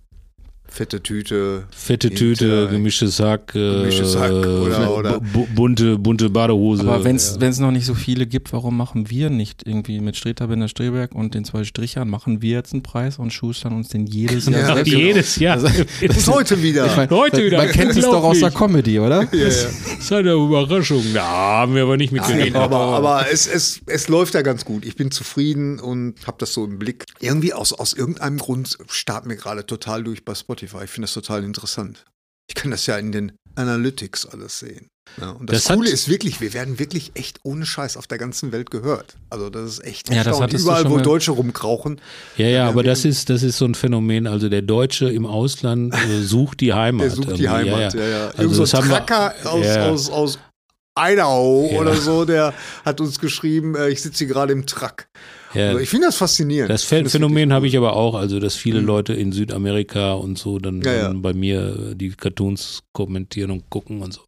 fette 0.74 1.02
Tüte. 1.02 1.64
Fette 1.70 2.10
Tüte, 2.10 2.68
gemischtes 2.68 3.16
Sack, 3.16 3.54
äh, 3.54 3.78
Gemischtes 3.78 4.16
Hack 4.16 4.32
oder- 4.32 4.96
oder- 4.96 5.20
bu- 5.20 5.46
bunte, 5.54 5.98
bunte 5.98 6.30
Badehose. 6.30 6.82
Aber 6.82 7.04
wenn 7.04 7.16
es 7.16 7.58
noch 7.60 7.70
nicht 7.70 7.87
so 7.87 7.94
viele 7.94 8.26
gibt, 8.26 8.53
warum 8.53 8.76
machen 8.76 9.09
wir 9.09 9.30
nicht 9.30 9.62
irgendwie 9.66 10.01
mit 10.01 10.16
Streterbinder 10.16 10.66
Streberg 10.68 11.14
und 11.14 11.34
den 11.34 11.44
zwei 11.44 11.62
Strichern, 11.64 12.09
machen 12.11 12.42
wir 12.42 12.51
jetzt 12.51 12.72
einen 12.72 12.82
Preis 12.82 13.18
und 13.18 13.32
schustern 13.32 13.72
uns 13.74 13.88
den 13.88 14.07
jedes 14.07 14.46
Jahr 14.51 14.61
Ja, 14.61 14.74
selbst? 14.74 14.92
jedes 14.92 15.36
Jahr. 15.36 15.55
Also, 15.62 15.68
Bis 16.01 16.28
heute 16.34 16.62
wieder. 16.62 16.86
Ich 16.86 16.96
mein, 16.96 17.11
Heute 17.11 17.36
man, 17.36 17.46
wieder, 17.46 17.59
man 17.59 17.68
kennt 17.70 17.90
es 17.96 18.05
doch 18.05 18.24
aus 18.24 18.40
der. 18.40 18.51
Comedy, 18.51 18.99
oder? 18.99 19.22
ja, 19.32 19.38
ja. 19.38 19.44
Das 19.44 19.68
ist 20.01 20.12
eine 20.12 20.32
Überraschung. 20.32 21.05
Da 21.14 21.22
haben 21.24 21.74
wir 21.76 21.82
aber 21.84 21.96
nicht 21.96 22.12
mit 22.12 22.22
Nein, 22.22 22.36
gerechnet. 22.38 22.57
aber 22.61 22.76
aber 22.78 23.26
es, 23.32 23.46
es, 23.46 23.80
es 23.86 24.09
läuft 24.09 24.34
ja 24.34 24.42
ganz 24.42 24.64
gut. 24.64 24.84
Ich 24.84 24.96
bin 24.96 25.11
zufrieden 25.11 25.78
und 25.78 26.14
habe 26.26 26.36
das 26.40 26.53
so 26.53 26.64
im 26.64 26.78
Blick. 26.78 27.05
Irgendwie 27.20 27.53
aus, 27.53 27.72
aus 27.72 27.92
irgendeinem 27.92 28.38
Grund 28.38 28.76
starrt 28.88 29.26
mir 29.26 29.36
gerade 29.36 29.64
total 29.66 30.03
durch 30.03 30.24
bei 30.24 30.34
Spotify. 30.34 30.63
Ich 30.64 30.90
finde 30.90 31.06
das 31.06 31.14
total 31.14 31.44
interessant. 31.44 32.04
Ich 32.48 32.54
kann 32.54 32.70
das 32.70 32.86
ja 32.86 32.96
in 32.98 33.12
den 33.12 33.32
Analytics 33.56 34.26
alles 34.26 34.58
sehen. 34.58 34.88
Ja, 35.20 35.30
und 35.30 35.48
das, 35.50 35.64
Das 35.64 35.76
Coole 35.76 35.90
ist 35.90 36.08
wirklich, 36.08 36.40
wir 36.40 36.52
werden 36.54 36.78
wirklich 36.78 37.12
echt 37.14 37.38
ohne 37.42 37.66
Scheiß 37.66 37.96
auf 37.96 38.06
der 38.06 38.18
ganzen 38.18 38.52
Welt 38.52 38.70
gehört. 38.70 39.16
Also 39.30 39.50
das 39.50 39.64
ist 39.74 39.84
echt 39.84 40.08
Ja, 40.12 40.24
das 40.24 40.38
Überall, 40.62 40.88
wo 40.90 40.98
Deutsche 40.98 41.30
rumkrauchen. 41.32 42.00
Ja, 42.36 42.46
ja, 42.48 42.68
aber 42.68 42.82
das 42.82 43.04
ist, 43.04 43.30
das 43.30 43.42
ist 43.42 43.58
so 43.58 43.64
ein 43.66 43.74
Phänomen. 43.74 44.26
Also 44.26 44.48
der 44.48 44.62
Deutsche 44.62 45.10
im 45.10 45.26
Ausland 45.26 45.94
äh, 45.94 46.20
sucht 46.22 46.60
die 46.60 46.72
Heimat. 46.72 47.04
Der 47.04 47.10
sucht 47.10 47.26
die 47.38 47.44
irgendwie. 47.44 47.48
Heimat. 47.48 47.94
Ja, 47.94 48.04
ja. 48.04 48.26
Also 48.28 48.42
Irgend 48.42 48.56
so 48.56 48.62
ein 48.76 48.82
haben 48.82 48.88
wir- 48.90 48.96
Tracker 49.06 49.34
aus, 49.50 49.64
ja. 49.66 49.88
aus, 49.90 50.10
aus 50.10 50.38
Idaho 50.98 51.70
Ja. 51.72 51.80
oder 51.80 51.94
so, 51.96 52.24
der 52.24 52.54
hat 52.84 53.00
uns 53.00 53.18
geschrieben, 53.18 53.74
äh, 53.74 53.88
ich 53.90 54.00
sitze 54.02 54.18
hier 54.18 54.28
gerade 54.28 54.52
im 54.52 54.66
Truck. 54.66 55.06
Ja. 55.55 55.68
Also 55.68 55.78
ich 55.80 55.88
finde 55.88 56.07
das 56.07 56.16
faszinierend. 56.16 56.70
Das 56.70 56.82
Phänomen 56.82 57.52
habe 57.52 57.66
ich 57.66 57.76
aber 57.76 57.94
auch, 57.94 58.14
also 58.14 58.40
dass 58.40 58.55
viele 58.57 58.80
Leute 58.80 59.12
in 59.14 59.32
Südamerika 59.32 60.14
und 60.14 60.38
so 60.38 60.59
dann, 60.59 60.82
Ja, 60.82 60.92
ja. 60.92 61.02
dann 61.05 61.22
bei 61.22 61.32
mir 61.32 61.90
äh, 61.92 61.94
die 61.94 62.11
Cartoons 62.11 62.82
kommentieren 62.92 63.50
und 63.50 63.70
gucken 63.70 64.02
und 64.02 64.12
so. 64.14 64.22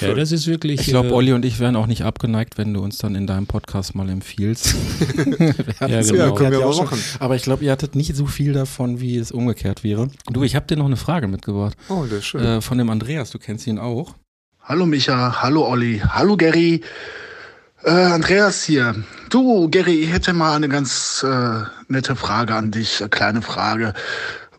Ja, 0.00 0.08
Ja, 0.08 0.14
das 0.14 0.32
ist 0.32 0.46
wirklich. 0.46 0.80
Ich 0.80 0.86
glaube, 0.88 1.08
äh, 1.08 1.12
Olli 1.12 1.32
und 1.32 1.44
ich 1.44 1.58
wären 1.60 1.76
auch 1.76 1.86
nicht 1.86 2.02
abgeneigt, 2.02 2.58
wenn 2.58 2.74
du 2.74 2.80
uns 2.80 2.98
dann 2.98 3.14
in 3.14 3.26
deinem 3.26 3.46
Podcast 3.46 3.94
mal 3.94 4.08
empfiehlst. 4.08 4.74
Ja, 5.80 5.88
ja, 5.88 6.02
genau. 6.02 6.34
können 6.34 6.52
wir 6.52 6.58
Ja, 6.60 6.66
aber 6.66 6.74
auch 6.74 6.82
machen. 6.84 6.98
Aber 7.18 7.34
ich 7.36 7.42
glaube, 7.42 7.64
ihr 7.64 7.72
hattet 7.72 7.96
nicht 7.96 8.14
so 8.14 8.26
viel 8.26 8.52
davon, 8.52 9.00
wie 9.00 9.16
es 9.16 9.32
umgekehrt 9.32 9.82
wäre. 9.82 10.08
Du, 10.30 10.42
ich 10.42 10.54
habe 10.54 10.66
dir 10.66 10.76
noch 10.76 10.86
eine 10.86 10.96
Frage 10.96 11.26
mitgebracht. 11.26 11.76
Oh, 11.88 12.04
das 12.04 12.18
ist 12.20 12.26
schön. 12.26 12.44
Äh, 12.44 12.60
von 12.60 12.76
dem 12.78 12.90
Andreas, 12.90 13.30
du 13.30 13.38
kennst 13.38 13.66
ihn 13.66 13.78
auch. 13.78 14.14
Hallo 14.62 14.84
Micha, 14.86 15.42
hallo 15.42 15.66
Olli, 15.66 16.00
hallo 16.06 16.36
Gary. 16.36 16.82
Äh, 17.84 17.90
Andreas 17.90 18.62
hier. 18.64 18.94
Du, 19.30 19.68
Gary, 19.70 20.00
ich 20.02 20.12
hätte 20.12 20.32
mal 20.32 20.54
eine 20.56 20.68
ganz 20.68 21.24
äh, 21.26 21.62
nette 21.88 22.14
Frage 22.16 22.54
an 22.54 22.70
dich, 22.70 23.00
eine 23.00 23.08
kleine 23.08 23.42
Frage. 23.42 23.94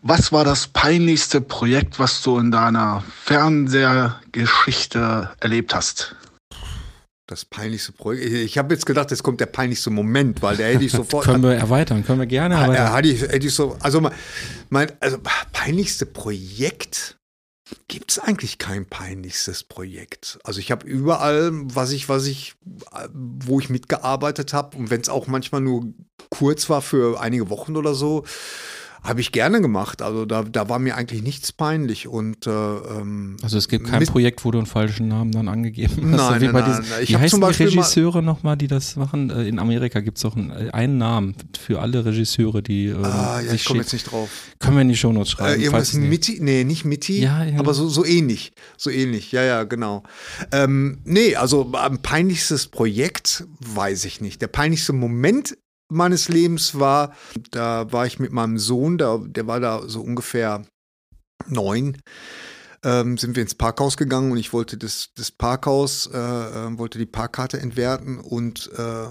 Was 0.02 0.32
war 0.32 0.44
das 0.44 0.66
peinlichste 0.66 1.40
Projekt, 1.40 1.98
was 2.00 2.20
du 2.22 2.38
in 2.38 2.50
deiner 2.50 3.04
Fernsehgeschichte 3.22 5.30
erlebt 5.40 5.74
hast? 5.74 6.16
Das 7.28 7.44
peinlichste 7.44 7.92
Projekt. 7.92 8.24
Ich- 8.32 8.58
habe 8.58 8.74
jetzt 8.74 8.84
gedacht, 8.86 9.12
jetzt 9.12 9.22
kommt 9.22 9.38
der 9.40 9.46
peinlichste 9.46 9.90
Moment, 9.90 10.42
weil 10.42 10.56
der 10.56 10.72
hätte 10.74 10.84
ich 10.84 10.90
sofort. 10.92 11.24
Können 11.24 11.44
wir 11.44 11.54
erweitern, 11.54 12.04
können 12.04 12.18
wir 12.18 12.26
gerne 12.26 12.58
Ha- 12.58 12.64
erweitern. 12.64 12.92
hatte 12.92 13.08
ich, 13.08 13.22
hätte 13.22 13.46
ich 13.46 13.54
so, 13.54 13.76
also 13.80 14.00
mein, 14.00 14.12
mein 14.70 14.90
also 14.98 15.18
peinlichste 15.52 16.06
Projekt 16.06 17.16
gibt 17.88 18.12
es 18.12 18.18
eigentlich 18.18 18.58
kein 18.58 18.86
peinlichstes 18.86 19.64
Projekt. 19.64 20.38
Also 20.44 20.60
ich 20.60 20.70
habe 20.70 20.86
überall, 20.86 21.50
was 21.52 21.92
ich, 21.92 22.08
was 22.08 22.26
ich, 22.26 22.54
äh, 22.92 23.08
wo 23.12 23.60
ich 23.60 23.70
mitgearbeitet 23.70 24.52
habe 24.52 24.76
und 24.76 24.90
wenn 24.90 25.00
es 25.00 25.08
auch 25.08 25.26
manchmal 25.26 25.60
nur 25.60 25.92
kurz 26.30 26.68
war 26.70 26.82
für 26.82 27.20
einige 27.20 27.50
Wochen 27.50 27.76
oder 27.76 27.94
so, 27.94 28.24
habe 29.02 29.20
ich 29.20 29.32
gerne 29.32 29.60
gemacht. 29.60 30.00
Also 30.02 30.24
da, 30.24 30.42
da 30.44 30.68
war 30.68 30.78
mir 30.78 30.96
eigentlich 30.96 31.22
nichts 31.22 31.50
peinlich 31.52 32.06
und 32.06 32.46
äh, 32.46 32.50
ähm, 32.50 33.36
Also 33.42 33.58
es 33.58 33.68
gibt 33.68 33.86
kein 33.88 34.04
Projekt, 34.06 34.44
wo 34.44 34.50
du 34.52 34.58
einen 34.58 34.66
falschen 34.66 35.08
Namen 35.08 35.32
dann 35.32 35.48
angegeben 35.48 36.12
hast. 36.12 36.30
Nein, 36.30 36.40
wie 36.40 36.44
nein, 36.44 36.52
bei 36.52 36.62
diesen, 36.62 36.84
nein. 36.88 37.02
Ich 37.02 37.10
wie 37.10 37.16
heißen 37.16 37.30
zum 37.30 37.40
die 37.40 37.46
Beispiel 37.46 37.66
mal- 37.66 37.72
Regisseure 37.82 38.22
nochmal, 38.22 38.56
die 38.56 38.68
das 38.68 38.94
machen? 38.96 39.30
Äh, 39.30 39.48
In 39.48 39.58
Amerika 39.58 40.00
gibt 40.00 40.18
es 40.18 40.24
auch 40.24 40.36
einen, 40.36 40.50
äh, 40.50 40.70
einen 40.72 40.98
Namen 40.98 41.34
für 41.58 41.80
alle 41.80 42.04
Regisseure, 42.04 42.62
die 42.62 42.86
ähm, 42.86 43.04
ah, 43.04 43.40
ja, 43.40 43.52
ich 43.52 43.64
komme 43.64 43.80
jetzt 43.80 43.92
nicht 43.92 44.04
drauf. 44.10 44.30
Können 44.60 44.76
wir 44.76 44.82
in 44.82 44.88
die 44.88 44.96
Shownotes 44.96 45.32
Äh, 45.32 45.36
schreiben. 45.36 45.60
irgendwas 45.62 45.90
falls 45.90 45.94
nicht. 45.94 46.08
Mitti? 46.08 46.38
Nee, 46.40 46.64
nicht 46.64 46.84
Mitti, 46.84 47.20
Ja, 47.22 47.44
ja. 47.44 47.58
aber 47.58 47.74
so, 47.74 47.88
so 47.88 48.04
ähnlich. 48.04 48.52
So 48.76 48.90
ähnlich, 48.90 49.32
ja, 49.32 49.42
ja, 49.42 49.64
genau. 49.64 50.04
Ähm, 50.52 50.98
nee, 51.04 51.34
also 51.34 51.72
ein 51.74 52.02
peinlichstes 52.02 52.68
Projekt 52.68 53.44
weiß 53.60 54.04
ich 54.04 54.20
nicht. 54.20 54.40
Der 54.42 54.46
peinlichste 54.48 54.92
Moment 54.92 55.56
meines 55.92 56.28
Lebens 56.28 56.78
war, 56.78 57.14
da 57.50 57.90
war 57.92 58.06
ich 58.06 58.18
mit 58.18 58.32
meinem 58.32 58.58
Sohn, 58.58 58.98
der, 58.98 59.18
der 59.18 59.46
war 59.46 59.60
da 59.60 59.88
so 59.88 60.00
ungefähr 60.00 60.64
neun. 61.46 61.98
Ähm, 62.84 63.16
sind 63.16 63.36
wir 63.36 63.42
ins 63.42 63.54
Parkhaus 63.54 63.96
gegangen 63.96 64.32
und 64.32 64.38
ich 64.38 64.52
wollte 64.52 64.76
das, 64.76 65.10
das 65.14 65.30
Parkhaus, 65.30 66.06
äh, 66.12 66.18
äh, 66.18 66.78
wollte 66.78 66.98
die 66.98 67.06
Parkkarte 67.06 67.60
entwerten 67.60 68.18
und 68.18 68.70
äh, 68.76 69.06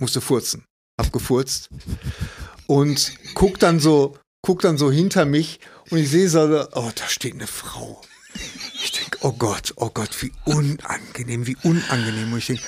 musste 0.00 0.22
furzen. 0.22 0.64
Hab 0.98 1.12
gefurzt 1.12 1.68
und 2.66 3.12
guck 3.34 3.58
dann 3.58 3.80
so, 3.80 4.16
guck 4.42 4.62
dann 4.62 4.78
so 4.78 4.90
hinter 4.90 5.24
mich 5.24 5.60
und 5.90 5.98
ich 5.98 6.10
sehe 6.10 6.28
so, 6.28 6.66
oh, 6.72 6.90
da 6.94 7.06
steht 7.06 7.34
eine 7.34 7.46
Frau. 7.46 8.00
Oh 9.24 9.30
Gott, 9.30 9.72
oh 9.76 9.88
Gott, 9.94 10.20
wie 10.20 10.32
unangenehm, 10.46 11.46
wie 11.46 11.56
unangenehm. 11.62 12.32
Und 12.32 12.38
ich 12.38 12.46
denke, 12.46 12.62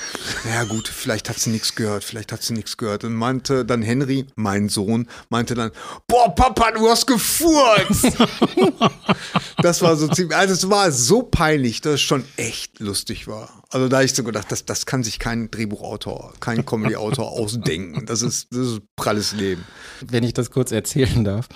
naja 0.44 0.62
gut, 0.62 0.86
vielleicht 0.86 1.28
hat 1.28 1.36
sie 1.40 1.50
nichts 1.50 1.74
gehört, 1.74 2.05
vielleicht 2.05 2.30
hat 2.30 2.44
sie 2.44 2.52
nichts 2.52 2.76
gehört. 2.76 3.02
Und 3.02 3.14
meinte 3.14 3.64
dann 3.64 3.82
Henry, 3.82 4.26
mein 4.36 4.68
Sohn, 4.68 5.09
meinte 5.30 5.57
dann, 5.57 5.72
boah, 6.07 6.32
Papa, 6.32 6.70
du 6.70 6.88
hast 6.88 7.07
gefurzt. 7.09 8.07
das 9.62 9.82
war 9.82 9.96
so 9.96 10.07
ziemlich, 10.07 10.36
also 10.36 10.55
es 10.55 10.70
war 10.70 10.92
so 10.92 11.24
peinlich, 11.24 11.80
dass 11.80 11.94
es 11.94 12.02
schon 12.02 12.24
echt 12.36 12.78
lustig 12.78 13.26
war. 13.26 13.64
Also 13.70 13.88
da 13.88 13.96
hab 13.96 14.05
ich 14.05 14.14
so 14.14 14.22
gedacht, 14.22 14.52
das, 14.52 14.64
das 14.64 14.86
kann 14.86 15.02
sich 15.02 15.18
kein 15.18 15.50
Drehbuchautor, 15.50 16.34
kein 16.38 16.64
Comedy-Autor 16.64 17.32
ausdenken. 17.32 18.07
Das 18.07 18.22
ist, 18.22 18.52
das 18.52 18.68
ist 18.68 18.80
pralles 18.94 19.32
Leben. 19.32 19.64
wenn 20.07 20.22
ich 20.22 20.34
das 20.34 20.52
kurz 20.52 20.70
erzählen 20.70 21.24
darf. 21.24 21.48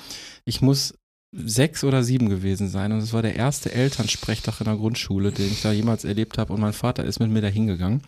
Ich 0.44 0.60
muss 0.60 0.94
sechs 1.32 1.84
oder 1.84 2.02
sieben 2.02 2.28
gewesen 2.28 2.68
sein. 2.68 2.92
Und 2.92 2.98
es 2.98 3.12
war 3.12 3.22
der 3.22 3.36
erste 3.36 3.72
Elternsprechtag 3.72 4.60
in 4.60 4.64
der 4.64 4.76
Grundschule, 4.76 5.30
den 5.30 5.46
ich 5.48 5.60
da 5.62 5.72
jemals 5.72 6.04
erlebt 6.04 6.38
habe. 6.38 6.52
Und 6.52 6.60
mein 6.60 6.72
Vater 6.72 7.04
ist 7.04 7.20
mit 7.20 7.30
mir 7.30 7.42
da 7.42 7.48
hingegangen. 7.48 8.02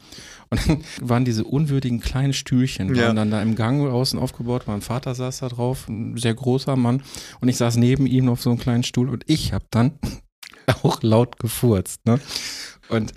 Und 0.48 0.60
dann 0.68 0.84
waren 1.00 1.24
diese 1.24 1.44
unwürdigen 1.44 2.00
kleinen 2.00 2.32
Stühlchen, 2.32 2.94
Ja. 2.94 3.08
waren 3.08 3.16
dann 3.16 3.30
da 3.30 3.42
im 3.42 3.54
Gang 3.56 3.86
außen 3.86 4.18
aufgebaut, 4.18 4.64
mein 4.66 4.80
Vater 4.80 5.14
saß 5.14 5.38
da 5.40 5.48
drauf, 5.48 5.88
ein 5.88 6.16
sehr 6.16 6.34
großer 6.34 6.76
Mann. 6.76 7.02
Und 7.40 7.48
ich 7.48 7.56
saß 7.56 7.76
neben 7.76 8.06
ihm 8.06 8.28
auf 8.28 8.40
so 8.42 8.50
einem 8.50 8.58
kleinen 8.58 8.82
Stuhl. 8.84 9.08
Und 9.10 9.24
ich 9.26 9.52
habe 9.52 9.66
dann 9.70 9.92
auch 10.82 11.02
laut 11.02 11.38
gefurzt, 11.38 12.06
ne? 12.06 12.20
Und 12.88 13.12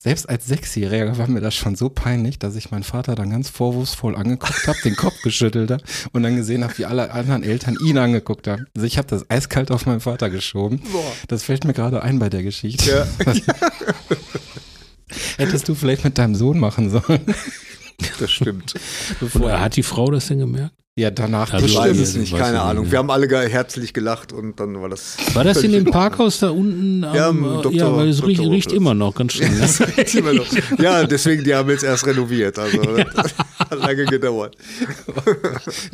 selbst 0.00 0.28
als 0.28 0.46
Sechsjähriger 0.46 1.18
war 1.18 1.28
mir 1.28 1.40
das 1.40 1.56
schon 1.56 1.74
so 1.74 1.88
peinlich, 1.88 2.38
dass 2.38 2.54
ich 2.54 2.70
meinen 2.70 2.84
Vater 2.84 3.16
dann 3.16 3.30
ganz 3.30 3.48
vorwurfsvoll 3.48 4.14
angeguckt 4.14 4.68
habe, 4.68 4.78
den 4.84 4.94
Kopf 4.94 5.22
geschüttelt 5.22 5.72
habe 5.72 5.82
und 6.12 6.22
dann 6.22 6.36
gesehen 6.36 6.62
habe, 6.62 6.78
wie 6.78 6.84
alle 6.84 7.10
anderen 7.10 7.42
Eltern 7.42 7.76
ihn 7.84 7.98
angeguckt 7.98 8.46
haben. 8.46 8.66
Also 8.76 8.86
ich 8.86 8.96
habe 8.96 9.08
das 9.08 9.28
eiskalt 9.28 9.72
auf 9.72 9.86
meinen 9.86 10.00
Vater 10.00 10.30
geschoben. 10.30 10.80
Boah. 10.92 11.12
Das 11.26 11.42
fällt 11.42 11.64
mir 11.64 11.72
gerade 11.72 12.02
ein 12.02 12.20
bei 12.20 12.30
der 12.30 12.44
Geschichte. 12.44 13.06
Ja. 13.26 13.32
Hättest 15.36 15.68
du 15.68 15.74
vielleicht 15.74 16.04
mit 16.04 16.16
deinem 16.16 16.36
Sohn 16.36 16.60
machen 16.60 16.90
sollen. 16.90 17.34
Das 18.20 18.30
stimmt. 18.30 18.74
Und 19.20 19.42
äh, 19.42 19.52
hat 19.52 19.76
die 19.76 19.82
Frau 19.82 20.10
das 20.10 20.28
denn 20.28 20.38
gemerkt? 20.38 20.74
Ja, 20.98 21.12
danach 21.12 21.52
Also 21.52 21.66
ich 21.66 21.76
es 22.00 22.16
nicht, 22.16 22.36
keine 22.36 22.60
Ahnung. 22.60 22.82
nicht. 22.82 22.90
Wir 22.90 22.98
haben 22.98 23.10
alle 23.12 23.28
herzlich 23.48 23.94
gelacht 23.94 24.32
und 24.32 24.58
dann 24.58 24.82
war 24.82 24.88
das. 24.88 25.16
War 25.32 25.44
das 25.44 25.62
in 25.62 25.70
dem 25.70 25.84
Parkhaus 25.84 26.40
da 26.40 26.50
unten? 26.50 27.04
Am, 27.04 27.14
Ja, 27.14 27.20
ja, 27.22 27.28
im 27.28 27.42
Dr. 27.62 27.72
ja, 27.72 27.96
weil 27.96 28.08
es 28.08 28.26
riecht, 28.26 28.40
riecht 28.40 28.72
immer 28.72 28.94
noch 28.94 29.14
ganz 29.14 29.34
schön. 29.34 29.56
Ne? 29.56 29.68
Ja, 30.80 31.04
deswegen, 31.04 31.44
die 31.44 31.54
haben 31.54 31.70
jetzt 31.70 31.84
erst 31.84 32.04
renoviert. 32.04 32.58
Also 32.58 32.78
das 33.14 33.34
hat 33.70 33.78
lange 33.78 34.04
gedauert. 34.06 34.56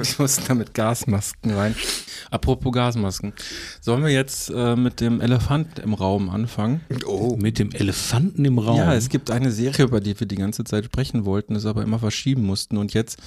Ich 0.01 0.19
musste 0.19 0.43
da 0.47 0.55
mit 0.55 0.75
Gasmasken 0.75 1.53
rein. 1.53 1.75
Apropos 2.31 2.73
Gasmasken. 2.73 3.33
Sollen 3.81 4.03
wir 4.03 4.11
jetzt 4.11 4.51
äh, 4.55 4.77
mit 4.77 5.01
dem 5.01 5.21
Elefant 5.21 5.79
im 5.79 5.95
Raum 5.95 6.31
anfangen? 6.31 6.81
Oh. 7.07 7.37
Mit 7.41 7.59
dem 7.59 7.71
Elefanten 7.73 8.45
im 8.45 8.59
Raum. 8.59 8.77
Ja, 8.79 8.95
es 8.95 9.09
gibt 9.09 9.31
eine 9.31 9.51
Serie, 9.51 9.85
über 9.85 10.01
die 10.01 10.19
wir 10.19 10.27
die 10.27 10.37
ganze 10.37 10.65
Zeit 10.65 10.85
sprechen 10.87 11.25
wollten, 11.25 11.55
es 11.57 11.67
aber 11.67 11.83
immer 11.83 11.99
verschieben 11.99 12.45
mussten. 12.45 12.77
Und 12.77 12.95
jetzt 12.95 13.19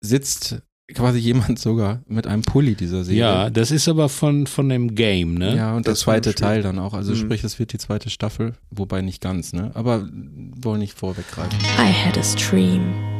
sitzt 0.00 0.62
quasi 0.94 1.18
jemand 1.18 1.58
sogar 1.58 2.02
mit 2.06 2.26
einem 2.26 2.42
Pulli 2.42 2.74
dieser 2.74 3.04
Serie. 3.04 3.20
Ja, 3.20 3.50
das 3.50 3.70
ist 3.70 3.88
aber 3.88 4.08
von, 4.08 4.46
von 4.46 4.68
dem 4.68 4.94
Game, 4.94 5.34
ne? 5.34 5.54
Ja, 5.56 5.76
und 5.76 5.86
der 5.86 5.92
Das 5.92 6.00
ein 6.00 6.04
zweite. 6.04 6.34
Teil 6.34 6.62
dann 6.62 6.78
auch. 6.78 6.94
Also 6.94 7.12
Mhm. 7.12 7.16
sprich, 7.16 7.44
es 7.44 7.58
wird 7.58 7.72
die 7.72 7.78
zweite 7.78 8.08
Staffel, 8.10 8.54
wobei 8.70 9.02
nicht 9.02 9.20
ganz, 9.20 9.52
ne? 9.52 9.70
Aber 9.74 10.08
wollen 10.10 10.78
nicht 10.80 10.94
vorweggreifen. 10.98 11.58
I 11.78 11.92
had 11.92 12.16
a 12.16 12.22
stream. 12.22 13.17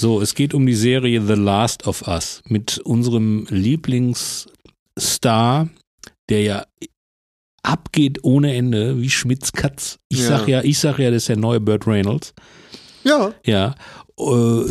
So, 0.00 0.20
es 0.22 0.34
geht 0.34 0.54
um 0.54 0.64
die 0.64 0.74
Serie 0.74 1.20
The 1.20 1.34
Last 1.34 1.86
of 1.86 2.08
Us 2.08 2.40
mit 2.48 2.78
unserem 2.78 3.46
Lieblingsstar, 3.50 5.68
der 6.30 6.42
ja 6.42 6.64
abgeht 7.62 8.24
ohne 8.24 8.54
Ende, 8.54 8.98
wie 8.98 9.10
Schmitz 9.10 9.52
Katz. 9.52 9.98
Ich 10.08 10.20
Ja. 10.20 10.28
sag 10.38 10.48
ja, 10.48 10.62
ich 10.62 10.78
sag 10.78 10.98
ja, 10.98 11.10
das 11.10 11.24
ist 11.24 11.28
der 11.28 11.36
neue 11.36 11.60
Burt 11.60 11.86
Reynolds. 11.86 12.32
Ja, 13.04 13.34
Ja, 13.44 13.74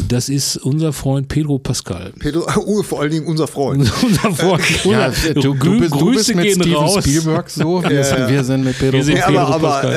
das 0.07 0.29
ist 0.29 0.57
unser 0.57 0.93
Freund 0.93 1.27
Pedro 1.27 1.59
Pascal. 1.59 2.11
Pedro, 2.19 2.45
uh, 2.65 2.83
vor 2.83 3.01
allen 3.01 3.11
Dingen 3.11 3.25
unser 3.27 3.47
Freund. 3.47 3.91
unser 4.03 4.31
Freund. 4.31 4.85
Ja, 4.85 5.11
du, 5.33 5.53
du, 5.53 5.53
bist, 5.53 5.63
du 5.63 5.79
bist 5.79 5.91
Grüße 5.91 6.35
mit 6.35 6.45
gehen 6.45 6.61
Steven 6.61 6.75
raus. 6.75 7.03
Spielberg 7.03 7.49
so, 7.49 7.83
wir, 7.83 7.91
Ja, 7.91 8.03
sind, 8.03 8.19
ja. 8.19 8.29
wir 8.29 8.43
sind 8.43 8.63
mit 8.63 8.77
Pedro 8.79 8.93
Wir 8.97 9.03
sind 9.03 9.21
aber, 9.21 9.27
Pedro 9.31 9.53
aber 9.53 9.69
Pascal. 9.69 9.91
äh, 9.93 9.95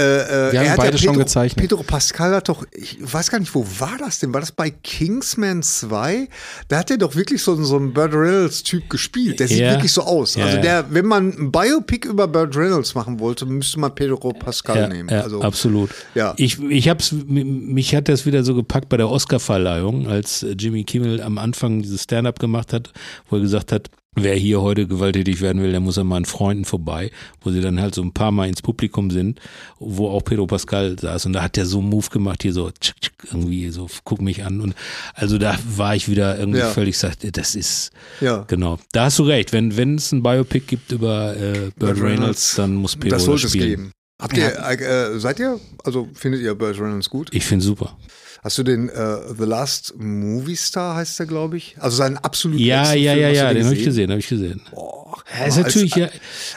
äh, 0.48 0.52
Wir 0.52 0.60
haben 0.60 0.70
hat 0.70 0.76
beide 0.78 0.92
ja 0.92 0.98
schon 0.98 1.12
Pedro, 1.12 1.24
gezeichnet. 1.24 1.68
Pedro 1.68 1.82
Pascal 1.82 2.34
hat 2.34 2.48
doch, 2.48 2.64
ich 2.72 2.98
weiß 3.00 3.30
gar 3.30 3.38
nicht, 3.38 3.54
wo 3.54 3.66
war 3.78 3.96
das 3.98 4.18
denn? 4.18 4.32
War 4.32 4.40
das 4.40 4.52
bei 4.52 4.70
Kingsman 4.70 5.62
2? 5.62 6.28
Da 6.68 6.78
hat 6.78 6.90
er 6.90 6.98
doch 6.98 7.14
wirklich 7.16 7.42
so, 7.42 7.54
so 7.62 7.76
einen 7.76 7.92
Burt 7.92 8.12
Reynolds-Typ 8.14 8.88
gespielt. 8.88 9.40
Der 9.40 9.48
sieht 9.48 9.58
Ja. 9.58 9.72
wirklich 9.72 9.92
so 9.92 10.02
aus. 10.02 10.34
Ja, 10.34 10.46
also 10.46 10.60
der, 10.60 10.86
wenn 10.90 11.06
man 11.06 11.30
ein 11.30 11.52
Biopic 11.52 12.08
über 12.08 12.26
Burt 12.28 12.56
Reynolds 12.56 12.94
machen 12.94 13.20
wollte, 13.20 13.46
müsste 13.46 13.78
man 13.80 13.94
Pedro 13.94 14.32
Pascal 14.32 14.76
Ja, 14.76 14.88
nehmen. 14.88 15.08
ja, 15.08 15.20
also, 15.22 15.42
absolut. 15.42 15.90
Ja. 16.14 16.34
Ich, 16.36 16.60
ich 16.62 16.88
hab's, 16.88 17.12
mich 17.12 17.94
hat 17.94 18.08
das 18.08 18.26
wieder 18.26 18.44
so 18.44 18.54
gepackt 18.54 18.88
bei 18.88 18.96
der 18.96 19.08
Oscarverleihung, 19.42 20.06
als 20.06 20.46
Jimmy 20.58 20.84
Kimmel 20.84 21.20
am 21.20 21.38
Anfang 21.38 21.82
dieses 21.82 22.04
Stand-up 22.04 22.38
gemacht 22.38 22.72
hat, 22.72 22.92
wo 23.28 23.36
er 23.36 23.42
gesagt 23.42 23.72
hat, 23.72 23.90
wer 24.14 24.34
hier 24.34 24.60
heute 24.60 24.86
gewalttätig 24.86 25.40
werden 25.40 25.62
will, 25.62 25.70
der 25.70 25.80
muss 25.80 25.98
an 25.98 26.06
meinen 26.06 26.26
Freunden 26.26 26.64
vorbei, 26.64 27.10
wo 27.40 27.50
sie 27.50 27.60
dann 27.60 27.80
halt 27.80 27.94
so 27.94 28.02
ein 28.02 28.12
paar 28.12 28.30
Mal 28.30 28.48
ins 28.48 28.62
Publikum 28.62 29.10
sind, 29.10 29.40
wo 29.78 30.08
auch 30.10 30.22
Pedro 30.22 30.46
Pascal 30.46 30.96
saß 30.98 31.26
und 31.26 31.32
da 31.32 31.42
hat 31.42 31.56
der 31.56 31.66
so 31.66 31.78
einen 31.80 31.88
Move 31.88 32.08
gemacht, 32.10 32.42
hier 32.42 32.52
so 32.52 32.70
tschik, 32.70 33.00
tschik, 33.00 33.14
irgendwie 33.32 33.70
so, 33.70 33.88
guck 34.04 34.20
mich 34.20 34.44
an 34.44 34.60
und 34.60 34.74
also 35.14 35.38
da 35.38 35.58
war 35.76 35.96
ich 35.96 36.08
wieder 36.08 36.38
irgendwie 36.38 36.58
Ja. 36.60 36.70
völlig 36.70 36.98
sagt, 36.98 37.36
das 37.36 37.54
ist 37.54 37.90
Ja. 38.20 38.44
genau. 38.48 38.78
Da 38.92 39.04
hast 39.06 39.18
du 39.18 39.22
recht, 39.24 39.52
wenn 39.52 39.76
wenn 39.76 39.96
es 39.96 40.12
ein 40.12 40.22
Biopic 40.22 40.66
gibt 40.66 40.92
über 40.92 41.34
äh, 41.36 41.70
Burt 41.78 42.00
Reynolds, 42.00 42.54
dann 42.56 42.74
muss 42.74 42.96
Pedro 42.96 43.16
das 43.16 43.24
sollte 43.24 43.46
es 43.46 43.52
spielen. 43.52 43.68
geben. 43.68 43.92
Habt 44.20 44.36
ihr, 44.36 44.56
äh, 44.56 45.18
seid 45.18 45.40
ihr, 45.40 45.58
also 45.84 46.08
findet 46.14 46.42
ihr 46.42 46.54
Burt 46.54 46.78
Reynolds 46.78 47.08
gut? 47.10 47.28
Ich 47.32 47.44
finde 47.44 47.64
super. 47.64 47.96
Hast 48.42 48.58
du 48.58 48.64
den 48.64 48.88
äh, 48.88 49.16
The 49.38 49.44
Last 49.44 49.94
Movie 49.96 50.56
Star 50.56 50.96
heißt 50.96 51.16
der, 51.20 51.26
glaube 51.26 51.56
ich? 51.56 51.76
Also 51.78 51.96
seinen 51.96 52.16
absoluten 52.18 52.60
Ja, 52.64 52.92
ja, 52.92 53.12
Film, 53.12 53.22
ja, 53.22 53.28
ja, 53.30 53.54
den 53.54 53.64
habe 53.64 53.74
ich 53.76 53.84
gesehen, 53.84 54.10
habe 54.10 54.18
ich 54.18 54.28
gesehen. 54.28 54.60
Boah. 54.72 55.00
Er 55.38 55.46
ist 55.46 55.58
als, 55.58 55.66
natürlich 55.66 55.94
ja, 55.94 56.08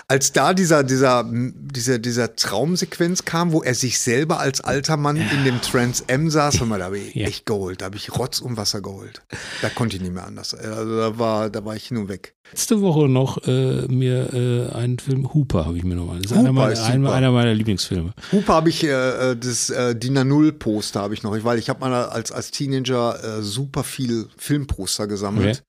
als 0.08 0.32
da 0.32 0.54
dieser, 0.54 0.84
dieser, 0.84 1.24
dieser, 1.30 2.00
dieser 2.00 2.36
Traumsequenz 2.36 3.24
kam, 3.26 3.52
wo 3.52 3.62
er 3.62 3.76
sich 3.76 4.00
selber 4.00 4.40
als 4.40 4.62
alter 4.62 4.98
Mann 4.98 5.18
in 5.18 5.44
dem 5.46 5.62
Trans 5.62 6.02
M 6.08 6.30
saß, 6.32 6.60
hör 6.60 6.66
mal, 6.68 6.80
da 6.80 6.86
habe 6.86 6.98
ich 6.98 7.14
Ja. 7.14 7.28
echt 7.28 7.46
geholt, 7.46 7.82
da 7.82 7.86
habe 7.86 7.98
ich 7.98 8.18
Rotz 8.18 8.40
und 8.40 8.58
Wasser 8.58 8.82
geholt. 8.82 9.22
Da 9.62 9.70
konnte 9.70 9.98
ich 9.98 10.02
nicht 10.02 10.14
mehr 10.14 10.26
anders. 10.26 10.54
Also 10.56 10.98
da 10.98 11.20
war, 11.20 11.50
da 11.50 11.64
war 11.66 11.76
ich 11.76 11.86
hin 11.88 11.98
und 11.98 12.10
weg. 12.10 12.34
letzte 12.52 12.82
Woche 12.82 13.08
noch 13.10 13.46
äh, 13.48 13.88
mir 13.88 14.34
äh, 14.34 14.74
einen 14.76 15.00
Film 15.00 15.34
Hooper 15.34 15.66
habe 15.66 15.78
ich 15.78 15.84
mir 15.84 15.96
nochmal. 15.96 16.20
Das 16.22 16.32
ist 16.32 16.38
Hooper 16.38 16.40
einer 16.50 16.54
meiner, 16.54 16.74
ist 16.74 16.82
einer, 16.82 17.32
meiner 17.32 17.54
Lieblingsfilme. 17.54 18.14
Hupe 18.32 18.54
habe 18.54 18.70
ich, 18.70 18.84
äh, 18.84 19.32
äh, 19.32 19.36
das 19.38 19.70
äh, 19.70 19.96
DIN 19.96 20.18
A0 20.18 20.54
Poster 20.54 21.02
habe 21.02 21.14
ich 21.14 21.24
noch, 21.24 21.36
weil 21.44 21.60
ich 21.60 21.70
habe 21.70 21.75
mal 21.80 21.94
als, 21.94 22.32
als 22.32 22.52
Teenager 22.52 23.40
äh, 23.40 23.42
super 23.42 23.84
viel 23.84 24.28
Filmposter 24.38 25.08
gesammelt. 25.08 25.64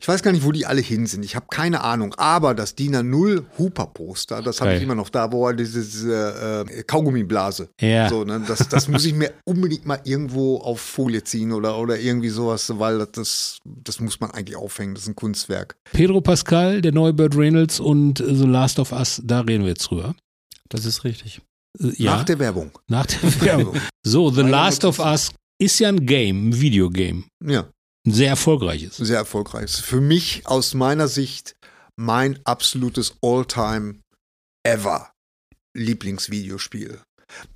Ich 0.00 0.08
weiß 0.08 0.22
gar 0.22 0.32
nicht, 0.32 0.44
wo 0.44 0.52
die 0.52 0.66
alle 0.66 0.80
hin 0.80 1.06
sind. 1.06 1.24
Ich 1.24 1.36
habe 1.36 1.46
keine 1.50 1.82
Ahnung. 1.82 2.14
Aber 2.18 2.54
das 2.54 2.74
DIN 2.74 2.94
A0 2.96 3.44
Hooper 3.58 3.86
Poster, 3.86 4.42
das 4.42 4.60
habe 4.60 4.74
ich 4.74 4.82
immer 4.82 4.94
noch 4.94 5.08
da, 5.10 5.30
wo 5.32 5.46
er 5.48 5.54
diese, 5.54 5.80
diese 5.82 6.66
äh, 6.68 6.82
Kaugummiblase. 6.82 7.68
Ja. 7.80 8.08
So, 8.08 8.24
ne, 8.24 8.42
das, 8.46 8.68
das 8.68 8.88
muss 8.88 9.04
ich 9.04 9.14
mir 9.14 9.32
unbedingt 9.44 9.86
mal 9.86 10.00
irgendwo 10.04 10.58
auf 10.58 10.80
Folie 10.80 11.22
ziehen 11.24 11.52
oder, 11.52 11.78
oder 11.78 11.98
irgendwie 11.98 12.28
sowas, 12.30 12.70
weil 12.78 13.06
das, 13.12 13.58
das 13.64 14.00
muss 14.00 14.20
man 14.20 14.30
eigentlich 14.32 14.56
aufhängen. 14.56 14.94
Das 14.94 15.04
ist 15.04 15.08
ein 15.08 15.16
Kunstwerk. 15.16 15.76
Pedro 15.92 16.20
Pascal, 16.20 16.80
der 16.82 16.92
neue 16.92 17.12
Burt 17.12 17.36
Reynolds 17.36 17.80
und 17.80 18.20
äh, 18.20 18.34
The 18.34 18.46
Last 18.46 18.78
of 18.78 18.92
Us, 18.92 19.20
da 19.24 19.40
reden 19.40 19.62
wir 19.64 19.70
jetzt 19.70 19.84
drüber. 19.90 20.14
Das 20.68 20.84
ist 20.84 21.04
richtig. 21.04 21.40
Äh, 21.80 21.92
Ja, 21.96 22.16
Nach 22.16 22.24
der 22.24 22.38
Werbung. 22.38 22.70
nach 22.88 23.06
der 23.06 23.40
Werbung. 23.42 23.76
So, 24.04 24.30
The 24.30 24.42
Last 24.42 24.84
of 24.84 24.98
Us 24.98 25.30
ist 25.62 25.78
ja 25.78 25.88
ein 25.88 26.06
Game, 26.06 26.48
ein 26.48 26.60
Videogame. 26.60 27.24
Ja. 27.44 27.70
Ein 28.06 28.12
sehr 28.12 28.30
erfolgreiches. 28.30 28.96
sehr 28.96 29.18
erfolgreich. 29.18 29.70
Für 29.70 30.00
mich 30.00 30.46
aus 30.46 30.74
meiner 30.74 31.08
Sicht 31.08 31.54
mein 31.96 32.38
absolutes 32.44 33.16
All-Time 33.22 34.00
ever 34.66 35.12
Lieblingsvideospiel. 35.76 37.00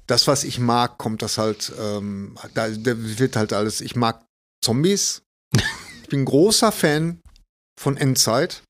Das, 0.06 0.26
was 0.26 0.44
ich 0.44 0.58
mag, 0.58 0.98
kommt 0.98 1.22
das 1.22 1.36
halt, 1.36 1.72
ähm, 1.78 2.38
da, 2.54 2.68
da 2.68 2.94
wird 2.96 3.36
halt 3.36 3.52
alles, 3.52 3.80
ich 3.80 3.96
mag 3.96 4.24
Zombies. 4.64 5.22
Ich 6.02 6.10
bin 6.10 6.24
großer 6.24 6.70
Fan 6.70 7.20
von 7.76 7.96
Endzeit. 7.96 8.62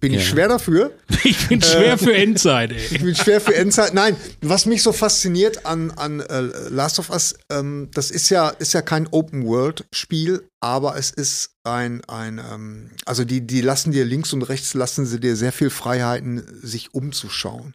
Bin 0.00 0.12
ich 0.12 0.20
Ja. 0.20 0.26
schwer 0.26 0.48
dafür. 0.48 0.92
Ich 1.24 1.48
bin 1.48 1.60
schwer 1.60 1.98
für 1.98 2.14
Endzeit, 2.14 2.70
ey. 2.72 2.78
Ich 2.92 3.02
bin 3.02 3.14
schwer 3.16 3.40
für 3.40 3.54
Endzeit. 3.54 3.94
Nein, 3.94 4.16
was 4.42 4.64
mich 4.66 4.82
so 4.82 4.92
fasziniert 4.92 5.66
an, 5.66 5.90
an 5.92 6.20
äh, 6.20 6.40
Last 6.70 6.98
of 7.00 7.10
Us, 7.10 7.34
ähm, 7.50 7.88
das 7.94 8.10
ist 8.12 8.30
ja, 8.30 8.48
ist 8.50 8.74
ja 8.74 8.82
kein 8.82 9.08
Open-World-Spiel, 9.08 10.48
aber 10.60 10.96
es 10.96 11.10
ist 11.10 11.50
ein, 11.66 12.02
ein 12.04 12.38
ähm, 12.38 12.90
also 13.04 13.24
die, 13.24 13.46
die 13.46 13.60
lassen 13.60 13.92
dir 13.92 14.04
links 14.04 14.32
und 14.32 14.42
rechts, 14.42 14.74
lassen 14.74 15.04
sie 15.06 15.20
dir 15.20 15.36
sehr 15.36 15.52
viel 15.52 15.70
Freiheiten, 15.70 16.42
sich 16.62 16.94
umzuschauen. 16.94 17.74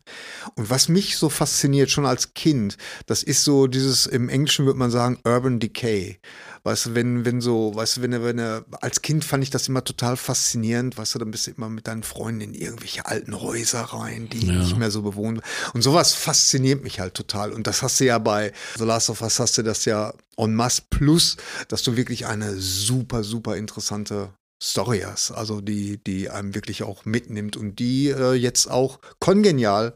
Und 0.56 0.70
was 0.70 0.88
mich 0.90 1.18
so 1.18 1.30
fasziniert, 1.30 1.92
schon 1.92 2.06
als 2.06 2.34
Kind, 2.34 2.78
das 3.06 3.24
ist 3.24 3.44
so 3.44 3.68
dieses, 3.68 4.06
im 4.06 4.30
Englischen 4.30 4.66
würde 4.66 4.80
man 4.80 4.92
sagen, 4.92 5.20
Urban 5.26 5.60
Decay. 5.60 6.20
Weißt 6.64 6.86
du, 6.86 6.96
wenn, 6.96 7.26
wenn 7.26 7.42
so, 7.42 7.74
weißt 7.74 7.98
du, 7.98 8.02
wenn 8.04 8.24
wenn 8.24 8.40
als 8.82 9.02
Kind 9.02 9.26
fand 9.26 9.44
ich 9.44 9.50
das 9.50 9.68
immer 9.68 9.84
total 9.84 10.16
faszinierend, 10.16 10.96
weißt 10.96 11.16
du, 11.16 11.20
dann 11.20 11.32
bist 11.32 11.48
du 11.48 11.52
immer 11.52 11.70
mit 11.70 11.88
deinen 11.88 12.04
Freunden 12.04 12.42
in 12.42 12.54
irgendwelche 12.54 13.06
alten 13.08 13.42
Häuser 13.42 13.82
rein, 13.82 14.30
die 14.30 14.46
Ja. 14.46 14.54
nicht 14.54 14.78
mehr 14.78 14.92
so 14.92 15.02
bewohnt. 15.02 15.42
Und 15.74 15.82
sowas 15.82 16.14
fasziniert 16.14 16.84
mich 16.84 17.00
halt 17.00 17.16
total. 17.16 17.52
Und 17.52 17.66
das 17.66 17.82
hast 17.82 18.00
du 18.00 18.06
ja 18.06 18.20
bei 18.20 18.54
The 18.78 18.84
Last 18.86 19.10
of 19.10 19.22
Us 19.22 19.40
hast 19.40 19.58
du 19.58 19.64
das 19.64 19.86
ja 19.86 20.14
en 20.42 20.56
masse 20.56 20.84
plus, 20.90 21.38
dass 21.68 21.84
du 21.84 21.96
wirklich 21.96 22.26
eine 22.28 22.56
super, 22.58 23.24
super 23.24 23.58
interessante 23.58 24.30
Story 24.62 25.02
hast. 25.06 25.32
Also 25.32 25.62
die, 25.62 26.04
die 26.04 26.30
einem 26.30 26.54
wirklich 26.56 26.84
auch 26.84 27.06
mitnimmt 27.06 27.58
und 27.58 27.80
die 27.80 28.10
äh, 28.10 28.34
jetzt 28.34 28.70
auch 28.70 29.00
kongenial 29.20 29.94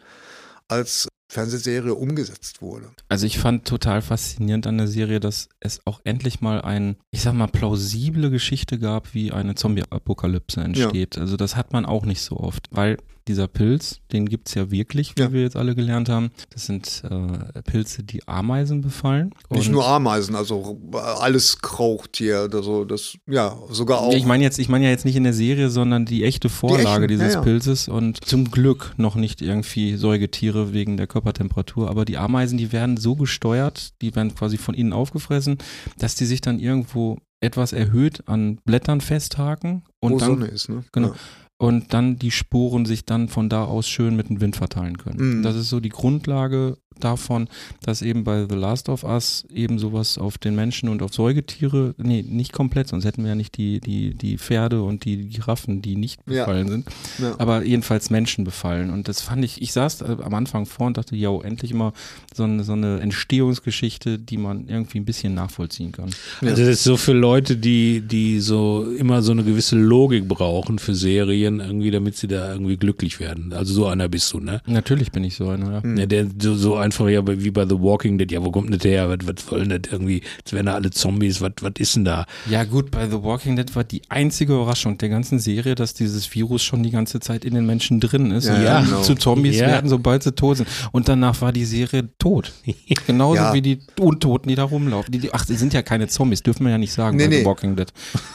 als 0.68 1.08
Fernsehserie 1.32 1.94
umgesetzt 1.94 2.62
wurde. 2.62 2.92
Also 3.10 3.26
ich 3.26 3.40
fand 3.40 3.68
total 3.68 4.02
faszinierend 4.02 4.68
an 4.68 4.78
der 4.78 4.88
Serie, 4.88 5.20
dass 5.20 5.50
es 5.60 5.82
auch 5.86 6.00
endlich 6.04 6.40
mal 6.40 6.62
ein, 6.62 6.98
ich 7.12 7.22
sag 7.22 7.34
mal, 7.34 7.48
plausible 7.48 8.30
Geschichte 8.30 8.80
gab, 8.80 9.14
wie 9.14 9.32
eine 9.32 9.56
Zombie-Apokalypse 9.56 10.62
entsteht. 10.62 11.18
Also 11.18 11.36
das 11.36 11.56
hat 11.56 11.74
man 11.74 11.86
auch 11.86 12.06
nicht 12.06 12.22
so 12.22 12.38
oft, 12.38 12.68
weil 12.72 12.98
dieser 13.28 13.48
Pilz, 13.48 14.00
den 14.12 14.28
gibt's 14.28 14.54
ja 14.54 14.70
wirklich, 14.70 15.14
wie 15.18 15.22
Ja. 15.24 15.32
wir 15.34 15.42
jetzt 15.42 15.56
alle 15.56 15.74
gelernt 15.76 16.10
haben. 16.10 16.30
Das 16.52 16.66
sind 16.66 17.04
äh, 17.10 17.62
Pilze, 17.64 18.04
die 18.04 18.28
Ameisen 18.28 18.82
befallen. 18.82 19.32
Nicht 19.50 19.68
Und- 19.68 19.74
nur 19.74 19.88
Ameisen, 19.88 20.36
also 20.36 20.80
äh, 20.94 20.98
alles 20.98 21.60
Krauchtier, 21.60 22.48
also 22.52 22.86
das, 22.86 23.18
ja, 23.28 23.58
sogar 23.70 24.00
auch. 24.02 24.14
Ich 24.14 24.26
meine 24.26 24.44
jetzt, 24.44 24.60
ich 24.60 24.70
meine 24.70 24.86
ja 24.86 24.92
jetzt 24.92 25.06
nicht 25.06 25.16
in 25.16 25.24
der 25.24 25.34
Serie, 25.34 25.70
sondern 25.70 26.06
die 26.06 26.24
echte 26.24 26.50
Vorlage 26.50 27.06
echten, 27.06 27.08
dieses 27.08 27.34
ja, 27.34 27.40
ja. 27.40 27.42
Pilzes 27.42 27.88
und 27.88 28.24
zum 28.24 28.52
Glück 28.52 28.94
noch 28.98 29.16
nicht 29.16 29.42
irgendwie 29.42 29.96
Säugetiere 29.96 30.74
wegen 30.74 30.98
der 30.98 31.08
Körpertemperatur, 31.08 31.90
aber 31.90 32.06
die 32.06 32.18
Ameisen, 32.18 32.58
die 32.58 32.72
werden 32.72 32.98
so 32.98 33.16
gesteuert, 33.16 33.94
die 34.02 34.16
werden 34.16 34.36
quasi 34.36 34.58
von 34.58 34.76
innen 34.76 34.94
aufgefressen, 34.94 35.58
dass 35.98 36.16
die 36.16 36.26
sich 36.26 36.42
dann 36.42 36.60
irgendwo 36.60 37.18
etwas 37.42 37.74
erhöht 37.74 38.28
an 38.28 38.60
Blättern 38.66 39.02
festhaken 39.02 39.84
und 40.00 40.14
wo 40.14 40.18
dann 40.20 40.30
Sonne 40.30 40.46
ist, 40.48 40.70
ne? 40.70 40.84
Genau. 40.92 41.10
Ja. 41.10 41.16
Und 41.58 41.94
dann 41.94 42.18
die 42.18 42.32
Sporen 42.32 42.86
sich 42.86 43.06
dann 43.06 43.30
von 43.30 43.50
da 43.50 43.64
aus 43.64 43.88
schön 43.88 44.16
mit 44.16 44.30
dem 44.30 44.42
Wind 44.42 44.56
verteilen 44.56 44.98
können. 44.98 45.38
Mhm. 45.38 45.44
Das 45.44 45.56
ist 45.56 45.70
so 45.70 45.80
die 45.80 45.90
Grundlage 45.90 46.78
davon, 47.00 47.48
dass 47.84 48.02
eben 48.02 48.24
bei 48.24 48.46
The 48.50 48.56
Last 48.56 48.90
of 48.90 49.04
Us 49.04 49.46
eben 49.54 49.80
sowas 49.80 50.18
auf 50.18 50.38
den 50.38 50.56
Menschen 50.56 50.90
und 50.90 51.02
auf 51.02 51.14
Säugetiere, 51.14 51.94
nee, 51.98 52.24
nicht 52.28 52.54
komplett, 52.54 52.88
sonst 52.88 53.06
hätten 53.06 53.24
wir 53.24 53.30
ja 53.30 53.36
nicht 53.36 53.58
die, 53.58 53.80
die, 53.80 54.14
die 54.14 54.38
Pferde 54.38 54.82
und 54.84 55.06
die 55.06 55.28
Giraffen, 55.30 55.82
die 55.82 55.96
nicht 55.96 56.20
Ja. 56.28 56.46
befallen 56.46 56.68
sind, 56.70 56.86
Ja. 57.20 57.36
aber 57.38 57.64
jedenfalls 57.64 58.10
Menschen 58.10 58.44
befallen. 58.44 58.90
Und 58.92 59.08
das 59.08 59.22
fand 59.22 59.44
ich, 59.44 59.62
ich 59.62 59.74
saß 59.74 60.02
äh, 60.02 60.18
am 60.24 60.34
Anfang 60.34 60.66
vor 60.66 60.88
und 60.88 60.98
dachte, 60.98 61.16
ja, 61.16 61.30
endlich 61.42 61.74
mal 61.74 61.94
so 62.34 62.44
eine, 62.44 62.64
so 62.64 62.74
eine 62.74 63.00
Entstehungsgeschichte, 63.00 64.18
die 64.20 64.38
man 64.38 64.68
irgendwie 64.68 65.00
ein 65.00 65.06
bisschen 65.06 65.34
nachvollziehen 65.34 65.92
kann. 65.92 66.10
Ja. 66.42 66.50
Also 66.50 66.64
das 66.64 66.72
ist 66.76 66.84
so 66.84 66.98
für 66.98 67.14
Leute, 67.14 67.58
die, 67.58 68.02
die 68.02 68.40
so 68.40 68.86
immer 68.98 69.22
so 69.22 69.32
eine 69.32 69.44
gewisse 69.44 69.76
Logik 69.78 70.28
brauchen 70.28 70.80
für 70.80 70.96
Serien, 70.96 71.60
irgendwie, 71.60 71.92
damit 71.92 72.16
sie 72.18 72.28
da 72.28 72.52
irgendwie 72.52 72.78
glücklich 72.78 73.20
werden. 73.20 73.54
Also 73.54 73.74
so 73.74 73.86
einer 73.88 74.08
bist 74.08 74.32
du, 74.34 74.40
ne? 74.40 74.62
Natürlich 74.66 75.12
bin 75.12 75.24
ich 75.24 75.36
so 75.36 75.50
einer, 75.50 75.72
ja. 75.72 75.84
Hm. 75.84 75.98
Ja, 75.98 76.06
der 76.06 76.28
so, 76.42 76.56
so 76.56 76.76
einfach 76.86 77.08
ja 77.10 77.22
wie 77.28 77.52
bei 77.52 77.66
The 77.68 77.80
Walking 77.80 78.18
Dead, 78.18 78.32
ja, 78.32 78.44
wo 78.44 78.52
kommt 78.52 78.72
denn 78.72 78.80
der 78.80 78.92
her? 78.92 79.10
Was, 79.10 79.28
was 79.28 79.52
wollen 79.52 79.70
das 79.70 79.92
irgendwie? 79.92 80.22
Jetzt 80.38 80.54
werden 80.54 80.68
da 80.68 80.76
alle 80.76 80.90
Zombies, 80.92 81.42
was, 81.42 81.52
was 81.62 81.74
ist 81.80 81.96
denn 81.96 82.06
da? 82.06 82.26
Ja 82.50 82.64
gut, 82.64 82.92
bei 82.92 83.08
The 83.10 83.22
Walking 83.22 83.56
Dead 83.56 83.76
war 83.76 83.84
die 83.84 84.02
einzige 84.10 84.54
Überraschung 84.54 84.98
der 84.98 85.10
ganzen 85.10 85.40
Serie, 85.40 85.76
dass 85.76 85.94
dieses 85.94 86.34
Virus 86.34 86.64
schon 86.64 86.84
die 86.84 86.92
ganze 86.92 87.20
Zeit 87.20 87.44
in 87.46 87.54
den 87.54 87.66
Menschen 87.66 88.00
drin 88.00 88.32
ist 88.32 88.46
Ja, 88.48 88.56
und 88.56 88.64
ja, 88.64 88.82
genau. 88.82 89.02
zu 89.02 89.16
Zombies 89.16 89.58
Ja. 89.58 89.68
werden, 89.68 89.90
sobald 89.90 90.24
sie 90.24 90.32
tot 90.34 90.58
sind. 90.58 90.70
Und 90.92 91.10
danach 91.10 91.42
war 91.42 91.52
die 91.52 91.66
Serie 91.66 92.08
tot. 92.20 92.54
Genauso 93.08 93.36
Ja. 93.36 93.54
wie 93.54 93.62
die 93.62 93.80
Untoten, 94.00 94.50
die 94.50 94.56
da 94.56 94.64
rumlaufen. 94.64 95.12
Die, 95.12 95.20
die, 95.20 95.34
ach, 95.34 95.46
sie 95.46 95.56
sind 95.56 95.74
ja 95.74 95.82
keine 95.82 96.08
Zombies, 96.08 96.44
dürfen 96.44 96.66
wir 96.66 96.72
ja 96.72 96.78
nicht 96.78 96.94
sagen 96.94 97.18
Nee, 97.18 97.24
bei 97.26 97.30
nee. 97.30 97.40
The 97.40 97.46
Walking 97.46 97.76
Dead. 97.76 97.92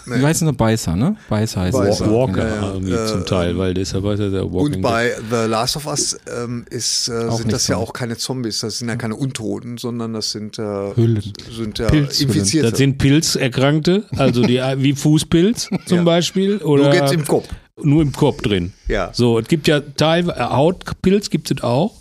Die 0.07 0.24
heißen 0.24 0.44
nur 0.44 0.55
Beißer, 0.57 0.96
ne? 0.96 1.16
Beißer 1.28 1.61
heißt 1.62 1.76
Beißer. 1.78 2.05
es. 2.05 2.11
Walker 2.11 2.48
ja, 2.48 2.55
ja. 2.57 2.72
irgendwie 2.72 2.92
Äh, 2.92 3.07
zum 3.07 3.24
Teil, 3.26 3.57
weil 3.59 3.74
deshalb 3.74 4.05
heißt 4.05 4.20
er 4.20 4.30
der 4.30 4.53
Walking 4.53 4.76
Und 4.76 4.82
bei 4.82 5.12
The 5.30 5.46
Last 5.48 5.76
of 5.76 5.86
Us 5.86 6.18
ähm, 6.36 6.64
ist, 6.70 7.09
äh, 7.09 7.30
sind 7.32 7.53
das 7.53 7.68
ja 7.68 7.76
auch 7.76 7.92
keine 7.92 8.16
Zombies, 8.16 8.39
das 8.43 8.78
sind 8.78 8.88
ja 8.88 8.97
keine 8.97 9.16
Untoten, 9.16 9.78
sondern 9.78 10.12
das 10.12 10.32
sind, 10.32 10.59
äh, 10.59 10.62
Hüllen. 10.97 11.22
sind 11.51 11.78
ja 11.78 11.88
Pilzhüllen. 11.88 12.28
Infizierte. 12.34 12.70
Das 12.70 12.78
sind 12.78 12.99
Pilzerkrankte, 12.99 14.05
also 14.16 14.43
die 14.43 14.59
wie 14.78 14.93
Fußpilz 14.95 15.68
zum 15.86 15.99
Ja. 15.99 16.05
Beispiel 16.05 16.57
Nur 16.59 16.66
oder 16.68 16.91
geht's 16.91 17.12
im 17.12 17.24
Kopf. 17.24 17.49
nur 17.82 18.03
im 18.03 18.12
Kopf 18.12 18.43
drin. 18.43 18.72
Ja. 18.88 19.11
So, 19.12 19.38
es 19.38 19.49
gibt 19.49 19.66
ja 19.68 19.80
teilweise 19.80 20.51
Hautpilz 20.51 21.30
gibt 21.30 21.51
es 21.51 21.62
auch. 21.62 21.95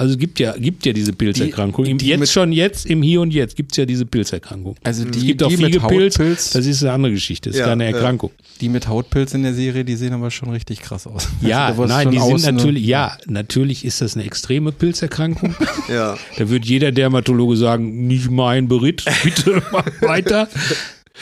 Also 0.00 0.12
es 0.14 0.18
gibt 0.18 0.40
ja, 0.40 0.56
gibt 0.56 0.86
ja 0.86 0.94
diese 0.94 1.12
Pilzerkrankung. 1.12 1.84
Die- 1.84 1.94
die 1.98 2.06
jetzt 2.06 2.20
mit- 2.20 2.28
schon 2.30 2.52
jetzt, 2.52 2.86
im 2.86 3.02
Hier 3.02 3.20
und 3.20 3.34
Jetzt 3.34 3.54
gibt 3.54 3.72
es 3.72 3.76
ja 3.76 3.84
diese 3.84 4.06
Pilzerkrankung. 4.06 4.76
Also 4.82 5.04
es 5.04 5.10
die, 5.10 5.26
gibt 5.26 5.42
auch 5.42 5.52
Fliegenpilz, 5.52 6.14
Hautpilz, 6.18 6.50
das 6.52 6.64
ist 6.64 6.82
eine 6.82 6.92
andere 6.92 7.12
Geschichte, 7.12 7.50
das 7.50 7.56
ist 7.56 7.60
Ja, 7.60 7.66
keine 7.66 7.84
ja. 7.84 7.90
Erkrankung. 7.90 8.30
die 8.62 8.70
mit 8.70 8.88
Hautpilz 8.88 9.34
in 9.34 9.42
der 9.42 9.52
Serie, 9.52 9.84
die 9.84 9.96
sehen 9.96 10.14
aber 10.14 10.30
schon 10.30 10.48
richtig 10.50 10.80
krass 10.80 11.06
aus. 11.06 11.28
Ja, 11.42 11.66
Also 11.66 11.84
nein, 11.84 12.10
die 12.10 12.18
sind 12.18 12.42
natürlich, 12.54 12.86
ja, 12.86 13.18
natürlich 13.26 13.84
ist 13.84 14.00
das 14.00 14.16
eine 14.16 14.24
extreme 14.24 14.72
Pilzerkrankung. 14.72 15.54
Ja. 15.90 16.16
Da 16.38 16.48
wird 16.48 16.64
jeder 16.64 16.92
Dermatologe 16.92 17.56
sagen, 17.56 18.06
nicht 18.06 18.30
mein 18.30 18.68
Beritt, 18.68 19.04
bitte 19.22 19.62
mach 19.70 19.84
weiter. 20.00 20.48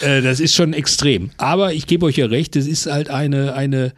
Äh, 0.02 0.22
das 0.22 0.38
ist 0.40 0.54
schon 0.54 0.72
extrem. 0.72 1.30
Aber 1.36 1.72
ich 1.72 1.86
gebe 1.88 2.06
euch 2.06 2.16
ja 2.16 2.26
recht, 2.26 2.54
das 2.54 2.66
ist 2.68 2.86
halt 2.86 3.10
eine, 3.10 3.54
eine 3.54 3.92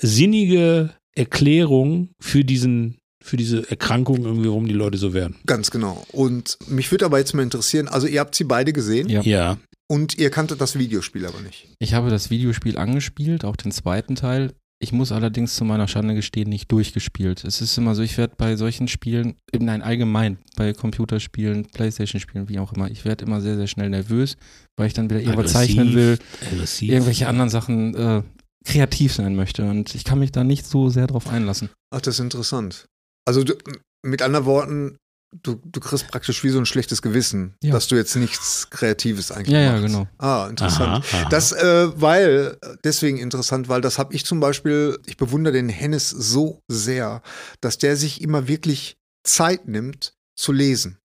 sinnige 0.00 0.90
Erklärung 1.14 2.10
für 2.20 2.44
diesen, 2.44 2.96
für 3.26 3.36
diese 3.36 3.68
Erkrankung 3.70 4.24
irgendwie, 4.24 4.48
warum 4.48 4.66
die 4.66 4.74
Leute 4.74 4.98
so 4.98 5.12
werden. 5.12 5.36
Ganz 5.46 5.70
genau. 5.70 6.06
Und 6.12 6.58
mich 6.68 6.90
würde 6.90 7.04
aber 7.04 7.18
jetzt 7.18 7.34
mal 7.34 7.42
interessieren, 7.42 7.88
also 7.88 8.06
ihr 8.06 8.20
habt 8.20 8.34
sie 8.34 8.44
beide 8.44 8.72
gesehen 8.72 9.08
Ja. 9.08 9.22
Ja. 9.22 9.58
und 9.88 10.16
ihr 10.18 10.30
kanntet 10.30 10.60
das 10.60 10.78
Videospiel 10.78 11.26
aber 11.26 11.40
nicht. 11.40 11.68
Ich 11.78 11.94
habe 11.94 12.10
das 12.10 12.30
Videospiel 12.30 12.78
angespielt, 12.78 13.44
auch 13.44 13.56
den 13.56 13.72
zweiten 13.72 14.14
Teil. 14.14 14.52
Ich 14.78 14.92
muss 14.92 15.10
allerdings 15.10 15.56
zu 15.56 15.64
meiner 15.64 15.88
Schande 15.88 16.14
gestehen, 16.14 16.50
nicht 16.50 16.70
durchgespielt. 16.70 17.44
Es 17.44 17.62
ist 17.62 17.78
immer 17.78 17.94
so, 17.94 18.02
ich 18.02 18.18
werde 18.18 18.34
bei 18.36 18.56
solchen 18.56 18.88
Spielen, 18.88 19.36
äh, 19.50 19.58
nein, 19.58 19.80
allgemein, 19.80 20.36
bei 20.54 20.74
Computerspielen, 20.74 21.64
Playstation-Spielen, 21.72 22.50
wie 22.50 22.58
auch 22.58 22.74
immer, 22.74 22.90
ich 22.90 23.04
werde 23.06 23.24
immer 23.24 23.40
sehr, 23.40 23.56
sehr 23.56 23.68
schnell 23.68 23.88
nervös, 23.88 24.36
weil 24.76 24.86
ich 24.88 24.92
dann 24.92 25.08
wieder 25.08 25.20
irgendwas 25.20 25.52
zeichnen 25.52 25.94
will, 25.94 26.18
Aggressiv. 26.52 26.90
irgendwelche 26.90 27.26
anderen 27.26 27.48
Sachen 27.48 27.94
äh, 27.94 28.22
kreativ 28.66 29.14
sein 29.14 29.34
möchte. 29.34 29.64
Und 29.64 29.94
ich 29.94 30.04
kann 30.04 30.18
mich 30.18 30.32
da 30.32 30.44
nicht 30.44 30.66
so 30.66 30.90
sehr 30.90 31.06
drauf 31.06 31.28
einlassen. 31.28 31.70
Ach, 31.90 32.02
das 32.02 32.16
ist 32.16 32.20
interessant. 32.20 32.86
Also 33.26 33.44
du, 33.44 33.54
mit 34.02 34.22
anderen 34.22 34.46
Worten, 34.46 34.96
du, 35.42 35.60
du 35.64 35.80
kriegst 35.80 36.08
praktisch 36.08 36.42
wie 36.44 36.48
so 36.50 36.58
ein 36.58 36.66
schlechtes 36.66 37.02
Gewissen, 37.02 37.56
Ja. 37.62 37.72
dass 37.72 37.88
du 37.88 37.96
jetzt 37.96 38.14
nichts 38.16 38.70
Kreatives 38.70 39.32
eigentlich 39.32 39.52
Ja, 39.52 39.60
ja, 39.60 39.72
machst. 39.72 39.86
genau. 39.86 40.08
Ah, 40.18 40.46
interessant. 40.48 41.04
Aha, 41.04 41.18
aha. 41.22 41.28
Das, 41.28 41.52
äh, 41.52 41.88
weil, 42.00 42.56
deswegen 42.84 43.18
interessant, 43.18 43.68
weil 43.68 43.80
das 43.80 43.98
habe 43.98 44.14
ich 44.14 44.24
zum 44.24 44.40
Beispiel, 44.40 44.98
ich 45.06 45.16
bewundere 45.16 45.52
den 45.54 45.68
Hennes 45.68 46.08
so 46.10 46.60
sehr, 46.68 47.20
dass 47.60 47.78
der 47.78 47.96
sich 47.96 48.22
immer 48.22 48.48
wirklich 48.48 48.96
Zeit 49.24 49.66
nimmt 49.68 50.14
zu 50.38 50.52
lesen. 50.52 50.98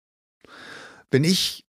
Wenn 1.11 1.25
ich 1.25 1.65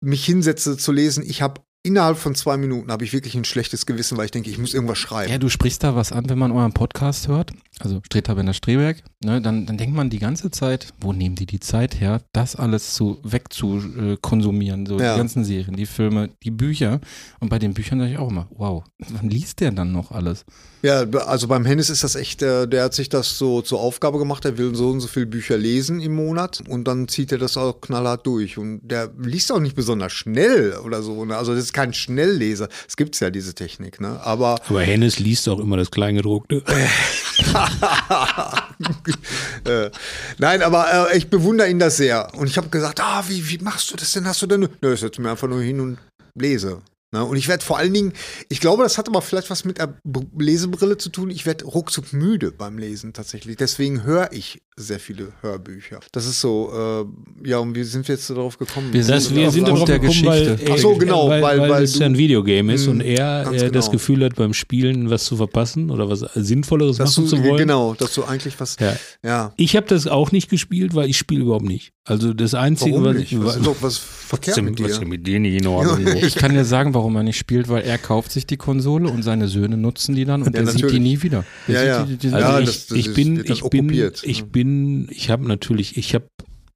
mich 0.00 0.24
hinsetze 0.24 0.76
zu 0.76 0.92
lesen, 0.92 1.24
ich 1.26 1.40
habe 1.42 1.62
innerhalb 1.82 2.16
von 2.18 2.34
zwei 2.34 2.56
Minuten 2.56 2.90
habe 2.92 3.04
ich 3.04 3.12
wirklich 3.12 3.34
ein 3.34 3.44
schlechtes 3.44 3.86
Gewissen, 3.86 4.16
weil 4.16 4.26
ich 4.26 4.30
denke, 4.30 4.50
ich 4.50 4.58
muss 4.58 4.72
irgendwas 4.74 4.98
schreiben. 4.98 5.30
Ja, 5.30 5.38
du 5.38 5.48
sprichst 5.48 5.82
da 5.82 5.94
was 5.94 6.12
an, 6.12 6.28
wenn 6.28 6.38
man 6.38 6.52
euren 6.52 6.72
Podcast 6.72 7.28
hört, 7.28 7.52
also 7.80 8.00
Stretabender 8.04 8.52
Streberg, 8.54 9.02
ne, 9.24 9.40
dann, 9.42 9.66
dann 9.66 9.76
denkt 9.78 9.96
man 9.96 10.10
die 10.10 10.18
ganze 10.18 10.50
Zeit, 10.50 10.88
wo 11.00 11.12
nehmen 11.12 11.34
die 11.34 11.46
die 11.46 11.60
Zeit 11.60 12.00
her, 12.00 12.20
das 12.32 12.54
alles 12.56 12.94
zu 12.94 13.18
wegzukonsumieren, 13.24 14.12
äh, 14.14 14.16
konsumieren, 14.20 14.86
so 14.86 14.98
Ja. 14.98 15.14
die 15.14 15.18
ganzen 15.18 15.44
Serien, 15.44 15.76
die 15.76 15.86
Filme, 15.86 16.30
die 16.42 16.50
Bücher. 16.50 17.00
Und 17.40 17.48
bei 17.48 17.58
den 17.58 17.74
Büchern 17.74 17.98
sage 17.98 18.12
ich 18.12 18.18
auch 18.18 18.30
immer, 18.30 18.46
wow, 18.50 18.84
wann 18.98 19.28
liest 19.28 19.60
der 19.60 19.72
dann 19.72 19.92
noch 19.92 20.10
alles? 20.12 20.44
Ja, 20.82 21.00
also 21.26 21.48
beim 21.48 21.64
Hennes 21.64 21.88
ist 21.88 22.04
das 22.04 22.14
echt, 22.14 22.42
äh, 22.42 22.68
der 22.68 22.84
hat 22.84 22.94
sich 22.94 23.08
das 23.08 23.38
so 23.38 23.62
zur 23.62 23.80
Aufgabe 23.80 24.18
gemacht, 24.18 24.44
er 24.44 24.58
will 24.58 24.74
so 24.74 24.90
und 24.90 25.00
so 25.00 25.08
viele 25.08 25.26
Bücher 25.26 25.56
lesen 25.56 26.00
im 26.00 26.14
Monat 26.14 26.62
und 26.68 26.86
dann 26.86 27.08
zieht 27.08 27.32
er 27.32 27.38
das 27.38 27.56
auch 27.56 27.80
knallhart 27.80 28.26
durch. 28.26 28.58
Und 28.58 28.80
der 28.82 29.10
liest 29.18 29.50
auch 29.50 29.60
nicht 29.60 29.74
besonders 29.76 30.12
schnell 30.12 30.74
oder 30.84 31.02
so. 31.02 31.24
Ne? 31.24 31.36
Also 31.36 31.54
das 31.54 31.64
ist 31.64 31.72
kein 31.72 31.94
Schnellleser. 31.94 32.68
Es 32.86 32.96
gibt 32.96 33.18
ja 33.18 33.30
diese 33.30 33.54
Technik, 33.54 34.00
ne? 34.00 34.20
Aber 34.22 34.56
Aber 34.68 34.82
Hennes 34.82 35.18
liest 35.18 35.48
auch 35.48 35.58
immer 35.58 35.76
das 35.78 35.90
Kleingedruckte. 35.90 36.62
äh, 39.64 39.90
nein, 40.38 40.62
aber 40.62 41.10
äh, 41.10 41.16
ich 41.16 41.28
bewundere 41.28 41.68
ihn 41.68 41.78
das 41.78 41.96
sehr. 41.96 42.32
Und 42.34 42.46
ich 42.46 42.56
habe 42.56 42.68
gesagt, 42.68 43.00
ah, 43.00 43.24
wie, 43.28 43.48
wie 43.48 43.58
machst 43.58 43.90
du 43.90 43.96
das 43.96 44.12
denn? 44.12 44.26
Hast 44.26 44.42
du 44.42 44.46
denn? 44.46 44.68
Nö, 44.80 44.94
ich 44.94 45.00
setze 45.00 45.20
mir 45.20 45.30
einfach 45.30 45.48
nur 45.48 45.62
hin 45.62 45.80
und 45.80 45.98
lese. 46.34 46.82
Ne? 47.14 47.24
Und 47.24 47.36
ich 47.36 47.46
werde 47.46 47.64
vor 47.64 47.78
allen 47.78 47.94
Dingen, 47.94 48.12
ich 48.48 48.58
glaube, 48.60 48.82
das 48.82 48.98
hat 48.98 49.08
aber 49.08 49.22
vielleicht 49.22 49.48
was 49.48 49.64
mit 49.64 49.78
der 49.78 49.94
B 50.02 50.20
Lesebrille 50.36 50.96
zu 50.98 51.08
tun. 51.10 51.30
Ich 51.30 51.46
werde 51.46 51.64
ruckzuck 51.64 52.12
müde 52.12 52.50
beim 52.50 52.76
Lesen 52.76 53.12
tatsächlich. 53.12 53.56
Deswegen 53.56 54.02
höre 54.02 54.30
ich 54.32 54.60
sehr 54.76 54.98
viele 54.98 55.28
Hörbücher. 55.40 56.00
Das 56.10 56.26
ist 56.26 56.40
so, 56.40 57.06
äh, 57.44 57.48
ja, 57.48 57.58
und 57.58 57.76
wie 57.76 57.84
sind 57.84 58.08
wir 58.08 58.16
jetzt 58.16 58.28
darauf 58.28 58.58
gekommen? 58.58 58.92
Wir 58.92 59.04
Das, 59.04 59.32
wir 59.32 59.48
sind 59.52 59.68
darauf 59.68 59.84
der 59.84 60.00
gekommen, 60.00 60.24
weil, 60.26 60.44
Geschichte. 60.56 60.66
äh, 60.72 60.74
Ach 60.74 60.78
so, 60.78 60.96
genau, 60.96 61.28
weil, 61.28 61.40
weil- 61.42 61.58
weil, 61.60 61.70
weil 61.70 61.82
es 61.84 61.92
du- 61.92 62.00
ja 62.00 62.06
ein 62.06 62.18
Videogame 62.18 62.74
ist 62.74 62.88
und 62.88 63.00
er 63.00 63.44
ganz 63.44 63.62
äh, 63.62 63.70
das 63.70 63.84
genau. 63.86 63.92
Gefühl 63.92 64.24
hat, 64.24 64.34
beim 64.34 64.52
Spielen 64.52 65.10
was 65.10 65.24
zu 65.26 65.36
verpassen 65.36 65.90
oder 65.92 66.08
was 66.10 66.24
Sinnvolleres 66.34 66.96
dass 66.96 67.16
machen 67.16 67.30
du, 67.30 67.36
zu 67.36 67.44
wollen. 67.44 67.58
genau, 67.58 67.94
dass 67.94 68.14
du 68.14 68.24
eigentlich 68.24 68.58
was, 68.58 68.76
Ja. 68.80 68.96
ja. 69.22 69.52
Ich 69.56 69.76
habe 69.76 69.86
das 69.86 70.08
auch 70.08 70.32
nicht 70.32 70.50
gespielt, 70.50 70.96
weil 70.96 71.08
ich 71.08 71.18
spiele 71.18 71.42
überhaupt 71.42 71.66
nicht. 71.66 71.92
Also 72.06 72.34
das 72.34 72.54
Einzige, 72.54 72.92
Warum 72.96 73.04
was 73.04 73.16
nicht? 73.16 73.32
ich 73.32 73.40
Was 73.44 73.56
ist 73.56 73.66
doch 73.66 73.76
was 73.76 73.82
was 73.94 73.98
verkehrt 73.98 74.60
mit 74.62 74.82
was 74.82 74.92
dir? 74.92 74.98
denn 75.00 75.08
mit 75.08 75.26
dir 75.26 75.38
nicht 75.38 75.60
in 75.60 75.66
Ordnung? 75.68 76.04
Ich 76.16 76.34
kann 76.34 76.52
dir 76.52 76.64
sagen, 76.64 76.94
warum 76.94 77.03
er 77.16 77.22
nicht 77.22 77.36
spielt, 77.38 77.68
weil 77.68 77.82
er 77.82 77.98
kauft 77.98 78.30
sich 78.32 78.46
die 78.46 78.56
Konsole 78.56 79.08
und 79.08 79.22
seine 79.22 79.48
Söhne 79.48 79.76
nutzen 79.76 80.14
die 80.14 80.24
dann 80.24 80.42
und 80.42 80.54
Ja, 80.54 80.60
er 80.62 80.66
sieht 80.68 80.90
die 80.90 81.00
nie 81.00 81.22
wieder. 81.22 81.44
Der 81.68 81.74
Ja, 81.74 81.84
ja. 81.98 82.04
Die, 82.04 82.16
die, 82.16 82.28
die, 82.28 82.34
Also 82.34 82.46
Ja, 82.48 82.60
ich, 82.60 82.66
das- 82.66 82.86
das 82.86 82.98
ich 82.98 83.14
bin, 83.14 83.44
ich 83.44 83.62
bin, 83.64 84.12
ich 84.22 84.44
bin, 84.44 85.08
ich 85.10 85.30
habe 85.30 85.46
natürlich, 85.46 85.96
ich 85.96 86.14
habe 86.14 86.26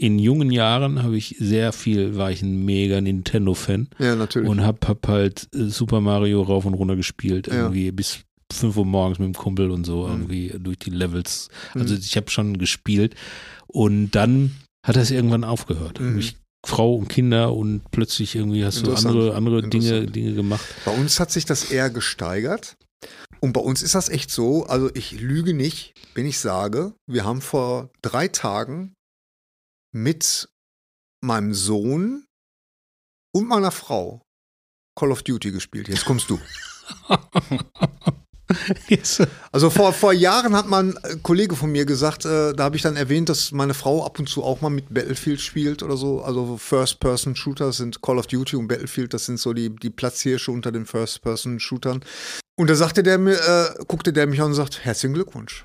in 0.00 0.18
jungen 0.20 0.50
Jahren 0.52 1.02
habe 1.02 1.16
ich 1.16 1.34
sehr 1.40 1.72
viel, 1.72 2.16
war 2.16 2.30
ich 2.30 2.42
ein 2.42 2.64
mega 2.64 3.00
Nintendo-Fan 3.00 3.88
Ja, 3.98 4.14
natürlich. 4.14 4.48
und 4.48 4.64
hab, 4.64 4.86
hab 4.86 5.08
halt 5.08 5.48
äh, 5.54 5.64
Super 5.64 6.00
Mario 6.00 6.42
rauf 6.42 6.64
und 6.66 6.74
runter 6.74 6.94
gespielt, 6.94 7.48
Ja. 7.48 7.54
irgendwie 7.54 7.90
bis 7.90 8.20
5 8.52 8.76
Uhr 8.76 8.86
morgens 8.86 9.18
mit 9.18 9.26
dem 9.26 9.34
Kumpel 9.34 9.70
und 9.70 9.84
so, 9.84 10.06
Mhm. 10.06 10.12
irgendwie 10.12 10.54
durch 10.58 10.78
die 10.78 10.90
Levels. 10.90 11.48
Also 11.74 11.94
Mhm. 11.94 12.00
ich 12.00 12.16
habe 12.16 12.30
schon 12.30 12.58
gespielt 12.58 13.14
und 13.66 14.10
dann 14.12 14.52
hat 14.86 14.96
das 14.96 15.10
irgendwann 15.10 15.44
aufgehört. 15.44 16.00
Mhm. 16.00 16.18
Ich, 16.18 16.36
Frau 16.66 16.94
und 16.94 17.09
Kinder 17.09 17.54
und 17.54 17.90
plötzlich 17.90 18.34
irgendwie 18.34 18.64
hast 18.64 18.86
du 18.86 18.92
andere, 18.92 19.34
andere 19.34 19.68
Dinge. 19.68 20.06
Dinge 20.06 20.34
gemacht. 20.34 20.64
Bei 20.84 20.96
uns 20.96 21.20
hat 21.20 21.30
sich 21.30 21.44
das 21.44 21.70
eher 21.70 21.90
gesteigert. 21.90 22.76
Und 23.40 23.52
bei 23.52 23.61
uns 23.61 23.82
ist 23.82 23.94
das 23.94 24.09
echt 24.09 24.30
so, 24.30 24.66
also 24.66 24.90
ich 24.94 25.20
lüge 25.20 25.54
nicht, 25.54 25.94
wenn 26.14 26.26
ich 26.26 26.40
sage, 26.40 26.94
wir 27.06 27.24
haben 27.24 27.40
vor 27.40 27.90
drei 28.02 28.26
Tagen 28.26 28.94
mit 29.94 30.48
meinem 31.20 31.54
Sohn 31.54 32.26
und 33.32 33.46
meiner 33.46 33.70
Frau 33.70 34.22
Call 34.98 35.12
of 35.12 35.22
Duty 35.22 35.52
gespielt. 35.52 35.88
Jetzt 35.88 36.04
kommst 36.04 36.28
du. 36.28 36.40
Also 39.53 39.70
vor, 39.70 39.92
vor 39.92 40.12
Jahren 40.12 40.55
hat 40.55 40.68
mal 40.68 40.84
ein 40.84 40.96
äh, 41.03 41.16
Kollege 41.22 41.57
von 41.57 41.70
mir 41.70 41.84
gesagt, 41.84 42.24
äh, 42.24 42.53
da 42.55 42.64
habe 42.64 42.76
ich 42.76 42.82
dann 42.82 42.96
erwähnt, 42.96 43.28
dass 43.28 43.53
meine 43.53 43.74
Frau 43.74 44.05
ab 44.05 44.18
und 44.18 44.28
zu 44.28 44.42
auch 44.42 44.61
mal 44.61 44.70
mit 44.70 44.92
Battlefield 44.92 45.40
spielt 45.40 45.82
oder 45.82 45.96
so. 45.96 46.22
Also 46.22 46.57
First-Person-Shooter 46.57 47.72
sind 47.72 48.03
Call 48.03 48.18
of 48.18 48.26
Duty 48.26 48.57
und 48.57 48.68
Battlefield, 48.68 49.14
das 49.14 49.26
sind 49.26 49.38
so 49.38 49.53
die, 49.53 49.74
die 49.74 49.90
Platzhirsche 49.90 50.51
unter 50.51 50.72
den 50.72 50.86
First-Person-Shootern. 50.86 52.05
Und 52.57 52.70
da 52.70 52.74
sagte 52.74 53.03
der 53.03 53.18
mir, 53.18 53.34
äh, 53.34 53.84
guckte 53.86 54.12
der 54.12 54.26
mich 54.26 54.40
an 54.40 54.49
und 54.49 54.55
sagt, 54.55 54.84
herzlichen 54.84 55.14
Glückwunsch. 55.14 55.64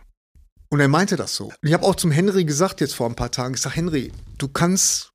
Und 0.69 0.79
er 0.79 0.87
meinte 0.87 1.15
das 1.15 1.35
so. 1.35 1.45
Und 1.45 1.55
ich 1.61 1.73
habe 1.73 1.85
auch 1.85 1.95
zum 1.95 2.11
Henry 2.11 2.45
gesagt 2.45 2.81
jetzt 2.81 2.95
vor 2.95 3.07
ein 3.07 3.15
paar 3.15 3.31
Tagen, 3.31 3.53
ich 3.53 3.61
sage, 3.61 3.75
Henry, 3.75 4.11
du 4.37 4.47
kannst 4.47 5.11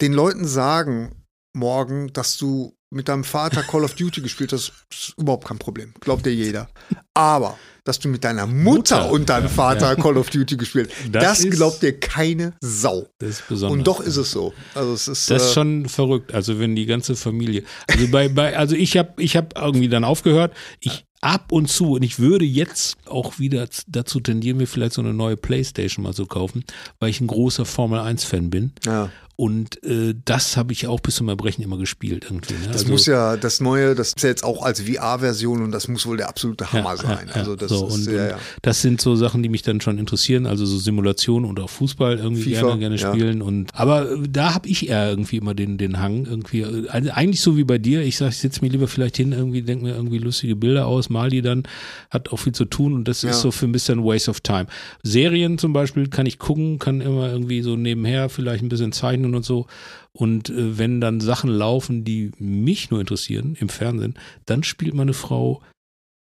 den 0.00 0.12
Leuten 0.12 0.46
sagen 0.46 1.24
morgen, 1.54 2.12
dass 2.12 2.36
du 2.36 2.74
mit 2.90 3.08
deinem 3.08 3.24
Vater 3.24 3.62
Call 3.62 3.84
of 3.84 3.94
Duty 3.94 4.20
gespielt 4.20 4.52
hast, 4.52 4.72
ist 4.90 5.14
überhaupt 5.16 5.46
kein 5.46 5.58
Problem. 5.58 5.94
Glaubt 6.00 6.26
dir 6.26 6.34
jeder. 6.34 6.68
Aber, 7.14 7.56
dass 7.84 7.98
du 7.98 8.08
mit 8.08 8.24
deiner 8.24 8.46
Mutter, 8.46 9.02
Mutter, 9.02 9.10
und 9.12 9.28
deinem 9.28 9.48
Vater 9.48 9.94
Call 9.96 10.16
of 10.16 10.30
Duty 10.30 10.56
gespielt 10.56 10.90
hast, 10.90 11.14
Das 11.14 11.42
das, 11.42 11.50
glaubt 11.50 11.82
dir 11.82 11.98
keine 11.98 12.54
Sau. 12.60 13.06
Das 13.18 13.30
ist 13.30 13.48
besonders. 13.48 13.78
Und 13.78 13.86
doch 13.86 14.00
ist 14.00 14.16
es 14.16 14.30
so. 14.32 14.52
Also 14.74 14.92
es 14.92 15.08
ist, 15.08 15.30
Das 15.30 15.42
ist 15.44 15.50
äh, 15.50 15.54
schon 15.54 15.88
verrückt. 15.88 16.34
Also 16.34 16.58
wenn 16.58 16.74
die 16.74 16.86
ganze 16.86 17.14
Familie. 17.14 17.62
Also 17.88 18.08
bei, 18.08 18.28
bei 18.28 18.56
also 18.56 18.74
ich 18.74 18.96
habe 18.96 19.22
ich 19.22 19.36
habe 19.36 19.48
irgendwie 19.54 19.88
dann 19.88 20.04
aufgehört. 20.04 20.52
Ich 20.80 21.04
ab 21.20 21.52
und 21.52 21.68
zu 21.68 21.92
und 21.92 22.02
ich 22.02 22.18
würde 22.18 22.44
jetzt 22.44 22.96
auch 23.06 23.38
wieder 23.38 23.68
dazu 23.86 24.20
tendieren, 24.20 24.56
mir 24.56 24.66
vielleicht 24.66 24.94
so 24.94 25.02
eine 25.02 25.12
neue 25.12 25.36
Playstation 25.36 26.02
mal 26.02 26.14
zu 26.14 26.24
kaufen, 26.26 26.64
weil 26.98 27.10
ich 27.10 27.20
ein 27.20 27.26
großer 27.26 27.66
Formel 27.66 28.00
1 28.00 28.24
Fan 28.24 28.50
bin. 28.50 28.72
ja. 28.84 29.10
Und 29.40 29.82
äh, 29.84 30.14
das 30.26 30.58
habe 30.58 30.74
ich 30.74 30.86
auch 30.86 31.00
bis 31.00 31.14
zum 31.14 31.30
Erbrechen 31.30 31.62
immer 31.62 31.78
gespielt 31.78 32.26
irgendwie. 32.26 32.52
Ne? 32.52 32.66
Das 32.66 32.82
also, 32.82 32.92
muss 32.92 33.06
ja, 33.06 33.38
das 33.38 33.62
Neue, 33.62 33.94
das 33.94 34.08
ist 34.08 34.22
ja 34.22 34.28
jetzt 34.28 34.44
auch 34.44 34.62
als 34.62 34.82
VR-Version 34.82 35.62
und 35.62 35.72
das 35.72 35.88
muss 35.88 36.04
wohl 36.04 36.18
der 36.18 36.28
absolute 36.28 36.70
Hammer 36.74 36.98
sein. 36.98 37.28
Ja, 37.28 37.36
also 37.36 37.52
ja, 37.52 37.56
das 37.56 37.70
so, 37.70 37.86
ist, 37.86 38.06
und, 38.06 38.14
ja, 38.14 38.22
und 38.22 38.30
ja. 38.32 38.38
das 38.60 38.82
sind 38.82 39.00
so 39.00 39.16
Sachen, 39.16 39.42
die 39.42 39.48
mich 39.48 39.62
dann 39.62 39.80
schon 39.80 39.96
interessieren, 39.96 40.44
also 40.44 40.66
so 40.66 40.76
Simulation 40.76 41.46
und 41.46 41.58
auch 41.58 41.70
Fußball 41.70 42.18
irgendwie 42.18 42.54
FIFA, 42.54 42.76
gerne, 42.76 42.80
gerne 42.80 42.96
ja. 42.96 43.14
spielen. 43.14 43.40
Und 43.40 43.74
aber 43.74 44.10
äh, 44.10 44.28
da 44.28 44.52
habe 44.52 44.68
ich 44.68 44.90
eher 44.90 45.08
irgendwie 45.08 45.38
immer 45.38 45.54
den, 45.54 45.78
den 45.78 46.00
Hang, 46.00 46.26
irgendwie, 46.26 46.66
also 46.90 47.10
eigentlich 47.10 47.40
so 47.40 47.56
wie 47.56 47.64
bei 47.64 47.78
dir, 47.78 48.02
ich 48.02 48.18
sage, 48.18 48.32
ich 48.32 48.36
setze 48.36 48.60
mich 48.60 48.72
lieber 48.72 48.88
vielleicht 48.88 49.16
hin, 49.16 49.32
irgendwie, 49.32 49.62
denke 49.62 49.86
mir 49.86 49.94
irgendwie 49.94 50.18
lustige 50.18 50.54
Bilder 50.54 50.86
aus, 50.86 51.08
mal 51.08 51.30
die 51.30 51.40
dann, 51.40 51.62
hat 52.10 52.28
auch 52.28 52.36
viel 52.36 52.52
zu 52.52 52.66
tun 52.66 52.92
und 52.92 53.08
das 53.08 53.22
Ja. 53.22 53.30
ist 53.30 53.40
so 53.40 53.50
für 53.52 53.64
ein 53.64 53.72
bisschen 53.72 54.04
Waste 54.04 54.30
of 54.30 54.42
Time. 54.42 54.66
Serien 55.02 55.56
zum 55.56 55.72
Beispiel 55.72 56.08
kann 56.08 56.26
ich 56.26 56.38
gucken, 56.38 56.78
kann 56.78 57.00
immer 57.00 57.32
irgendwie 57.32 57.62
so 57.62 57.74
nebenher 57.74 58.28
vielleicht 58.28 58.62
ein 58.62 58.68
bisschen 58.68 58.92
zeichnen 58.92 59.29
und 59.34 59.44
so. 59.44 59.66
Und 60.12 60.50
äh, 60.50 60.78
wenn 60.78 61.00
dann 61.00 61.20
Sachen 61.20 61.50
laufen, 61.50 62.04
die 62.04 62.32
mich 62.38 62.90
nur 62.90 63.00
interessieren 63.00 63.56
im 63.60 63.68
Fernsehen, 63.68 64.18
dann 64.46 64.62
spielt 64.62 64.94
meine 64.94 65.14
Frau 65.14 65.62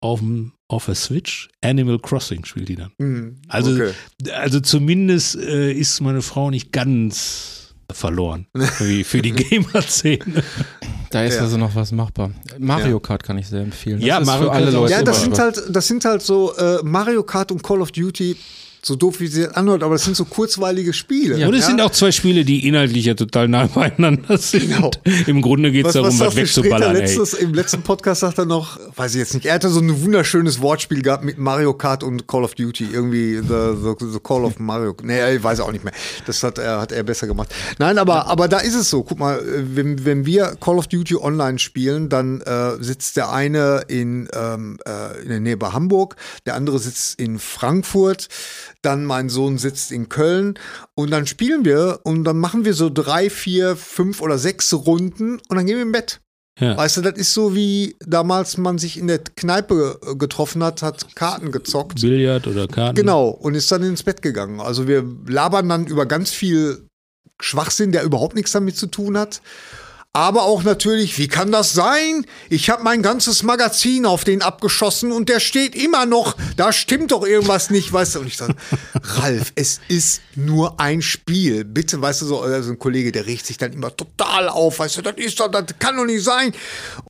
auf, 0.01 0.19
dem, 0.19 0.53
auf 0.69 0.85
der 0.85 0.95
Switch 0.95 1.49
Animal 1.61 1.99
Crossing 1.99 2.45
spielt 2.45 2.69
die 2.69 2.75
dann. 2.75 2.91
Mhm. 2.99 3.41
Also, 3.47 3.71
okay. 3.73 3.91
also 4.33 4.59
zumindest 4.59 5.35
äh, 5.35 5.71
ist 5.73 5.99
meine 6.01 6.21
Frau 6.21 6.49
nicht 6.49 6.71
ganz 6.71 7.73
verloren 7.91 8.45
wie 8.79 9.03
für 9.03 9.21
die 9.21 9.31
Gamer-Szene. 9.31 10.43
Da 11.09 11.23
ist 11.23 11.35
Ja. 11.35 11.41
also 11.41 11.57
noch 11.57 11.73
was 11.75 11.91
machbar. 11.91 12.31
Mario 12.59 12.97
Ja. 12.97 12.99
Kart 12.99 13.23
kann 13.23 13.37
ich 13.39 13.47
sehr 13.47 13.61
empfehlen. 13.61 13.99
Das 13.99 14.07
Ja, 14.07 14.19
ist 14.19 14.27
Mario 14.27 14.43
für 14.43 14.51
alle 14.51 14.71
Leute. 14.71 14.91
Ja, 14.93 15.01
das 15.01 15.21
sind 15.23 15.39
halt, 15.39 15.59
das 15.69 15.87
sind 15.87 16.05
halt 16.05 16.21
so 16.21 16.55
äh, 16.55 16.79
Mario 16.83 17.23
Kart 17.23 17.51
und 17.51 17.63
Call 17.63 17.81
of 17.81 17.91
Duty, 17.91 18.35
so 18.81 18.95
doof 18.95 19.19
wie 19.19 19.27
sie 19.27 19.47
anhört, 19.55 19.83
aber 19.83 19.95
das 19.95 20.05
sind 20.05 20.15
so 20.15 20.25
kurzweilige 20.25 20.93
Spiele. 20.93 21.47
Und 21.47 21.53
es 21.53 21.65
sind 21.65 21.81
auch 21.81 21.91
zwei 21.91 22.11
Spiele, 22.11 22.45
die 22.45 22.67
inhaltlich 22.67 23.05
ja 23.05 23.13
total 23.13 23.47
nah 23.47 23.67
beieinander 23.67 24.37
sind. 24.37 24.69
Genau. 24.69 24.91
Im 25.27 25.41
Grunde 25.41 25.71
geht 25.71 25.85
es 25.85 25.93
darum, 25.93 26.09
was, 26.09 26.19
was 26.19 26.35
wegzuballern. 26.35 26.95
Letztes, 26.95 27.33
Im 27.33 27.53
letzten 27.53 27.81
Podcast 27.81 28.21
sagt 28.21 28.37
er 28.37 28.45
noch, 28.45 28.79
weiß 28.95 29.15
ich 29.15 29.19
jetzt 29.19 29.33
nicht, 29.33 29.45
er 29.45 29.55
hatte 29.55 29.69
so 29.69 29.79
ein 29.79 30.01
wunderschönes 30.01 30.61
Wortspiel 30.61 31.01
gehabt 31.01 31.23
mit 31.23 31.37
Mario 31.37 31.73
Kart 31.73 32.03
und 32.03 32.27
Call 32.27 32.43
of 32.43 32.55
Duty. 32.55 32.89
Irgendwie 32.91 33.35
the, 33.35 33.75
the, 33.81 34.05
the 34.13 34.19
Call 34.19 34.45
of 34.45 34.59
Mario. 34.59 34.95
Nee, 35.01 35.35
ich 35.35 35.43
weiß 35.43 35.59
auch 35.59 35.71
nicht 35.71 35.83
mehr. 35.83 35.93
Das 36.25 36.41
hat 36.43 36.57
er, 36.57 36.81
hat 36.81 36.91
er 36.91 37.03
besser 37.03 37.27
gemacht. 37.27 37.53
Nein, 37.77 37.97
aber, 37.97 38.27
aber 38.27 38.47
da 38.47 38.59
ist 38.59 38.75
es 38.75 38.89
so. 38.89 39.03
Guck 39.03 39.19
mal, 39.19 39.41
wenn, 39.45 40.05
wenn 40.05 40.25
wir 40.25 40.55
Call 40.59 40.77
of 40.77 40.87
Duty 40.87 41.15
online 41.15 41.59
spielen, 41.59 42.09
dann 42.09 42.41
äh, 42.41 42.81
sitzt 42.81 43.17
der 43.17 43.31
eine 43.31 43.83
in, 43.87 44.29
ähm, 44.33 44.77
äh, 44.85 45.21
in 45.21 45.29
der 45.29 45.39
Nähe 45.39 45.57
bei 45.57 45.71
Hamburg, 45.71 46.15
der 46.45 46.55
andere 46.55 46.79
sitzt 46.79 47.19
in 47.19 47.39
Frankfurt, 47.39 48.27
dann 48.81 49.05
mein 49.05 49.29
Sohn 49.29 49.57
sitzt 49.57 49.91
in 49.91 50.09
Köln 50.09 50.57
und 50.95 51.11
dann 51.11 51.27
spielen 51.27 51.65
wir 51.65 51.99
und 52.03 52.23
dann 52.23 52.37
machen 52.37 52.65
wir 52.65 52.73
so 52.73 52.89
drei, 52.89 53.29
vier, 53.29 53.75
fünf 53.75 54.21
oder 54.21 54.37
sechs 54.37 54.73
Runden 54.73 55.39
und 55.49 55.55
dann 55.55 55.65
gehen 55.65 55.75
wir 55.75 55.83
im 55.83 55.91
Bett. 55.91 56.21
Ja. 56.59 56.75
Weißt 56.75 56.97
du, 56.97 57.01
das 57.01 57.13
ist 57.13 57.33
so 57.33 57.55
wie 57.55 57.95
damals 58.05 58.57
man 58.57 58.77
sich 58.77 58.97
in 58.97 59.07
der 59.07 59.19
Kneipe 59.19 59.99
äh, 60.05 60.15
getroffen 60.15 60.61
hat, 60.63 60.81
hat 60.81 61.15
Karten 61.15 61.51
gezockt. 61.51 62.01
Billard 62.01 62.47
oder 62.47 62.67
Karten. 62.67 62.95
Genau, 62.95 63.29
und 63.29 63.53
ist 63.53 63.71
dann 63.71 63.81
ins 63.83 64.03
Bett 64.03 64.21
gegangen. 64.21 64.59
Also 64.59 64.87
wir 64.87 65.05
labern 65.27 65.69
dann 65.69 65.87
über 65.87 66.05
ganz 66.05 66.31
viel 66.31 66.85
Schwachsinn, 67.39 67.93
der 67.93 68.03
überhaupt 68.03 68.35
nichts 68.35 68.51
damit 68.51 68.75
zu 68.75 68.87
tun 68.87 69.17
hat. 69.17 69.41
Aber 70.13 70.43
auch 70.43 70.63
natürlich, 70.63 71.19
wie 71.19 71.27
kann 71.27 71.51
das 71.51 71.73
sein? 71.73 72.25
Ich 72.49 72.71
habe 72.71 72.81
mein 72.81 73.03
ganzes 73.03 73.43
Magazin 73.43 74.07
auf 74.07 74.23
den 74.23 74.41
abgeschossen 74.41 75.11
und 75.11 75.29
der 75.29 75.39
steht 75.39 75.75
immer 75.75 76.07
noch. 76.07 76.35
Da 76.57 76.73
stimmt 76.73 77.11
doch 77.11 77.23
irgendwas 77.23 77.69
nicht, 77.69 77.93
weißt 77.93 78.15
du? 78.15 78.21
Und 78.21 78.27
ich 78.27 78.37
sage, 78.37 78.55
Ralf, 79.03 79.53
es 79.53 79.79
ist 79.87 80.21
nur 80.35 80.79
ein 80.79 81.03
Spiel. 81.03 81.63
Bitte, 81.63 82.01
weißt 82.01 82.23
du, 82.23 82.25
so 82.25 82.41
also 82.41 82.71
ein 82.71 82.79
Kollege, 82.79 83.11
der 83.11 83.27
regt 83.27 83.45
sich 83.45 83.59
dann 83.59 83.71
immer 83.71 83.95
total 83.95 84.49
auf, 84.49 84.79
weißt 84.79 84.97
du, 84.97 85.01
das 85.03 85.13
ist 85.17 85.39
doch, 85.39 85.47
das 85.47 85.65
kann 85.77 85.95
doch 85.95 86.05
nicht 86.05 86.23
sein. 86.23 86.53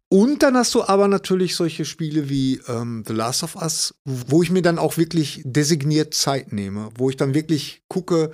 Und 0.09 0.43
dann 0.43 0.57
hast 0.57 0.75
du 0.75 0.83
aber 0.83 1.07
natürlich 1.07 1.55
solche 1.55 1.85
Spiele 1.85 2.29
wie 2.29 2.59
ähm, 2.67 3.05
The 3.07 3.13
Last 3.13 3.43
of 3.43 3.55
Us, 3.55 3.93
wo 4.03 4.43
ich 4.43 4.49
mir 4.49 4.61
dann 4.61 4.77
auch 4.77 4.97
wirklich 4.97 5.41
designiert 5.45 6.13
Zeit 6.13 6.51
nehme, 6.51 6.89
wo 6.97 7.09
ich 7.09 7.15
dann 7.15 7.33
wirklich 7.33 7.81
gucke, 7.87 8.31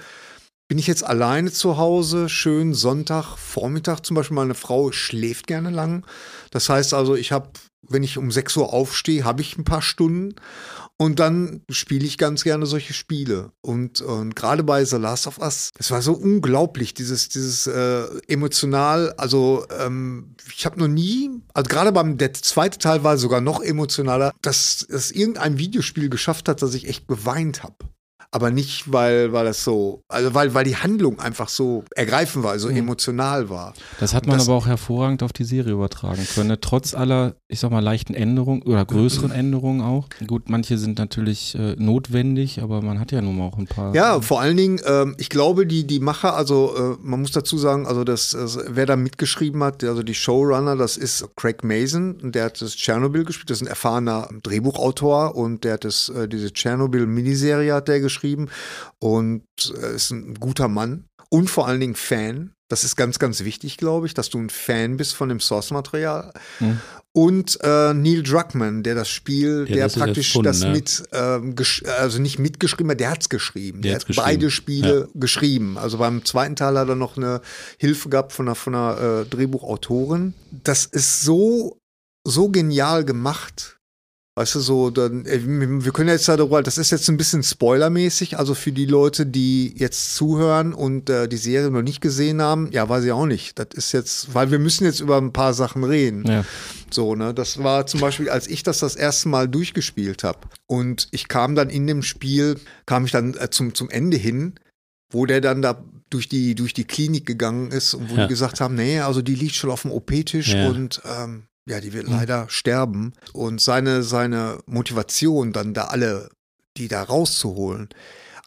bin 0.68 0.80
ich 0.80 0.88
jetzt 0.88 1.04
alleine 1.04 1.52
zu 1.52 1.78
Hause, 1.78 2.28
schön 2.28 2.74
Sonntag, 2.74 3.38
Vormittag 3.38 4.06
zum 4.06 4.16
Beispiel, 4.16 4.36
meine 4.36 4.56
Frau 4.56 4.92
schläft 4.92 5.48
gerne 5.48 5.70
lang. 5.70 6.06
Das 6.50 6.70
heißt 6.70 6.94
also, 6.94 7.16
ich 7.16 7.32
habe, 7.32 7.50
wenn 7.88 8.02
ich 8.02 8.18
um 8.18 8.32
6 8.32 8.58
Uhr 8.58 8.74
aufstehe, 8.74 9.24
habe 9.24 9.42
ich 9.42 9.58
ein 9.58 9.64
paar 9.64 9.84
Stunden 9.84 10.34
und 10.98 11.20
dann 11.20 11.62
spiele 11.70 12.06
ich 12.06 12.18
ganz 12.18 12.44
gerne 12.44 12.66
solche 12.66 12.94
Spiele. 12.94 13.52
Und, 13.62 14.02
und 14.02 14.36
gerade 14.36 14.64
bei 14.64 14.84
The 14.86 14.96
Last 14.96 15.28
of 15.28 15.38
Us, 15.38 15.70
es 15.78 15.92
war 15.92 16.02
so 16.02 16.14
unglaublich, 16.14 16.96
dieses, 16.96 17.30
dieses 17.30 17.68
äh, 17.68 18.06
emotional, 18.28 19.14
also 19.18 19.66
ähm, 19.78 20.36
ich 20.56 20.66
habe 20.66 20.80
noch 20.80 20.88
nie, 20.88 21.30
also 21.54 21.68
gerade 21.68 21.92
beim, 21.92 22.18
der 22.18 22.34
zweite 22.34 22.80
Teil 22.80 23.04
war 23.04 23.20
sogar 23.20 23.42
noch 23.42 23.62
emotionaler, 23.62 24.32
dass 24.42 24.84
es 24.90 25.12
irgendein 25.12 25.60
Videospiel 25.60 26.10
geschafft 26.10 26.50
hat, 26.50 26.64
dass 26.64 26.74
ich 26.74 26.88
echt 26.88 27.08
geweint 27.08 27.62
habe. 27.62 27.76
Aber 28.32 28.52
nicht, 28.52 28.92
weil, 28.92 29.32
weil 29.32 29.46
das 29.46 29.64
so, 29.64 30.04
also 30.10 30.34
weil, 30.34 30.54
weil 30.54 30.66
die 30.66 30.76
Handlung 30.76 31.20
einfach 31.20 31.48
so 31.50 31.86
ergreifend 31.96 32.44
war, 32.44 32.60
so 32.60 32.68
emotional 32.70 33.50
war. 33.50 33.74
Das 34.00 34.14
hat 34.14 34.28
man 34.28 34.38
Das- 34.38 34.48
aber 34.48 34.58
auch 34.58 34.68
hervorragend 34.68 35.24
auf 35.24 35.32
die 35.34 35.44
Serie 35.46 35.74
übertragen 35.74 36.28
können. 36.34 36.48
ne? 36.50 36.60
Trotz 36.60 36.94
aller, 36.94 37.36
ich 37.48 37.60
sag 37.60 37.72
mal, 37.72 37.80
leichten 37.80 38.14
Änderungen 38.14 38.62
oder 38.64 38.84
größeren 38.86 39.32
Änderungen 39.32 39.82
auch. 39.82 40.08
Gut, 40.28 40.50
manche 40.50 40.78
sind 40.78 40.98
natürlich 41.00 41.56
äh, 41.56 41.76
notwendig, 41.78 42.62
aber 42.62 42.82
man 42.82 43.00
hat 43.00 43.12
ja 43.12 43.22
nun 43.22 43.38
mal 43.38 43.46
auch 43.46 43.58
ein 43.58 43.68
paar. 43.68 43.94
Ja, 43.96 44.20
vor 44.22 44.42
allen 44.42 44.58
Dingen, 44.58 44.82
ähm, 44.86 45.16
ich 45.18 45.30
glaube, 45.30 45.66
die, 45.66 45.88
die 45.88 46.00
Macher, 46.00 46.36
also 46.36 46.76
äh, 46.76 46.98
man 47.02 47.22
muss 47.22 47.32
dazu 47.32 47.58
sagen, 47.58 47.88
also 47.88 48.04
das, 48.04 48.32
das, 48.32 48.60
wer 48.68 48.86
da 48.86 48.96
mitgeschrieben 48.96 49.64
hat, 49.64 49.84
also 49.84 50.04
die 50.04 50.14
Showrunner, 50.16 50.76
das 50.76 50.98
ist 50.98 51.26
Craig 51.36 51.64
Mason, 51.64 52.16
und 52.22 52.36
der 52.36 52.46
hat 52.46 52.62
das 52.62 52.76
Tschernobyl 52.76 53.24
gespielt, 53.24 53.50
das 53.50 53.58
ist 53.60 53.64
ein 53.64 53.68
erfahrener 53.70 54.28
Drehbuchautor 54.44 55.36
und 55.36 55.64
der 55.64 55.74
hat 55.76 55.86
das, 55.86 56.10
äh, 56.10 56.28
diese 56.28 56.52
Tschernobyl-Miniserie 56.52 57.74
hat 57.74 57.88
der 57.88 58.00
geschrieben 58.00 58.15
und 59.00 59.44
äh, 59.82 59.96
ist 59.96 60.12
ein 60.12 60.36
guter 60.36 60.68
Mann 60.68 61.06
und 61.30 61.50
vor 61.50 61.68
allen 61.68 61.80
Dingen 61.80 61.96
Fan. 61.96 62.52
Das 62.68 62.84
ist 62.84 62.96
ganz, 62.96 63.20
ganz 63.20 63.44
wichtig, 63.44 63.78
glaube 63.78 64.08
ich, 64.08 64.16
dass 64.16 64.30
du 64.32 64.40
ein 64.40 64.50
Fan 64.50 64.98
bist 64.98 65.14
von 65.14 65.30
dem 65.30 65.40
Source-Material. 65.40 66.34
Mhm. 66.60 66.80
Und 67.12 67.60
äh, 67.62 67.94
Neil 67.94 68.24
Druckmann, 68.24 68.82
der 68.82 68.96
das 68.96 69.08
Spiel, 69.08 69.66
Der 69.66 69.76
der 69.76 69.86
das 69.86 69.94
praktisch 69.96 70.30
erfunden, 70.30 70.46
das 70.46 70.62
ne? 70.62 70.72
mit, 70.72 71.04
ähm, 71.14 71.56
also 72.00 72.20
nicht 72.20 72.40
mitgeschrieben 72.40 72.90
hat, 72.92 73.00
der 73.00 73.12
hat's 73.12 73.30
geschrieben. 73.30 73.82
Der 73.84 73.92
Der, 73.92 74.00
hat 74.00 74.08
geschrieben. 74.08 74.26
beide 74.26 74.50
Spiele 74.50 75.10
geschrieben. 75.14 75.78
Also 75.78 76.00
beim 76.00 76.26
zweiten 76.26 76.56
Teil 76.56 76.78
hat 76.78 76.90
er 76.90 76.96
noch 76.96 77.18
eine 77.18 77.42
Hilfe 77.78 78.10
gehabt 78.10 78.34
von 78.34 78.48
einer, 78.48 78.56
von 78.56 78.74
einer 78.74 79.22
äh, 79.22 79.26
Drehbuchautorin. 79.26 80.34
Das 80.64 80.86
ist 80.86 81.22
so, 81.22 81.78
so 82.26 82.50
genial 82.50 83.06
gemacht. 83.06 83.75
Weißt 84.38 84.56
du, 84.56 84.60
so, 84.60 84.90
dann, 84.90 85.26
äh, 85.26 85.40
wir 85.46 85.94
können 85.94 86.10
jetzt 86.10 86.28
darüber, 86.28 86.62
das 86.62 86.78
ist 86.78 86.92
jetzt 86.92 87.08
ein 87.08 87.16
bisschen 87.16 87.42
spoilermäßig, 87.42 88.38
also 88.38 88.54
für 88.54 88.74
die 88.74 88.86
Leute, 88.86 89.26
die 89.26 89.74
jetzt 89.78 90.14
zuhören 90.16 90.74
und 90.74 91.10
äh, 91.10 91.30
die 91.30 91.38
Serie 91.38 91.72
noch 91.72 91.82
nicht 91.82 92.02
gesehen 92.02 92.42
haben, 92.42 92.70
ja, 92.74 92.90
weiß 92.90 93.06
ich 93.06 93.14
auch 93.14 93.28
nicht. 93.28 93.58
Das 93.58 93.68
ist 93.74 93.94
jetzt, 93.94 94.34
weil 94.34 94.52
wir 94.52 94.60
müssen 94.60 94.84
jetzt 94.84 95.00
über 95.00 95.16
ein 95.18 95.32
paar 95.32 95.54
Sachen 95.54 95.86
reden. 95.86 96.26
Ja. 96.28 96.44
So, 96.92 97.16
ne, 97.16 97.34
das 97.34 97.64
war 97.64 97.88
zum 97.88 98.02
Beispiel, 98.02 98.30
als 98.30 98.48
ich 98.48 98.62
das 98.64 98.80
das 98.80 98.98
erste 98.98 99.30
Mal 99.30 99.48
durchgespielt 99.48 100.26
habe 100.26 100.40
und 100.68 101.08
ich 101.12 101.30
kam 101.30 101.56
dann 101.56 101.70
in 101.70 101.88
dem 101.88 102.04
Spiel, 102.04 102.60
kam 102.86 103.06
ich 103.06 103.12
dann 103.12 103.36
äh, 103.36 103.50
zum, 103.50 103.74
zum 103.74 103.90
Ende 103.90 104.18
hin, 104.18 104.56
wo 105.14 105.26
der 105.26 105.40
dann 105.40 105.62
da 105.62 105.82
durch 106.10 106.28
die, 106.28 106.56
durch 106.56 106.74
die 106.74 106.84
Klinik 106.84 107.26
gegangen 107.26 107.72
ist 107.72 107.94
und 107.94 108.10
wo 108.12 108.16
Ja. 108.16 108.24
die 108.24 108.30
gesagt 108.30 108.60
haben, 108.60 108.76
nee, 108.76 109.00
also 109.00 109.22
die 109.22 109.36
liegt 109.36 109.56
schon 109.56 109.72
auf 109.72 109.84
dem 109.84 109.92
OP-Tisch 109.92 110.54
Ja. 110.54 110.68
und 110.68 111.02
ähm, 111.06 111.44
ja, 111.68 111.80
die 111.80 111.94
wird 111.94 112.08
leider 112.08 112.48
sterben. 112.50 113.14
Und 113.34 113.60
seine, 113.60 114.04
seine 114.04 114.60
Motivation, 114.66 115.52
dann 115.52 115.74
da 115.74 115.86
alle, 115.86 116.30
die 116.78 116.88
da 116.88 117.04
rauszuholen, 117.04 117.90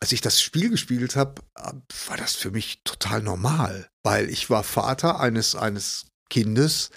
als 0.01 0.13
ich 0.13 0.21
das 0.21 0.41
Spiel 0.41 0.71
gespielt 0.71 1.17
habe, 1.17 1.43
war 1.55 2.17
das 2.17 2.35
für 2.35 2.53
mich 2.53 2.81
total 2.85 3.23
normal, 3.23 3.89
weil 4.05 4.31
ich 4.31 4.49
war 4.49 4.63
Vater 4.63 5.19
eines, 5.19 5.57
eines 5.57 6.07
Kindes 6.31 6.91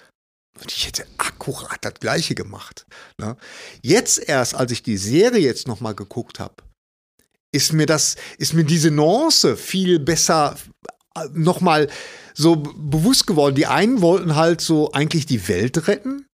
und 0.60 0.70
ich 0.70 0.86
hätte 0.86 1.06
akkurat 1.18 1.78
das 1.84 1.94
Gleiche 1.94 2.34
gemacht. 2.34 2.86
Ne? 3.18 3.36
Jetzt 3.82 4.18
erst, 4.18 4.54
als 4.54 4.70
ich 4.70 4.82
die 4.82 4.98
Serie 4.98 5.40
jetzt 5.40 5.66
noch 5.66 5.80
mal 5.80 5.94
geguckt 5.94 6.38
habe, 6.38 6.54
ist 7.50 7.72
mir 7.72 7.86
das, 7.86 8.16
ist 8.38 8.54
mir 8.54 8.64
diese 8.64 8.90
Nuance 8.90 9.56
viel 9.56 9.98
besser 9.98 10.56
äh, 11.16 11.28
noch 11.32 11.60
mal 11.60 11.88
so 12.34 12.56
bewusst 12.56 13.26
geworden. 13.26 13.54
Die 13.54 13.66
einen 13.66 14.00
wollten 14.00 14.36
halt 14.36 14.60
so 14.60 14.92
eigentlich 14.92 15.26
die 15.26 15.46
Welt 15.48 15.86
retten. 15.88 16.26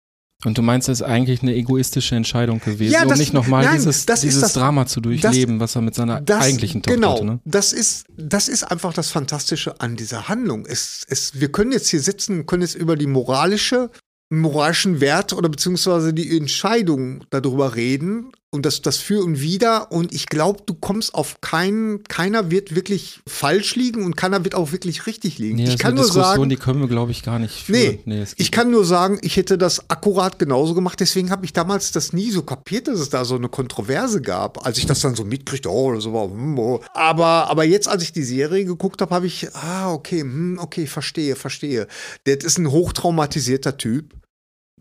Und 0.44 0.56
du 0.56 0.62
meinst, 0.62 0.86
das 0.86 1.00
ist 1.00 1.06
eigentlich 1.06 1.42
eine 1.42 1.52
egoistische 1.56 2.14
Entscheidung 2.14 2.60
gewesen, 2.60 2.92
Ja, 2.92 3.02
um 3.02 3.08
das- 3.08 3.18
nicht 3.18 3.32
nochmal 3.32 3.68
dieses, 3.74 4.06
das 4.06 4.20
dieses 4.20 4.40
das- 4.40 4.52
Drama 4.52 4.86
zu 4.86 5.00
durchleben, 5.00 5.58
was 5.58 5.74
er 5.74 5.82
mit 5.82 5.96
seiner 5.96 6.20
Das, 6.20 6.44
eigentlichen 6.44 6.80
Tochter 6.80 6.94
genau, 6.94 7.14
hatte. 7.14 7.24
Ne? 7.24 7.40
das 7.44 7.72
ist, 7.72 8.04
das 8.16 8.46
ist 8.46 8.62
einfach 8.62 8.92
das 8.92 9.10
Fantastische 9.10 9.80
an 9.80 9.96
dieser 9.96 10.28
Handlung. 10.28 10.64
Es, 10.64 11.04
es, 11.08 11.40
wir 11.40 11.50
können 11.50 11.72
jetzt 11.72 11.88
hier 11.88 12.00
sitzen, 12.00 12.46
können 12.46 12.62
jetzt 12.62 12.76
über 12.76 12.94
die 12.94 13.08
moralische, 13.08 13.90
moralischen 14.30 15.00
Wert 15.00 15.32
oder 15.32 15.48
beziehungsweise 15.48 16.14
die 16.14 16.36
Entscheidung 16.36 17.24
darüber 17.30 17.74
reden 17.74 18.30
und 18.50 18.64
das, 18.64 18.80
das 18.80 18.96
für 18.96 19.22
und 19.22 19.42
wider. 19.42 19.92
Und 19.92 20.14
ich 20.14 20.26
glaube, 20.26 20.62
du 20.64 20.74
kommst 20.74 21.14
auf 21.14 21.40
keinen, 21.42 22.02
keiner 22.04 22.50
wird 22.50 22.74
wirklich 22.74 23.20
falsch 23.28 23.76
liegen 23.76 24.04
und 24.04 24.16
keiner 24.16 24.42
wird 24.44 24.54
auch 24.54 24.72
wirklich 24.72 25.06
richtig 25.06 25.38
liegen. 25.38 25.56
Nee, 25.56 25.66
das 25.66 25.74
ich 25.74 25.80
kann 25.80 25.94
nur 25.94 26.04
Diskussion, 26.04 26.34
sagen, 26.36 26.48
die 26.48 26.56
können 26.56 26.80
wir, 26.80 26.88
glaube 26.88 27.12
ich, 27.12 27.22
gar 27.22 27.38
nicht 27.38 27.68
Nee, 27.68 28.00
führen. 28.04 28.12
es 28.22 28.30
geht 28.36 28.46
ich 28.46 28.50
kann 28.50 28.70
nur 28.70 28.86
sagen, 28.86 29.18
ich 29.20 29.36
hätte 29.36 29.58
das 29.58 29.90
akkurat 29.90 30.38
genauso 30.38 30.74
gemacht. 30.74 30.98
Deswegen 30.98 31.30
habe 31.30 31.44
ich 31.44 31.52
damals 31.52 31.92
das 31.92 32.14
nie 32.14 32.30
so 32.30 32.42
kapiert, 32.42 32.88
dass 32.88 33.00
es 33.00 33.10
da 33.10 33.24
so 33.26 33.36
eine 33.36 33.50
Kontroverse 33.50 34.22
gab, 34.22 34.64
als 34.64 34.78
ich 34.78 34.86
das 34.86 35.00
dann 35.00 35.14
so 35.14 35.24
mitkriegte. 35.24 35.70
Oh, 35.70 35.92
das 35.92 36.10
war, 36.10 36.30
hm, 36.30 36.58
oh. 36.58 36.80
aber 36.94 37.50
aber 37.50 37.64
jetzt, 37.64 37.86
als 37.88 38.02
ich 38.02 38.12
die 38.12 38.24
Serie 38.24 38.64
geguckt 38.64 39.02
habe, 39.02 39.14
habe 39.14 39.26
ich 39.26 39.54
ah 39.54 39.92
okay, 39.92 40.20
hm, 40.20 40.58
okay, 40.58 40.86
verstehe, 40.86 41.36
verstehe. 41.36 41.86
Der 42.24 42.40
ist 42.40 42.58
ein 42.58 42.70
hochtraumatisierter 42.70 43.76
Typ. 43.76 44.14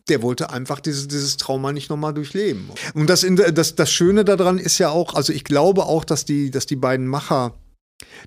Der 0.10 0.22
wollte 0.22 0.50
einfach 0.50 0.80
dieses, 0.80 1.08
dieses 1.08 1.38
Trauma 1.38 1.72
nicht 1.74 1.90
nochmal 1.90 2.14
durchleben. 2.14 2.70
Und 2.94 3.10
das, 3.10 3.26
das, 3.54 3.76
das 3.76 3.92
Schöne 3.92 4.26
daran 4.26 4.58
ist 4.58 4.78
ja 4.78 4.90
auch, 4.90 5.14
also 5.14 5.34
ich 5.34 5.44
glaube 5.44 5.86
auch, 5.86 6.04
dass 6.06 6.26
die, 6.26 6.52
dass 6.52 6.66
die 6.66 6.76
beiden 6.76 7.08
Macher 7.08 7.54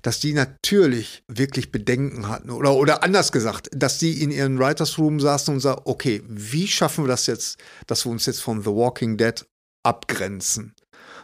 dass 0.01 0.19
die 0.19 0.33
natürlich 0.33 1.23
wirklich 1.27 1.71
Bedenken 1.71 2.27
hatten 2.27 2.49
oder, 2.49 2.75
oder 2.75 3.03
anders 3.03 3.31
gesagt, 3.31 3.69
dass 3.73 3.97
die 3.97 4.21
in 4.21 4.31
ihren 4.31 4.59
Writers 4.59 4.97
Room 4.97 5.19
saßen 5.19 5.53
und 5.53 5.59
sagten, 5.61 5.83
okay, 5.85 6.21
wie 6.27 6.67
schaffen 6.67 7.05
wir 7.05 7.09
das 7.09 7.27
jetzt, 7.27 7.57
dass 7.87 8.05
wir 8.05 8.11
uns 8.11 8.25
jetzt 8.25 8.41
von 8.41 8.61
The 8.61 8.69
Walking 8.69 9.17
Dead 9.17 9.45
abgrenzen? 9.83 10.73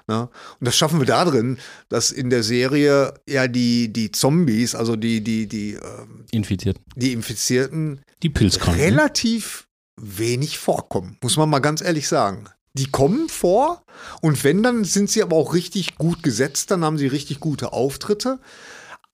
Ne? 0.07 0.29
Und 0.59 0.65
das 0.65 0.77
schaffen 0.77 0.99
wir 0.99 1.05
da 1.05 1.25
drin, 1.25 1.57
dass 1.89 2.11
in 2.11 2.29
der 2.29 2.43
Serie 2.43 3.13
ja 3.27 3.47
die, 3.47 3.91
die 3.91 4.11
Zombies, 4.11 4.73
also 4.73 4.95
die, 4.95 5.21
die, 5.21 5.47
die, 5.47 5.73
ähm, 5.73 6.25
Infiziert. 6.31 6.79
die 6.95 7.11
Infizierten, 7.11 8.01
Die 8.23 8.29
Pilzkranken. 8.29 8.81
relativ 8.81 9.66
wenig 9.99 10.57
vorkommen, 10.57 11.17
muss 11.21 11.37
man 11.37 11.49
mal 11.49 11.59
ganz 11.59 11.81
ehrlich 11.81 12.07
sagen. 12.07 12.45
Die 12.73 12.91
kommen 12.91 13.27
vor 13.27 13.83
und 14.21 14.43
wenn, 14.43 14.61
dann 14.61 14.83
sind 14.83 15.09
sie 15.09 15.23
aber 15.23 15.35
auch 15.35 15.53
richtig 15.53 15.97
gut 15.97 16.21
gesetzt, 16.21 16.69
dann 16.71 16.85
haben 16.85 16.97
sie 16.97 17.07
richtig 17.07 17.39
gute 17.39 17.73
Auftritte. 17.73 18.39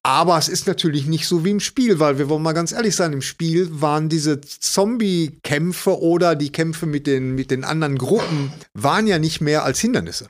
Aber 0.06 0.38
es 0.38 0.50
ist 0.50 0.68
natürlich 0.68 1.06
nicht 1.06 1.26
so 1.28 1.46
wie 1.46 1.52
im 1.52 1.62
Spiel, 1.62 1.98
weil 1.98 2.18
wir 2.18 2.28
wollen 2.28 2.44
mal 2.44 2.52
ganz 2.52 2.74
ehrlich 2.74 2.94
sein, 2.94 3.14
im 3.14 3.22
Spiel 3.22 3.70
waren 3.82 4.10
diese 4.10 4.42
Zombie-Kämpfe 4.42 6.02
oder 6.02 6.36
die 6.36 6.52
Kämpfe 6.52 6.86
mit 6.86 7.08
den, 7.08 7.36
mit 7.36 7.52
den 7.52 7.64
anderen 7.64 7.98
Gruppen, 7.98 8.52
waren 8.74 9.08
ja 9.08 9.18
nicht 9.18 9.40
mehr 9.40 9.64
als 9.64 9.80
Hindernisse. 9.80 10.28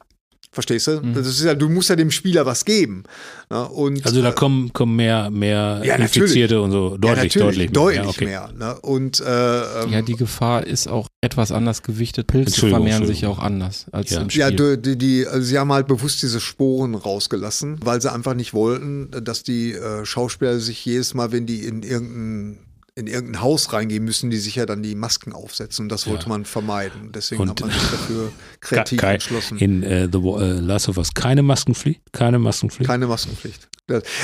Verstehst 0.54 0.86
du? 0.86 1.02
Das 1.16 1.26
ist 1.26 1.44
ja, 1.44 1.56
du 1.56 1.68
musst 1.68 1.90
ja 1.90 1.96
dem 1.96 2.12
Spieler 2.12 2.46
was 2.46 2.64
geben. 2.64 3.04
Ne? 3.50 3.68
Und, 3.70 4.06
Also 4.06 4.22
da 4.22 4.30
äh, 4.30 4.34
kommen, 4.34 4.72
kommen 4.72 4.96
mehr, 4.96 5.32
mehr 5.32 5.82
Ja. 5.84 5.96
Infizierte 5.96 6.62
und 6.62 6.72
so. 6.72 6.96
Deutlich, 6.98 7.34
ja, 7.34 7.42
deutlich. 7.42 7.72
natürlich, 7.72 7.72
deutlich 7.72 8.04
Ja, 8.04 8.08
okay. 8.10 8.26
mehr. 8.26 8.50
Ne? 8.56 8.80
Und 8.82 9.20
äh, 9.20 9.82
ähm, 9.84 9.92
Ja, 9.92 10.02
die 10.04 10.16
Gefahr 10.16 10.66
ist 10.68 10.88
auch 10.88 11.08
etwas 11.22 11.52
anders 11.52 11.82
gewichtet. 11.82 12.28
Pilze 12.28 12.70
vermehren 12.70 13.08
sich 13.08 13.22
ja 13.22 13.30
auch 13.30 13.40
anders 13.40 13.88
als 13.92 14.12
Ja. 14.12 14.22
im 14.22 14.30
Spiel. 14.30 14.42
Ja, 14.42 14.52
die, 14.78 14.96
die, 14.96 15.26
also 15.28 15.42
sie 15.44 15.58
haben 15.58 15.74
halt 15.74 15.88
bewusst 15.88 16.22
diese 16.22 16.40
Sporen 16.40 16.94
rausgelassen, 16.94 17.80
weil 17.84 18.00
sie 18.00 18.12
einfach 18.14 18.36
nicht 18.36 18.54
wollten, 18.54 19.10
dass 19.24 19.42
die 19.42 19.72
äh, 19.74 20.06
Schauspieler 20.06 20.60
sich 20.60 20.86
jedes 20.86 21.16
Mal, 21.16 21.32
wenn 21.32 21.48
die 21.48 21.62
in 21.66 21.82
irgendein, 21.82 22.60
in 22.96 23.08
irgendein 23.08 23.42
Haus 23.42 23.74
reingehen, 23.74 24.04
müssen 24.04 24.30
die 24.30 24.38
sich 24.38 24.56
ja 24.56 24.66
dann 24.68 24.84
die 24.84 24.94
Masken 24.94 25.34
aufsetzen. 25.34 25.86
Und 25.86 25.90
das 25.90 26.06
wollte 26.06 26.24
Ja. 26.24 26.30
man 26.30 26.46
vermeiden. 26.46 27.12
Deswegen 27.12 27.42
Und- 27.42 27.50
hat 27.50 27.62
man 27.62 27.72
sich 27.72 27.82
dafür 27.90 28.32
kreativ 28.60 29.00
Ke- 29.00 29.08
entschlossen. 29.08 29.58
In 29.58 29.82
äh, 29.82 30.08
The 30.12 30.20
äh, 30.20 30.60
Last 30.60 30.90
of 30.90 30.98
Us 30.98 31.14
keine 31.16 31.42
Maskenpflicht? 31.42 32.02
Keine 32.12 32.38
Maskenpflicht? 32.38 32.88
Keine 32.88 33.08
Maskenpflicht. 33.08 33.68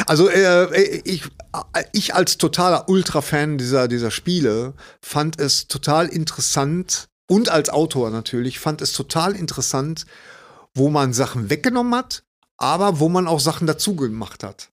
Also 0.05 0.29
äh, 0.29 1.01
ich, 1.03 1.23
ich 1.93 2.15
als 2.15 2.37
totaler 2.37 2.87
Ultra-Fan 2.87 3.57
dieser, 3.57 3.87
dieser 3.87 4.11
Spiele 4.11 4.73
fand 5.01 5.39
es 5.39 5.67
total 5.67 6.07
interessant 6.07 7.09
und 7.27 7.49
als 7.49 7.69
Autor 7.69 8.09
natürlich 8.11 8.59
fand 8.59 8.81
es 8.81 8.93
total 8.93 9.35
interessant, 9.35 10.05
wo 10.75 10.89
man 10.89 11.11
Sachen 11.11 11.49
weggenommen 11.49 11.93
hat, 11.95 12.23
aber 12.57 12.99
wo 12.99 13.09
man 13.09 13.27
auch 13.27 13.39
Sachen 13.39 13.67
dazu 13.67 13.95
gemacht 13.95 14.43
hat. 14.43 14.69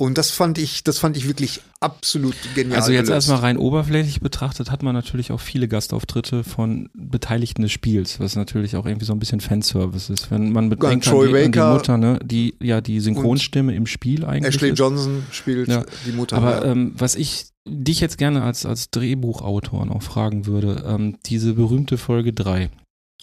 Und 0.00 0.16
das 0.16 0.30
fand 0.30 0.56
ich, 0.56 0.82
das 0.82 0.98
fand 0.98 1.18
ich 1.18 1.28
wirklich 1.28 1.60
absolut 1.78 2.34
genial. 2.54 2.78
Also 2.78 2.90
jetzt 2.90 3.08
gelöst. 3.08 3.28
erstmal 3.28 3.40
rein 3.40 3.58
oberflächlich 3.58 4.22
betrachtet 4.22 4.70
hat 4.70 4.82
man 4.82 4.94
natürlich 4.94 5.30
auch 5.30 5.40
viele 5.40 5.68
Gastauftritte 5.68 6.42
von 6.42 6.88
Beteiligten 6.94 7.60
des 7.60 7.72
Spiels, 7.72 8.18
was 8.18 8.34
natürlich 8.34 8.76
auch 8.76 8.86
irgendwie 8.86 9.04
so 9.04 9.12
ein 9.12 9.18
bisschen 9.18 9.40
Fanservice 9.40 10.10
ist. 10.10 10.30
Wenn 10.30 10.52
man 10.52 10.70
bedenkt 10.70 11.06
an 11.06 11.12
Troy 11.12 11.26
die, 11.26 11.50
die 11.50 11.58
Mutter, 11.58 11.98
ne, 11.98 12.18
die 12.24 12.54
ja 12.62 12.80
die 12.80 12.98
Synchronstimme 12.98 13.74
im 13.74 13.84
Spiel 13.84 14.24
eigentlich 14.24 14.54
Ashley 14.54 14.70
ist. 14.70 14.78
Johnson 14.78 15.22
spielt 15.32 15.68
Ja. 15.68 15.84
die 16.06 16.12
Mutter. 16.12 16.38
Aber 16.38 16.64
ja. 16.64 16.72
ähm, 16.72 16.94
was 16.96 17.14
ich 17.14 17.48
dich 17.68 18.00
jetzt 18.00 18.16
gerne 18.16 18.42
als, 18.42 18.64
als 18.64 18.90
Drehbuchautor 18.90 19.84
noch 19.84 20.02
fragen 20.02 20.46
würde, 20.46 20.82
ähm, 20.86 21.18
diese 21.26 21.52
berühmte 21.52 21.98
Folge 21.98 22.32
3, 22.32 22.70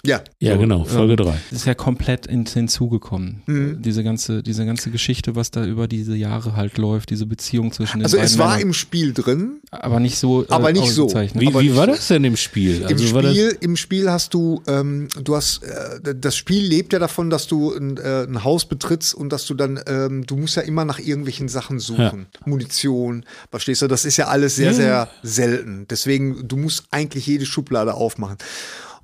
ja. 0.05 0.21
ja, 0.39 0.53
so, 0.53 0.59
genau, 0.59 0.83
Folge 0.83 1.13
ähm, 1.13 1.29
3. 1.29 1.37
ist 1.51 1.65
ja 1.65 1.73
komplett 1.73 2.27
in, 2.27 2.45
hinzugekommen. 2.45 3.41
Mhm. 3.45 3.81
Diese 3.81 4.03
ganze, 4.03 4.43
diese 4.43 4.65
ganze 4.65 4.91
Geschichte, 4.91 5.35
was 5.35 5.51
da 5.51 5.65
über 5.65 5.87
diese 5.87 6.15
Jahre 6.15 6.55
halt 6.55 6.77
läuft, 6.77 7.09
diese 7.09 7.25
Beziehung 7.25 7.71
zwischen 7.71 7.99
den 7.99 8.05
Also 8.05 8.17
beiden 8.17 8.25
es 8.31 8.37
war 8.37 8.47
Männern. 8.49 8.61
im 8.61 8.73
Spiel 8.73 9.13
drin. 9.13 9.59
aber 9.71 9.99
nicht 9.99 10.17
so, 10.17 10.43
äh, 10.43 10.47
aber 10.49 10.71
nicht 10.71 10.91
so. 10.91 11.09
Wie, 11.33 11.47
aber 11.47 11.61
wie 11.61 11.75
war 11.75 11.87
das 11.87 12.07
denn 12.07 12.23
im 12.23 12.37
Spiel? 12.37 12.85
Also 12.85 13.05
Im 13.05 13.13
war 13.13 13.21
das, 13.23 13.31
Spiel, 13.33 13.57
Im 13.61 13.75
Spiel 13.75 14.09
hast 14.11 14.33
du, 14.33 14.61
ähm, 14.67 15.07
du 15.23 15.35
hast, 15.35 15.63
äh, 15.63 16.15
das 16.15 16.35
Spiel 16.35 16.63
lebt 16.63 16.93
ja 16.93 16.99
davon, 16.99 17.29
dass 17.29 17.47
du 17.47 17.73
ein, 17.73 17.97
äh, 17.97 18.23
ein 18.23 18.43
Haus 18.43 18.65
betrittst 18.65 19.13
und 19.15 19.29
dass 19.33 19.45
du 19.45 19.55
dann, 19.55 19.79
ähm, 19.87 20.25
du 20.25 20.37
musst 20.37 20.55
ja 20.55 20.61
immer 20.61 20.85
nach 20.85 20.99
irgendwelchen 20.99 21.47
Sachen 21.49 21.79
suchen. 21.79 22.27
Munition, 22.45 23.25
verstehst 23.49 23.81
du? 23.81 23.87
Das 23.87 24.05
ist 24.05 24.17
ja 24.17 24.27
alles 24.27 24.55
sehr, 24.55 24.67
Ja. 24.71 24.73
sehr 24.73 25.09
selten. 25.23 25.85
Deswegen, 25.89 26.47
du 26.47 26.55
musst 26.57 26.85
eigentlich 26.91 27.25
jede 27.27 27.45
Schublade 27.45 27.93
aufmachen. 27.95 28.37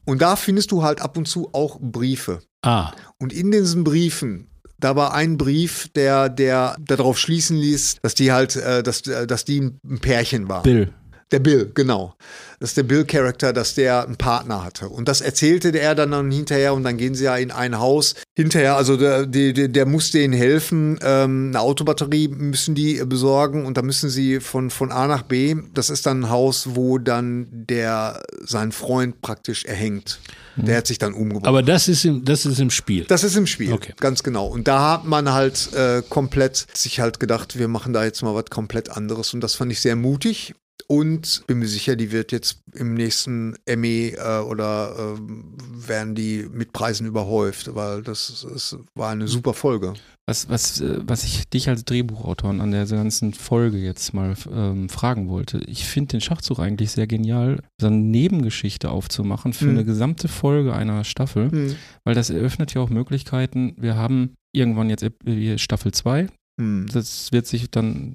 Und 0.06 0.22
da 0.22 0.36
findest 0.36 0.72
du 0.72 0.84
halt 0.84 1.02
ab 1.02 1.18
und 1.18 1.28
zu 1.28 1.50
auch 1.54 1.80
Briefe. 1.80 2.42
ah, 2.64 2.92
Und 3.20 3.34
in 3.34 3.52
diesen 3.52 3.84
Briefen, 3.84 4.50
da 4.80 4.96
war 4.96 5.14
ein 5.14 5.38
Brief, 5.38 5.90
der, 5.96 6.30
der 6.30 6.76
darauf 6.80 7.18
schließen 7.18 7.58
ließ, 7.58 7.98
dass 8.02 8.16
die 8.16 8.32
halt, 8.32 8.56
äh, 8.56 8.84
dass, 8.84 9.08
äh, 9.08 9.26
dass 9.28 9.46
die 9.46 9.62
ein 9.62 10.00
Pärchen 10.00 10.50
waren. 10.50 10.64
Bill. 10.64 10.94
Der 11.34 11.40
Bill, 11.40 11.72
genau. 11.74 12.16
Das 12.60 12.70
ist 12.70 12.78
der 12.78 12.84
Bill-Charakter, 12.84 13.52
dass 13.52 13.74
der 13.74 14.06
einen 14.06 14.16
Partner 14.18 14.64
hatte. 14.64 14.88
Und 14.88 15.08
das 15.10 15.20
erzählte 15.20 15.78
er 15.78 15.96
dann, 15.96 16.12
dann 16.12 16.32
hinterher 16.32 16.74
und 16.74 16.84
dann 16.84 16.96
gehen 16.96 17.16
sie 17.16 17.26
ja 17.26 17.36
in 17.36 17.52
ein 17.52 17.78
Haus. 17.80 18.14
Hinterher, 18.38 18.78
also 18.78 18.96
der, 18.96 19.26
der, 19.26 19.68
der 19.68 19.86
muss 19.86 20.12
denen 20.12 20.34
helfen. 20.34 20.98
Ähm, 21.02 21.48
eine 21.50 21.60
Autobatterie 21.60 22.28
müssen 22.30 22.76
die 22.76 23.04
besorgen 23.06 23.66
und 23.66 23.76
da 23.78 23.82
müssen 23.82 24.10
sie 24.10 24.40
von, 24.40 24.70
von 24.70 24.92
A 24.92 25.08
nach 25.08 25.24
B. 25.24 25.56
Das 25.74 25.90
ist 25.90 26.06
dann 26.06 26.22
ein 26.22 26.30
Haus, 26.30 26.76
wo 26.76 27.00
dann 27.00 27.48
der 27.52 28.22
sein 28.46 28.72
Freund 28.72 29.22
praktisch 29.22 29.66
erhängt. 29.66 30.20
Der 30.56 30.78
hat 30.78 30.86
sich 30.88 31.00
dann 31.00 31.16
umgebracht. 31.16 31.48
aber 31.48 31.64
das 31.64 31.88
ist 31.88 32.06
im, 32.06 32.24
das 32.24 32.46
ist 32.46 32.60
im 32.60 32.70
Spiel. 32.70 33.06
Das 33.06 33.24
ist 33.24 33.36
im 33.36 33.48
Spiel, 33.48 33.74
Okay. 33.74 33.94
ganz 34.00 34.22
genau. 34.22 34.46
Und 34.46 34.68
da 34.68 34.92
hat 34.94 35.04
man 35.06 35.34
halt 35.34 35.74
äh, 35.74 36.04
komplett 36.08 36.68
sich 36.76 37.00
halt 37.00 37.20
gedacht, 37.20 37.58
wir 37.58 37.68
machen 37.68 37.92
da 37.92 38.04
jetzt 38.04 38.22
mal 38.22 38.36
was 38.36 38.46
komplett 38.52 38.92
anderes. 38.92 39.34
Und 39.34 39.42
das 39.42 39.56
fand 39.56 39.72
ich 39.72 39.82
sehr 39.82 39.96
mutig. 39.96 40.54
Und 40.94 41.44
bin 41.48 41.58
mir 41.60 41.68
sicher, 41.68 41.96
die 41.96 42.12
wird 42.12 42.32
jetzt 42.32 42.60
im 42.74 42.94
nächsten 42.94 43.56
Emmy 43.66 44.14
äh, 44.16 44.40
oder 44.40 45.16
ähm, 45.18 45.56
werden 45.76 46.14
die 46.14 46.46
mit 46.52 46.72
Preisen 46.72 47.08
überhäuft, 47.08 47.74
weil 47.74 48.04
das, 48.04 48.46
das 48.48 48.78
war 48.94 49.10
eine 49.10 49.28
super 49.28 49.54
Folge. 49.56 49.94
Was, 50.28 50.50
was, 50.50 50.82
äh, 50.82 51.00
was 51.06 51.24
ich 51.24 51.50
dich 51.50 51.68
als 51.68 51.84
Drehbuchautor 51.84 52.52
an 52.52 52.72
der 52.72 52.86
ganzen 52.86 53.34
Folge 53.34 53.78
jetzt 53.78 54.14
mal 54.14 54.36
ähm, 54.54 54.88
fragen 54.88 55.30
wollte, 55.30 55.60
ich 55.66 55.86
finde 55.86 56.12
den 56.12 56.22
Schachzug 56.22 56.60
eigentlich 56.60 56.92
sehr 56.92 57.08
genial, 57.08 57.62
so 57.82 57.88
eine 57.88 57.98
Nebengeschichte 57.98 58.90
aufzumachen 58.92 59.54
für 59.54 59.66
Hm. 59.66 59.72
eine 59.72 59.86
gesamte 59.86 60.28
Folge 60.28 60.74
einer 60.74 61.04
Staffel, 61.04 61.76
weil 62.04 62.14
das 62.16 62.30
eröffnet 62.30 62.74
ja 62.74 62.82
auch 62.82 62.90
Möglichkeiten. 62.90 63.76
Wir 63.78 63.96
haben 63.96 64.36
irgendwann 64.54 64.90
jetzt 64.90 65.04
äh, 65.26 65.58
Staffel 65.58 65.92
2, 65.92 66.28
Hm. 66.60 66.86
das 66.94 67.32
wird 67.32 67.48
sich 67.48 67.72
dann 67.72 68.14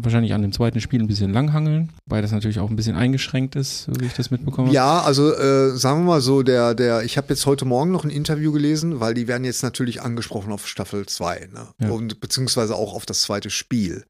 wahrscheinlich 0.00 0.32
an 0.32 0.42
dem 0.42 0.52
zweiten 0.52 0.80
Spiel 0.80 1.00
ein 1.00 1.08
bisschen 1.08 1.32
langhangeln, 1.32 1.90
weil 2.06 2.22
das 2.22 2.30
natürlich 2.30 2.60
auch 2.60 2.70
ein 2.70 2.76
bisschen 2.76 2.94
eingeschränkt 2.94 3.56
ist, 3.56 3.84
so 3.84 3.92
wie 3.98 4.06
ich 4.06 4.12
das 4.12 4.30
mitbekomme. 4.30 4.70
Ja, 4.70 5.00
also 5.00 5.34
äh, 5.34 5.76
sagen 5.76 6.02
wir 6.02 6.12
mal 6.12 6.20
so, 6.20 6.44
der, 6.44 6.74
der, 6.74 7.02
ich 7.02 7.16
habe 7.16 7.30
jetzt 7.30 7.46
heute 7.46 7.64
Morgen 7.64 7.90
noch 7.90 8.04
ein 8.04 8.10
Interview 8.10 8.52
gelesen, 8.52 9.00
weil 9.00 9.14
die 9.14 9.26
werden 9.26 9.44
jetzt 9.44 9.64
natürlich 9.64 10.02
angesprochen 10.02 10.52
auf 10.52 10.68
Staffel 10.68 11.06
2, 11.06 11.48
ne? 11.52 11.66
Ja. 11.80 11.90
Und 11.90 12.20
beziehungsweise 12.20 12.76
auch 12.76 12.94
auf 12.94 13.06
das 13.06 13.22
zweite 13.22 13.50
Spiel. 13.50 14.04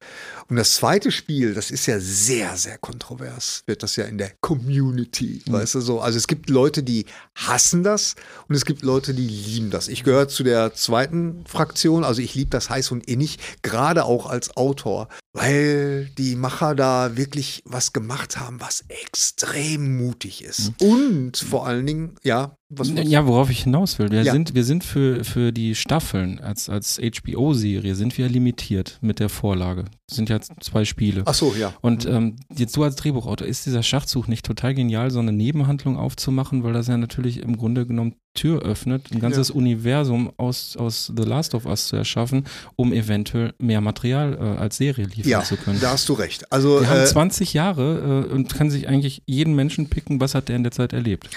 Und 0.50 0.56
das 0.56 0.74
zweite 0.74 1.12
Spiel, 1.12 1.54
das 1.54 1.70
ist 1.70 1.86
ja 1.86 2.00
sehr, 2.00 2.56
sehr 2.56 2.76
kontrovers, 2.76 3.62
wird 3.66 3.84
das 3.84 3.94
ja 3.94 4.04
in 4.06 4.18
der 4.18 4.32
Community, 4.40 5.42
weißt 5.48 5.76
du 5.76 5.80
so. 5.80 6.00
Also 6.00 6.18
es 6.18 6.26
gibt 6.26 6.50
Leute, 6.50 6.82
die 6.82 7.06
hassen 7.36 7.84
das 7.84 8.16
und 8.48 8.56
es 8.56 8.64
gibt 8.64 8.82
Leute, 8.82 9.14
die 9.14 9.28
lieben 9.28 9.70
das. 9.70 9.86
Ich 9.86 10.02
gehöre 10.02 10.26
zu 10.26 10.42
der 10.42 10.74
zweiten 10.74 11.44
Fraktion, 11.46 12.02
also 12.02 12.20
ich 12.20 12.34
liebe 12.34 12.50
das 12.50 12.68
heiß 12.68 12.90
und 12.90 13.06
innig, 13.06 13.38
gerade 13.62 14.04
auch 14.04 14.26
als 14.26 14.56
Autor, 14.56 15.08
weil 15.32 16.10
die 16.18 16.34
Macher 16.34 16.74
da 16.74 17.16
wirklich 17.16 17.62
was 17.64 17.92
gemacht 17.92 18.36
haben, 18.36 18.60
was 18.60 18.84
extrem 18.88 19.98
mutig 19.98 20.42
ist. 20.42 20.72
Und 20.80 21.36
vor 21.36 21.68
allen 21.68 21.86
Dingen, 21.86 22.16
ja, 22.24 22.56
was 22.70 22.90
Ja, 23.04 23.26
worauf 23.26 23.50
ich 23.50 23.64
hinaus 23.64 23.98
will. 23.98 24.10
Wir 24.10 24.22
Ja. 24.22 24.32
sind, 24.32 24.54
wir 24.54 24.64
sind 24.64 24.84
für, 24.84 25.24
für 25.24 25.52
die 25.52 25.74
Staffeln 25.74 26.38
als, 26.40 26.68
als 26.68 26.98
HBO-Serie 27.00 27.94
sind 27.94 28.16
wir 28.16 28.28
limitiert 28.28 28.98
mit 29.00 29.18
der 29.20 29.28
Vorlage. 29.28 29.84
Das 30.08 30.16
sind 30.16 30.28
ja 30.28 30.40
zwei 30.40 30.84
Spiele. 30.84 31.22
Ach 31.26 31.34
so, 31.34 31.54
ja. 31.58 31.72
Und 31.80 32.06
ähm, 32.06 32.36
jetzt 32.56 32.76
du 32.76 32.82
als 32.84 32.96
Drehbuchautor, 32.96 33.46
ist 33.46 33.66
dieser 33.66 33.82
Schachzug 33.82 34.28
nicht 34.28 34.44
total 34.46 34.74
genial, 34.74 35.10
so 35.10 35.18
eine 35.18 35.32
Nebenhandlung 35.32 35.96
aufzumachen, 35.96 36.62
weil 36.64 36.72
das 36.72 36.86
ja 36.88 36.96
natürlich 36.96 37.40
im 37.42 37.56
Grunde 37.56 37.86
genommen 37.86 38.14
Tür 38.34 38.62
öffnet, 38.62 39.10
ein 39.12 39.18
ganzes 39.18 39.50
Universum 39.50 40.32
aus, 40.36 40.76
aus 40.76 41.12
The 41.16 41.24
Last 41.24 41.52
of 41.54 41.66
Us 41.66 41.88
zu 41.88 41.96
erschaffen, 41.96 42.44
um 42.76 42.92
eventuell 42.92 43.54
mehr 43.58 43.80
Material 43.80 44.34
äh, 44.40 44.60
als 44.60 44.76
Serie 44.76 45.06
liefern 45.06 45.28
Ja, 45.28 45.42
zu 45.42 45.56
können. 45.56 45.80
da 45.80 45.90
hast 45.90 46.08
du 46.08 46.12
recht. 46.12 46.50
Also 46.52 46.80
Wir 46.80 46.88
haben 46.88 47.00
äh, 47.00 47.06
20 47.06 47.54
Jahre 47.54 48.26
äh, 48.30 48.32
und 48.32 48.54
kann 48.54 48.70
sich 48.70 48.86
eigentlich 48.88 49.22
jeden 49.26 49.54
Menschen 49.56 49.88
picken, 49.88 50.20
was 50.20 50.34
hat 50.36 50.48
der 50.48 50.54
in 50.56 50.62
der 50.62 50.70
Zeit 50.72 50.92
erlebt. 50.92 51.28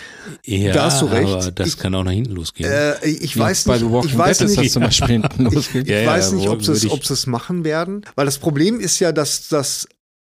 Ja, 0.45 0.71
Da 0.71 0.85
hast 0.85 1.01
du 1.01 1.05
recht. 1.07 1.33
aber 1.33 1.51
das 1.51 1.69
Ich- 1.69 1.77
kann 1.77 1.95
auch 1.95 2.03
nach 2.03 2.11
hinten 2.11 2.33
losgehen. 2.33 2.69
äh, 2.71 3.03
ich 3.07 3.35
weiß 3.37 3.63
Bei 3.63 3.73
nicht, 3.73 3.85
The 3.87 3.91
Walking 3.91 4.09
ich 4.11 4.17
weiß 4.17 4.37
Dead 4.37 4.45
ist 4.49 4.57
nicht, 4.57 4.65
das 4.67 4.73
zum 4.73 4.83
Beispiel 4.83 5.07
hinten. 5.21 5.43
Ja, 5.51 5.59
Ich 5.81 5.87
ja, 5.87 6.05
weiß 6.05 6.31
nicht, 6.33 6.47
ob 6.47 6.63
sie 6.63 6.71
es, 6.73 6.83
würde 6.83 6.87
ich- 6.87 6.93
ob 6.93 7.05
sie 7.05 7.13
es 7.13 7.25
machen 7.25 7.63
werden, 7.63 8.05
weil 8.15 8.25
das 8.25 8.37
Problem 8.37 8.79
ist 8.79 8.99
ja, 8.99 9.11
dass, 9.11 9.47
dass 9.47 9.87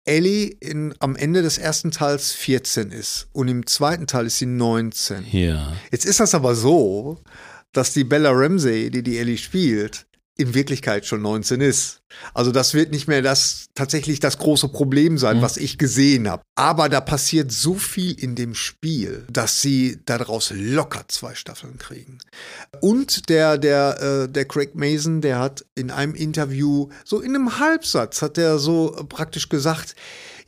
Ellie 0.06 0.56
in, 0.60 0.94
am 1.00 1.16
Ende 1.16 1.42
des 1.42 1.58
ersten 1.58 1.90
Teils 1.90 2.32
14 2.32 2.92
ist 2.92 3.28
und 3.32 3.48
im 3.48 3.66
zweiten 3.66 4.06
Teil 4.06 4.26
ist 4.26 4.38
sie 4.38 4.46
19. 4.46 5.26
ja. 5.30 5.72
Jetzt 5.90 6.06
ist 6.06 6.20
das 6.20 6.34
aber 6.34 6.54
so, 6.54 7.18
dass 7.72 7.92
die 7.92 8.04
Bella 8.04 8.30
Ramsey, 8.32 8.90
die 8.90 9.02
die 9.02 9.18
Ellie 9.18 9.36
spielt, 9.36 10.06
in 10.38 10.54
Wirklichkeit 10.54 11.06
schon 11.06 11.22
19 11.22 11.60
ist. 11.60 12.00
Also 12.34 12.52
das 12.52 12.74
wird 12.74 12.92
nicht 12.92 13.08
mehr 13.08 13.22
das 13.22 13.66
tatsächlich 13.74 14.20
das 14.20 14.38
große 14.38 14.68
Problem 14.68 15.16
sein, 15.18 15.38
Mhm. 15.38 15.42
was 15.42 15.56
ich 15.56 15.78
gesehen 15.78 16.28
habe. 16.28 16.42
Aber 16.54 16.88
da 16.88 17.00
passiert 17.00 17.50
so 17.52 17.74
viel 17.74 18.12
in 18.22 18.34
dem 18.34 18.54
Spiel, 18.54 19.24
dass 19.30 19.62
sie 19.62 19.98
daraus 20.04 20.52
locker 20.54 21.04
zwei 21.08 21.34
Staffeln 21.34 21.78
kriegen. 21.78 22.18
Und 22.80 23.28
der 23.28 23.58
der 23.58 24.24
äh, 24.24 24.28
der 24.28 24.44
Craig 24.46 24.74
Mason, 24.74 25.20
der 25.20 25.38
hat 25.38 25.64
in 25.74 25.90
einem 25.90 26.14
Interview 26.14 26.88
so 27.04 27.20
in 27.20 27.34
einem 27.34 27.58
Halbsatz 27.58 28.20
hat 28.22 28.36
er 28.38 28.58
so 28.58 29.06
praktisch 29.08 29.48
gesagt, 29.48 29.94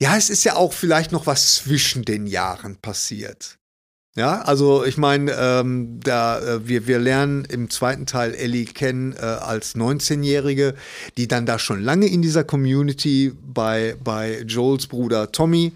ja, 0.00 0.16
es 0.16 0.30
ist 0.30 0.44
ja 0.44 0.54
auch 0.54 0.72
vielleicht 0.72 1.12
noch 1.12 1.26
was 1.26 1.54
zwischen 1.56 2.04
den 2.04 2.26
Jahren 2.26 2.76
passiert. 2.76 3.58
Ja, 4.18 4.40
also 4.42 4.84
ich 4.84 4.98
meine, 4.98 5.30
ähm, 5.38 6.00
da 6.02 6.40
äh, 6.40 6.66
wir, 6.66 6.88
wir 6.88 6.98
lernen 6.98 7.44
im 7.44 7.70
zweiten 7.70 8.04
Teil 8.04 8.34
Ellie 8.34 8.64
kennen 8.64 9.12
äh, 9.12 9.20
als 9.20 9.76
19-Jährige, 9.76 10.74
die 11.16 11.28
dann 11.28 11.46
da 11.46 11.60
schon 11.60 11.80
lange 11.80 12.08
in 12.08 12.20
dieser 12.20 12.42
Community 12.42 13.32
bei, 13.54 13.94
bei 14.02 14.42
Joels 14.44 14.88
Bruder 14.88 15.30
Tommy 15.30 15.70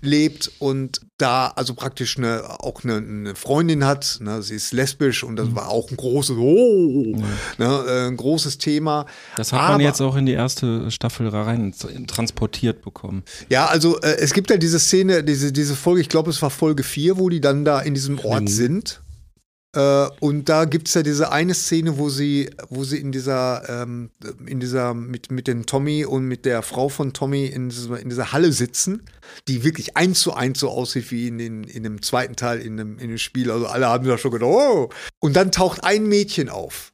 lebt 0.00 0.50
und 0.58 1.00
da 1.18 1.48
also 1.56 1.74
praktisch 1.74 2.16
eine, 2.18 2.42
auch 2.60 2.84
eine, 2.84 2.96
eine 2.96 3.34
Freundin 3.34 3.84
hat. 3.84 4.18
Ne, 4.20 4.40
sie 4.42 4.54
ist 4.54 4.72
lesbisch 4.72 5.24
und 5.24 5.36
das 5.36 5.54
war 5.54 5.68
auch 5.68 5.90
ein 5.90 5.96
großes, 5.96 6.36
oh, 6.38 7.16
ne, 7.58 7.84
äh, 7.88 8.06
ein 8.06 8.16
großes 8.16 8.58
Thema. 8.58 9.06
Das 9.36 9.52
hat 9.52 9.60
man 9.62 9.70
Aber- 9.74 9.82
jetzt 9.82 10.00
auch 10.00 10.16
in 10.16 10.26
die 10.26 10.32
erste 10.32 10.90
Staffel 10.90 11.28
rein 11.28 11.74
transportiert 12.06 12.82
bekommen. 12.82 13.22
Ja, 13.48 13.66
also 13.66 14.00
äh, 14.00 14.16
es 14.18 14.32
gibt 14.32 14.50
ja 14.50 14.56
diese 14.56 14.78
Szene, 14.78 15.24
diese, 15.24 15.52
diese 15.52 15.74
Folge, 15.74 16.00
ich 16.00 16.08
glaube, 16.08 16.30
es 16.30 16.40
war 16.42 16.50
Folge 16.50 16.82
4, 16.82 17.18
wo 17.18 17.28
die 17.28 17.40
dann 17.40 17.64
da 17.64 17.80
in 17.80 17.94
diesem 17.94 18.18
Ort 18.20 18.42
Mhm. 18.42 18.48
sind. 18.48 19.00
Äh, 19.74 20.08
und 20.20 20.48
da 20.48 20.64
gibt 20.64 20.88
es 20.88 20.94
ja 20.94 21.02
diese 21.02 21.30
eine 21.30 21.54
Szene, 21.54 21.98
wo 21.98 22.08
sie, 22.08 22.50
wo 22.70 22.84
sie 22.84 22.98
in 22.98 23.12
dieser, 23.12 23.68
ähm, 23.68 24.10
in 24.46 24.60
dieser, 24.60 24.94
mit, 24.94 25.30
mit 25.30 25.46
dem 25.46 25.66
Tommy 25.66 26.04
und 26.04 26.24
mit 26.24 26.44
der 26.44 26.62
Frau 26.62 26.88
von 26.88 27.12
Tommy 27.12 27.46
in 27.46 27.68
dieser, 27.68 28.00
in 28.00 28.08
dieser 28.08 28.32
Halle 28.32 28.52
sitzen, 28.52 29.02
die 29.46 29.64
wirklich 29.64 29.96
eins 29.96 30.20
zu 30.20 30.32
eins 30.32 30.60
so 30.60 30.70
aussieht 30.70 31.10
wie 31.10 31.28
in, 31.28 31.38
den, 31.38 31.64
in 31.64 31.82
dem 31.82 32.00
zweiten 32.00 32.36
Teil 32.36 32.60
in 32.60 32.76
dem, 32.76 32.98
in 32.98 33.08
dem 33.08 33.18
Spiel. 33.18 33.50
Also 33.50 33.66
alle 33.66 33.88
haben 33.88 34.06
da 34.06 34.16
schon 34.16 34.30
gedacht, 34.30 34.50
oh. 34.50 34.88
Und 35.20 35.36
dann 35.36 35.52
taucht 35.52 35.84
ein 35.84 36.06
Mädchen 36.06 36.48
auf. 36.48 36.92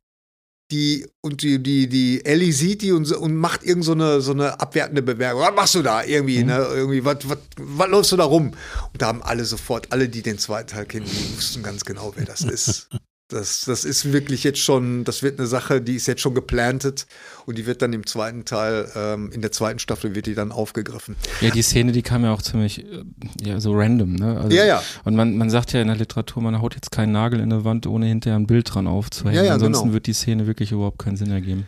Die, 0.70 1.06
und 1.20 1.42
die, 1.42 1.62
die, 1.62 1.88
die 1.88 2.24
Ellie 2.24 2.52
sieht 2.52 2.80
die 2.82 2.92
und, 2.92 3.10
und 3.12 3.36
macht 3.36 3.62
irgend 3.64 3.84
so 3.84 3.92
eine, 3.92 4.20
so 4.22 4.32
eine 4.32 4.60
abwertende 4.60 5.02
Bewerbung. 5.02 5.42
Was 5.42 5.54
machst 5.54 5.74
du 5.74 5.82
da? 5.82 6.02
Irgendwie, 6.02 6.40
Mhm. 6.40 6.46
ne? 6.46 6.56
Irgendwie, 6.74 7.04
was, 7.04 7.18
was, 7.28 7.38
was 7.58 7.88
läufst 7.90 8.12
du 8.12 8.16
da 8.16 8.24
rum? 8.24 8.46
Und 8.92 9.02
da 9.02 9.06
haben 9.06 9.22
alle 9.22 9.44
sofort, 9.44 9.92
alle, 9.92 10.08
die 10.08 10.22
den 10.22 10.38
zweiten 10.38 10.68
Teil 10.70 10.86
kennen, 10.86 11.06
die 11.06 11.36
wussten 11.36 11.62
ganz 11.62 11.84
genau, 11.84 12.12
wer 12.16 12.24
das 12.24 12.40
ist. 12.42 12.88
Das, 13.28 13.64
das 13.64 13.86
ist 13.86 14.12
wirklich 14.12 14.44
jetzt 14.44 14.58
schon, 14.58 15.04
das 15.04 15.22
wird 15.22 15.38
eine 15.38 15.48
Sache, 15.48 15.80
die 15.80 15.94
ist 15.94 16.06
jetzt 16.06 16.20
schon 16.20 16.34
geplantet 16.34 17.06
und 17.46 17.56
die 17.56 17.64
wird 17.64 17.80
dann 17.80 17.94
im 17.94 18.06
zweiten 18.06 18.44
Teil, 18.44 18.90
ähm, 18.94 19.32
in 19.32 19.40
der 19.40 19.50
zweiten 19.50 19.78
Staffel 19.78 20.14
wird 20.14 20.26
die 20.26 20.34
dann 20.34 20.52
aufgegriffen. 20.52 21.16
Ja, 21.40 21.50
die 21.50 21.62
Szene, 21.62 21.92
die 21.92 22.02
kam 22.02 22.24
ja 22.24 22.34
auch 22.34 22.42
ziemlich 22.42 22.84
äh, 22.84 23.02
ja, 23.40 23.60
so 23.60 23.72
random, 23.72 24.14
ne? 24.16 24.40
Also, 24.40 24.54
Ja, 24.54 24.66
ja. 24.66 24.82
Und 25.04 25.16
man, 25.16 25.38
man 25.38 25.48
sagt 25.48 25.72
ja 25.72 25.80
in 25.80 25.86
der 25.86 25.96
Literatur, 25.96 26.42
man 26.42 26.60
haut 26.60 26.74
jetzt 26.74 26.90
keinen 26.90 27.12
Nagel 27.12 27.40
in 27.40 27.48
der 27.48 27.64
Wand, 27.64 27.86
ohne 27.86 28.06
hinterher 28.06 28.38
ein 28.38 28.46
Bild 28.46 28.74
dran 28.74 28.86
aufzuhängen. 28.86 29.36
Ja, 29.36 29.44
ja, 29.44 29.54
Ansonsten 29.54 29.84
genau. 29.84 29.94
wird 29.94 30.06
die 30.06 30.12
Szene 30.12 30.46
wirklich 30.46 30.72
überhaupt 30.72 30.98
keinen 30.98 31.16
Sinn 31.16 31.30
ergeben. 31.30 31.66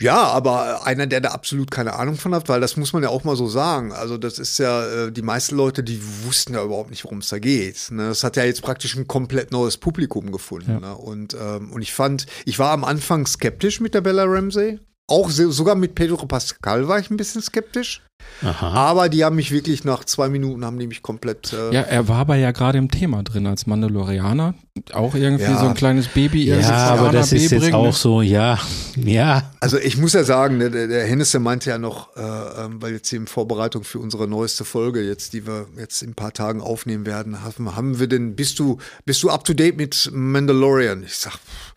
Ja, 0.00 0.22
aber 0.28 0.86
einer, 0.86 1.06
der 1.06 1.20
da 1.20 1.30
absolut 1.30 1.70
keine 1.70 1.94
Ahnung 1.94 2.16
von 2.16 2.34
hat, 2.34 2.48
weil 2.48 2.60
das 2.60 2.76
muss 2.76 2.92
man 2.92 3.02
ja 3.02 3.10
auch 3.10 3.24
mal 3.24 3.36
so 3.36 3.48
sagen. 3.48 3.92
Also 3.92 4.16
das 4.16 4.38
ist 4.38 4.58
ja, 4.58 5.06
äh, 5.06 5.12
die 5.12 5.22
meisten 5.22 5.56
Leute, 5.56 5.82
die 5.82 6.00
wussten 6.24 6.54
ja 6.54 6.64
überhaupt 6.64 6.90
nicht, 6.90 7.04
worum 7.04 7.18
es 7.18 7.28
da 7.28 7.38
geht. 7.38 7.90
Ne? 7.90 8.08
Das 8.08 8.24
hat 8.24 8.36
ja 8.36 8.44
jetzt 8.44 8.62
praktisch 8.62 8.96
ein 8.96 9.06
komplett 9.06 9.52
neues 9.52 9.76
Publikum 9.76 10.32
gefunden. 10.32 10.70
Ja. 10.70 10.80
Ne? 10.80 10.96
Und, 10.96 11.36
ähm, 11.40 11.70
und 11.72 11.82
ich 11.82 11.92
fand, 11.92 12.26
ich 12.46 12.58
war 12.58 12.72
am 12.72 12.84
Anfang 12.84 13.26
skeptisch 13.26 13.80
mit 13.80 13.94
der 13.94 14.00
Bella 14.00 14.24
Ramsey. 14.24 14.80
Auch 15.10 15.28
so, 15.30 15.50
sogar 15.50 15.74
mit 15.74 15.94
Pedro 15.94 16.24
Pascal 16.26 16.88
war 16.88 16.98
ich 16.98 17.10
ein 17.10 17.16
bisschen 17.16 17.42
skeptisch. 17.42 18.02
Aha. 18.42 18.68
Aber 18.74 19.08
die 19.08 19.24
haben 19.24 19.36
mich 19.36 19.50
wirklich 19.50 19.84
nach 19.84 20.04
zwei 20.04 20.28
Minuten 20.28 20.64
haben 20.64 20.78
die 20.78 20.86
mich 20.86 21.02
komplett. 21.02 21.52
Äh, 21.54 21.74
Ja, 21.74 21.80
er 21.82 22.06
war 22.06 22.18
aber 22.18 22.36
ja 22.36 22.52
gerade 22.52 22.76
im 22.78 22.90
Thema 22.90 23.22
drin 23.22 23.46
als 23.46 23.66
Mandalorianer. 23.66 24.54
Auch 24.92 25.14
irgendwie 25.14 25.44
Ja. 25.44 25.58
so 25.58 25.66
ein 25.66 25.74
kleines 25.74 26.06
Baby. 26.08 26.44
Ja, 26.44 26.60
aber 26.90 27.10
das 27.10 27.32
ist 27.32 27.50
jetzt 27.50 27.72
auch 27.72 27.94
so, 27.94 28.22
ja, 28.22 28.58
ja. 28.96 29.50
Also 29.60 29.78
ich 29.78 29.96
muss 29.96 30.12
ja 30.12 30.22
sagen, 30.24 30.58
ne, 30.58 30.70
der, 30.70 30.86
der 30.86 31.06
Hennes, 31.06 31.30
der 31.32 31.40
meinte 31.40 31.70
ja 31.70 31.78
noch, 31.78 32.14
äh, 32.16 32.20
ähm, 32.20 32.80
weil 32.80 32.92
jetzt 32.92 33.08
hier 33.08 33.18
in 33.18 33.26
Vorbereitung 33.26 33.84
für 33.84 33.98
unsere 33.98 34.28
neueste 34.28 34.64
Folge, 34.64 35.02
jetzt, 35.02 35.32
die 35.32 35.46
wir 35.46 35.66
jetzt 35.78 36.02
in 36.02 36.10
ein 36.10 36.14
paar 36.14 36.32
Tagen 36.32 36.60
aufnehmen 36.60 37.06
werden, 37.06 37.42
haben, 37.42 37.74
haben 37.74 37.98
wir 37.98 38.06
denn, 38.06 38.36
bist 38.36 38.58
du, 38.58 38.78
bist 39.06 39.22
du 39.22 39.30
up 39.30 39.44
to 39.44 39.54
date 39.54 39.76
mit 39.76 40.10
Mandalorian? 40.12 41.02
Ich 41.02 41.16
sag, 41.16 41.32
pff. 41.32 41.69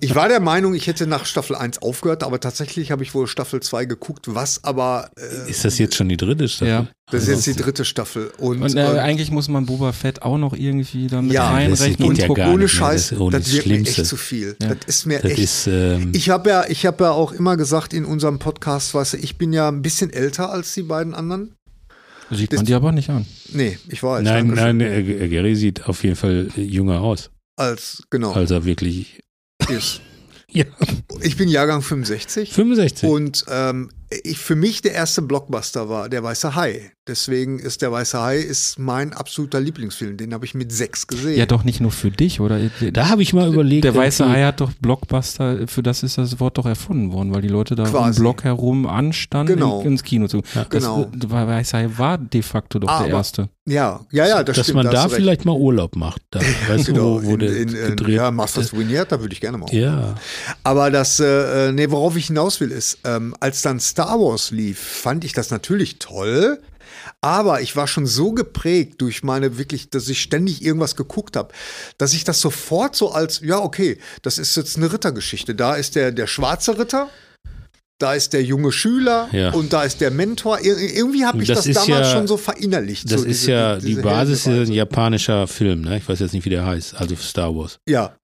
Ich 0.00 0.14
war 0.14 0.28
der 0.28 0.40
Meinung, 0.40 0.74
ich 0.74 0.86
hätte 0.86 1.06
nach 1.06 1.24
Staffel 1.26 1.56
1 1.56 1.78
aufgehört, 1.82 2.22
aber 2.22 2.40
tatsächlich 2.40 2.90
habe 2.90 3.02
ich 3.02 3.14
wohl 3.14 3.26
Staffel 3.26 3.60
2 3.60 3.84
geguckt, 3.86 4.26
was 4.34 4.62
aber, 4.64 5.10
äh, 5.18 5.50
Ist 5.50 5.64
das 5.64 5.78
jetzt 5.78 5.94
schon 5.94 6.08
die 6.08 6.16
dritte 6.16 6.48
Staffel? 6.48 6.68
Ja. 6.68 6.86
das 7.10 7.22
ist 7.28 7.28
jetzt 7.46 7.46
die 7.58 7.62
dritte 7.62 7.84
Staffel. 7.84 8.30
Und, 8.38 8.62
Und 8.62 8.76
äh, 8.76 8.90
ähm, 8.92 8.98
eigentlich 8.98 9.30
muss 9.30 9.48
man 9.48 9.66
Boba 9.66 9.92
Fett 9.92 10.22
auch 10.22 10.38
noch 10.38 10.54
irgendwie 10.54 11.06
dann 11.06 11.24
mit 11.26 11.34
Ja, 11.34 11.44
das 11.68 11.80
reinrechnen. 11.80 12.08
Und 12.08 12.18
ja 12.18 12.28
ohne. 12.48 12.68
Scheiß, 12.68 13.10
Das 13.10 13.18
das 13.18 13.30
das 13.30 13.52
wird 13.52 13.66
mir 13.66 13.80
echt 13.80 14.06
zu 14.06 14.16
viel. 14.16 14.56
Ja. 14.60 14.68
Das 14.74 14.78
ist 14.86 15.06
mir 15.06 15.18
Das 15.20 15.30
echt 15.32 15.40
ist, 15.40 15.66
ähm, 15.66 16.12
Ich 16.14 16.30
habe 16.30 16.48
ja, 16.50 16.64
ich 16.68 16.86
habe 16.86 17.04
ja 17.04 17.10
auch 17.12 17.32
immer 17.32 17.56
gesagt 17.56 17.92
in 17.92 18.04
unserem 18.04 18.38
Podcast, 18.38 18.94
weißt 18.94 19.14
du, 19.14 19.16
ich 19.18 19.36
bin 19.38 19.52
ja 19.52 19.68
ein 19.68 19.82
bisschen 19.82 20.10
älter 20.12 20.50
als 20.50 20.74
die 20.74 20.82
beiden 20.82 21.14
anderen. 21.14 21.54
Sieht 22.30 22.52
man 22.54 22.64
die 22.64 22.74
aber 22.74 22.90
nicht 22.90 23.10
an. 23.10 23.26
Nee, 23.52 23.78
ich 23.88 24.02
weiß. 24.02 24.22
nein, 24.24 24.48
Dankeschön. 24.48 24.78
nein, 24.78 25.06
äh, 25.06 25.28
Gary 25.28 25.54
sieht 25.56 25.84
auf 25.86 26.02
jeden 26.02 26.16
Fall 26.16 26.48
äh, 26.56 26.60
jünger 26.62 27.00
aus, 27.02 27.30
Als, 27.56 28.02
genau. 28.10 28.32
als 28.32 28.50
er 28.50 28.64
wirklich 28.64 29.20
ist. 29.70 30.00
Ja. 30.50 30.64
Ich 31.20 31.36
bin 31.36 31.48
Jahrgang 31.48 31.82
65. 31.82 32.52
65. 32.52 33.08
Und 33.08 33.44
ähm, 33.48 33.90
ich, 34.22 34.38
für 34.38 34.56
mich 34.56 34.82
der 34.82 34.92
erste 34.92 35.22
Blockbuster 35.22 35.88
war 35.88 36.08
Der 36.08 36.22
Weiße 36.22 36.54
Hai. 36.54 36.90
Deswegen 37.06 37.58
ist 37.58 37.82
Der 37.82 37.92
Weiße 37.92 38.20
Hai 38.20 38.38
ist 38.38 38.78
mein 38.78 39.12
absoluter 39.12 39.60
Lieblingsfilm. 39.60 40.16
Den 40.16 40.32
habe 40.32 40.44
ich 40.46 40.54
mit 40.54 40.72
sechs 40.72 41.06
gesehen. 41.06 41.36
Ja, 41.38 41.44
doch 41.46 41.62
nicht 41.64 41.80
nur 41.80 41.90
für 41.90 42.10
dich, 42.10 42.40
oder? 42.40 42.58
da 42.92 43.08
habe 43.10 43.22
ich 43.22 43.32
mal 43.34 43.48
überlegt. 43.52 43.84
Der 43.84 43.94
weiße 43.94 44.28
Hai 44.28 44.42
hat 44.44 44.60
doch 44.60 44.72
Blockbuster, 44.80 45.66
für 45.68 45.82
das 45.82 46.02
ist 46.02 46.16
das 46.18 46.40
Wort 46.40 46.56
doch 46.58 46.66
erfunden 46.66 47.12
worden, 47.12 47.34
weil 47.34 47.42
die 47.42 47.48
Leute 47.48 47.74
da 47.74 47.84
Quasi. 47.84 48.16
im 48.18 48.22
Block 48.22 48.44
herum 48.44 48.86
anstanden, 48.86 49.54
Genau. 49.54 49.80
in, 49.82 49.88
ins 49.88 50.02
Kino 50.02 50.28
zu. 50.28 50.38
Ja, 50.54 50.64
das, 50.64 50.68
genau. 50.70 51.04
Der 51.14 51.30
weiße 51.30 51.76
Hai 51.76 51.88
war 51.96 52.16
de 52.18 52.42
facto 52.42 52.78
doch 52.78 52.88
Aber- 52.88 53.06
der 53.06 53.14
erste. 53.16 53.48
Ja, 53.66 54.00
ja, 54.10 54.26
ja, 54.28 54.44
das 54.44 54.56
dass 54.56 54.66
stimmt. 54.66 54.76
man 54.84 54.86
da 54.90 54.92
du 54.92 54.98
recht. 55.04 55.14
vielleicht 55.14 55.44
mal 55.46 55.56
Urlaub 55.56 55.96
macht. 55.96 56.20
Da, 56.30 56.38
weißt 56.68 56.84
Genau, 56.86 57.18
du, 57.20 57.24
wo, 57.24 57.28
wo 57.30 57.32
in, 57.34 57.38
der 57.38 57.56
in, 57.56 57.68
gedreht 57.68 58.16
ja, 58.16 58.30
Masters 58.30 58.74
Vineyard, 58.76 59.10
da 59.10 59.18
würde 59.20 59.32
ich 59.32 59.40
gerne 59.40 59.56
mal. 59.56 59.72
Ja, 59.74 60.16
Aber 60.62 60.90
das, 60.90 61.18
äh, 61.18 61.68
äh, 61.68 61.72
nee, 61.72 61.90
worauf 61.90 62.14
ich 62.16 62.26
hinaus 62.26 62.60
will, 62.60 62.70
ist, 62.70 62.98
ähm, 63.04 63.34
als 63.40 63.62
dann 63.62 63.80
Star 63.94 64.18
Wars 64.18 64.50
lief, 64.50 64.80
fand 64.80 65.24
ich 65.24 65.34
das 65.34 65.52
natürlich 65.52 66.00
toll. 66.00 66.60
Aber 67.20 67.60
ich 67.60 67.76
war 67.76 67.86
schon 67.86 68.06
so 68.06 68.32
geprägt 68.32 69.00
durch 69.00 69.22
meine 69.22 69.56
wirklich, 69.56 69.88
dass 69.88 70.08
ich 70.08 70.20
ständig 70.20 70.64
irgendwas 70.64 70.96
geguckt 70.96 71.36
habe, 71.36 71.54
dass 71.96 72.12
ich 72.12 72.24
das 72.24 72.40
sofort 72.40 72.96
so 72.96 73.12
als, 73.12 73.40
ja, 73.40 73.58
okay, 73.60 73.98
das 74.22 74.38
ist 74.38 74.56
jetzt 74.56 74.76
eine 74.76 74.92
Rittergeschichte. 74.92 75.54
Da 75.54 75.76
ist 75.76 75.94
der, 75.94 76.10
der 76.10 76.26
schwarze 76.26 76.76
Ritter, 76.76 77.08
da 78.00 78.14
ist 78.14 78.32
der 78.32 78.42
junge 78.42 78.72
Schüler 78.72 79.28
Ja. 79.30 79.52
und 79.52 79.72
da 79.72 79.84
ist 79.84 80.00
der 80.00 80.10
Mentor. 80.10 80.58
Ir 80.60 80.76
irgendwie 80.76 81.24
habe 81.24 81.40
ich 81.40 81.46
Das 81.48 81.62
das, 81.64 81.74
damals 81.86 81.88
ja- 82.08 82.12
schon 82.12 82.26
so 82.26 82.36
verinnerlicht. 82.36 83.04
das 83.12 83.20
so 83.20 83.26
ist 83.28 83.42
diese- 83.42 83.52
ja, 83.52 83.76
die 83.76 83.86
diese 83.86 84.02
Basis 84.02 84.40
ist 84.48 84.68
ein 84.68 84.72
japanischer 84.72 85.46
Film, 85.46 85.82
ne? 85.82 85.98
Ich 85.98 86.08
weiß 86.08 86.18
jetzt 86.18 86.32
nicht, 86.32 86.44
wie 86.44 86.50
der 86.50 86.66
heißt, 86.66 86.96
also 86.96 87.14
Star 87.14 87.54
Wars. 87.54 87.78
Ja. 87.88 88.16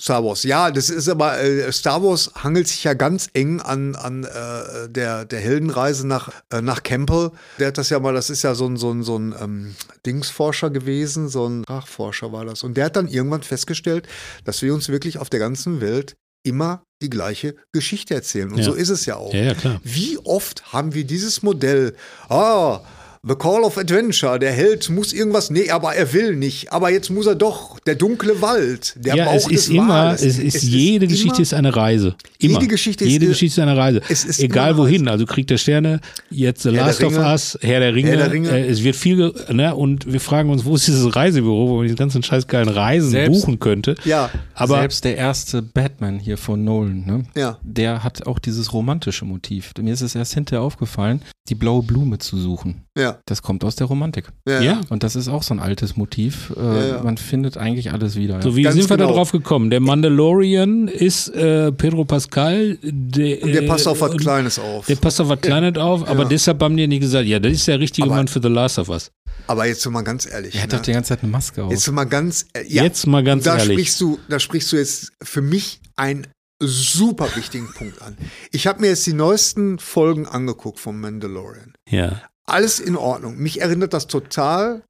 Star 0.00 0.24
Wars. 0.24 0.44
Ja, 0.44 0.70
das 0.70 0.88
ist 0.88 1.08
aber, 1.08 1.38
äh, 1.40 1.70
Star 1.72 2.02
Wars 2.02 2.30
hangelt 2.42 2.68
sich 2.68 2.84
ja 2.84 2.94
ganz 2.94 3.28
eng 3.34 3.60
an, 3.60 3.94
an 3.96 4.24
äh, 4.24 4.88
der, 4.88 5.24
der 5.26 5.40
Heldenreise 5.40 6.06
nach, 6.06 6.30
äh, 6.50 6.62
nach 6.62 6.82
Campbell. 6.82 7.32
Der 7.58 7.68
hat 7.68 7.78
das 7.78 7.90
ja 7.90 7.98
mal, 8.00 8.14
das 8.14 8.30
ist 8.30 8.42
ja 8.42 8.54
so 8.54 8.66
ein, 8.66 8.76
so 8.78 8.90
ein, 8.90 9.02
so 9.02 9.18
ein 9.18 9.34
ähm, 9.38 9.74
Dingsforscher 10.06 10.70
gewesen, 10.70 11.28
so 11.28 11.46
ein 11.46 11.64
Sprachforscher 11.64 12.32
war 12.32 12.44
das. 12.46 12.62
Und 12.62 12.76
der 12.76 12.86
hat 12.86 12.96
dann 12.96 13.08
irgendwann 13.08 13.42
festgestellt, 13.42 14.08
dass 14.44 14.62
wir 14.62 14.72
uns 14.72 14.88
wirklich 14.88 15.18
auf 15.18 15.28
der 15.28 15.40
ganzen 15.40 15.80
Welt 15.82 16.16
immer 16.42 16.82
die 17.02 17.10
gleiche 17.10 17.54
Geschichte 17.72 18.14
erzählen. 18.14 18.50
Und 18.50 18.58
Ja. 18.58 18.64
so 18.64 18.72
ist 18.72 18.88
es 18.88 19.04
ja 19.04 19.16
auch. 19.16 19.34
Ja, 19.34 19.42
ja, 19.42 19.54
klar. 19.54 19.80
Wie 19.84 20.16
oft 20.24 20.72
haben 20.72 20.94
wir 20.94 21.04
dieses 21.04 21.42
Modell, 21.42 21.94
ah, 22.30 22.80
The 23.28 23.34
Call 23.34 23.64
of 23.64 23.76
Adventure, 23.76 24.38
der 24.38 24.50
Held 24.52 24.88
muss 24.88 25.12
irgendwas, 25.12 25.50
nee, 25.50 25.68
aber 25.68 25.94
er 25.94 26.10
will 26.14 26.36
nicht, 26.36 26.72
aber 26.72 26.90
jetzt 26.90 27.10
muss 27.10 27.26
er 27.26 27.34
doch, 27.34 27.78
der 27.80 27.94
dunkle 27.94 28.40
Wald, 28.40 28.94
der 28.96 29.14
ja, 29.14 29.24
Bauch 29.26 29.34
es 29.34 29.42
ist 29.46 29.68
des 29.68 29.68
immer, 29.68 29.88
Wales. 30.06 30.22
es 30.22 30.38
ist, 30.38 30.62
jede 30.62 31.06
Geschichte 31.06 31.28
immer- 31.34 31.40
ist 31.42 31.52
eine 31.52 31.76
Reise. 31.76 32.14
Immer. 32.38 32.54
Jede 32.54 32.66
Geschichte 32.68 33.04
ist- 33.04 33.10
jede 33.10 33.26
Geschichte 33.26 33.60
ist 33.60 33.68
eine 33.68 33.76
Reise. 33.76 34.00
Es 34.08 34.24
ist 34.24 34.40
Egal 34.40 34.78
wohin, 34.78 35.06
also 35.06 35.26
Krieg 35.26 35.46
der 35.48 35.58
Sterne, 35.58 36.00
jetzt 36.30 36.62
The 36.62 36.70
Herr 36.70 36.86
Last 36.86 37.04
of. 37.04 37.14
Us, 37.18 37.58
Herr 37.60 37.80
der 37.80 37.94
Ringe. 37.94 38.08
Herr 38.08 38.16
der 38.16 38.32
Ringe. 38.32 38.48
Äh, 38.52 38.66
es 38.70 38.82
wird 38.82 38.96
viel, 38.96 39.16
ge- 39.16 39.32
ne, 39.52 39.74
und 39.74 40.10
wir 40.10 40.20
fragen 40.20 40.48
uns, 40.48 40.64
wo 40.64 40.74
ist 40.74 40.86
dieses 40.86 41.14
Reisebüro, 41.14 41.68
wo 41.68 41.76
man 41.76 41.88
die 41.88 41.94
ganzen 41.96 42.22
scheiß 42.22 42.46
geilen 42.46 42.70
Reisen 42.70 43.10
Selbst- 43.10 43.38
buchen 43.42 43.58
könnte. 43.60 43.96
Ja, 44.06 44.30
Aber 44.54 44.78
Selbst 44.78 45.04
der 45.04 45.18
erste 45.18 45.60
Batman 45.60 46.18
hier 46.18 46.38
von 46.38 46.64
Nolan, 46.64 47.04
ne? 47.04 47.24
ja. 47.36 47.58
der 47.62 48.02
hat 48.02 48.26
auch 48.26 48.38
dieses 48.38 48.72
romantische 48.72 49.26
Motiv. 49.26 49.72
Mir 49.78 49.92
ist 49.92 50.00
es 50.00 50.14
erst 50.14 50.32
hinterher 50.32 50.62
aufgefallen, 50.62 51.20
die 51.50 51.54
blaue 51.54 51.82
Blume 51.82 52.16
zu 52.18 52.38
suchen. 52.38 52.84
Ja. 52.96 53.09
Ja. 53.10 53.18
Das 53.26 53.42
kommt 53.42 53.64
aus 53.64 53.76
der 53.76 53.86
Romantik. 53.86 54.28
Ja. 54.48 54.60
Ja. 54.60 54.80
Und 54.88 55.02
das 55.02 55.16
ist 55.16 55.28
auch 55.28 55.42
so 55.42 55.54
ein 55.54 55.60
altes 55.60 55.96
Motiv. 55.96 56.52
Äh, 56.56 56.60
Ja, 56.62 56.86
ja. 56.96 57.02
Man 57.02 57.16
findet 57.16 57.56
eigentlich 57.56 57.92
alles 57.92 58.16
wieder. 58.16 58.40
So, 58.42 58.56
wie 58.56 58.62
Ganz 58.62 58.76
sind 58.76 58.88
wir 58.90 58.96
da 58.96 59.04
genau. 59.04 59.16
drauf 59.16 59.32
gekommen? 59.32 59.70
Der 59.70 59.80
Mandalorian 59.80 60.88
ist 60.88 61.28
äh, 61.28 61.72
Pedro 61.72 62.04
Pascal. 62.04 62.78
Der, 62.82 63.42
Und 63.42 63.52
der 63.52 63.62
äh, 63.62 63.66
passt 63.66 63.86
auf 63.88 64.00
was 64.00 64.12
und 64.12 64.20
Kleines 64.20 64.58
auf. 64.58 64.86
Der 64.86 64.96
passt 64.96 65.20
auf 65.20 65.28
was 65.28 65.40
Kleines 65.40 65.76
auf, 65.78 66.06
aber 66.08 66.22
Ja. 66.22 66.28
deshalb 66.28 66.62
haben 66.62 66.76
die 66.76 66.86
nicht 66.86 67.00
gesagt, 67.00 67.26
ja, 67.26 67.38
das 67.38 67.52
ist 67.52 67.68
der 67.68 67.80
richtige 67.80 68.06
Aber- 68.06 68.16
Mann 68.16 68.28
für 68.28 68.40
The 68.42 68.48
Last 68.48 68.78
of 68.78 68.88
Us. 68.88 69.10
Aber 69.46 69.66
jetzt 69.66 69.84
mal 69.88 70.02
ganz 70.02 70.26
ehrlich. 70.30 70.54
er 70.54 70.62
hat 70.62 70.70
ne? 70.72 70.76
doch 70.78 70.84
die 70.84 70.92
ganze 70.92 71.08
Zeit 71.08 71.22
eine 71.22 71.32
Maske 71.32 71.64
auf. 71.64 71.72
Jetzt 71.72 71.90
mal 71.90 72.04
ganz, 72.04 72.46
äh, 72.52 72.62
ja, 72.68 72.82
Jetzt 72.84 73.06
mal 73.06 73.24
ganz 73.24 73.44
da 73.44 73.56
ehrlich. 73.56 73.72
sprichst 73.78 74.00
du, 74.00 74.18
da 74.28 74.38
sprichst 74.38 74.70
du 74.72 74.76
jetzt 74.76 75.12
für 75.22 75.42
mich 75.42 75.80
einen 75.96 76.26
super 76.62 77.26
wichtigen 77.36 77.72
Punkt 77.72 78.02
an. 78.02 78.16
Ich 78.52 78.66
habe 78.66 78.80
mir 78.82 78.88
jetzt 78.88 79.06
die 79.06 79.14
neuesten 79.14 79.78
Folgen 79.78 80.26
angeguckt 80.26 80.78
vom 80.78 81.00
Mandalorian. 81.00 81.72
Ja. 81.88 82.20
Alles 82.50 82.80
in 82.80 82.96
Ordnung. 82.96 83.36
Mich 83.38 83.60
erinnert 83.60 83.92
das 83.92 84.06
total 84.06 84.82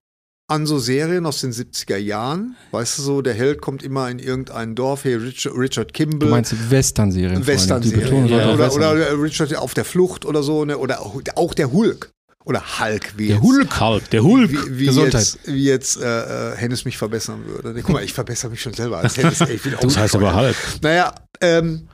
an 0.49 0.67
so 0.67 0.79
Serien 0.79 1.27
aus 1.27 1.41
den 1.41 1.53
70er 1.53 1.97
Jahren. 1.97 2.57
Weißt 2.73 2.99
du 2.99 3.03
so, 3.03 3.23
der 3.23 3.35
Held 3.35 3.61
kommt 3.61 3.83
immer 3.83 4.11
in 4.11 4.19
irgendein 4.19 4.75
Dorf, 4.75 5.03
hier 5.05 5.23
Richard, 5.23 5.55
Richard 5.57 5.93
Kimball. 5.95 6.19
du 6.19 6.27
meinst 6.27 6.71
Western-Serien? 6.71 7.31
vor 7.31 7.37
allem. 7.37 7.43
Die 7.45 7.53
Western-Serie. 7.53 8.03
Betonung 8.03 8.27
Ja, 8.27 8.55
oder, 8.55 8.75
oder 8.75 9.23
Richard 9.23 9.55
auf 9.57 9.75
der 9.75 9.85
Flucht 9.85 10.25
oder 10.25 10.43
so, 10.43 10.65
ne? 10.65 10.79
oder 10.79 11.03
auch, 11.03 11.55
der 11.55 11.71
Hulk. 11.71 12.11
Oder 12.45 12.63
Hulk, 12.81 13.13
wie 13.19 13.29
Der 13.29 13.37
jetzt, 13.37 13.45
Hulk 13.45 13.81
halt, 13.81 14.13
der 14.13 14.25
Hulk. 14.25 14.51
Wie, 14.51 14.79
wie 14.79 14.87
Gesundheit. 14.87 15.13
jetzt, 15.13 15.39
wie 15.47 15.65
jetzt 15.65 16.01
äh, 16.03 16.53
äh, 16.53 16.57
Hennes 16.57 16.87
mich 16.87 16.97
verbessern 16.97 17.45
würde. 17.47 17.75
Guck 17.83 17.91
mal, 17.93 18.03
ich 18.03 18.15
verbessere 18.15 18.51
mich 18.51 18.63
schon 18.63 18.73
selber 18.73 18.99
als 18.99 19.17
Hennes. 19.19 19.43
Ey, 19.43 19.57
ich 19.57 19.63
bin 19.63 19.75
auch 19.75 19.81
Das 19.81 19.99
heißt 19.99 20.17
aber 20.17 20.35
halt. 20.35 20.57
Naja, 20.81 21.15
ähm, 21.43 21.87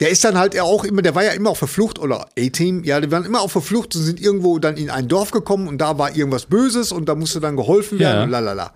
der 0.00 0.10
ist 0.10 0.24
dann 0.24 0.36
halt 0.38 0.58
auch 0.58 0.84
immer, 0.84 1.02
der 1.02 1.14
war 1.14 1.24
ja 1.24 1.32
immer 1.32 1.50
auf 1.50 1.58
der 1.58 1.68
Flucht 1.68 1.98
oder 1.98 2.26
A-Team, 2.38 2.84
ja, 2.84 3.00
die 3.00 3.10
waren 3.10 3.24
immer 3.24 3.40
auf 3.42 3.52
der 3.52 3.62
Flucht 3.62 3.94
und 3.96 4.02
sind 4.02 4.20
irgendwo 4.20 4.58
dann 4.58 4.76
in 4.76 4.90
ein 4.90 5.08
Dorf 5.08 5.30
gekommen 5.30 5.68
und 5.68 5.78
da 5.78 5.98
war 5.98 6.16
irgendwas 6.16 6.46
Böses 6.46 6.90
und 6.92 7.08
da 7.08 7.14
musste 7.14 7.40
dann 7.40 7.56
geholfen 7.56 7.98
werden 7.98 8.16
Ja. 8.18 8.24
und 8.24 8.30
lalala. 8.30 8.74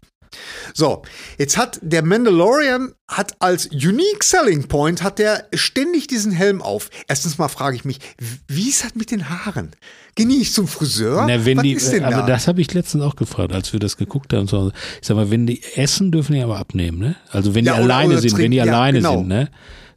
So, 0.74 1.02
jetzt 1.38 1.56
hat 1.56 1.78
der 1.80 2.02
Mandalorian 2.04 2.92
hat 3.06 3.36
als 3.38 3.66
unique 3.66 4.24
selling 4.24 4.66
point 4.66 5.00
hat 5.04 5.20
der 5.20 5.46
ständig 5.54 6.08
diesen 6.08 6.32
Helm 6.32 6.60
auf. 6.60 6.90
Erstens 7.06 7.38
mal 7.38 7.46
frage 7.46 7.76
ich 7.76 7.84
mich, 7.84 8.00
wie 8.48 8.68
ist 8.68 8.82
das 8.84 8.96
mit 8.96 9.12
den 9.12 9.28
Haaren? 9.30 9.70
Gehen 10.16 10.28
die 10.30 10.38
nicht 10.38 10.52
zum 10.52 10.66
Friseur? 10.66 11.24
Na, 11.28 11.44
wenn 11.44 11.58
Was 11.58 11.62
die, 11.62 11.72
ist 11.72 11.92
denn 11.92 12.04
aber 12.04 12.16
da? 12.22 12.26
das 12.26 12.48
habe 12.48 12.60
ich 12.60 12.72
letztens 12.74 13.04
auch 13.04 13.14
gefragt, 13.14 13.52
als 13.52 13.72
wir 13.72 13.78
das 13.78 13.96
geguckt 13.96 14.32
haben. 14.32 14.48
So, 14.48 14.72
ich 15.00 15.06
sag 15.06 15.14
mal, 15.16 15.30
wenn 15.30 15.46
die 15.46 15.62
essen, 15.76 16.10
dürfen 16.10 16.32
die 16.32 16.42
aber 16.42 16.58
abnehmen, 16.58 16.98
ne? 16.98 17.14
Also 17.30 17.54
wenn 17.54 17.64
die 17.64 17.68
Ja, 17.68 17.74
oder- 17.76 17.84
alleine 17.84 18.14
oder 18.14 18.22
sind, 18.22 18.32
wenn 18.36 18.50
die 18.50 18.56
trinken, 18.58 18.68
ja, 18.68 18.74
alleine 18.74 18.98
genau. 18.98 19.18
sind, 19.18 19.28
ne? 19.28 19.50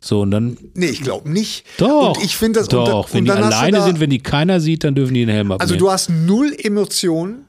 So, 0.08 0.22
und 0.22 0.32
dann, 0.32 0.58
Nee, 0.74 0.86
ich 0.88 1.02
glaube 1.02 1.30
nicht. 1.30 1.66
doch, 1.78 2.16
Und 2.18 2.24
ich 2.24 2.38
finde 2.38 2.60
das 2.62 2.70
und 2.70 2.86
da- 2.86 2.92
doch, 2.92 3.14
wenn 3.14 3.20
und 3.20 3.26
die 3.26 3.32
alleine 3.32 3.78
da- 3.80 3.84
sind, 3.86 4.00
wenn 4.00 4.10
die 4.10 4.20
keiner 4.20 4.60
sieht, 4.62 4.84
dann 4.86 4.96
dürfen 4.96 5.14
die 5.14 5.20
den 5.26 5.30
Helm 5.30 5.52
abnehmen. 5.52 5.62
Also 5.62 5.76
du 5.76 5.92
hast 5.92 6.10
null 6.10 6.56
Emotionen 6.58 7.48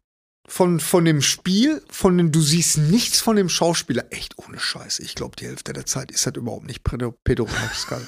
von, 0.49 0.81
von 0.81 1.05
dem 1.05 1.23
Spiel, 1.23 1.83
von 1.91 2.19
dem, 2.19 2.33
du 2.33 2.41
siehst 2.41 2.79
nichts 2.79 3.21
von 3.21 3.37
dem 3.37 3.49
Schauspieler. 3.49 4.07
Echt 4.11 4.35
ohne 4.39 4.59
Scheiße. 4.59 5.03
Ich 5.03 5.15
glaube, 5.15 5.37
die 5.37 5.45
Hälfte 5.47 5.73
der 5.73 5.87
Zeit 5.87 6.11
ist 6.11 6.27
das 6.27 6.35
überhaupt 6.37 6.67
nicht 6.67 6.83
Pedro, 6.83 7.15
Pedro 7.23 7.45
Pascal. 7.45 8.01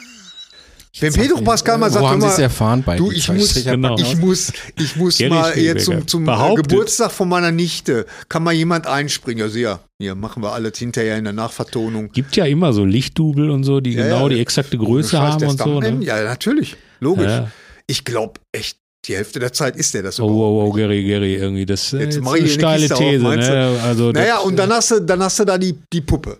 Wenn 0.99 1.13
Pedro 1.13 1.41
Pascal 1.43 1.79
mal 1.79 1.91
sagt, 1.91 2.19
mal, 2.19 2.41
erfahren 2.41 2.83
bei 2.83 2.97
du, 2.97 3.13
ich 3.13 3.29
muss, 3.33 3.55
Genau. 3.55 3.97
ich 3.97 4.17
muss, 4.17 4.53
ich 4.77 4.97
muss 4.97 5.21
mal 5.21 5.57
jetzt 5.57 5.85
zum, 5.85 6.07
zum 6.07 6.29
äh. 6.29 6.55
Geburtstag 6.57 7.13
von 7.13 7.29
meiner 7.29 7.53
Nichte, 7.53 8.07
kann 8.29 8.43
mal 8.43 8.53
jemand 8.53 8.87
einspringen. 8.89 9.45
Ja, 9.45 9.49
sehr. 9.49 9.81
Hier 10.01 10.15
machen 10.17 10.43
wir 10.43 10.53
alles 10.53 10.79
hinterher 10.79 11.17
in 11.17 11.25
der 11.25 11.33
Nachvertonung. 11.33 12.11
Gibt 12.11 12.35
ja 12.35 12.45
immer 12.45 12.73
so 12.73 12.85
Lichtdubel 12.85 13.51
und 13.51 13.63
so, 13.63 13.81
die 13.81 13.93
Ja, 13.93 14.05
genau 14.05 14.23
ja. 14.29 14.35
die 14.35 14.41
exakte 14.41 14.77
Ohne 14.79 14.87
Größe 14.87 15.11
Scheiß, 15.11 15.35
haben 15.35 15.47
und 15.47 15.59
so. 15.61 15.81
Ne? 15.81 15.99
Ja, 16.05 16.23
natürlich. 16.25 16.77
Logisch. 16.99 17.27
Ja. 17.27 17.51
Ich 17.87 18.05
glaube 18.05 18.41
echt, 18.51 18.79
die 19.07 19.15
Hälfte 19.15 19.39
der 19.39 19.53
Zeit 19.53 19.77
ist 19.77 19.95
der 19.95 20.03
das 20.03 20.19
Oh, 20.19 20.25
überhaupt 20.25 20.41
wow, 20.41 20.65
wow, 20.69 20.77
nicht. 20.77 20.83
Gary, 20.83 21.05
Gary, 21.05 21.35
irgendwie. 21.37 21.67
Das 21.67 21.85
ist 21.85 21.93
Jetzt 21.93 22.15
jetzt 22.17 22.25
mach 22.25 22.35
ich 22.35 22.41
eine 22.43 22.51
steile 22.51 22.81
Kiste 22.81 22.95
auf, 22.95 23.01
These, 23.01 23.23
meinst 23.23 23.49
du? 23.49 23.53
ne? 23.53 23.81
Also, 23.85 24.11
Naja, 24.13 24.35
das, 24.37 24.45
und 24.45 24.57
dann 24.57 24.71
hast 24.73 24.91
du, 24.91 25.01
dann 25.01 25.23
hast 25.23 25.39
du 25.39 25.45
da 25.45 25.57
die, 25.57 25.79
die 25.93 26.01
Puppe, 26.01 26.39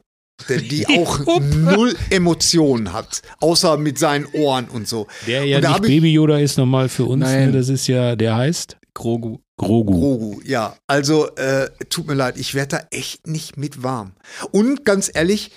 die, 0.49 0.69
die 0.87 0.87
auch 0.87 1.21
null 1.41 1.97
Emotionen 2.11 2.93
hat, 2.93 3.23
außer 3.41 3.77
mit 3.77 3.99
seinen 3.99 4.27
Ohren 4.27 4.69
und 4.69 4.89
so. 4.89 5.07
Der 5.27 5.45
ja 5.45 5.61
nicht 5.61 5.83
Baby 5.83 6.13
Yoda 6.13 6.39
ist 6.39 6.59
nochmal 6.59 6.89
für 6.89 7.05
uns, 7.05 7.23
Nein. 7.23 7.47
ne? 7.47 7.53
das 7.53 7.69
ist 7.69 7.87
ja, 7.87 8.17
der 8.17 8.37
heißt 8.37 8.77
Grogu. 8.95 9.39
Grogu. 9.57 9.93
Grogu, 9.93 10.41
ja. 10.45 10.77
Also, 10.87 11.35
äh, 11.37 11.71
tut 11.91 12.07
mir 12.07 12.15
leid, 12.15 12.39
ich 12.39 12.55
werde 12.55 12.79
da 12.79 12.87
echt 12.91 13.27
nicht 13.27 13.57
mit 13.57 13.83
warm. 13.83 14.13
Und 14.53 14.85
ganz 14.85 15.11
ehrlich, 15.13 15.51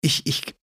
ich, 0.00 0.26
ich, 0.26 0.54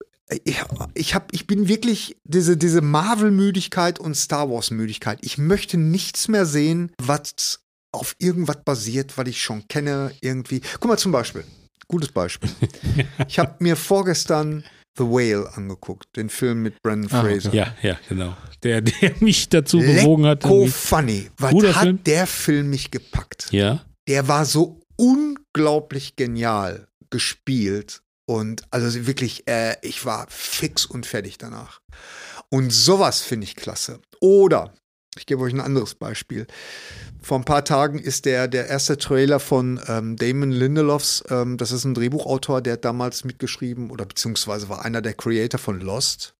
ich, 0.43 0.61
ich, 0.95 1.15
hab, 1.15 1.33
ich 1.33 1.47
bin 1.47 1.67
wirklich 1.67 2.17
diese, 2.23 2.57
diese 2.57 2.81
Marvel-Müdigkeit 2.81 3.99
und 3.99 4.15
Star 4.15 4.49
Wars-Müdigkeit. 4.49 5.19
Ich 5.21 5.37
möchte 5.37 5.77
nichts 5.77 6.27
mehr 6.27 6.45
sehen, 6.45 6.91
was 6.99 7.59
auf 7.91 8.15
irgendwas 8.19 8.63
basiert, 8.65 9.17
was 9.17 9.27
ich 9.27 9.41
schon 9.41 9.67
kenne, 9.67 10.11
irgendwie. 10.21 10.61
Guck 10.79 10.85
mal 10.85 10.97
zum 10.97 11.11
Beispiel, 11.11 11.43
gutes 11.87 12.09
Beispiel. 12.11 12.49
ich 13.27 13.39
habe 13.39 13.55
mir 13.59 13.75
vorgestern 13.75 14.63
The 14.97 15.03
Whale 15.05 15.49
angeguckt, 15.55 16.05
den 16.15 16.29
Film 16.29 16.61
mit 16.61 16.81
Brandon 16.83 17.11
Ah. 17.11 17.21
Fraser. 17.21 17.53
Ja, 17.53 17.73
ja, 17.81 17.97
genau. 18.09 18.35
Der, 18.61 18.81
der 18.81 19.13
mich 19.19 19.49
dazu 19.49 19.79
bewogen 19.79 20.25
hat. 20.25 20.43
Lecko 20.43 20.55
irgendwie- 20.61 20.71
funny. 20.71 21.29
Was 21.37 21.51
Guter 21.51 21.75
hat 21.75 21.83
Film. 21.83 22.03
der 22.03 22.27
Film 22.27 22.69
mich 22.69 22.91
gepackt? 22.91 23.47
Ja. 23.51 23.83
der 24.07 24.27
war 24.27 24.45
so 24.45 24.81
unglaublich 24.97 26.15
genial 26.15 26.87
gespielt. 27.09 28.01
Und 28.25 28.63
also 28.71 29.05
wirklich, 29.05 29.47
äh, 29.49 29.75
ich 29.81 30.05
war 30.05 30.27
fix 30.29 30.85
und 30.85 31.05
fertig 31.05 31.37
danach. 31.37 31.79
Und 32.49 32.71
sowas 32.71 33.21
finde 33.21 33.45
ich 33.45 33.55
klasse. 33.55 33.99
Oder, 34.21 34.73
ich 35.17 35.25
gebe 35.25 35.41
euch 35.41 35.53
ein 35.53 35.59
anderes 35.59 35.95
Beispiel. 35.95 36.47
Vor 37.21 37.37
ein 37.39 37.45
paar 37.45 37.63
Tagen 37.63 37.99
ist 37.99 38.25
der, 38.25 38.47
der 38.47 38.67
erste 38.67 38.97
Trailer 38.97 39.39
von 39.39 39.79
ähm, 39.87 40.15
Damon 40.15 40.51
Lindelofs, 40.51 41.23
ähm, 41.29 41.57
das 41.57 41.71
ist 41.71 41.85
ein 41.85 41.93
Drehbuchautor, 41.93 42.61
der 42.61 42.73
hat 42.73 42.85
damals 42.85 43.23
mitgeschrieben 43.23 43.91
oder 43.91 44.05
beziehungsweise 44.05 44.69
war 44.69 44.83
einer 44.83 45.01
der 45.01 45.13
Creator 45.13 45.59
von 45.59 45.79
Lost 45.79 46.35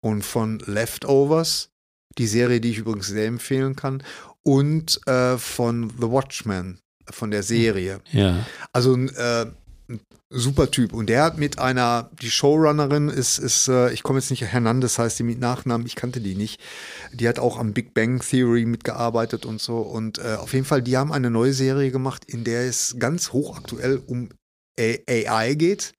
und 0.00 0.22
von 0.22 0.60
Leftovers, 0.60 1.70
die 2.18 2.26
Serie, 2.26 2.60
die 2.60 2.70
ich 2.70 2.78
übrigens 2.78 3.08
sehr 3.08 3.26
empfehlen 3.26 3.76
kann, 3.76 4.02
und 4.42 5.04
äh, 5.08 5.38
von 5.38 5.90
The 5.98 6.10
Watchmen, 6.10 6.80
von 7.10 7.30
der 7.30 7.42
Serie. 7.42 8.00
Ja. 8.12 8.46
Also 8.72 8.94
ein, 8.94 9.08
äh, 9.08 9.42
ein 9.42 9.54
super 10.30 10.70
Typ. 10.70 10.92
Und 10.92 11.06
der 11.06 11.22
hat 11.22 11.38
mit 11.38 11.58
einer, 11.58 12.10
die 12.20 12.30
Showrunnerin 12.30 13.08
ist, 13.08 13.38
ist 13.38 13.68
äh, 13.68 13.92
ich 13.92 14.02
komme 14.02 14.18
jetzt 14.18 14.30
nicht, 14.30 14.42
Hernandez 14.44 14.98
heißt 14.98 15.18
die 15.18 15.22
mit 15.22 15.38
Nachnamen, 15.38 15.86
ich 15.86 15.94
kannte 15.94 16.20
die 16.20 16.34
nicht. 16.34 16.60
Die 17.12 17.28
hat 17.28 17.38
auch 17.38 17.58
am 17.58 17.72
Big 17.72 17.94
Bang 17.94 18.20
Theory 18.20 18.64
mitgearbeitet 18.64 19.46
und 19.46 19.60
so. 19.60 19.78
Und 19.78 20.18
äh, 20.18 20.36
auf 20.38 20.52
jeden 20.52 20.64
Fall, 20.64 20.82
die 20.82 20.96
haben 20.96 21.12
eine 21.12 21.30
neue 21.30 21.52
Serie 21.52 21.90
gemacht, 21.90 22.24
in 22.26 22.44
der 22.44 22.62
es 22.62 22.96
ganz 22.98 23.32
hochaktuell 23.32 24.02
um 24.06 24.30
AI 24.78 25.54
geht 25.54 25.94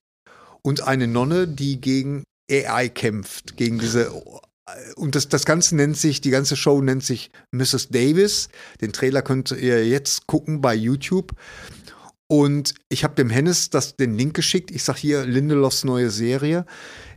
und 0.62 0.82
eine 0.82 1.08
Nonne, 1.08 1.48
die 1.48 1.82
gegen 1.82 2.24
AI 2.52 2.90
kämpft, 2.90 3.58
gegen 3.58 3.80
diese 3.80 4.12
und 4.98 5.16
das, 5.16 5.30
das 5.30 5.46
Ganze 5.46 5.76
nennt 5.76 5.98
sich, 5.98 6.20
die 6.20 6.30
ganze 6.30 6.58
Show 6.58 6.82
nennt 6.82 7.04
sich 7.04 7.32
Mrs. 7.52 7.88
Davis. 7.90 8.50
Den 8.82 8.92
Trailer 8.92 9.22
könnt 9.22 9.52
ihr 9.52 9.88
jetzt 9.88 10.28
gucken 10.28 10.60
bei 10.60 10.76
YouTube. 10.76 11.32
Und 12.30 12.74
ich 12.90 13.04
habe 13.04 13.16
dem 13.16 13.30
Hennes 13.30 13.70
das, 13.70 13.96
den 13.96 14.18
Link 14.18 14.34
geschickt. 14.34 14.70
Ich 14.72 14.84
sage 14.84 15.00
hier 15.00 15.26
Lindelofs 15.26 15.84
neue 15.86 16.10
Serie. 16.10 16.66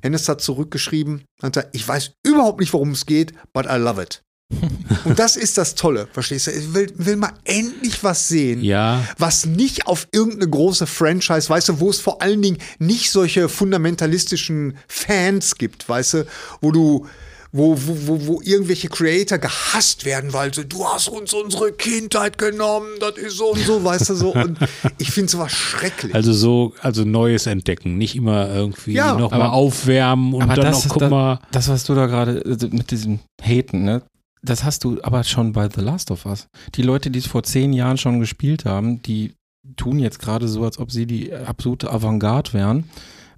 Hennes 0.02 0.28
hat 0.28 0.40
zurückgeschrieben, 0.40 1.24
hat 1.42 1.54
gesagt, 1.54 1.74
ich 1.74 1.86
weiß 1.86 2.12
überhaupt 2.24 2.60
nicht, 2.60 2.72
worum 2.72 2.92
es 2.92 3.06
geht, 3.06 3.32
but 3.52 3.66
I 3.66 3.76
love 3.76 4.00
it. 4.00 4.22
Und 5.04 5.18
das 5.18 5.36
ist 5.36 5.58
das 5.58 5.74
Tolle, 5.76 6.08
verstehst 6.12 6.46
du? 6.48 6.50
Ich 6.50 6.74
will, 6.74 6.92
will 6.96 7.16
mal 7.16 7.32
endlich 7.44 8.02
was 8.02 8.26
sehen, 8.28 8.62
Ja. 8.62 9.06
was 9.18 9.46
nicht 9.46 9.86
auf 9.86 10.08
irgendeine 10.12 10.48
große 10.50 10.86
Franchise, 10.86 11.48
weißt 11.48 11.68
du, 11.68 11.80
wo 11.80 11.90
es 11.90 12.00
vor 12.00 12.20
allen 12.22 12.42
Dingen 12.42 12.58
nicht 12.80 13.10
solche 13.12 13.48
fundamentalistischen 13.48 14.76
Fans 14.88 15.54
gibt, 15.56 15.88
weißt 15.88 16.14
du, 16.14 16.26
wo 16.60 16.72
du 16.72 17.06
wo, 17.52 17.76
wo, 17.76 17.96
wo, 18.06 18.26
wo 18.26 18.40
irgendwelche 18.42 18.88
Creator 18.88 19.38
gehasst 19.38 20.04
werden, 20.04 20.32
weil 20.32 20.54
so, 20.54 20.62
du 20.62 20.84
hast 20.86 21.08
uns 21.08 21.34
unsere 21.34 21.72
Kindheit 21.72 22.38
genommen, 22.38 22.86
das 23.00 23.16
ist 23.18 23.36
so 23.38 23.52
und 23.52 23.60
so, 23.64 23.82
weißt 23.82 24.10
du 24.10 24.14
so. 24.14 24.34
Und 24.34 24.58
ich 24.98 25.10
finde 25.10 25.30
sowas 25.32 25.52
schrecklich. 25.52 26.14
Also 26.14 26.32
so, 26.32 26.74
also 26.80 27.04
Neues 27.04 27.46
entdecken, 27.46 27.98
nicht 27.98 28.14
immer 28.14 28.48
irgendwie 28.54 28.92
Ja, 28.92 29.14
nochmal 29.16 29.48
aufwärmen 29.48 30.34
und 30.34 30.42
aber 30.42 30.54
dann 30.54 30.66
das 30.66 30.84
noch, 30.84 30.92
guck 30.92 31.00
da- 31.00 31.08
mal. 31.08 31.40
Das, 31.50 31.68
was 31.68 31.84
du 31.84 31.94
da 31.94 32.06
gerade 32.06 32.38
äh, 32.44 32.68
mit 32.70 32.90
diesem 32.90 33.18
Haten, 33.42 33.84
ne? 33.84 34.02
Das 34.42 34.64
hast 34.64 34.84
du 34.84 34.98
aber 35.02 35.22
schon 35.24 35.52
bei 35.52 35.68
The 35.68 35.82
Last 35.82 36.10
of 36.10 36.24
Us. 36.26 36.46
Die 36.74 36.82
Leute, 36.82 37.10
die 37.10 37.18
es 37.18 37.26
vor 37.26 37.42
zehn 37.42 37.72
Jahren 37.74 37.98
schon 37.98 38.20
gespielt 38.20 38.64
haben, 38.64 39.02
die 39.02 39.34
tun 39.76 39.98
jetzt 39.98 40.18
gerade 40.18 40.48
so, 40.48 40.64
als 40.64 40.78
ob 40.78 40.90
sie 40.90 41.04
die 41.06 41.32
absolute 41.34 41.90
Avantgarde 41.92 42.54
wären 42.54 42.84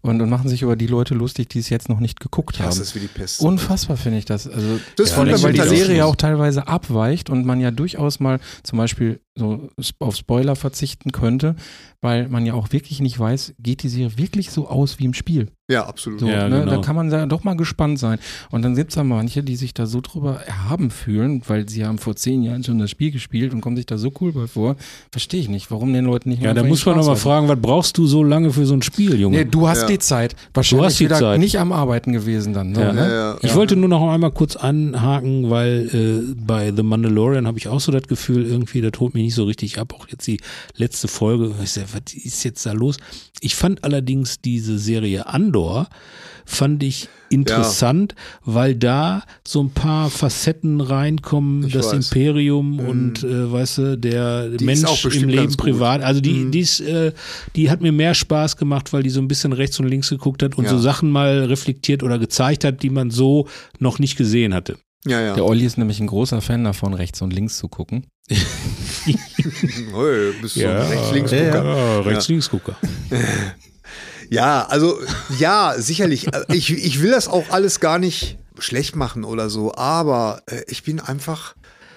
und, 0.03 0.20
und 0.20 0.28
machen 0.28 0.48
sich 0.48 0.62
über 0.62 0.76
die 0.76 0.88
Leute 0.88 1.14
lustig, 1.14 1.48
die 1.48 1.61
es 1.61 1.68
jetzt 1.68 1.88
noch 1.88 2.00
nicht 2.00 2.20
geguckt 2.20 2.59
das 2.59 2.66
haben. 2.66 2.82
ist 2.82 2.94
wie 2.94 3.00
die 3.00 3.07
Pest. 3.07 3.40
Unfassbar 3.40 3.96
finde 3.96 4.18
ich 4.18 4.24
das. 4.24 4.48
Also 4.48 4.80
Das 4.96 5.16
allem, 5.16 5.42
weil 5.42 5.53
die. 5.53 5.62
Serie 5.62 6.05
auch 6.05 6.16
teilweise 6.16 6.66
abweicht 6.66 7.30
und 7.30 7.46
man 7.46 7.61
ja 7.61 7.70
durchaus 7.70 8.20
mal 8.20 8.41
zum 8.64 8.79
Beispiel 8.79 9.20
so 9.34 9.68
auf 9.99 10.17
Spoiler 10.17 10.57
verzichten 10.57 11.11
könnte, 11.11 11.57
weil 12.03 12.29
man 12.29 12.45
ja 12.45 12.53
auch 12.54 12.72
wirklich 12.72 13.00
nicht 13.00 13.18
weiß, 13.18 13.54
geht 13.59 13.83
die 13.83 13.88
Serie 13.88 14.18
wirklich 14.18 14.50
so 14.50 14.68
aus 14.68 14.99
wie 14.99 15.04
im 15.07 15.14
Spiel. 15.14 15.49
Ja, 15.71 15.87
absolut. 15.87 16.21
So, 16.21 16.26
Ja, 16.29 16.49
ne? 16.50 16.61
genau. 16.61 16.72
Da 16.72 16.80
kann 16.83 16.96
man 16.96 17.09
da 17.09 17.25
doch 17.25 17.42
mal 17.45 17.57
gespannt 17.57 17.99
sein. 17.99 18.18
Und 18.50 18.61
dann 18.63 18.75
gibt 18.75 18.91
es 18.91 18.96
da 18.96 19.04
manche, 19.04 19.42
die 19.42 19.57
sich 19.57 19.72
da 19.72 19.87
so 19.87 20.03
drüber 20.03 20.41
erhaben 20.45 20.91
fühlen, 20.91 21.41
weil 21.46 21.67
sie 21.67 21.87
haben 21.87 21.96
vor 21.96 22.14
zehn 22.14 22.42
Jahren 22.42 22.63
schon 22.63 22.79
das 22.79 22.91
Spiel 22.91 23.11
gespielt 23.11 23.54
und 23.54 23.63
kommen 23.63 23.76
sich 23.76 23.87
da 23.87 23.96
so 23.96 24.13
cool 24.21 24.33
bei 24.33 24.46
vor. 24.46 24.76
Verstehe 25.11 25.41
ich 25.41 25.49
nicht, 25.49 25.71
warum 25.71 25.95
den 25.95 26.04
Leuten 26.04 26.29
nicht 26.29 26.42
Ja, 26.42 26.53
da 26.53 26.63
muss 26.63 26.84
man 26.84 26.96
den 26.96 27.00
noch 27.00 27.07
mal 27.07 27.13
Spaß 27.14 27.22
fragen, 27.22 27.49
was 27.49 27.59
brauchst 27.59 27.96
du 27.96 28.07
so 28.07 28.22
lange 28.22 28.50
für 28.53 28.67
so 28.67 28.75
ein 28.75 28.83
Spiel, 28.83 29.18
Junge? 29.18 29.38
Nee, 29.38 29.45
du 29.46 29.67
hast 29.67 29.83
Ja. 29.83 29.87
die 29.88 29.99
Zeit. 29.99 30.37
Wahrscheinlich 30.53 30.87
hast 30.88 31.00
die 31.00 31.04
wieder 31.07 31.18
Zeit. 31.21 31.41
nicht 31.41 31.59
am 31.59 31.72
Arbeiten 31.72 32.13
gewesen 32.13 32.53
dann. 32.53 32.72
Ne? 32.72 32.80
Ja. 32.80 32.92
ne? 32.92 33.00
Ja, 33.00 33.14
ja. 33.33 33.38
Ich 33.41 33.54
wollte 33.54 33.76
nur 33.76 33.88
noch 33.88 34.07
einmal 34.13 34.33
kurz 34.33 34.57
anhaken, 34.57 35.49
weil 35.49 35.88
äh, 36.29 36.34
bei 36.45 36.71
The 36.75 36.83
Mandalorian 36.83 37.46
habe 37.46 37.57
ich 37.57 37.68
auch 37.68 37.80
so 37.80 37.92
das 37.92 38.03
Gefühl, 38.03 38.45
irgendwie, 38.45 38.83
das 38.83 38.92
holt 39.00 39.14
mich 39.14 39.21
nicht 39.22 39.34
so 39.34 39.44
richtig 39.44 39.78
ab. 39.78 39.94
Auch 39.94 40.08
jetzt 40.08 40.26
die 40.26 40.40
letzte 40.76 41.08
Folge, 41.08 41.54
ich 41.62 41.70
sag, 41.70 41.86
was 41.94 42.12
ist 42.14 42.44
jetzt 42.44 42.66
da 42.66 42.72
los? 42.72 42.96
Ich 43.40 43.54
fand 43.54 43.84
allerdings 43.84 44.40
diese 44.40 44.78
Serie 44.78 45.26
Andor, 45.26 45.88
fand 46.44 46.82
ich 46.82 47.08
interessant, 47.30 48.14
weil 48.44 48.74
da 48.74 49.22
so 49.46 49.62
ein 49.62 49.70
paar 49.70 50.11
Facetten 50.11 50.80
reinkommen, 50.80 51.66
Ich 51.66 51.72
das 51.72 51.86
weiß. 51.92 51.94
Imperium 52.12 52.78
und 52.78 53.24
äh, 53.24 53.50
weißt 53.50 53.78
du, 53.78 53.99
der 53.99 54.46
ist 54.53 54.61
Mensch 54.61 55.04
im 55.07 55.28
Leben 55.28 55.57
privat. 55.57 56.03
Also 56.03 56.20
die, 56.20 56.32
Mhm. 56.32 56.50
die, 56.50 56.61
ist, 56.61 56.80
äh, 56.80 57.12
die 57.57 57.70
hat 57.70 57.80
mir 57.80 57.92
mehr 57.92 58.14
Spaß 58.14 58.57
gemacht, 58.57 58.92
weil 58.92 59.03
die 59.03 59.11
so 59.11 59.20
ein 59.20 59.28
bisschen 59.28 59.53
rechts 59.53 59.80
und 59.80 59.86
links 59.86 60.11
geguckt 60.11 60.42
hat 60.42 60.57
und 60.58 60.64
Ja. 60.64 60.70
so 60.70 60.78
Sachen 60.78 61.11
mal 61.11 61.44
reflektiert 61.44 62.03
oder 62.03 62.18
gezeigt 62.18 62.64
hat, 62.64 62.82
die 62.82 62.90
man 62.90 63.11
so 63.11 63.49
noch 63.78 63.99
nicht 63.99 64.16
gesehen 64.16 64.53
hatte. 64.53 64.76
Ja, 65.07 65.20
ja. 65.20 65.34
Der 65.34 65.45
Olli 65.45 65.64
ist 65.64 65.79
nämlich 65.79 65.99
ein 66.00 66.07
großer 66.07 66.41
Fan 66.41 66.64
davon, 66.64 66.95
rechts 66.95 67.22
und 67.22 67.33
links 67.33 67.58
zu 67.58 67.68
gucken. 67.68 68.07
Hey, 69.04 70.33
bist 70.41 70.54
du 70.54 70.68
ein 70.68 70.76
Rechts-Links-Gucker. 70.76 71.64
Ja, 71.64 72.00
Rechts-Links-Gucker. 72.00 72.76
Ja, 74.30 74.64
also 74.64 74.99
ja, 75.38 75.74
sicherlich. 75.76 76.26
Ich, 76.49 76.70
ich 76.70 77.03
will 77.03 77.11
das 77.11 77.29
auch 77.29 77.50
alles 77.50 77.80
gar 77.80 77.99
nicht 77.99 78.38
schlecht 78.58 78.96
machen 78.96 79.24
oder 79.24 79.50
so, 79.50 79.74
aber 79.74 80.41
äh, 80.46 80.62
ich 80.68 80.84
bin 80.84 81.00
einfach 81.00 81.54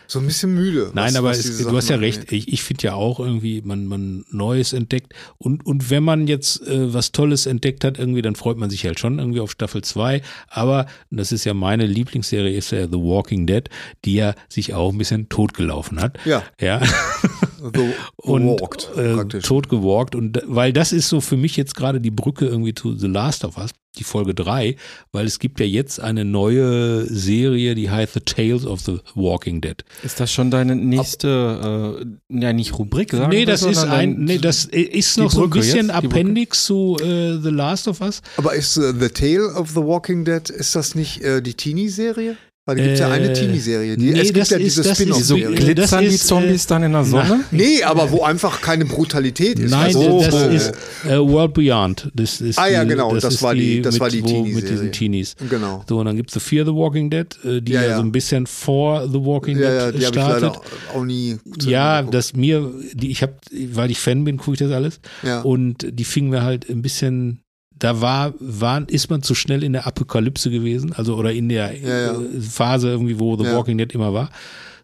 so 0.08 0.20
ein 0.20 0.26
bisschen 0.28 0.54
müde. 0.54 0.92
Nein, 0.94 1.08
was- 1.10 1.16
aber 1.16 1.30
was 1.30 1.40
es, 1.46 1.58
du 1.66 1.76
hast 1.76 1.90
ja 1.90 1.96
recht. 1.98 2.32
Ich, 2.32 2.48
ich 2.52 2.64
finde 2.64 2.84
ja 2.84 2.94
auch 2.94 3.20
irgendwie, 3.20 3.62
man, 3.64 3.86
man 3.88 4.26
Neues 4.32 4.74
entdeckt. 4.74 5.14
Und, 5.38 5.66
und 5.66 5.90
wenn 5.90 6.04
man 6.04 6.28
jetzt 6.28 6.62
äh, 6.68 6.94
was 6.94 7.12
Tolles 7.12 7.46
entdeckt 7.46 7.84
hat, 7.84 7.98
irgendwie, 8.00 8.22
dann 8.22 8.36
freut 8.36 8.58
man 8.58 8.70
sich 8.70 8.86
halt 8.86 9.00
schon 9.00 9.20
irgendwie 9.20 9.40
auf 9.40 9.52
Staffel 9.52 9.84
2. 9.84 10.22
Aber 10.48 10.86
das 11.12 11.32
ist 11.32 11.44
ja 11.46 11.54
meine 11.54 11.86
Lieblingsserie, 11.86 12.56
ist 12.56 12.72
ja 12.72 12.88
The 12.88 12.94
Walking 12.98 13.48
Dead, 13.48 13.70
die 14.06 14.16
ja 14.16 14.36
sich 14.50 14.74
auch 14.74 14.92
ein 14.92 14.98
bisschen 14.98 15.30
totgelaufen 15.30 16.00
hat. 16.02 16.18
Ja, 16.26 16.44
Ja. 16.60 16.82
the, 17.74 17.90
und 18.18 18.46
walked, 18.48 18.90
äh, 18.98 19.40
tot 19.40 19.70
gewalkt 19.70 20.16
und 20.16 20.42
weil 20.46 20.72
das 20.74 20.92
ist 20.92 21.10
so 21.10 21.20
für 21.22 21.38
mich 21.38 21.58
jetzt 21.58 21.76
gerade 21.76 22.00
die 22.00 22.12
Brücke 22.12 22.46
irgendwie 22.46 22.74
zu 22.74 22.96
The 22.96 23.08
Last 23.08 23.44
of 23.46 23.58
Us, 23.58 23.72
die 23.96 24.04
Folge 24.04 24.34
3, 24.34 24.76
weil 25.12 25.26
es 25.26 25.40
gibt 25.40 25.60
ja 25.60 25.66
jetzt 25.66 26.00
eine 26.00 26.26
neue 26.26 27.06
Serie, 27.06 27.76
die 27.76 27.90
heißt 27.90 28.14
The 28.14 28.20
Tales 28.22 28.66
of 28.66 28.82
the 28.82 29.00
Walking 29.16 29.62
Dead. 29.62 29.84
Ist 30.04 30.20
das 30.20 30.32
schon 30.32 30.52
deine 30.52 30.76
nächste, 30.76 32.06
äh, 32.30 32.40
ja 32.42 32.54
nicht 32.54 32.78
Rubrik, 32.78 33.12
sagen 33.12 33.30
nee, 33.30 33.46
das 33.46 33.64
ist 33.64 33.80
sondern 33.80 34.00
ein, 34.00 34.16
nee, 34.20 34.38
das 34.38 34.66
ist 34.66 35.18
noch 35.18 35.32
so 35.32 35.44
ein 35.44 35.50
bisschen 35.50 35.88
jetzt. 35.88 35.96
Appendix 35.96 36.66
zu 36.66 36.98
äh, 37.02 37.38
The 37.42 37.50
Last 37.50 37.88
of 37.88 38.02
Us. 38.02 38.22
Aber 38.38 38.54
ist 38.54 38.78
äh, 38.78 38.94
The 38.98 39.10
Tale 39.10 39.54
of 39.54 39.70
the 39.70 39.78
Walking 39.78 40.26
Dead, 40.26 40.50
ist 40.50 40.76
das 40.76 40.96
nicht 40.96 41.22
äh, 41.22 41.42
die 41.42 41.54
Teenie-Serie? 41.54 42.38
Weil 42.68 42.78
da 42.78 42.82
gibt 42.82 42.94
es 42.96 43.00
ja 43.00 43.12
eine 43.12 43.30
Äh, 43.30 43.34
Teenie-Serie. 43.34 43.96
Die- 43.96 44.06
nee, 44.12 44.20
es 44.20 44.26
gibt 44.34 44.38
das 44.40 44.50
ja 44.50 44.58
ist- 44.58 44.64
diese 44.66 44.82
das 44.82 44.92
ist- 44.94 44.98
so 44.98 45.04
Spin-off-Serie. 45.36 45.46
Äh, 45.46 45.56
das 45.56 45.66
glitzern 45.66 46.00
die 46.02 46.16
ist, 46.16 46.28
Zombies 46.28 46.66
dann 46.66 46.82
in 46.82 46.92
der 46.94 47.04
Sonne? 47.04 47.42
Nee, 47.52 47.84
aber 47.84 48.10
wo 48.10 48.24
einfach 48.24 48.60
keine 48.60 48.86
Brutalität 48.86 49.60
ist. 49.60 49.70
Nein, 49.70 49.96
Also, 49.96 50.20
das 50.20 50.34
äh, 50.34 50.56
ist 50.56 50.74
äh, 51.08 51.20
World 51.20 51.54
Beyond. 51.54 52.10
Das 52.16 52.42
ist 52.42 52.58
Ah 52.58 52.68
ja, 52.68 52.84
die, 52.84 52.90
genau, 52.90 53.14
das 53.14 53.24
ist 53.36 53.44
war 53.44 53.54
die- 53.54 53.84
das 53.84 53.94
mit, 53.94 54.02
war 54.02 54.10
die 54.10 54.24
wo- 54.24 54.26
Mit 54.26 54.34
Teenie-Serie. 54.36 54.72
diesen 54.72 54.92
Teenies. 54.92 55.36
Genau. 55.48 55.84
So, 55.88 56.00
und 56.00 56.06
dann 56.08 56.16
gibt's 56.16 56.34
The 56.34 56.40
Fear 56.40 56.66
the 56.66 56.72
Walking 56.74 57.12
Dead, 57.12 57.28
äh, 57.46 57.62
die 57.62 57.74
Ja, 57.74 57.82
ja, 57.84 57.88
ja. 57.90 57.96
so 57.98 58.02
ein 58.02 58.12
bisschen 58.12 58.48
vor 58.48 59.08
The 59.08 59.14
Walking 59.24 59.60
Ja, 59.60 59.72
ja, 59.72 59.92
Dead 59.92 60.02
die 60.02 60.06
habe 60.08 60.18
ich 60.18 60.24
startet. 60.24 60.42
leider 60.42 60.62
auch 60.96 61.04
nie 61.06 61.38
Ja, 61.68 62.02
das 62.02 62.34
mir, 62.34 62.72
die, 62.94 63.12
ich 63.12 63.22
habe, 63.22 63.34
weil 63.74 63.92
ich 63.92 64.00
Fan 64.00 64.24
bin, 64.24 64.38
gucke 64.38 64.54
ich 64.54 64.60
das 64.60 64.72
alles. 64.72 65.00
Ja. 65.22 65.42
Und 65.42 65.86
die 65.92 66.04
fingen 66.04 66.32
mir 66.32 66.42
halt 66.42 66.68
ein 66.68 66.82
bisschen, 66.82 67.42
da 67.78 68.00
war, 68.02 68.34
war, 68.40 68.88
ist 68.90 69.10
man 69.10 69.22
zu 69.22 69.36
schnell 69.36 69.64
in 69.64 69.74
der 69.74 69.86
Apokalypse 69.86 70.50
gewesen, 70.50 70.94
also 70.94 71.16
oder 71.16 71.34
in 71.34 71.50
der 71.50 71.78
Ja, 71.78 71.88
ja. 72.14 72.20
äh, 72.22 72.42
Phase 72.42 72.90
irgendwie, 72.90 73.20
wo 73.20 73.36
The 73.38 73.44
Ja. 73.46 73.56
Walking 73.58 73.78
Dead 73.78 73.92
immer 73.94 74.14
war. 74.14 74.30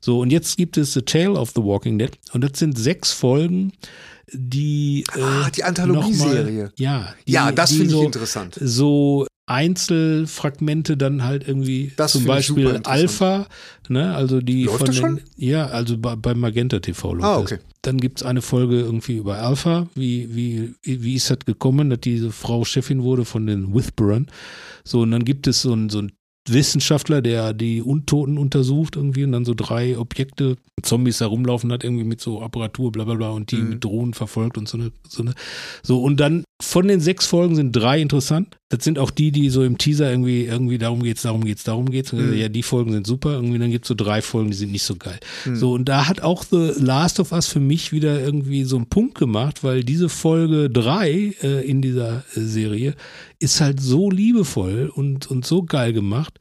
So, 0.01 0.19
und 0.19 0.31
jetzt 0.31 0.57
gibt 0.57 0.77
es 0.77 0.93
The 0.93 1.01
Tale 1.03 1.33
of 1.33 1.51
the 1.55 1.61
Walking 1.63 1.99
Dead 1.99 2.11
und 2.33 2.41
das 2.43 2.57
sind 2.59 2.77
sechs 2.77 3.11
Folgen, 3.11 3.71
die 4.33 5.05
äh, 5.15 5.21
Ah, 5.21 5.49
die 5.49 5.63
Anthologieserie. 5.63 6.43
noch 6.53 6.63
mal- 6.63 6.73
Ja, 6.77 7.13
die, 7.27 7.31
ja, 7.31 7.51
das 7.51 7.71
finde 7.71 7.85
ich 7.85 7.91
so, 7.91 8.03
interessant. 8.03 8.57
so 8.61 9.27
Einzelfragmente 9.51 10.97
dann 10.97 11.23
halt 11.23 11.47
irgendwie 11.47 11.91
Das 11.95 12.13
zum 12.13 12.25
Beispiel. 12.25 12.81
Alpha, 12.83 13.47
ne, 13.89 14.15
also 14.15 14.41
die 14.41 14.63
Läuft 14.65 14.77
von 14.77 14.87
das 14.87 14.95
den, 14.95 15.01
schon? 15.01 15.19
ja, 15.37 15.67
also 15.67 15.97
bei, 15.97 16.15
bei 16.15 16.33
Magenta 16.33 16.79
TV 16.79 17.13
läuft 17.13 17.25
Ah, 17.27 17.41
das. 17.41 17.51
okay. 17.51 17.61
Dann 17.83 17.97
gibt's 17.97 18.23
eine 18.23 18.41
Folge 18.41 18.79
irgendwie 18.79 19.17
über 19.17 19.37
Alpha, 19.39 19.87
wie, 19.95 20.35
wie, 20.35 20.73
wie 20.83 21.15
ist 21.15 21.29
das 21.29 21.39
gekommen, 21.45 21.89
dass 21.89 21.99
diese 22.01 22.31
Frau 22.31 22.63
Chefin 22.63 23.03
wurde 23.03 23.25
von 23.25 23.47
den 23.47 23.73
Whisperern. 23.73 24.27
So, 24.83 25.01
und 25.01 25.11
dann 25.11 25.25
gibt 25.25 25.47
es 25.47 25.61
so 25.63 25.73
ein, 25.73 25.89
so 25.89 25.99
ein 25.99 26.11
Wissenschaftler, 26.49 27.21
der 27.21 27.53
die 27.53 27.81
Untoten 27.83 28.37
untersucht 28.39 28.95
irgendwie 28.95 29.23
und 29.23 29.31
dann 29.31 29.45
so 29.45 29.53
drei 29.55 29.97
Objekte, 29.97 30.57
Zombies 30.81 31.19
da 31.19 31.27
rumlaufen 31.27 31.71
hat, 31.71 31.83
irgendwie 31.83 32.03
mit 32.03 32.19
so 32.19 32.41
Apparatur, 32.41 32.91
bla 32.91 33.03
bla 33.03 33.13
bla 33.13 33.29
und 33.29 33.51
die 33.51 33.57
Mhm. 33.57 33.69
mit 33.69 33.83
Drohnen 33.83 34.13
verfolgt 34.15 34.57
und 34.57 34.67
so 34.67 34.77
eine, 34.77 34.91
so 35.07 35.21
eine. 35.21 35.33
So, 35.83 36.01
und 36.01 36.19
dann 36.19 36.43
von 36.61 36.87
den 36.87 37.01
sechs 37.01 37.25
Folgen 37.25 37.55
sind 37.55 37.71
drei 37.73 37.99
interessant. 37.99 38.57
Das 38.69 38.83
sind 38.83 38.99
auch 38.99 39.11
die, 39.11 39.31
die 39.31 39.49
so 39.49 39.63
im 39.63 39.77
Teaser 39.77 40.09
irgendwie, 40.09 40.45
irgendwie 40.45 40.77
darum 40.77 41.03
geht's, 41.03 41.23
darum 41.23 41.43
geht's, 41.43 41.63
darum 41.63 41.89
geht's. 41.89 42.13
Mhm. 42.13 42.33
Ja, 42.33 42.47
die 42.47 42.63
Folgen 42.63 42.93
sind 42.93 43.05
super. 43.05 43.33
Irgendwie 43.33 43.59
dann 43.59 43.71
gibt's 43.71 43.87
so 43.87 43.95
drei 43.95 44.21
Folgen, 44.21 44.51
die 44.51 44.57
sind 44.57 44.71
nicht 44.71 44.83
so 44.83 44.95
geil. 44.95 45.19
Mhm. 45.45 45.55
So, 45.55 45.73
und 45.73 45.89
da 45.89 46.07
hat 46.07 46.21
auch 46.21 46.43
The 46.43 46.73
Last 46.77 47.19
of 47.19 47.31
Us 47.31 47.47
für 47.47 47.59
mich 47.59 47.91
wieder 47.91 48.21
irgendwie 48.21 48.63
so 48.63 48.77
einen 48.77 48.85
Punkt 48.85 49.17
gemacht, 49.17 49.63
weil 49.63 49.83
diese 49.83 50.07
Folge 50.07 50.69
drei 50.69 51.33
äh, 51.41 51.67
in 51.67 51.81
dieser 51.81 52.23
äh, 52.35 52.39
Serie 52.39 52.95
ist 53.39 53.59
halt 53.59 53.81
so 53.81 54.09
liebevoll 54.09 54.91
und, 54.93 55.29
und 55.29 55.45
so 55.45 55.63
geil 55.63 55.91
gemacht 55.93 56.39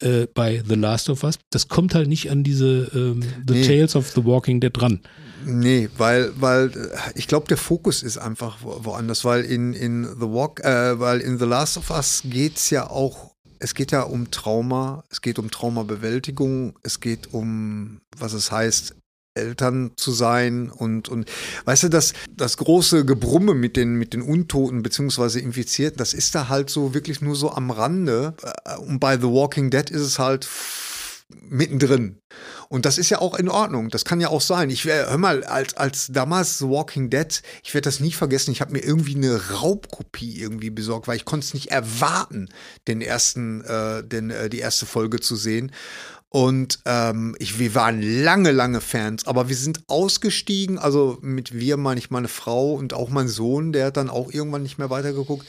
äh, 0.00 0.26
bei 0.34 0.62
The 0.68 0.74
Last 0.74 1.08
of 1.08 1.22
Us. 1.24 1.38
Das 1.50 1.68
kommt 1.68 1.94
halt 1.94 2.08
nicht 2.08 2.30
an 2.30 2.42
diese 2.42 2.90
ähm, 2.94 3.22
The 3.46 3.54
Nee. 3.54 3.66
Tales 3.66 3.96
of 3.96 4.08
the 4.10 4.24
Walking 4.24 4.60
Dead 4.60 4.70
dran. 4.72 5.00
Nee, 5.44 5.88
weil, 5.96 6.32
weil 6.40 6.70
äh, 6.70 7.10
ich 7.14 7.26
glaube, 7.26 7.48
der 7.48 7.56
Fokus 7.56 8.02
ist 8.02 8.18
einfach 8.18 8.58
wo- 8.62 8.84
woanders, 8.84 9.24
weil 9.24 9.44
in, 9.44 9.72
in 9.74 10.04
The 10.04 10.26
Walk, 10.26 10.60
äh, 10.60 10.98
weil 11.00 11.20
in 11.20 11.38
The 11.38 11.44
Last 11.46 11.76
of 11.76 11.90
Us 11.90 12.22
geht's 12.24 12.70
ja 12.70 12.88
auch, 12.88 13.32
es 13.58 13.74
geht 13.74 13.92
ja 13.92 14.02
um 14.02 14.30
Trauma, 14.30 15.04
es 15.10 15.20
geht 15.20 15.38
um 15.38 15.50
Traumabewältigung, 15.50 16.78
es 16.82 17.00
geht 17.00 17.32
um, 17.32 18.00
was 18.18 18.32
es 18.32 18.50
heißt, 18.52 18.94
Eltern 19.34 19.92
zu 19.96 20.12
sein 20.12 20.70
und, 20.70 21.08
und 21.08 21.30
weißt 21.64 21.84
du, 21.84 21.88
das, 21.88 22.12
das 22.36 22.58
große 22.58 23.06
Gebrumme 23.06 23.54
mit 23.54 23.76
den, 23.76 23.94
mit 23.94 24.12
den 24.12 24.20
Untoten 24.20 24.82
beziehungsweise 24.82 25.40
Infizierten, 25.40 25.96
das 25.96 26.12
ist 26.12 26.34
da 26.34 26.48
halt 26.50 26.68
so 26.68 26.92
wirklich 26.92 27.22
nur 27.22 27.34
so 27.34 27.50
am 27.50 27.70
Rande. 27.70 28.34
Äh, 28.64 28.76
Und 28.76 29.00
bei 29.00 29.16
The 29.16 29.24
Walking 29.28 29.70
Dead 29.70 29.88
ist 29.90 30.02
es 30.02 30.18
halt 30.18 30.46
mittendrin. 31.48 32.18
Und 32.72 32.86
das 32.86 32.96
ist 32.96 33.10
ja 33.10 33.18
auch 33.18 33.34
in 33.34 33.50
Ordnung. 33.50 33.90
Das 33.90 34.06
kann 34.06 34.18
ja 34.22 34.28
auch 34.28 34.40
sein. 34.40 34.70
Ich 34.70 34.86
wär, 34.86 35.10
hör 35.10 35.18
mal, 35.18 35.44
als, 35.44 35.76
als 35.76 36.06
damals 36.06 36.56
The 36.56 36.64
Walking 36.64 37.10
Dead, 37.10 37.42
ich 37.62 37.74
werde 37.74 37.84
das 37.84 38.00
nie 38.00 38.12
vergessen, 38.12 38.50
ich 38.50 38.62
habe 38.62 38.72
mir 38.72 38.82
irgendwie 38.82 39.14
eine 39.14 39.50
Raubkopie 39.50 40.40
irgendwie 40.40 40.70
besorgt, 40.70 41.06
weil 41.06 41.18
ich 41.18 41.26
konnte 41.26 41.44
es 41.44 41.52
nicht 41.52 41.70
erwarten, 41.70 42.48
den 42.88 43.02
ersten, 43.02 43.60
äh, 43.60 44.02
den, 44.02 44.30
äh, 44.30 44.48
die 44.48 44.60
erste 44.60 44.86
Folge 44.86 45.20
zu 45.20 45.36
sehen. 45.36 45.70
Und 46.30 46.78
ähm, 46.86 47.36
ich, 47.38 47.58
wir 47.58 47.74
waren 47.74 48.00
lange, 48.00 48.52
lange 48.52 48.80
Fans, 48.80 49.26
aber 49.26 49.50
wir 49.50 49.56
sind 49.56 49.82
ausgestiegen. 49.88 50.78
Also 50.78 51.18
mit 51.20 51.52
wir 51.52 51.76
meine 51.76 52.00
ich 52.00 52.10
meine 52.10 52.28
Frau 52.28 52.72
und 52.72 52.94
auch 52.94 53.10
mein 53.10 53.28
Sohn, 53.28 53.74
der 53.74 53.88
hat 53.88 53.98
dann 53.98 54.08
auch 54.08 54.32
irgendwann 54.32 54.62
nicht 54.62 54.78
mehr 54.78 54.88
weitergeguckt. 54.88 55.46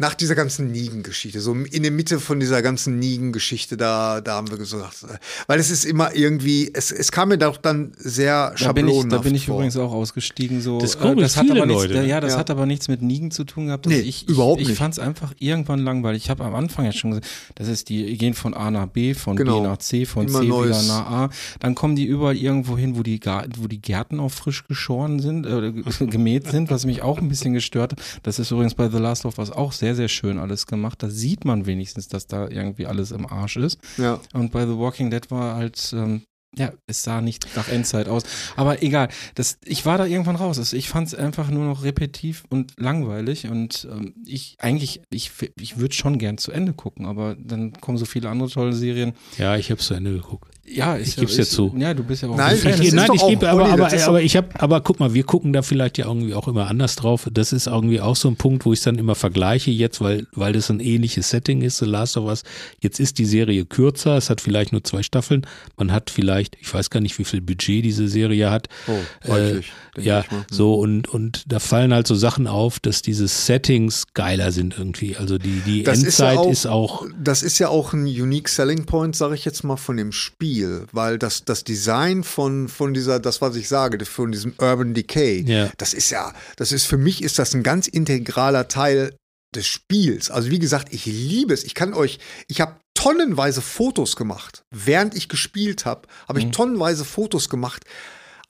Nach 0.00 0.14
dieser 0.14 0.36
ganzen 0.36 0.70
Nigen-Geschichte, 0.70 1.40
so 1.40 1.52
in 1.54 1.82
der 1.82 1.90
Mitte 1.90 2.20
von 2.20 2.38
dieser 2.38 2.62
ganzen 2.62 3.00
Nigen-Geschichte, 3.00 3.76
da, 3.76 4.20
da 4.20 4.36
haben 4.36 4.48
wir 4.48 4.56
gesagt, 4.56 5.02
äh, 5.02 5.18
weil 5.48 5.58
es 5.58 5.70
ist 5.70 5.84
immer 5.84 6.14
irgendwie, 6.14 6.70
es, 6.72 6.92
es 6.92 7.10
kam 7.10 7.30
mir 7.30 7.38
doch 7.38 7.56
dann 7.56 7.90
sehr 7.96 8.54
Da 8.56 8.70
bin 8.72 8.86
ich, 8.86 8.92
schablonenhaft 8.94 9.12
da 9.12 9.18
bin 9.18 9.34
ich 9.34 9.46
vor. 9.46 9.56
übrigens 9.56 9.76
auch 9.76 9.90
ausgestiegen. 9.92 10.60
So, 10.60 10.78
Das 10.78 10.94
äh, 10.94 11.16
das 11.16 11.36
hat 11.36 11.50
aber 11.50 11.66
nichts, 11.66 11.82
Leute, 11.82 11.94
ne? 11.94 12.06
Ja, 12.06 12.20
das 12.20 12.34
Ja. 12.34 12.38
hat 12.38 12.48
aber 12.50 12.64
nichts 12.64 12.86
mit 12.86 13.02
Nigen 13.02 13.32
zu 13.32 13.42
tun 13.42 13.66
gehabt. 13.66 13.86
Nee, 13.86 13.94
Also 13.96 14.06
ich, 14.06 14.28
überhaupt 14.28 14.58
ich, 14.60 14.62
ich 14.62 14.68
nicht. 14.68 14.78
fand 14.78 14.94
es 14.94 15.00
einfach 15.00 15.34
irgendwann 15.40 15.80
langweilig. 15.80 16.22
Ich 16.22 16.30
habe 16.30 16.44
am 16.44 16.54
Anfang 16.54 16.84
ja 16.84 16.92
schon 16.92 17.10
gesagt, 17.10 17.26
das 17.56 17.66
ist 17.66 17.88
die, 17.88 18.16
gehen 18.16 18.34
von 18.34 18.54
A 18.54 18.70
nach 18.70 18.86
B, 18.86 19.14
von 19.14 19.34
Genau. 19.34 19.62
B 19.62 19.66
nach 19.66 19.78
C, 19.78 20.04
von 20.06 20.28
Immer 20.28 20.42
C 20.42 20.46
Neues. 20.46 20.84
wieder 20.84 20.94
nach 20.96 21.10
A. 21.10 21.30
Dann 21.58 21.74
kommen 21.74 21.96
die 21.96 22.04
überall 22.06 22.36
irgendwo 22.36 22.78
hin, 22.78 22.96
wo 22.96 23.02
die, 23.02 23.18
wo 23.58 23.66
die 23.66 23.82
Gärten 23.82 24.20
auch 24.20 24.30
frisch 24.30 24.64
geschoren 24.68 25.18
sind, 25.18 25.44
äh, 25.44 25.72
gemäht 26.06 26.46
sind, 26.48 26.70
was 26.70 26.86
mich 26.86 27.02
auch 27.02 27.18
ein 27.18 27.28
bisschen 27.28 27.52
gestört 27.52 27.92
hat. 27.94 28.00
Das 28.22 28.38
ist 28.38 28.52
übrigens 28.52 28.74
bei 28.76 28.88
The 28.88 28.98
Last 28.98 29.24
of 29.24 29.38
Us 29.38 29.50
auch 29.50 29.72
sehr, 29.72 29.87
sehr 29.94 30.08
schön 30.08 30.38
alles 30.38 30.66
gemacht. 30.66 31.02
Da 31.02 31.10
sieht 31.10 31.44
man 31.44 31.66
wenigstens, 31.66 32.08
dass 32.08 32.26
da 32.26 32.48
irgendwie 32.48 32.86
alles 32.86 33.10
im 33.10 33.26
Arsch 33.26 33.56
ist. 33.56 33.78
Ja. 33.96 34.20
Und 34.32 34.52
bei 34.52 34.66
The 34.66 34.76
Walking 34.76 35.10
Dead 35.10 35.30
war 35.30 35.56
halt, 35.56 35.92
ähm, 35.92 36.22
ja, 36.56 36.72
es 36.86 37.02
sah 37.02 37.20
nicht 37.20 37.46
nach 37.56 37.68
Endzeit 37.68 38.08
aus. 38.08 38.22
Aber 38.56 38.82
egal, 38.82 39.08
das, 39.34 39.58
ich 39.64 39.84
war 39.84 39.98
da 39.98 40.06
irgendwann 40.06 40.36
raus. 40.36 40.58
Also 40.58 40.76
ich 40.76 40.88
fand 40.88 41.08
es 41.08 41.14
einfach 41.14 41.50
nur 41.50 41.64
noch 41.64 41.84
repetitiv 41.84 42.44
und 42.48 42.72
langweilig 42.78 43.48
und 43.48 43.86
ähm, 43.90 44.14
ich 44.26 44.56
eigentlich, 44.58 45.02
ich, 45.10 45.30
ich 45.60 45.78
würde 45.78 45.94
schon 45.94 46.18
gern 46.18 46.38
zu 46.38 46.50
Ende 46.50 46.72
gucken, 46.72 47.06
aber 47.06 47.36
dann 47.38 47.72
kommen 47.74 47.98
so 47.98 48.06
viele 48.06 48.30
andere 48.30 48.48
tolle 48.48 48.72
Serien. 48.72 49.12
Ja, 49.36 49.56
ich 49.56 49.70
habe 49.70 49.80
zu 49.80 49.94
Ende 49.94 50.12
geguckt. 50.12 50.57
Ja, 50.72 50.96
Ich 50.98 51.16
geb's 51.16 51.36
dir 51.36 51.44
zu. 51.46 51.74
Ja, 51.76 51.94
du 51.94 52.02
bist 52.04 52.22
ja 52.22 52.28
auch 52.28 52.36
Nein, 52.36 52.58
ein 52.64 52.82
Ich, 52.82 52.92
nein, 52.92 53.10
ich 53.14 53.26
gebe, 53.26 53.48
aber, 53.48 53.66
aber, 53.66 53.90
aber 53.92 54.22
ich 54.22 54.36
habe, 54.36 54.48
aber 54.60 54.80
guck 54.80 55.00
mal, 55.00 55.14
wir 55.14 55.24
gucken 55.24 55.52
da 55.52 55.62
vielleicht 55.62 55.98
ja 55.98 56.06
irgendwie 56.06 56.34
auch 56.34 56.48
immer 56.48 56.66
anders 56.68 56.96
drauf. 56.96 57.28
Das 57.32 57.52
ist 57.52 57.66
irgendwie 57.66 58.00
auch 58.00 58.16
so 58.16 58.28
ein 58.28 58.36
Punkt, 58.36 58.64
wo 58.64 58.72
ich 58.72 58.80
dann 58.82 58.96
immer 58.98 59.14
vergleiche 59.14 59.70
jetzt, 59.70 60.00
weil, 60.00 60.26
weil 60.32 60.52
das 60.52 60.70
ein 60.70 60.80
ähnliches 60.80 61.30
Setting 61.30 61.62
ist, 61.62 61.78
The 61.78 61.86
Last 61.86 62.16
of 62.16 62.26
Us. 62.26 62.42
Jetzt 62.80 63.00
ist 63.00 63.18
die 63.18 63.24
Serie 63.24 63.64
kürzer, 63.64 64.16
es 64.16 64.30
hat 64.30 64.40
vielleicht 64.40 64.72
nur 64.72 64.84
zwei 64.84 65.02
Staffeln. 65.02 65.46
Man 65.76 65.92
hat 65.92 66.10
vielleicht, 66.10 66.56
ich 66.60 66.72
weiß 66.72 66.90
gar 66.90 67.00
nicht, 67.00 67.18
wie 67.18 67.24
viel 67.24 67.40
Budget 67.40 67.84
diese 67.84 68.08
Serie 68.08 68.50
hat. 68.50 68.68
Oh, 68.86 68.92
reichlich, 69.30 69.72
denke 69.96 70.08
ja, 70.08 70.20
ich 70.20 70.26
so 70.50 70.74
und, 70.74 71.08
und 71.08 71.44
da 71.52 71.58
fallen 71.58 71.92
halt 71.94 72.06
so 72.06 72.14
Sachen 72.14 72.46
auf, 72.46 72.78
dass 72.80 73.02
diese 73.02 73.26
Settings 73.28 74.04
geiler 74.14 74.52
sind 74.52 74.76
irgendwie. 74.76 75.16
Also 75.16 75.38
die, 75.38 75.60
die 75.66 75.82
Das 75.82 76.02
ist 76.02 76.18
ja 76.18 76.30
Endzeit 76.32 76.38
auch- 76.38 76.50
ist 76.50 76.66
auch, 76.66 77.06
Das 77.22 77.42
ist 77.42 77.58
ja 77.58 77.68
auch 77.68 77.92
ein 77.92 78.04
unique 78.06 78.48
selling 78.48 78.84
point, 78.86 79.16
sage 79.16 79.34
ich 79.34 79.44
jetzt 79.44 79.64
mal, 79.64 79.76
von 79.76 79.96
dem 79.96 80.12
Spiel, 80.12 80.57
weil 80.92 81.18
das, 81.18 81.44
das 81.44 81.64
Design 81.64 82.24
von, 82.24 82.68
von 82.68 82.94
dieser, 82.94 83.20
das 83.20 83.40
was 83.40 83.56
ich 83.56 83.68
sage, 83.68 84.04
von 84.04 84.32
diesem 84.32 84.54
Urban 84.58 84.94
Decay, 84.94 85.44
Ja. 85.46 85.70
das 85.78 85.94
ist 85.94 86.10
ja, 86.10 86.32
das 86.56 86.72
ist 86.72 86.84
für 86.86 86.96
mich 86.98 87.22
ist 87.22 87.38
das 87.38 87.54
ein 87.54 87.62
ganz 87.62 87.86
integraler 87.88 88.68
Teil 88.68 89.14
des 89.54 89.66
Spiels. 89.66 90.30
Also 90.30 90.50
wie 90.50 90.58
gesagt, 90.58 90.92
ich 90.92 91.06
liebe 91.06 91.54
es. 91.54 91.64
Ich 91.64 91.74
kann 91.74 91.94
euch, 91.94 92.18
ich 92.48 92.60
habe 92.60 92.76
tonnenweise 92.94 93.62
Fotos 93.62 94.16
gemacht, 94.16 94.62
während 94.74 95.14
ich 95.14 95.28
gespielt 95.28 95.84
habe, 95.86 96.08
habe 96.26 96.40
ich 96.40 96.50
tonnenweise 96.50 97.04
Fotos 97.04 97.48
gemacht, 97.48 97.84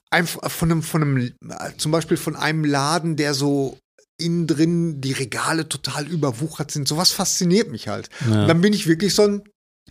einfach 0.09 0.49
von 0.51 0.71
einem, 0.71 0.83
von 0.83 1.01
einem, 1.03 1.33
zum 1.77 1.91
Beispiel 1.91 2.17
von 2.17 2.35
einem 2.35 2.65
Laden, 2.65 3.15
der 3.15 3.33
so 3.33 3.77
innen 4.19 4.47
drin 4.47 4.99
die 5.01 5.13
Regale 5.13 5.69
total 5.69 6.07
überwuchert 6.07 6.71
sind. 6.71 6.87
Sowas 6.87 7.11
fasziniert 7.11 7.71
mich 7.71 7.87
halt. 7.87 8.09
Ja. 8.27 8.41
Und 8.41 8.47
dann 8.47 8.61
bin 8.61 8.73
ich 8.73 8.87
wirklich 8.87 9.15
so 9.15 9.23
ein 9.23 9.43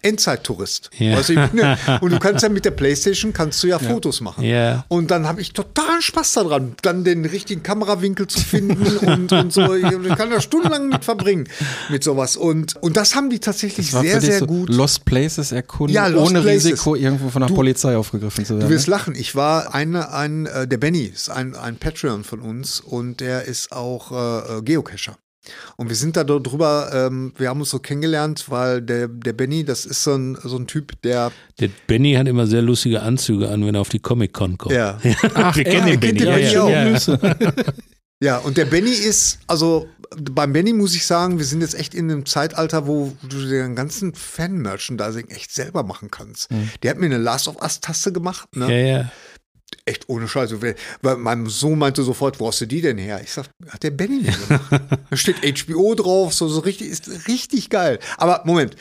Endzeittourist. 0.03 0.91
Ja. 0.99 1.21
Du, 1.21 1.35
bin 1.35 1.59
ja, 1.59 1.79
und 2.01 2.11
du 2.13 2.19
kannst 2.19 2.43
ja 2.43 2.49
mit 2.49 2.65
der 2.65 2.71
Playstation 2.73 3.33
kannst 3.33 3.63
du 3.63 3.69
ja, 3.69 3.79
Fotos 3.79 4.21
machen. 4.21 4.45
Ja. 4.45 4.85
Und 4.89 5.11
dann 5.11 5.27
habe 5.27 5.41
ich 5.41 5.53
totalen 5.53 6.03
Spaß 6.03 6.33
daran, 6.35 6.75
dann 6.83 7.05
den 7.05 7.25
richtigen 7.25 7.63
Kamerawinkel 7.63 8.27
zu 8.27 8.41
finden 8.41 8.97
und, 9.07 9.33
und 9.33 9.53
so. 9.53 9.75
Ich 9.75 9.83
kann 10.17 10.31
da 10.31 10.41
stundenlang 10.41 10.89
mit 10.89 11.05
verbringen 11.05 11.49
mit 11.89 12.05
sowas. 12.05 12.37
Und, 12.37 12.77
und 12.83 12.97
das 12.97 13.15
haben 13.15 13.31
die 13.31 13.39
tatsächlich 13.39 13.91
sehr, 13.91 14.21
sehr 14.21 14.39
so 14.41 14.47
gut. 14.47 14.69
Lost 14.71 15.05
Places 15.05 15.53
erkunden, 15.53 15.95
Ja, 15.95 16.07
Lost 16.07 16.31
ohne 16.31 16.41
Places. 16.43 16.65
Risiko 16.73 16.95
irgendwo 16.95 17.29
von 17.31 17.41
der 17.41 17.49
Du- 17.49 17.55
Polizei 17.55 17.97
aufgegriffen 17.97 18.45
zu 18.45 18.55
Du 18.55 18.61
werden. 18.61 18.71
wirst 18.71 18.87
ne? 18.89 18.91
lachen. 18.93 19.15
Ich 19.15 19.35
war 19.35 19.75
eine, 19.75 20.13
ein, 20.13 20.47
äh, 20.47 20.67
der 20.67 20.79
Benny 20.79 21.05
ist 21.05 21.31
ein, 21.31 21.55
ein 21.55 21.77
Patreon 21.77 22.25
von 22.25 22.41
uns 22.41 22.81
und 22.81 23.21
der 23.21 23.45
ist 23.45 23.73
auch 23.73 24.13
äh, 24.13 24.59
äh, 24.59 24.63
Geocacher. 24.63 25.17
Und 25.77 25.89
wir 25.89 25.97
sind 25.97 26.17
da 26.17 26.25
drüber, 26.25 26.91
ähm, 26.93 27.33
wir 27.37 27.49
haben 27.49 27.61
uns 27.61 27.71
so 27.71 27.79
kennengelernt, 27.79 28.47
weil 28.49 28.83
der, 28.83 29.09
der 29.09 29.33
Benny, 29.33 29.65
das 29.65 29.87
ist 29.87 30.05
so 30.05 30.15
ein, 30.15 30.39
so 30.43 30.57
ein 30.57 30.67
Typ, 30.67 31.01
der 31.03 31.33
Der 31.61 31.71
Benny 31.87 32.15
hat 32.15 32.29
immer 32.29 32.47
sehr 32.47 32.63
lustige 32.63 33.03
Anzüge 33.03 33.49
an, 33.49 33.65
wenn 33.67 33.75
er 33.75 33.81
auf 33.81 33.89
die 33.89 34.01
Comic-Con 34.01 34.59
kommt. 34.59 34.75
Ja. 34.75 34.99
Ach, 35.35 35.57
wir 35.57 35.65
kennen 35.65 35.89
ja, 35.89 35.97
den 35.97 36.01
Benny. 36.01 36.19
den 36.19 36.29
Benny 36.29 36.53
ja, 36.53 36.63
auch. 36.63 36.71
ja. 36.71 37.65
Ja, 38.21 38.39
und 38.39 38.57
der 38.57 38.65
Benny 38.65 38.91
ist, 38.91 39.39
also 39.47 39.87
beim 40.17 40.53
Benny 40.53 40.73
muss 40.73 40.95
ich 40.97 41.07
sagen, 41.07 41.39
wir 41.39 41.45
sind 41.45 41.61
jetzt 41.61 41.79
echt 41.79 41.95
in 41.95 42.11
einem 42.11 42.27
Zeitalter, 42.27 42.87
wo 42.89 43.13
du 43.23 43.47
den 43.47 43.77
ganzen 43.77 44.13
Fan-Merchandising 44.13 45.29
echt 45.29 45.53
selber 45.53 45.85
machen 45.85 46.11
kannst. 46.11 46.49
Der 46.83 46.91
hat 46.91 46.99
mir 46.99 47.07
eine 47.07 47.19
Last 47.19 47.47
of 47.47 47.63
Us-Taste 47.63 48.13
gemacht, 48.13 48.57
ne? 48.57 48.67
Ja, 48.67 48.99
ja. 48.99 49.13
Echt 49.89 50.09
ohne 50.09 50.29
Scheiße. 50.29 50.61
Weil- 50.61 51.17
mein 51.17 51.47
Sohn 51.47 51.79
meinte 51.79 52.03
sofort, 52.03 52.39
wo 52.41 52.49
hast 52.49 52.61
du 52.61 52.67
die 52.67 52.83
denn 52.83 52.99
her? 52.99 53.21
Ich 53.23 53.33
sag, 53.33 53.47
hat 53.69 53.83
der 53.83 53.91
Benny 53.91 54.21
mir 54.21 54.33
gemacht. 54.33 54.71
da 55.11 55.17
steht 55.17 55.37
HBO 55.65 55.95
drauf, 55.95 56.35
so, 56.35 56.47
so 56.47 56.61
richtig, 56.61 56.89
ist 56.89 57.27
richtig 57.27 57.71
geil. 57.71 57.99
Aber 58.19 58.43
Moment, 58.45 58.77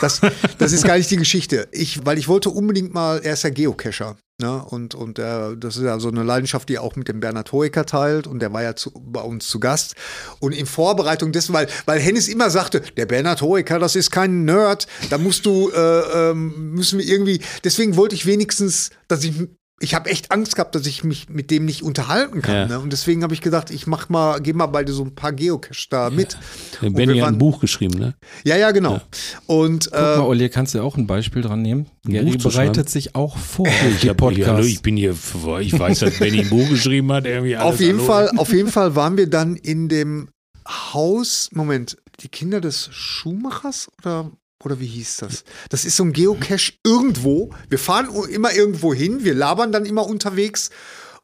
das, 0.00 0.20
das 0.58 0.72
ist 0.72 0.84
gar 0.84 0.96
nicht 0.96 1.10
die 1.10 1.16
Geschichte. 1.16 1.68
Ich, 1.70 2.04
weil 2.04 2.18
ich 2.18 2.26
wollte 2.26 2.50
unbedingt 2.50 2.92
mal, 2.92 3.20
er 3.22 3.34
ist 3.34 3.44
ja 3.44 3.50
Geocacher. 3.50 4.16
Ne? 4.40 4.64
Und, 4.64 4.94
und 4.94 5.18
äh, 5.18 5.56
das 5.56 5.76
ist 5.76 5.82
ja 5.82 5.98
so 5.98 6.08
eine 6.08 6.22
Leidenschaft, 6.22 6.68
die 6.68 6.74
er 6.76 6.82
auch 6.82 6.94
mit 6.96 7.08
dem 7.08 7.20
Bernhard 7.20 7.52
Hoeker 7.52 7.86
teilt. 7.86 8.26
Und 8.26 8.40
der 8.40 8.52
war 8.52 8.62
ja 8.62 8.74
zu, 8.74 8.92
bei 8.94 9.20
uns 9.20 9.48
zu 9.48 9.60
Gast. 9.60 9.94
Und 10.40 10.52
in 10.52 10.66
Vorbereitung 10.66 11.32
dessen, 11.32 11.52
weil, 11.52 11.68
weil 11.86 12.00
Hennis 12.00 12.28
immer 12.28 12.50
sagte, 12.50 12.80
der 12.96 13.06
Bernhard 13.06 13.42
Hoeker, 13.42 13.78
das 13.78 13.96
ist 13.96 14.10
kein 14.10 14.44
Nerd, 14.44 14.86
da 15.10 15.18
musst 15.18 15.46
du, 15.46 15.70
äh, 15.70 16.30
ähm, 16.30 16.72
müssen 16.72 16.98
wir 16.98 17.06
irgendwie, 17.06 17.40
deswegen 17.62 17.96
wollte 17.96 18.14
ich 18.14 18.26
wenigstens, 18.26 18.90
dass 19.08 19.24
ich 19.24 19.34
ich 19.80 19.94
habe 19.94 20.10
echt 20.10 20.32
Angst 20.32 20.56
gehabt, 20.56 20.74
dass 20.74 20.86
ich 20.86 21.04
mich 21.04 21.28
mit 21.28 21.50
dem 21.50 21.64
nicht 21.64 21.82
unterhalten 21.82 22.42
kann. 22.42 22.54
Ja. 22.54 22.66
Ne? 22.66 22.80
Und 22.80 22.92
deswegen 22.92 23.22
habe 23.22 23.34
ich 23.34 23.40
gedacht, 23.40 23.70
ich 23.70 23.86
mach 23.86 24.08
mal, 24.08 24.40
gebe 24.40 24.58
mal 24.58 24.66
beide 24.66 24.92
so 24.92 25.04
ein 25.04 25.14
paar 25.14 25.32
Geocache 25.32 25.86
da 25.90 26.10
mit. 26.10 26.36
Benny 26.80 27.18
hat 27.18 27.28
ein 27.28 27.38
Buch 27.38 27.60
geschrieben, 27.60 27.98
ne? 27.98 28.14
Ja, 28.44 28.56
ja, 28.56 28.72
genau. 28.72 29.00
Und 29.46 29.90
Guck 29.90 30.00
mal, 30.00 30.16
äh, 30.16 30.20
Olli, 30.20 30.48
kannst 30.48 30.74
du 30.74 30.82
auch 30.82 30.96
ein 30.96 31.06
Beispiel 31.06 31.42
dran 31.42 31.62
nehmen? 31.62 31.86
Gary 32.04 32.36
bereitet 32.36 32.88
sich 32.90 33.14
auch 33.14 33.36
vor. 33.36 33.66
Ich, 33.66 34.00
die 34.00 34.10
hab, 34.10 34.20
hier, 34.32 34.46
hallo, 34.46 34.58
ich 34.60 34.82
Podcast. 34.82 34.82
bin 34.82 34.96
hier, 34.96 35.14
ich 35.60 35.78
weiß, 35.78 36.00
dass 36.00 36.18
Benny 36.18 36.40
ein 36.40 36.48
Buch 36.48 36.68
geschrieben 36.68 37.12
hat. 37.12 37.26
Irgendwie 37.26 37.56
alles, 37.56 37.74
auf 37.74 37.80
jeden 37.80 37.98
hallo. 37.98 38.06
Fall, 38.06 38.30
auf 38.36 38.52
jeden 38.52 38.70
Fall 38.70 38.96
waren 38.96 39.16
wir 39.16 39.28
dann 39.28 39.56
in 39.56 39.88
dem 39.88 40.28
Haus, 40.66 41.50
Moment, 41.52 41.96
die 42.20 42.28
Kinder 42.28 42.60
des 42.60 42.88
Schuhmachers 42.92 43.88
oder 43.98 44.30
oder 44.64 44.80
wie 44.80 44.86
hieß 44.86 45.18
das? 45.18 45.44
Das 45.68 45.84
ist 45.84 45.96
so 45.96 46.04
ein 46.04 46.12
Geocache 46.12 46.72
irgendwo. 46.84 47.54
Wir 47.68 47.78
fahren 47.78 48.08
immer 48.28 48.52
irgendwo 48.52 48.92
hin, 48.92 49.24
wir 49.24 49.34
labern 49.34 49.72
dann 49.72 49.86
immer 49.86 50.06
unterwegs 50.06 50.70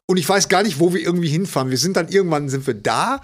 und 0.07 0.17
ich 0.17 0.27
weiß 0.27 0.49
gar 0.49 0.63
nicht, 0.63 0.79
wo 0.79 0.93
wir 0.93 1.01
irgendwie 1.01 1.29
hinfahren. 1.29 1.69
Wir 1.69 1.77
sind 1.77 1.97
dann 1.97 2.09
irgendwann 2.09 2.49
sind 2.49 2.67
wir 2.67 2.75
da 2.75 3.21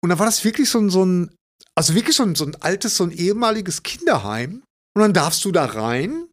und 0.00 0.10
dann 0.10 0.18
war 0.18 0.26
das 0.26 0.44
wirklich 0.44 0.68
so 0.68 0.78
ein, 0.78 0.90
so 0.90 1.04
ein 1.04 1.34
also 1.74 1.94
wirklich 1.94 2.16
so 2.16 2.24
ein, 2.24 2.34
so 2.34 2.44
ein 2.44 2.56
altes, 2.60 2.96
so 2.96 3.04
ein 3.04 3.12
ehemaliges 3.12 3.82
Kinderheim 3.82 4.62
und 4.94 5.02
dann 5.02 5.12
darfst 5.12 5.44
du 5.44 5.52
da 5.52 5.64
rein. 5.64 6.26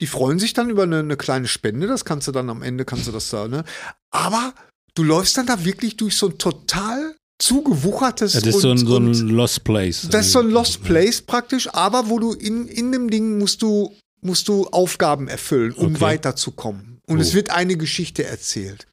Die 0.00 0.06
freuen 0.06 0.40
sich 0.40 0.52
dann 0.52 0.70
über 0.70 0.82
eine, 0.82 0.98
eine 0.98 1.16
kleine 1.16 1.46
Spende, 1.46 1.86
das 1.86 2.04
kannst 2.04 2.26
du 2.26 2.32
dann 2.32 2.50
am 2.50 2.62
Ende, 2.62 2.84
kannst 2.84 3.06
du 3.06 3.12
das 3.12 3.30
da, 3.30 3.46
ne? 3.46 3.64
Aber 4.10 4.52
du 4.94 5.04
läufst 5.04 5.36
dann 5.36 5.46
da 5.46 5.64
wirklich 5.64 5.96
durch 5.96 6.16
so 6.16 6.28
ein 6.28 6.38
total 6.38 7.14
zugewuchertes 7.42 8.32
das 8.32 8.44
ist 8.46 8.60
so 8.60 8.68
ein, 8.68 8.78
und- 8.78 8.86
so 8.86 8.96
ein 8.96 9.06
und- 9.08 9.28
Lost 9.30 9.64
Place. 9.64 10.06
das 10.10 10.26
ist 10.26 10.32
so 10.32 10.40
ein 10.40 10.50
Lost 10.50 10.82
Place 10.84 11.20
praktisch, 11.22 11.68
aber 11.72 12.08
wo 12.08 12.18
du 12.18 12.32
in, 12.32 12.66
in 12.68 12.92
dem 12.92 13.10
Ding 13.10 13.38
musst 13.38 13.62
du, 13.62 13.92
musst 14.20 14.48
du 14.48 14.66
Aufgaben 14.68 15.28
erfüllen, 15.28 15.72
um 15.72 15.92
Okay. 15.94 16.00
weiterzukommen. 16.00 17.00
Und 17.06 17.18
Oh. 17.18 17.20
es 17.20 17.34
wird 17.34 17.50
eine 17.50 17.76
Geschichte 17.76 18.24
erzählt. 18.24 18.86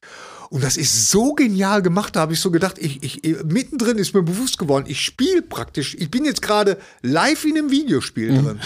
Und 0.50 0.64
das 0.64 0.76
ist 0.76 1.12
so 1.12 1.34
genial 1.34 1.80
gemacht, 1.80 2.16
da 2.16 2.20
habe 2.22 2.32
ich 2.32 2.40
so 2.40 2.50
gedacht, 2.50 2.76
ich, 2.78 3.04
ich, 3.04 3.22
mittendrin 3.44 3.98
ist 3.98 4.14
mir 4.14 4.22
bewusst 4.24 4.58
geworden, 4.58 4.86
ich 4.88 5.00
spiele 5.00 5.42
praktisch, 5.42 5.94
ich 5.96 6.10
bin 6.10 6.24
jetzt 6.24 6.42
gerade 6.42 6.76
live 7.02 7.44
in 7.44 7.56
einem 7.56 7.70
Videospiel 7.70 8.32
Mhm. 8.32 8.44
drin. 8.44 8.60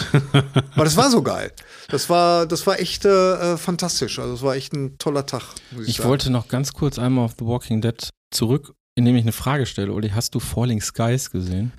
Aber 0.75 0.85
das 0.85 0.97
war 0.97 1.11
so 1.11 1.21
geil. 1.23 1.53
Das 1.91 2.09
war, 2.09 2.47
das 2.47 2.67
war 2.67 2.81
echt 2.81 3.05
äh, 3.05 3.59
fantastisch. 3.59 4.19
Also 4.19 4.33
das 4.33 4.41
war 4.43 4.57
echt 4.57 4.73
ein 4.73 4.97
toller 4.97 5.27
Tag, 5.27 5.43
muss 5.73 5.83
ich, 5.83 5.89
Ich 5.91 5.97
sagen. 5.99 6.09
wollte 6.09 6.31
noch 6.31 6.49
ganz 6.49 6.73
kurz 6.73 6.99
einmal 6.99 7.27
auf 7.27 7.33
The 7.39 7.45
Walking 7.45 7.83
Dead 7.83 8.09
zurück, 8.31 8.73
indem 8.95 9.17
ich 9.17 9.23
eine 9.23 9.33
Frage 9.33 9.67
stelle. 9.67 9.93
Olli, 9.93 10.11
hast 10.11 10.35
du 10.35 10.41
Falling 10.41 10.81
Skies 10.81 11.31
gesehen? 11.31 11.73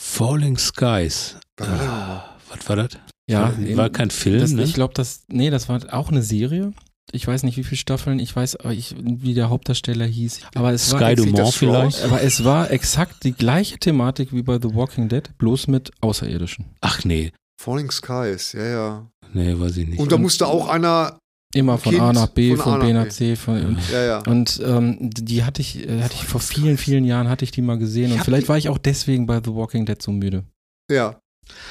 Falling 0.00 0.56
Skies. 0.58 1.36
Was 1.56 1.68
war 1.68 1.76
das 1.78 1.86
Ah, 1.88 2.36
was 2.48 2.68
war 2.68 2.76
das? 2.76 2.88
Ja, 3.30 3.54
war, 3.56 3.76
war 3.76 3.90
kein 3.90 4.10
Film, 4.10 4.40
Das, 4.40 4.52
ne? 4.52 4.62
Ich 4.64 4.74
glaube, 4.74 4.94
das, 4.94 5.22
nee, 5.28 5.50
das 5.50 5.68
war 5.68 5.80
auch 5.92 6.10
eine 6.10 6.22
Serie. 6.22 6.72
Ich 7.12 7.26
weiß 7.26 7.42
nicht, 7.42 7.56
wie 7.56 7.64
viele 7.64 7.76
Staffeln, 7.78 8.18
ich 8.18 8.34
weiß, 8.34 8.56
aber 8.56 8.72
ich, 8.72 8.94
wie 8.98 9.34
der 9.34 9.50
Hauptdarsteller 9.50 10.06
hieß. 10.06 10.40
Aber 10.54 10.72
es 10.72 10.92
war, 10.92 11.00
Sky 11.00 11.20
Sieht 11.22 11.32
Dumont 11.32 11.54
vielleicht? 11.54 12.02
aber 12.04 12.22
es 12.22 12.44
war 12.44 12.70
exakt 12.70 13.24
die 13.24 13.32
gleiche 13.32 13.78
Thematik 13.78 14.32
wie 14.32 14.42
bei 14.42 14.58
The 14.60 14.74
Walking 14.74 15.08
Dead, 15.08 15.28
bloß 15.38 15.66
mit 15.68 15.90
Außerirdischen. 16.00 16.66
Ach 16.80 17.04
nee, 17.04 17.32
Falling 17.60 17.90
Skies, 17.90 18.52
ja, 18.52 18.64
ja. 18.64 19.10
nee, 19.32 19.58
weiß 19.58 19.76
ich 19.76 19.88
nicht. 19.88 19.98
Und 19.98 20.10
da 20.12 20.18
musste 20.18 20.46
auch 20.46 20.68
einer, 20.68 21.18
Immer 21.52 21.78
von 21.78 21.92
Kind 21.92 22.02
A 22.02 22.12
nach 22.12 22.28
B, 22.28 22.54
von 22.54 22.72
von, 22.72 22.80
B 22.80 22.92
nach. 22.92 23.08
C. 23.08 23.34
Von, 23.34 23.78
ja, 23.92 24.04
ja. 24.04 24.18
Und 24.26 24.62
ähm, 24.64 24.98
die 25.00 25.42
hatte 25.42 25.60
ich, 25.62 25.88
äh, 25.88 26.02
hatte 26.02 26.14
ich 26.14 26.24
vor 26.24 26.40
vielen, 26.40 26.78
vielen 26.78 27.04
Jahren 27.04 27.28
hatte 27.28 27.44
ich 27.44 27.50
die 27.50 27.62
mal 27.62 27.78
gesehen. 27.78 28.12
Und 28.12 28.24
vielleicht 28.24 28.48
war 28.48 28.56
ich 28.56 28.68
auch 28.68 28.78
deswegen 28.78 29.26
bei 29.26 29.40
The 29.44 29.52
Walking 29.52 29.84
Dead 29.84 30.00
so 30.00 30.12
müde. 30.12 30.44
Ja, 30.88 31.20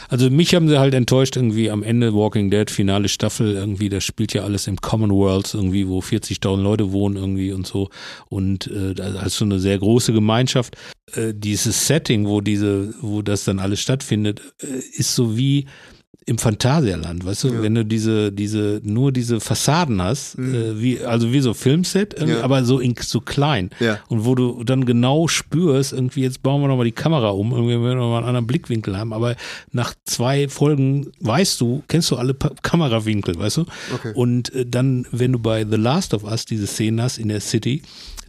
Also 0.10 0.30
mich 0.30 0.56
haben 0.56 0.68
sie 0.68 0.80
halt 0.80 0.94
enttäuscht 0.94 1.36
irgendwie 1.36 1.70
am 1.70 1.84
Ende 1.84 2.14
Walking 2.14 2.50
Dead, 2.50 2.70
finale 2.70 3.08
Staffel 3.10 3.54
irgendwie, 3.54 3.90
das 3.90 4.04
spielt 4.04 4.34
ja 4.34 4.44
alles 4.44 4.68
im 4.68 4.78
Commonwealth 4.82 5.54
irgendwie, 5.54 5.88
wo 5.88 6.00
40.000 6.00 6.62
Leute 6.62 6.92
wohnen 6.92 7.16
irgendwie 7.16 7.52
und 7.52 7.68
so 7.68 7.90
und 8.30 8.68
äh, 8.68 8.94
da 8.94 9.22
ist 9.22 9.36
so 9.36 9.46
eine 9.46 9.60
sehr 9.60 9.78
große 9.78 10.14
Gemeinschaft. 10.14 10.76
Äh, 11.14 11.34
dieses 11.36 11.88
Setting, 11.88 12.28
wo 12.28 12.42
diese, 12.42 12.94
wo 13.02 13.22
das 13.22 13.44
dann 13.44 13.60
alles 13.60 13.80
stattfindet, 13.80 14.42
äh, 14.62 14.80
ist 14.98 15.16
so 15.16 15.38
wie 15.38 15.66
im 16.30 16.38
Phantasialand, 16.38 17.26
weißt 17.26 17.44
du, 17.46 17.48
Ja. 17.54 17.62
wenn 17.64 17.76
du 17.76 17.84
diese, 17.84 18.32
diese, 18.32 18.80
nur 18.84 19.12
diese 19.12 19.40
Fassaden 19.40 20.02
hast, 20.02 20.38
äh, 20.38 20.80
wie, 20.80 21.02
also 21.02 21.34
wie 21.34 21.42
so 21.42 21.54
Filmset, 21.54 22.22
Mhm. 22.22 22.28
Ja. 22.30 22.42
aber 22.44 22.64
so, 22.64 22.80
in, 22.80 22.96
so 23.02 23.20
klein. 23.20 23.72
Ja. 23.80 24.00
Und 24.10 24.26
wo 24.26 24.36
du 24.36 24.64
dann 24.64 24.86
genau 24.86 25.28
spürst, 25.28 25.92
irgendwie, 25.94 26.22
jetzt 26.22 26.44
bauen 26.44 26.62
wir 26.62 26.68
nochmal 26.68 26.86
die 26.86 26.92
Kamera 26.92 27.30
um, 27.30 27.52
irgendwie 27.52 27.72
werden 27.74 27.84
wir 27.84 27.96
nochmal 27.96 28.20
einen 28.20 28.28
anderen 28.28 28.48
Blickwinkel 28.48 28.96
haben, 28.98 29.12
aber 29.12 29.36
nach 29.72 29.94
zwei 30.06 30.48
Folgen 30.48 31.08
weißt 31.20 31.60
du, 31.62 31.84
kennst 31.88 32.12
du 32.12 32.16
alle 32.16 32.34
pa 32.34 32.52
Kamerawinkel, 32.62 33.38
weißt 33.38 33.58
du? 33.58 33.66
Okay. 33.94 34.12
Und 34.14 34.54
äh, 34.54 34.66
dann, 34.66 35.06
wenn 35.12 35.32
du 35.34 35.40
bei 35.40 35.66
The 35.70 35.78
Last 35.78 36.14
of 36.14 36.24
Us 36.24 36.46
diese 36.46 36.68
Szenen 36.68 37.02
hast 37.02 37.18
in 37.18 37.30
der 37.30 37.42
City, 37.42 37.82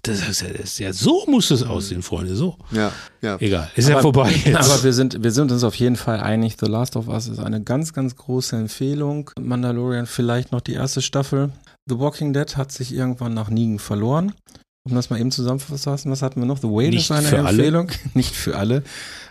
das 0.03 0.29
ist 0.29 0.43
ja, 0.43 0.49
das 0.49 0.61
ist 0.61 0.79
ja 0.79 0.93
so 0.93 1.25
muss 1.27 1.51
es 1.51 1.63
aussehen, 1.63 2.03
Freunde, 2.03 2.35
so. 2.35 2.57
Ja, 2.71 2.93
ja. 3.21 3.37
Egal, 3.41 3.71
ist 3.75 3.89
ja 3.89 4.01
vorbei 4.01 4.31
jetzt. 4.45 4.57
Aber 4.57 4.83
wir 4.83 4.93
sind, 4.93 5.23
wir 5.23 5.31
sind 5.31 5.53
uns 5.53 5.65
auf 5.65 5.75
jeden 5.75 5.97
Fall 5.97 6.21
einig, 6.21 6.57
The 6.61 6.67
Last 6.67 6.97
of 6.97 7.09
Us 7.09 7.29
ist 7.29 7.39
eine 7.39 7.63
ganz, 7.63 7.93
ganz 7.93 8.17
große 8.17 8.57
Empfehlung. 8.57 9.31
Mandalorian 9.39 10.07
vielleicht 10.07 10.53
noch 10.53 10.61
die 10.61 10.75
erste 10.75 11.03
Staffel. 11.03 11.53
The 11.87 11.99
Walking 11.99 12.33
Dead 12.33 12.57
hat 12.57 12.73
sich 12.73 12.95
irgendwann 12.95 13.35
nach 13.35 13.51
Negan 13.51 13.79
verloren. 13.79 14.33
Um 14.89 14.95
das 14.95 15.11
mal 15.11 15.21
eben 15.21 15.31
zusammenzufassen, 15.31 16.11
was 16.11 16.23
hatten 16.23 16.41
wir 16.41 16.47
noch? 16.47 16.57
The 16.59 16.67
Whale 16.69 16.89
Nicht 16.91 17.03
ist 17.03 17.11
eine 17.11 17.29
für 17.29 17.39
alle. 17.41 17.49
Empfehlung. 17.59 17.91
Nicht 18.15 18.35
für 18.35 18.57
alle. 18.57 18.77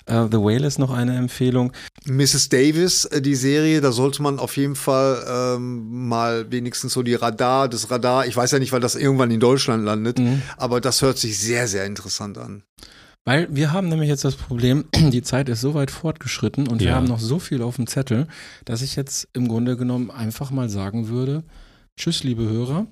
Äh, 0.05 0.25
The 0.31 0.37
Whale 0.37 0.67
ist 0.67 0.77
noch 0.77 0.91
eine 0.91 1.17
Empfehlung. 1.17 1.73
Mrs. 2.05 2.49
Davis, 2.49 3.05
äh, 3.05 3.19
die 3.19 3.33
Serie, 3.33 3.81
da 3.81 3.91
sollte 3.91 4.21
man 4.21 4.37
auf 4.37 4.57
jeden 4.57 4.75
Fall 4.75 5.23
ähm, 5.57 6.07
mal 6.07 6.51
wenigstens 6.51 6.93
so 6.93 7.01
die 7.01 7.15
Radar, 7.15 7.67
das 7.67 7.89
Radar, 7.89 8.27
ich 8.27 8.37
weiß 8.37 8.51
ja 8.51 8.59
nicht, 8.59 8.71
weil 8.73 8.79
das 8.79 8.95
irgendwann 8.95 9.31
in 9.31 9.39
Deutschland 9.39 9.83
landet, 9.83 10.19
Mhm. 10.19 10.43
aber 10.57 10.81
das 10.81 11.01
hört 11.01 11.17
sich 11.17 11.39
sehr, 11.39 11.67
sehr 11.67 11.85
interessant 11.85 12.37
an. 12.37 12.61
Weil 13.25 13.47
wir 13.49 13.73
haben 13.73 13.89
nämlich 13.89 14.07
jetzt 14.09 14.23
das 14.25 14.35
Problem, 14.35 14.85
die 14.95 15.23
Zeit 15.23 15.49
ist 15.49 15.61
so 15.61 15.73
weit 15.73 15.89
fortgeschritten 15.89 16.67
und 16.67 16.79
wir 16.79 16.89
Ja. 16.89 16.95
haben 16.95 17.07
noch 17.07 17.19
so 17.19 17.39
viel 17.39 17.63
auf 17.63 17.75
dem 17.77 17.87
Zettel, 17.87 18.27
dass 18.65 18.83
ich 18.83 18.95
jetzt 18.95 19.27
im 19.33 19.47
Grunde 19.47 19.77
genommen 19.77 20.11
einfach 20.11 20.51
mal 20.51 20.69
sagen 20.69 21.07
würde, 21.09 21.43
tschüss 21.99 22.23
liebe 22.23 22.43
Hörer. 22.43 22.87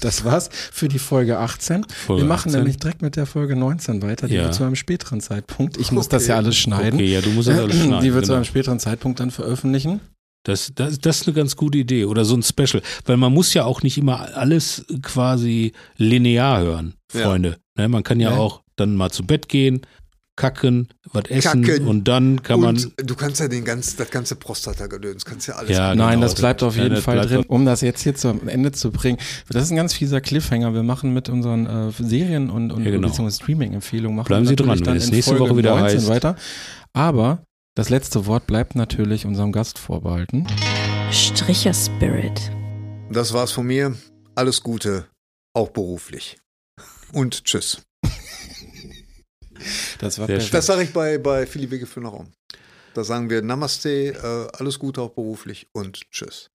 Das 0.00 0.24
war's 0.24 0.50
für 0.52 0.88
die 0.88 0.98
Folge 0.98 1.38
18. 1.38 1.86
Folge 1.88 2.22
wir 2.22 2.28
machen 2.28 2.48
18. 2.48 2.60
nämlich 2.60 2.76
direkt 2.78 3.02
mit 3.02 3.16
der 3.16 3.24
Folge 3.24 3.56
19 3.56 4.02
weiter, 4.02 4.26
die 4.28 4.34
Ja. 4.34 4.44
wird 4.44 4.54
zu 4.54 4.64
einem 4.64 4.74
späteren 4.76 5.20
Zeitpunkt. 5.20 5.76
Ich 5.78 5.92
muss 5.92 6.08
das 6.08 6.24
Okay. 6.24 6.30
ja 6.32 6.36
alles 6.36 6.56
schneiden. 6.56 6.94
Okay, 6.94 7.12
ja, 7.12 7.20
du 7.20 7.30
musst 7.30 7.48
das 7.48 7.58
alles 7.58 7.76
schneiden. 7.82 8.00
die 8.04 8.12
wird 8.12 8.24
zu 8.24 8.30
genau. 8.30 8.36
einem 8.36 8.44
späteren 8.44 8.78
Zeitpunkt 8.80 9.20
dann 9.20 9.30
veröffentlichen. 9.30 10.00
Das, 10.44 10.72
das, 10.74 10.98
das 10.98 11.20
ist 11.20 11.28
eine 11.28 11.34
ganz 11.36 11.54
gute 11.56 11.78
Idee. 11.78 12.04
Oder 12.04 12.24
so 12.24 12.34
ein 12.34 12.42
Special. 12.42 12.82
Weil 13.06 13.16
man 13.16 13.32
muss 13.32 13.54
ja 13.54 13.64
auch 13.64 13.82
nicht 13.82 13.96
immer 13.96 14.36
alles 14.36 14.84
quasi 15.02 15.72
linear 15.96 16.60
hören, 16.60 16.94
Ja. 17.14 17.22
Freunde. 17.22 17.58
Ne, 17.78 17.88
man 17.88 18.02
kann 18.02 18.18
ja 18.20 18.32
Ja. 18.32 18.36
auch 18.38 18.62
dann 18.76 18.96
mal 18.96 19.10
zu 19.12 19.24
Bett 19.24 19.48
gehen, 19.48 19.82
kacken, 20.36 20.88
was 21.12 21.24
essen 21.26 21.62
Kacken. 21.62 21.86
und 21.86 22.08
dann 22.08 22.42
kann 22.42 22.60
man. 22.60 22.76
Und 22.76 22.92
du 22.96 23.14
kannst 23.14 23.40
ja 23.40 23.48
den 23.48 23.64
ganz, 23.64 23.96
das 23.96 24.10
ganze 24.10 24.34
Prostata-Gedöns, 24.36 25.24
kannst 25.24 25.46
ja 25.48 25.54
alles. 25.56 25.70
Ja, 25.76 25.94
Nein, 25.94 26.14
genau. 26.14 26.22
das 26.22 26.34
bleibt 26.36 26.62
auf 26.62 26.76
Ja, 26.76 26.84
jeden 26.84 26.94
das 26.96 27.04
Fall 27.04 27.20
drin. 27.26 27.44
Um 27.48 27.66
das 27.66 27.80
jetzt 27.82 28.02
hier 28.02 28.14
zum 28.14 28.48
Ende 28.48 28.72
zu 28.72 28.90
bringen, 28.90 29.18
das 29.50 29.64
ist 29.64 29.70
ein 29.70 29.76
ganz 29.76 29.92
fieser 29.94 30.20
Cliffhanger. 30.20 30.72
Wir 30.74 30.82
machen 30.82 31.12
mit 31.12 31.28
unseren 31.28 31.66
äh, 31.66 31.92
Serien 31.92 32.50
und, 32.50 32.70
und 32.72 32.84
Ja, 32.84 32.90
genau. 32.90 33.08
Streaming-Empfehlungen 33.30 34.16
machen 34.16 34.26
Bleiben 34.28 34.44
wir 34.44 34.48
Sie 34.50 34.56
dran, 34.56 34.78
dann 34.78 34.86
wenn 34.86 34.96
es 34.96 35.08
in 35.08 35.14
nächste 35.14 35.32
Folge 35.36 35.50
Woche 35.50 35.58
wieder 35.58 35.76
19 35.78 35.98
heißt. 35.98 36.08
weiter. 36.08 36.36
Aber 36.94 37.44
das 37.74 37.90
letzte 37.90 38.26
Wort 38.26 38.46
bleibt 38.46 38.74
natürlich 38.74 39.26
unserem 39.26 39.52
Gast 39.52 39.78
vorbehalten. 39.78 40.46
Stricher 41.10 41.74
Spirit. 41.74 42.50
Das 43.10 43.32
war's 43.34 43.52
von 43.52 43.66
mir. 43.66 43.94
Alles 44.34 44.62
Gute, 44.62 45.06
auch 45.54 45.68
beruflich. 45.70 46.38
Und 47.12 47.44
tschüss. 47.44 47.82
Das 49.98 50.18
war. 50.18 50.26
Das 50.26 50.66
sage 50.66 50.82
ich 50.82 50.92
bei, 50.92 51.18
bei 51.18 51.46
Philipp 51.46 51.70
Wege 51.70 51.86
für 51.86 52.00
den 52.00 52.06
Raum. 52.06 52.32
Da 52.94 53.04
sagen 53.04 53.30
wir 53.30 53.42
Namaste, 53.42 54.12
äh, 54.12 54.56
alles 54.56 54.78
Gute 54.78 55.00
auch 55.00 55.10
beruflich 55.10 55.68
und 55.72 56.10
tschüss. 56.10 56.50